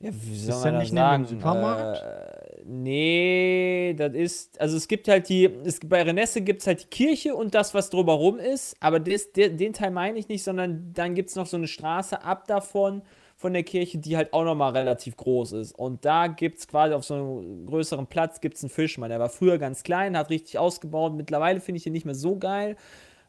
[0.00, 1.24] ja, wie soll Ist man das nicht neben sagen?
[1.24, 2.02] dem Supermarkt?
[2.02, 6.82] Äh, nee, das ist, also es gibt halt die, es, bei Renesse gibt es halt
[6.84, 10.44] die Kirche und das, was drumherum ist, aber das, der, den Teil meine ich nicht,
[10.44, 13.02] sondern dann gibt es noch so eine Straße ab davon,
[13.38, 15.72] von der Kirche, die halt auch nochmal relativ groß ist.
[15.72, 19.10] Und da gibt es quasi auf so einem größeren Platz gibt's einen Fischmann.
[19.10, 21.14] Der war früher ganz klein, hat richtig ausgebaut.
[21.14, 22.76] Mittlerweile finde ich ihn nicht mehr so geil.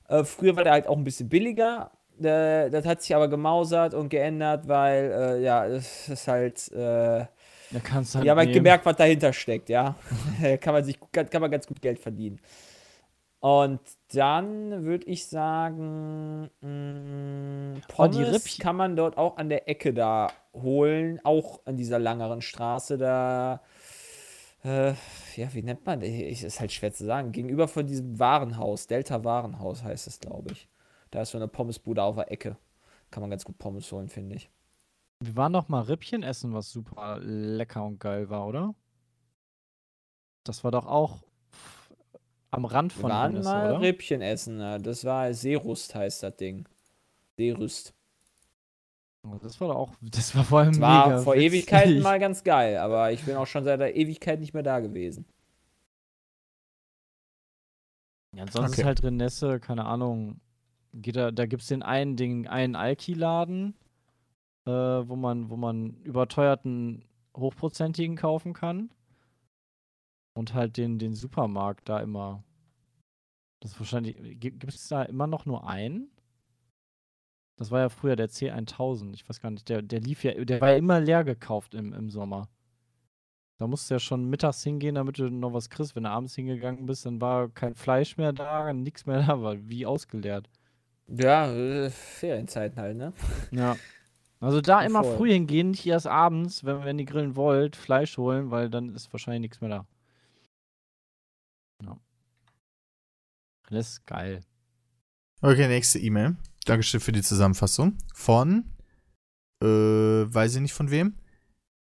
[0.07, 1.91] Äh, früher war der halt auch ein bisschen billiger.
[2.19, 7.25] Äh, das hat sich aber gemausert und geändert, weil, äh, ja, es ist halt, äh,
[7.71, 8.53] Da kannst du halt die haben halt nehmen.
[8.53, 9.95] gemerkt, was dahinter steckt, ja.
[10.61, 12.39] kann, man sich, kann, kann man ganz gut Geld verdienen.
[13.41, 13.79] Und
[14.13, 18.61] dann würde ich sagen, mh, Oh, die Pommes Rippchen.
[18.63, 23.61] kann man dort auch an der Ecke da holen, auch an dieser langeren Straße da.
[24.65, 24.89] Äh,
[25.37, 26.09] ja, wie nennt man das?
[26.09, 27.31] Ich- Ist halt schwer zu sagen.
[27.31, 30.67] Gegenüber von diesem Warenhaus, Delta Warenhaus heißt es, glaube ich.
[31.11, 32.57] Da ist so eine Pommesbude auf der Ecke.
[33.09, 34.49] Kann man ganz gut Pommes holen, finde ich.
[35.21, 38.75] Wir waren doch mal Rippchen essen, was super lecker und geil war, oder?
[40.43, 41.23] Das war doch auch
[42.51, 43.81] am Rand Wir von waren Renesse, mal oder?
[43.81, 44.59] Rippchen essen.
[44.59, 44.77] ja.
[44.79, 46.67] Das war Seerust, heißt das Ding.
[47.37, 47.93] Seerüst.
[49.23, 51.51] Oh, Das war doch auch, das war vor allem Das war mega vor witzig.
[51.53, 54.79] Ewigkeiten mal ganz geil, aber ich bin auch schon seit der Ewigkeit nicht mehr da
[54.79, 55.25] gewesen.
[58.35, 58.81] Ja, ansonsten Okay.
[58.81, 60.39] ist halt Renesse, keine Ahnung,
[60.93, 63.75] geht da, da gibt es den einen, den einen Alki-Laden,
[64.65, 67.03] äh, wo man, wo man überteuerten
[67.35, 68.89] hochprozentigen kaufen kann.
[70.33, 72.43] Und halt den, den Supermarkt da immer.
[73.59, 74.40] Das ist wahrscheinlich.
[74.40, 76.09] Gibt es da immer noch nur einen?
[77.58, 79.14] Das war ja früher der C1000.
[79.14, 79.67] Ich weiß gar nicht.
[79.67, 80.33] Der, der lief ja.
[80.33, 82.48] Der war ja immer leer gekauft im, im Sommer.
[83.59, 85.93] Da musst du ja schon mittags hingehen, damit du noch was kriegst.
[85.93, 89.58] Wenn du abends hingegangen bist, dann war kein Fleisch mehr da, nichts mehr da, war
[89.67, 90.49] wie ausgeleert.
[91.08, 93.11] Ja, äh, Ferienzeiten halt, ne?
[93.51, 93.75] Ja.
[94.40, 95.17] Also da immer voll.
[95.17, 99.11] früh hingehen, nicht erst abends, wenn, wenn ihr grillen wollt, Fleisch holen, weil dann ist
[99.11, 99.85] wahrscheinlich nichts mehr da.
[103.69, 104.41] Das ist geil.
[105.41, 106.35] Okay, nächste E-Mail.
[106.65, 107.98] Dankeschön für die Zusammenfassung.
[108.14, 108.65] Von,
[109.64, 111.15] äh, weiß ich nicht von wem.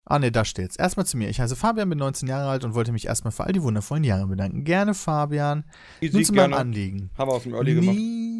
[0.06, 0.76] Ah, ne, da steht's.
[0.76, 1.30] Erstmal zu mir.
[1.30, 4.04] Ich heiße Fabian, bin 19 Jahre alt und wollte mich erstmal für all die wundervollen
[4.04, 4.64] Jahre bedanken.
[4.64, 5.64] Gerne, Fabian.
[6.00, 6.52] Easy, Nun zu meinem.
[6.52, 7.10] Anliegen.
[7.16, 7.96] Haben wir aus dem Early gemacht.
[7.96, 8.33] Nie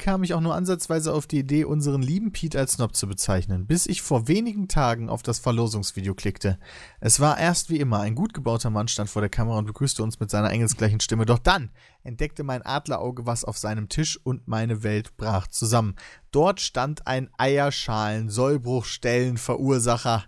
[0.00, 3.66] kam ich auch nur ansatzweise auf die Idee, unseren lieben Pete als Snob zu bezeichnen,
[3.66, 6.58] bis ich vor wenigen Tagen auf das Verlosungsvideo klickte.
[7.00, 10.02] Es war erst wie immer, ein gut gebauter Mann stand vor der Kamera und begrüßte
[10.02, 11.70] uns mit seiner engelsgleichen Stimme, doch dann
[12.02, 15.94] entdeckte mein Adlerauge was auf seinem Tisch und meine Welt brach zusammen.
[16.30, 20.24] Dort stand ein Eierschalen-Sollbruchstellen-Verursacher.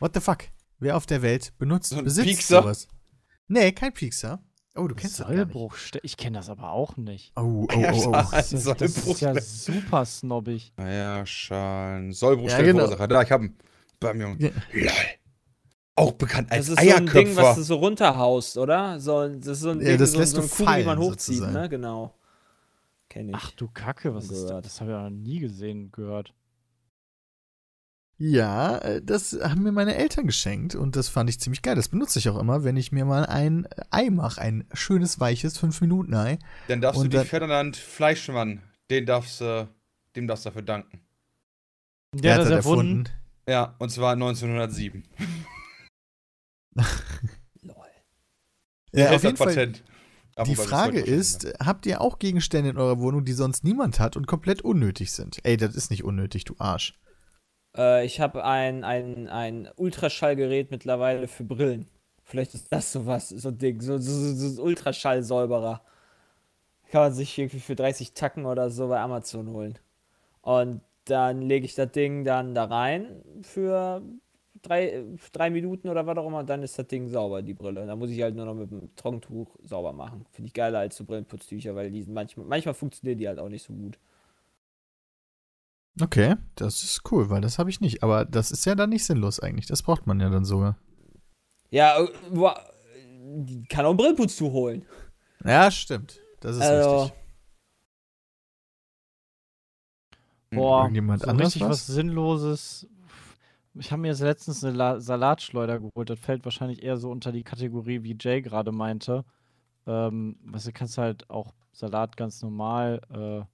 [0.00, 0.44] What the fuck?
[0.80, 2.62] Wer auf der Welt benutzt, So ein besitzt Piekser?
[2.62, 2.88] sowas?
[3.46, 4.42] Nee, kein Piekser.
[4.74, 5.38] Oh, du kennst das gar nicht.
[5.52, 7.32] Sollbruchste Ich kenne das aber auch nicht.
[7.36, 8.24] Oh, oh, oh, oh.
[8.30, 9.40] Das ist, ja- das ist ja Sollbruchstelle.
[9.42, 10.72] super snobbig.
[10.76, 12.12] Eierschalen.
[12.12, 13.06] Sollbruchstelle Ja, genau.
[13.06, 13.56] Da, ich hab ihn.
[14.00, 14.36] Bam, Junge.
[14.40, 14.50] Ja.
[14.72, 14.90] Lol.
[15.94, 17.62] Auch bekannt Das als ist so ein Ding, was du Eierköpfer.
[17.62, 18.98] so runterhaust, oder?
[18.98, 20.84] So, das ist so ein Ja, Ding, das so, lässt so du eine Kugel, die
[20.84, 21.60] man fallen, hochzieht, sozusagen.
[21.60, 21.68] ne?
[21.68, 22.14] Genau.
[23.10, 23.34] Kenn ich.
[23.36, 24.46] Ach du Kacke, was ist das?
[24.46, 24.64] Gehört.
[24.64, 26.32] Das habe ich ja noch nie gesehen, gehört.
[28.24, 31.74] Ja, äh, das haben mir meine Eltern geschenkt und das fand ich ziemlich geil.
[31.74, 34.40] Das benutze ich auch immer, wenn ich mir mal ein Ei mache.
[34.40, 36.38] Ein schönes, weiches 5-Minuten-Ei.
[36.68, 39.68] Dann darfst Und du die dann- Ferdinand Fleischmann, den darfst du,
[40.14, 41.00] dem darfst du dafür danken.
[42.14, 43.08] Der hat das erfunden.
[43.48, 45.02] Ja, und zwar 1907.
[46.74, 46.84] Lol.
[48.94, 49.72] Ja, Der auf jeden Fall.
[50.46, 54.16] Die Frage ist, schon habt ihr auch Gegenstände in eurer Wohnung, die sonst niemand hat
[54.16, 55.38] und komplett unnötig sind?
[55.44, 56.94] Ey, das ist nicht unnötig, du Arsch.
[57.76, 61.88] Äh, ich habe ein, ein, ein Ultraschallgerät mittlerweile für Brillen.
[62.24, 65.82] Vielleicht ist das sowas, so ein Ding, so, so, so, so Ultraschallsäuberer.
[66.90, 69.78] Kann man sich irgendwie für 30 Tacken oder so bei Amazon holen.
[70.42, 74.02] Und dann lege ich das Ding dann da rein für
[74.62, 77.86] drei, drei Minuten oder was auch immer, dann ist das Ding sauber, die Brille.
[77.86, 80.26] Dann muss ich halt nur noch mit dem Trockentuch sauber machen.
[80.32, 83.48] Finde ich geiler als so Brillenputztücher, weil die sind manchmal, manchmal funktionieren die halt auch
[83.50, 83.98] nicht so gut.
[86.00, 88.02] Okay, das ist cool, weil das habe ich nicht.
[88.02, 89.66] Aber das ist ja dann nicht sinnlos eigentlich.
[89.66, 90.76] Das braucht man ja dann sogar.
[91.70, 92.08] Ja, äh,
[93.68, 94.86] kann auch ein Brillenputztuch holen.
[95.44, 96.20] Ja, stimmt.
[96.40, 97.18] Das ist Also, richtig.
[100.50, 101.70] Boah, Irgendjemand so anders richtig was?
[101.70, 101.86] was?
[101.86, 102.86] Sinnloses.
[103.74, 106.10] Ich habe mir jetzt letztens eine La Salatschleuder geholt.
[106.10, 109.24] Das fällt wahrscheinlich eher so unter die Kategorie, wie Jay gerade meinte.
[109.86, 113.44] Ähm, weißt du, kannst halt auch Salat ganz normal äh,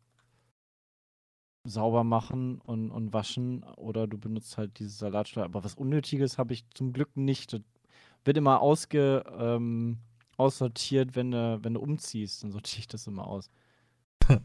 [1.69, 5.47] sauber machen und, und waschen oder du benutzt halt diese Salatschleuder.
[5.47, 7.53] Aber was Unnötiges habe ich zum Glück nicht.
[7.53, 7.61] Das
[8.25, 9.99] wird immer ausge, ähm,
[10.37, 12.43] aussortiert, wenn du, wenn du umziehst.
[12.43, 13.51] Dann sortiere ich das immer aus.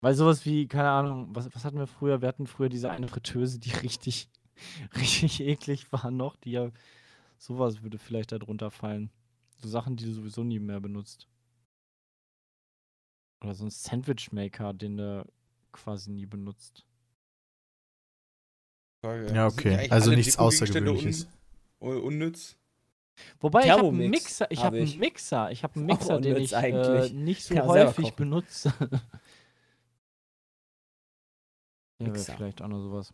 [0.00, 2.20] Weil sowas wie, keine Ahnung, was, was hatten wir früher?
[2.20, 4.28] Wir hatten früher diese eine Fritteuse, die richtig,
[4.96, 6.36] richtig eklig war noch.
[6.36, 6.70] Die ja,
[7.36, 9.10] sowas würde vielleicht da drunter fallen.
[9.60, 11.28] So Sachen, die du sowieso nie mehr benutzt.
[13.42, 15.24] Oder so ein Sandwichmaker, den du
[15.78, 16.84] quasi nie benutzt.
[19.04, 19.88] Ja, okay.
[19.90, 21.28] Also nichts Außergewöhnliches.
[21.80, 22.56] Un unnütz?
[23.40, 24.98] Wobei, ich habe einen Mixer, ich hab habe einen.
[24.98, 27.12] Mixer, ich habe einen Mixer, den ich äh, eigentlich.
[27.12, 28.72] nicht so häufig benutze.
[32.00, 33.12] ja, vielleicht auch noch sowas.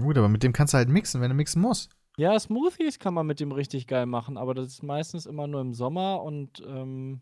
[0.00, 1.90] Gut, aber mit dem kannst du halt mixen, wenn du mixen musst.
[2.16, 5.60] Ja, Smoothies kann man mit dem richtig geil machen, aber das ist meistens immer nur
[5.60, 7.20] im Sommer und ähm,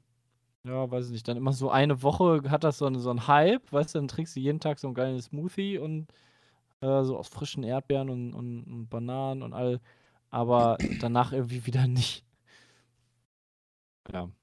[0.64, 3.26] ja, weiß ich nicht, dann immer so eine Woche hat das so, eine, so einen
[3.26, 6.08] Hype, weißt du, dann trinkst du jeden Tag so einen geilen Smoothie und
[6.80, 9.80] äh, so aus frischen Erdbeeren und, und, und Bananen und all,
[10.30, 12.24] aber danach irgendwie wieder nicht.
[14.12, 14.22] Ja.
[14.22, 14.34] Und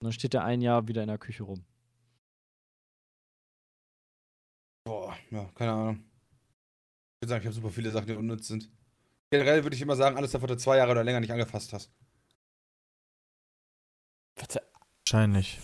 [0.00, 1.64] dann steht der ein Jahr wieder in der Küche rum.
[4.84, 6.04] Boah, ja, keine Ahnung.
[7.20, 8.68] Ich würde sagen, ich habe super viele Sachen, die unnütz sind.
[9.30, 11.90] Generell würde ich immer sagen, alles, was du zwei Jahre oder länger nicht angefasst hast.
[14.36, 14.71] warte,
[15.12, 15.58] Wahrscheinlich.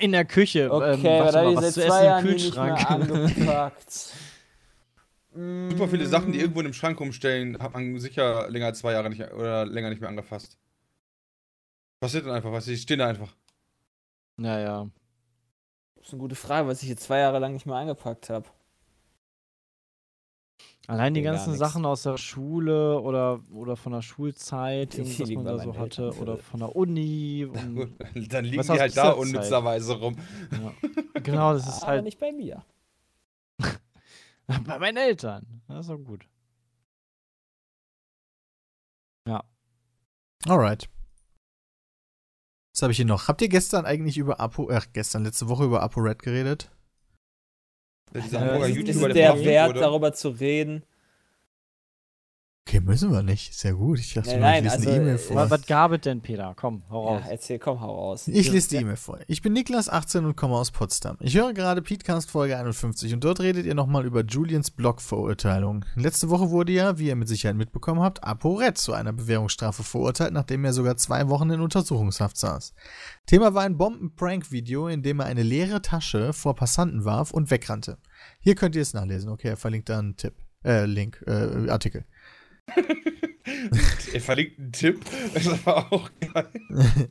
[0.00, 0.70] In der Küche.
[0.70, 2.90] okay, ähm, was warte mal, habe ich was zu essen im Kühlschrank.
[2.90, 3.92] angepackt?
[5.34, 8.78] Super viele Sachen, die Mm, irgendwo in dem Schrank rumstellen, hat man sicher länger als
[8.78, 10.56] zwei Jahre nicht oder länger nicht mehr angefasst.
[12.00, 13.34] Passiert dann einfach, was die stehen da einfach.
[14.38, 14.88] ja, ja.
[15.96, 18.48] Das ist eine gute Frage, was ich jetzt zwei Jahre lang nicht mehr angepackt habe.
[20.88, 21.54] Allein die ganzen.
[21.54, 26.06] Sachen aus der Schule oder, oder von der Schulzeit, Die was man da so hatte,
[26.06, 26.20] Eltern.
[26.20, 27.48] oder von der Uni.
[28.28, 30.16] Dann liegen die halt da unnützerweise rum.
[30.50, 30.72] ja.
[31.20, 32.64] Genau, das ist Aber halt nicht bei mir.
[34.64, 35.62] bei meinen Eltern.
[35.68, 36.26] Das ist auch gut.
[39.28, 39.44] Ja.
[40.48, 40.88] Alright.
[42.74, 43.28] Was habe ich hier noch?
[43.28, 46.70] Habt ihr gestern eigentlich über Apo, ach, gestern, letzte Woche über ApoRed geredet?
[48.14, 49.80] Hamburger ist- Ist YouTuber, es der Wert, wurde.
[49.80, 50.82] darüber zu reden?
[52.64, 53.54] Okay, müssen wir nicht.
[53.54, 53.98] Sehr gut.
[53.98, 55.36] Ich dachte, Nein, nur, ich nein, lese eine also, E-Mail äh, vor.
[55.36, 56.54] Was, was gab es denn, Peter?
[56.56, 57.26] Komm, hau Ja, raus.
[57.28, 58.28] erzähl, komm, hau raus.
[58.28, 59.18] Ich lese die E-Mail vor.
[59.26, 61.16] Ich bin Niklas, 18 und komme aus Potsdam.
[61.20, 65.84] Ich höre gerade Petecast Folge 51 und dort redet ihr nochmal über Julians Blog-Verurteilung.
[65.96, 70.32] Letzte Woche wurde ja, wie ihr mit Sicherheit mitbekommen habt, ApoRed zu einer Bewährungsstrafe verurteilt,
[70.32, 72.74] nachdem er sogar zwei Wochen in Untersuchungshaft saß.
[73.26, 77.98] Thema war ein Bomben-Prank-Video, in dem er eine leere Tasche vor Passanten warf und wegrannte.
[78.38, 79.30] Hier könnt ihr es nachlesen.
[79.30, 80.34] Okay, er verlinkt da einen Tipp.
[80.64, 82.04] Äh, Link, äh, Artikel.
[84.12, 85.04] Er verlinkt einen Tipp.
[85.34, 86.48] Das war auch geil.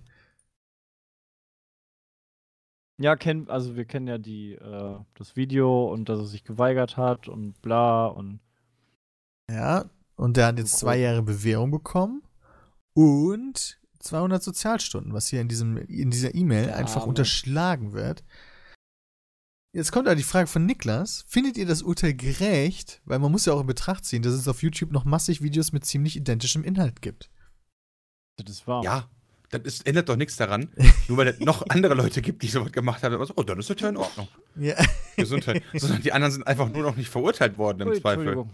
[2.98, 6.98] Ja, kenn, also wir kennen ja die, äh, das Video und dass er sich geweigert
[6.98, 8.40] hat und bla und
[9.50, 12.22] Ja, und der hat jetzt zwei Jahre Bewährung bekommen.
[12.94, 18.24] und 200 Sozialstunden, was hier in, diesem, in dieser E-Mail einfach unterschlagen wird.
[19.74, 21.24] Jetzt kommt da die Frage von Niklas.
[21.28, 23.02] Findet ihr das Urteil gerecht?
[23.06, 25.72] Weil man muss ja auch in Betracht ziehen, dass es auf YouTube noch massig Videos
[25.72, 27.30] mit ziemlich identischem Inhalt gibt.
[28.36, 28.84] Das ist wahr.
[28.84, 29.10] Ja,
[29.50, 30.70] das ist, ändert doch nichts daran.
[31.08, 33.16] Nur weil es noch andere Leute gibt, die sowas gemacht haben.
[33.16, 34.28] Also, oh, dann ist das ja in Ordnung.
[34.56, 34.76] Ja.
[35.16, 35.64] Gesundheit.
[35.74, 38.46] Sondern die anderen sind einfach nur noch nicht verurteilt worden im Ui, Zweifel.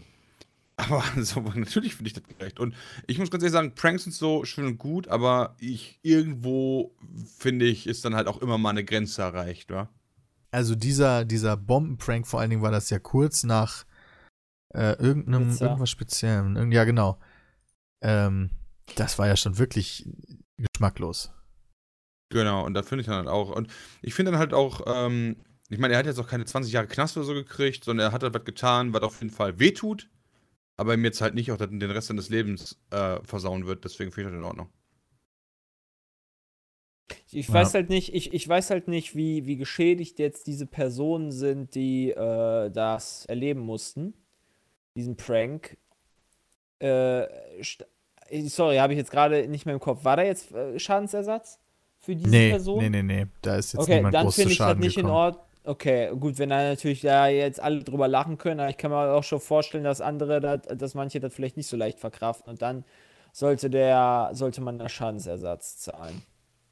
[0.75, 2.59] Aber so, natürlich finde ich das gerecht.
[2.59, 2.75] Und
[3.07, 6.95] ich muss ganz ehrlich sagen, Pranks sind so schön und gut, aber ich irgendwo
[7.39, 9.89] finde ich, ist dann halt auch immer mal eine Grenze erreicht, wa?
[10.51, 13.85] Also dieser, dieser Bombenprank, vor allen Dingen war das ja kurz nach
[14.73, 15.65] äh, irgendeinem, Pizza.
[15.65, 16.55] irgendwas Speziellem.
[16.55, 17.19] Irgend- Ja, genau.
[18.01, 18.51] Ähm,
[18.95, 20.07] das war ja schon wirklich
[20.57, 21.31] geschmacklos.
[22.29, 23.49] Genau, und da finde ich dann halt auch.
[23.55, 25.37] Und ich finde dann halt auch, ähm,
[25.69, 28.11] ich meine, er hat jetzt auch keine 20 Jahre Knast oder so gekriegt, sondern er
[28.13, 30.09] hat halt was getan, was auf jeden Fall wehtut,
[30.77, 33.83] aber ihm jetzt halt nicht auch den Rest seines Lebens äh, versauen wird.
[33.85, 34.69] Deswegen finde ich das in Ordnung.
[37.31, 37.53] Ich Ja.
[37.55, 41.75] weiß halt nicht, ich, ich weiß halt nicht, wie, wie geschädigt jetzt diese Personen sind,
[41.75, 44.13] die äh, das erleben mussten.
[44.95, 45.77] Diesen Prank.
[46.81, 50.05] Äh, äh, sorry, habe ich jetzt gerade nicht mehr im Kopf.
[50.05, 51.59] War da jetzt äh, Schadensersatz
[51.99, 52.79] für diese Nee, Person?
[52.79, 53.25] nee, nee, nee.
[53.41, 55.13] Da ist jetzt okay, niemand dann groß zu finde ich das Schaden nicht gekommen.
[55.13, 55.43] in Ordnung.
[55.65, 59.11] Okay, gut, wenn da natürlich da jetzt alle drüber lachen können, aber ich kann mir
[59.13, 62.61] auch schon vorstellen, dass andere, dat, dass manche das vielleicht nicht so leicht verkraften und
[62.61, 62.85] dann
[63.33, 66.21] sollte der, sollte man da Schadensersatz zahlen.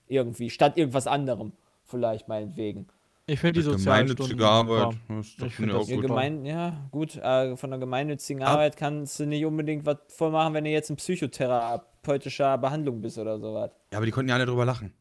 [0.08, 1.52] Irgendwie, statt irgendwas anderem,
[1.84, 2.88] vielleicht meinetwegen.
[3.28, 3.70] Ich finde die.
[3.70, 4.98] Gemeinnützige Arbeit.
[5.20, 6.06] Ich find ja auch das Ja, gut.
[6.06, 10.54] gemein, ja, gut, äh, von der gemeinnützigen Ab- Arbeit kannst du nicht unbedingt was vormachen,
[10.54, 13.72] wenn du jetzt in psychotherapeutischer Behandlung bist oder sowas.
[13.92, 14.94] Ja, aber die konnten ja alle drüber lachen.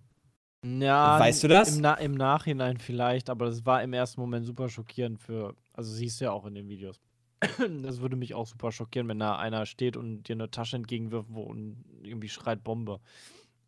[0.64, 1.76] Ja, Weißt du das?
[1.76, 5.54] Im, Na Im Nachhinein vielleicht, aber das war im ersten Moment super schockierend für.
[5.74, 7.00] Also siehst du ja auch in den Videos.
[7.82, 11.28] Das würde mich auch super schockieren, wenn da einer steht und dir eine Tasche entgegenwirft
[11.30, 13.00] wo und irgendwie schreit Bombe.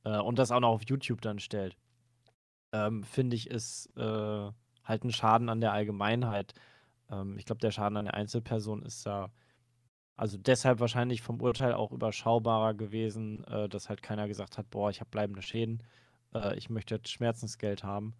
[0.06, 1.76] Äh, und das auch noch auf YouTube dann stellt.
[2.72, 4.50] Ähm, Finde ich, ist äh,
[4.84, 6.54] halt ein Schaden an der Allgemeinheit.
[7.10, 9.30] Ähm, ich glaube, der Schaden an der Einzelperson ist da.
[10.16, 14.88] Also deshalb wahrscheinlich vom Urteil auch überschaubarer gewesen, äh, dass halt keiner gesagt hat, boah,
[14.88, 15.82] ich habe bleibende Schäden
[16.36, 18.14] äh, ich möchte jetzt Schmerzensgeld haben,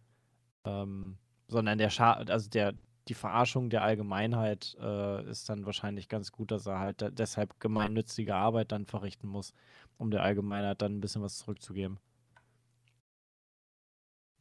[0.65, 2.75] ähm, sondern der Scha also der,
[3.09, 7.59] die Verarschung der Allgemeinheit äh, ist dann wahrscheinlich ganz gut, dass er halt da deshalb
[7.61, 9.53] gemeinnützige Arbeit dann verrichten muss,
[9.97, 11.99] um der Allgemeinheit dann ein bisschen was zurückzugeben.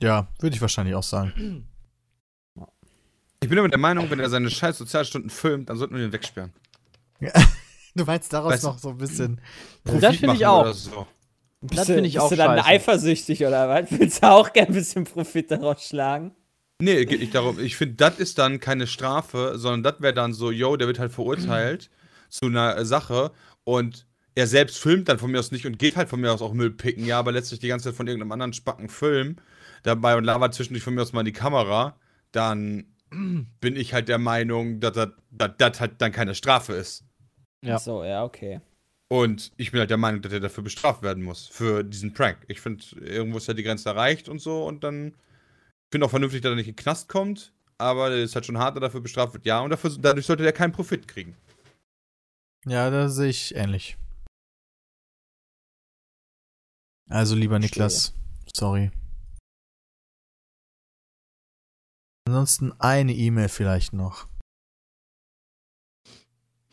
[0.02, 1.68] Ja, würde ich wahrscheinlich auch sagen.
[3.42, 6.12] Ich bin aber der Meinung, wenn er seine scheiß Sozialstunden filmt, dann sollten wir ihn
[6.12, 6.54] wegsperren.
[7.98, 9.40] Du meinst daraus Weißt noch so ein bisschen.
[9.86, 10.64] Das Profit finde ich auch.
[10.64, 11.08] oder So.
[11.62, 12.68] Bist Das du- finde ich bist auch du dann scheiße.
[12.68, 13.90] eifersüchtig oder was?
[13.98, 16.36] Willst du auch gern ein bisschen Profit daraus schlagen?
[16.82, 17.60] Nee, geht nicht darum.
[17.60, 21.00] Ich finde, das ist dann keine Strafe, sondern das wäre dann so, yo, der wird
[21.00, 21.90] halt verurteilt
[22.30, 23.32] zu einer Sache
[23.64, 24.06] und
[24.36, 26.54] er selbst filmt dann von mir aus nicht und geht halt von mir aus auch
[26.54, 29.38] Müll picken, ja, aber letztlich die ganze Zeit von irgendeinem anderen Spacken Film
[29.84, 31.98] dabei und labert zwischendurch von mir aus mal in die Kamera,
[32.34, 32.86] dann
[33.62, 37.06] bin ich halt der Meinung, dass das- halt dann keine Strafe ist.
[37.64, 37.76] Ja.
[37.78, 38.60] Ach so, ja, okay.
[39.08, 42.40] Und ich bin halt der Meinung, dass er dafür bestraft werden muss, für diesen Prank.
[42.50, 45.16] Ich finde, irgendwo ist ja die Grenze erreicht und so und dann ich
[45.92, 48.58] finde auch vernünftig, dass er nicht in den Knast kommt, aber es ist halt schon
[48.58, 49.46] hart, dass er dafür bestraft wird.
[49.46, 51.36] Ja, und dafür, dadurch sollte er keinen Profit kriegen.
[52.66, 53.98] Ja, da sehe ich ähnlich.
[57.10, 57.60] Also, lieber.
[57.60, 58.14] Niklas,
[58.52, 58.92] sorry.
[62.28, 64.28] Ansonsten eine E-Mail vielleicht noch.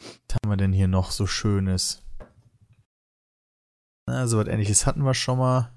[0.01, 2.03] Was haben wir denn hier noch so Schönes?
[4.09, 5.75] Na, so was ähnliches hatten wir schon mal.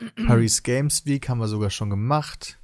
[0.26, 2.58] Paris Games Week haben wir sogar schon gemacht.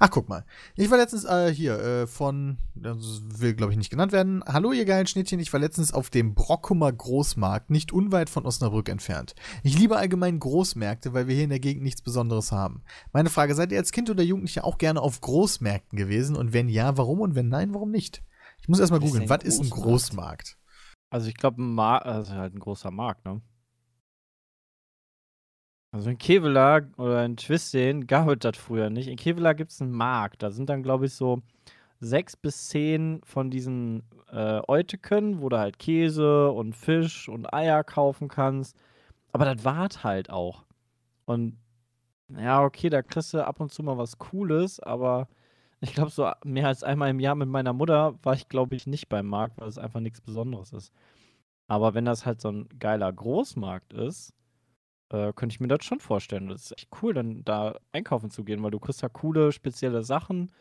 [0.00, 0.44] Ach, guck mal.
[0.76, 4.44] Ich war letztens äh, hier äh, von, das will glaube ich nicht genannt werden.
[4.46, 8.88] Hallo ihr geilen Schnittchen, ich war letztens auf dem Brockumer Großmarkt, nicht unweit von Osnabrück
[8.88, 9.34] entfernt.
[9.64, 12.82] Ich liebe allgemein Großmärkte, weil wir hier in der Gegend nichts Besonderes haben.
[13.12, 16.36] Meine Frage, seid ihr als Kind oder Jugendlicher auch gerne auf Großmärkten gewesen?
[16.36, 17.20] Und wenn ja, warum?
[17.20, 18.22] Und wenn nein, warum nicht?
[18.60, 20.58] Ich muss erstmal googeln, was ist ein Großmarkt?
[21.10, 23.40] Also ich glaube, ein Markt, also halt ein großer Markt, ne?
[25.90, 29.08] Also in Kevela oder in Twisting gab es das früher nicht.
[29.08, 30.42] In Kevela gibt es einen Markt.
[30.42, 31.42] Da sind dann, glaube ich, so
[32.00, 37.84] sechs bis zehn von diesen äh, Euteken, wo du halt Käse und Fisch und Eier
[37.84, 38.76] kaufen kannst.
[39.32, 40.64] Aber das wart halt auch.
[41.24, 41.56] Und
[42.28, 45.28] ja, okay, da kriegst du ab und zu mal was Cooles, aber
[45.80, 48.86] ich glaube, so mehr als einmal im Jahr mit meiner Mutter war ich, glaube ich,
[48.86, 50.92] nicht beim Markt, weil es einfach nichts Besonderes ist.
[51.68, 54.34] Aber wenn das halt so ein geiler Großmarkt ist,
[55.10, 56.48] äh, könnte ich mir das schon vorstellen.
[56.48, 60.02] Das ist echt cool, dann da einkaufen zu gehen, weil du kriegst da coole, spezielle
[60.02, 60.52] Sachen.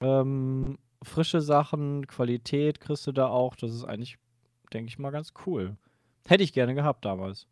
[0.00, 3.54] Ähm, frische Sachen, Qualität kriegst du da auch.
[3.56, 4.18] Das ist eigentlich,
[4.72, 5.76] denke ich mal, ganz cool.
[6.26, 7.46] Hätte ich gerne gehabt damals.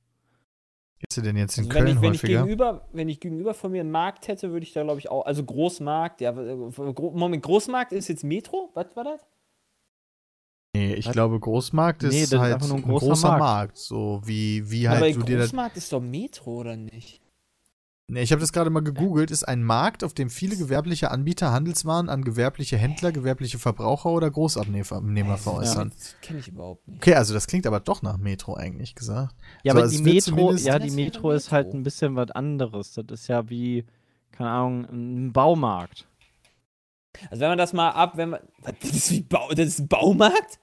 [0.98, 2.38] Gehst du denn jetzt in Also wenn, Köln ich, wenn, ich häufiger?
[2.40, 5.26] gegenüber, wenn ich gegenüber von mir einen Markt hätte, würde ich da, glaube ich, auch.
[5.26, 6.32] Also Großmarkt, ja.
[6.32, 8.70] Moment, Großmarkt ist jetzt Metro?
[8.74, 9.20] Was war das?
[10.94, 11.12] Nee, ich Was?
[11.12, 13.40] glaube, Großmarkt ist Nee, das ist halt einfach nur ein ein großer großer Markt.
[13.40, 13.78] Markt.
[13.78, 15.46] So wie, wie Aber halt du dir das.
[15.50, 17.20] Großmarkt ist doch Metro, oder nicht?
[18.06, 19.30] Nee, ich habe das gerade mal gegoogelt.
[19.30, 24.30] Ist ein Markt, auf dem viele gewerbliche Anbieter Handelswaren an gewerbliche Händler, gewerbliche Verbraucher oder
[24.30, 25.90] Großabnehmer veräußern.
[25.96, 26.98] Das kenne ich überhaupt nicht.
[26.98, 29.34] Okay, also das klingt aber doch nach Metro eigentlich gesagt.
[29.62, 32.30] Ja, So, aber es die Metro, ja, die ist Metro ist halt ein bisschen was
[32.30, 32.92] anderes.
[32.92, 33.86] Das ist ja wie,
[34.32, 36.06] keine Ahnung, ein Baumarkt.
[37.30, 38.40] Also wenn man das mal ab, wenn man.
[38.80, 40.58] Das ist, wie Bau, das ist ein Baumarkt?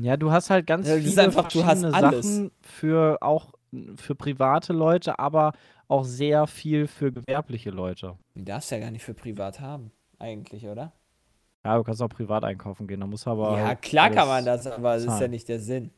[0.00, 1.90] Ja, du hast halt ganz Ja, viele einfach, verschiedene.
[1.92, 3.52] Sachen für auch
[3.96, 5.52] für private Leute, aber
[5.88, 8.16] auch sehr viel für gewerbliche Leute.
[8.34, 10.92] Die darfst du ja gar nicht für privat haben, eigentlich, oder?
[11.64, 14.44] Ja, du kannst auch privat einkaufen gehen, da muss aber ja, halt klar kann man
[14.44, 15.90] das, aber das ist ja nicht der Sinn.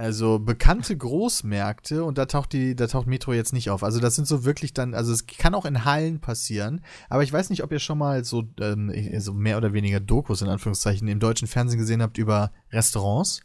[0.00, 3.82] Also bekannte Großmärkte und da taucht die, da taucht Metro jetzt nicht auf.
[3.84, 7.30] Also das sind so wirklich dann, also es kann auch in Hallen passieren, aber ich
[7.30, 11.06] weiß nicht, ob ihr schon mal so, ähm, so mehr oder weniger Dokus in Anführungszeichen
[11.06, 13.42] im deutschen Fernsehen gesehen habt über Restaurants.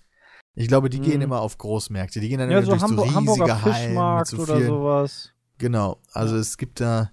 [0.54, 1.24] Ich glaube, die gehen Mhm.
[1.24, 2.22] immer auf Großmärkte.
[2.22, 4.38] Die gehen dann Ja, immer so durch Hamburg, so riesige Hamburger Hallen mit Fischmarkt so
[4.38, 5.34] oder vielen, sowas.
[5.58, 7.12] Genau, also es gibt da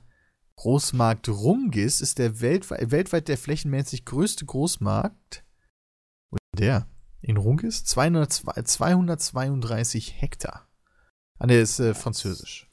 [0.54, 5.42] Großmarkt Rungis, ist der weltweit, weltweit der flächenmäßig größte Großmarkt.
[6.30, 6.86] Denn der?
[7.22, 7.84] In Rungis?
[7.84, 10.68] 200, 232 Hektar.
[11.38, 12.68] Ah, ne, ist äh, französisch.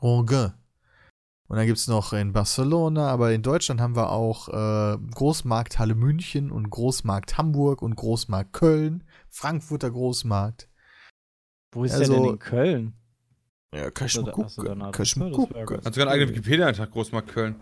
[0.00, 0.52] Rungis.
[1.48, 5.78] Und dann gibt es noch in Barcelona, aber in Deutschland haben wir auch äh, Großmarkt
[5.78, 10.68] Halle München und Großmarkt Hamburg und Großmarkt Köln, Frankfurter Großmarkt.
[11.72, 12.92] Wo ist Also- der denn in Köln?
[13.74, 14.64] Ja, kann ich mal gucken.
[14.92, 16.30] Kann ich mal ganz Hat sogar einen eigenen.
[16.30, 17.56] Wikipedia-Eintrag, Großmarkt Köln.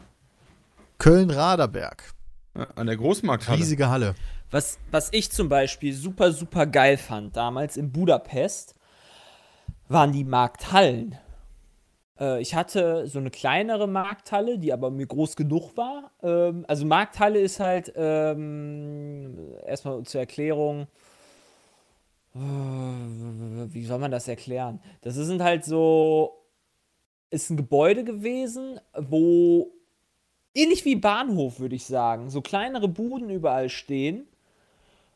[0.98, 2.12] Köln-Raderberg.
[2.56, 3.58] Ja, an der Großmarkthalle.
[3.58, 4.14] Riesige Halle.
[4.50, 8.74] Was, was ich zum Beispiel super, super geil fand damals in Budapest,
[9.88, 11.18] waren die Markthallen.
[12.18, 16.12] Äh, ich hatte so eine kleinere Markthalle, die aber mir groß genug war.
[16.22, 19.36] Ähm, also Markthalle ist halt, ähm,
[19.66, 20.86] erstmal zur Erklärung,
[22.34, 24.80] äh, wie soll man das erklären?
[25.02, 26.44] Das sind halt so,
[27.30, 29.72] ist ein Gebäude gewesen, wo
[30.56, 34.26] ähnlich wie Bahnhof, würde ich sagen, so kleinere Buden überall stehen,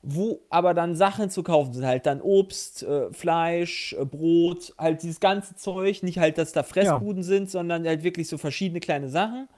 [0.02, 5.02] wo aber dann Sachen zu kaufen sind, halt dann Obst, äh, Fleisch, äh, Brot, halt
[5.02, 9.10] dieses ganze Zeug, nicht halt, dass da Fressbuden sind, sondern halt wirklich so verschiedene kleine
[9.10, 9.48] Sachen.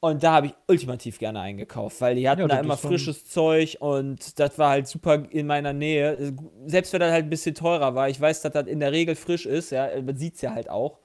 [0.00, 3.78] Und da habe ich ultimativ gerne eingekauft, weil die hatten Ja, da immer frisches Zeug
[3.80, 6.12] und das war halt super in meiner Nähe.
[6.14, 6.32] Äh,
[6.66, 9.16] Selbst wenn das halt ein bisschen teurer war, ich weiß, dass das in der Regel
[9.16, 10.98] frisch ist, ja, man sieht es ja halt auch.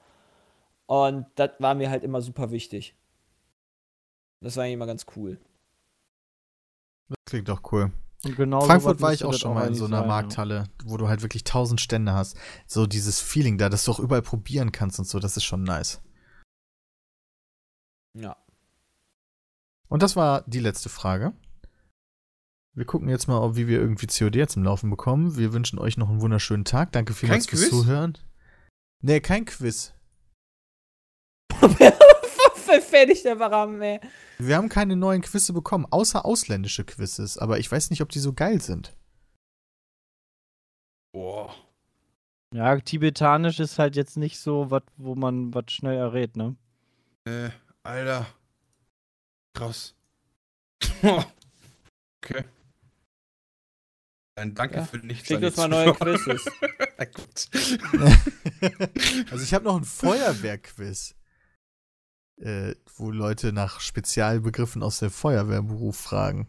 [0.86, 2.94] Und das war mir halt immer super wichtig.
[4.44, 5.40] Das war eigentlich immer ganz cool.
[7.08, 7.90] Das klingt doch cool.
[8.24, 10.08] Und genau Frankfurt war ich auch schon mal in so einer sein, ja.
[10.08, 12.36] Markthalle, wo du halt wirklich tausend Stände hast.
[12.66, 15.62] So dieses Feeling da, dass du auch überall probieren kannst und so, das ist schon
[15.62, 16.02] nice.
[18.18, 18.36] Ja.
[19.88, 21.32] Und das war die letzte Frage.
[22.74, 25.38] Wir gucken jetzt mal, ob, wie wir irgendwie COD jetzt im Laufen bekommen.
[25.38, 26.92] Wir wünschen euch noch einen wunderschönen Tag.
[26.92, 27.80] Danke vielmals Kein fürs Quiz?
[27.80, 28.18] Zuhören.
[29.00, 29.94] Nee, kein Quiz.
[32.82, 34.00] Fertig der Baram, ey.
[34.38, 38.18] Wir haben keine neuen Quizze bekommen, außer ausländische Quizzes, aber ich weiß nicht, ob die
[38.18, 38.96] so geil sind.
[41.12, 41.54] Boah.
[42.52, 46.56] Ja, tibetanisch ist halt jetzt nicht so was, wo man was schnell errät, ne?
[47.24, 47.50] Äh,
[47.82, 48.26] Alter.
[49.54, 49.94] Krass.
[51.02, 52.44] okay.
[54.36, 55.28] Ein Danke Ja, für nichts.
[55.28, 55.94] Schick uns mal neue.
[55.94, 56.44] Quizzes.
[56.98, 57.48] Na gut.
[59.30, 61.14] also ich habe noch ein Feuerwehrquiz,
[62.38, 66.48] äh, wo Leute nach Spezialbegriffen aus der Feuerwehrberuf fragen.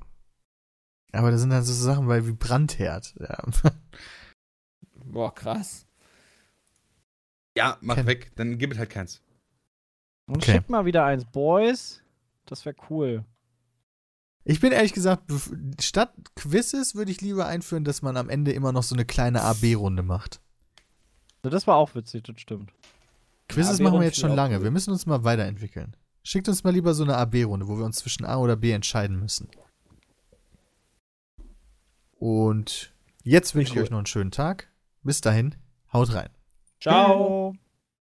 [1.12, 3.16] Aber das sind dann so Sachen weil wie Brandherd.
[3.20, 3.44] Ja.
[5.06, 5.86] Boah, krass.
[7.58, 8.32] Ja, mach Ken- weg.
[8.36, 9.22] Dann gib es halt keins.
[10.28, 10.54] Und Okay.
[10.54, 12.02] schick mal wieder eins, Boys.
[12.46, 13.24] Das wäre cool.
[14.44, 15.32] Ich bin ehrlich gesagt,
[15.80, 19.42] statt Quizzes würde ich lieber einführen, dass man am Ende immer noch so eine kleine
[19.42, 20.40] AB-Runde macht.
[21.42, 22.72] Also das war auch witzig, das stimmt.
[23.48, 24.58] Quizzes machen wir jetzt schon lange.
[24.58, 24.64] cool.
[24.64, 25.96] Wir müssen uns mal weiterentwickeln.
[26.24, 29.20] Schickt uns mal lieber so eine AB-Runde, wo wir uns zwischen A oder B entscheiden
[29.20, 29.50] müssen.
[32.18, 32.94] Und
[33.24, 34.72] jetzt wünsche ich euch noch einen schönen Tag.
[35.04, 35.56] Bis dahin,
[35.94, 36.30] haut rein.
[36.80, 37.54] Ciao.
[37.54, 37.65] Ciao.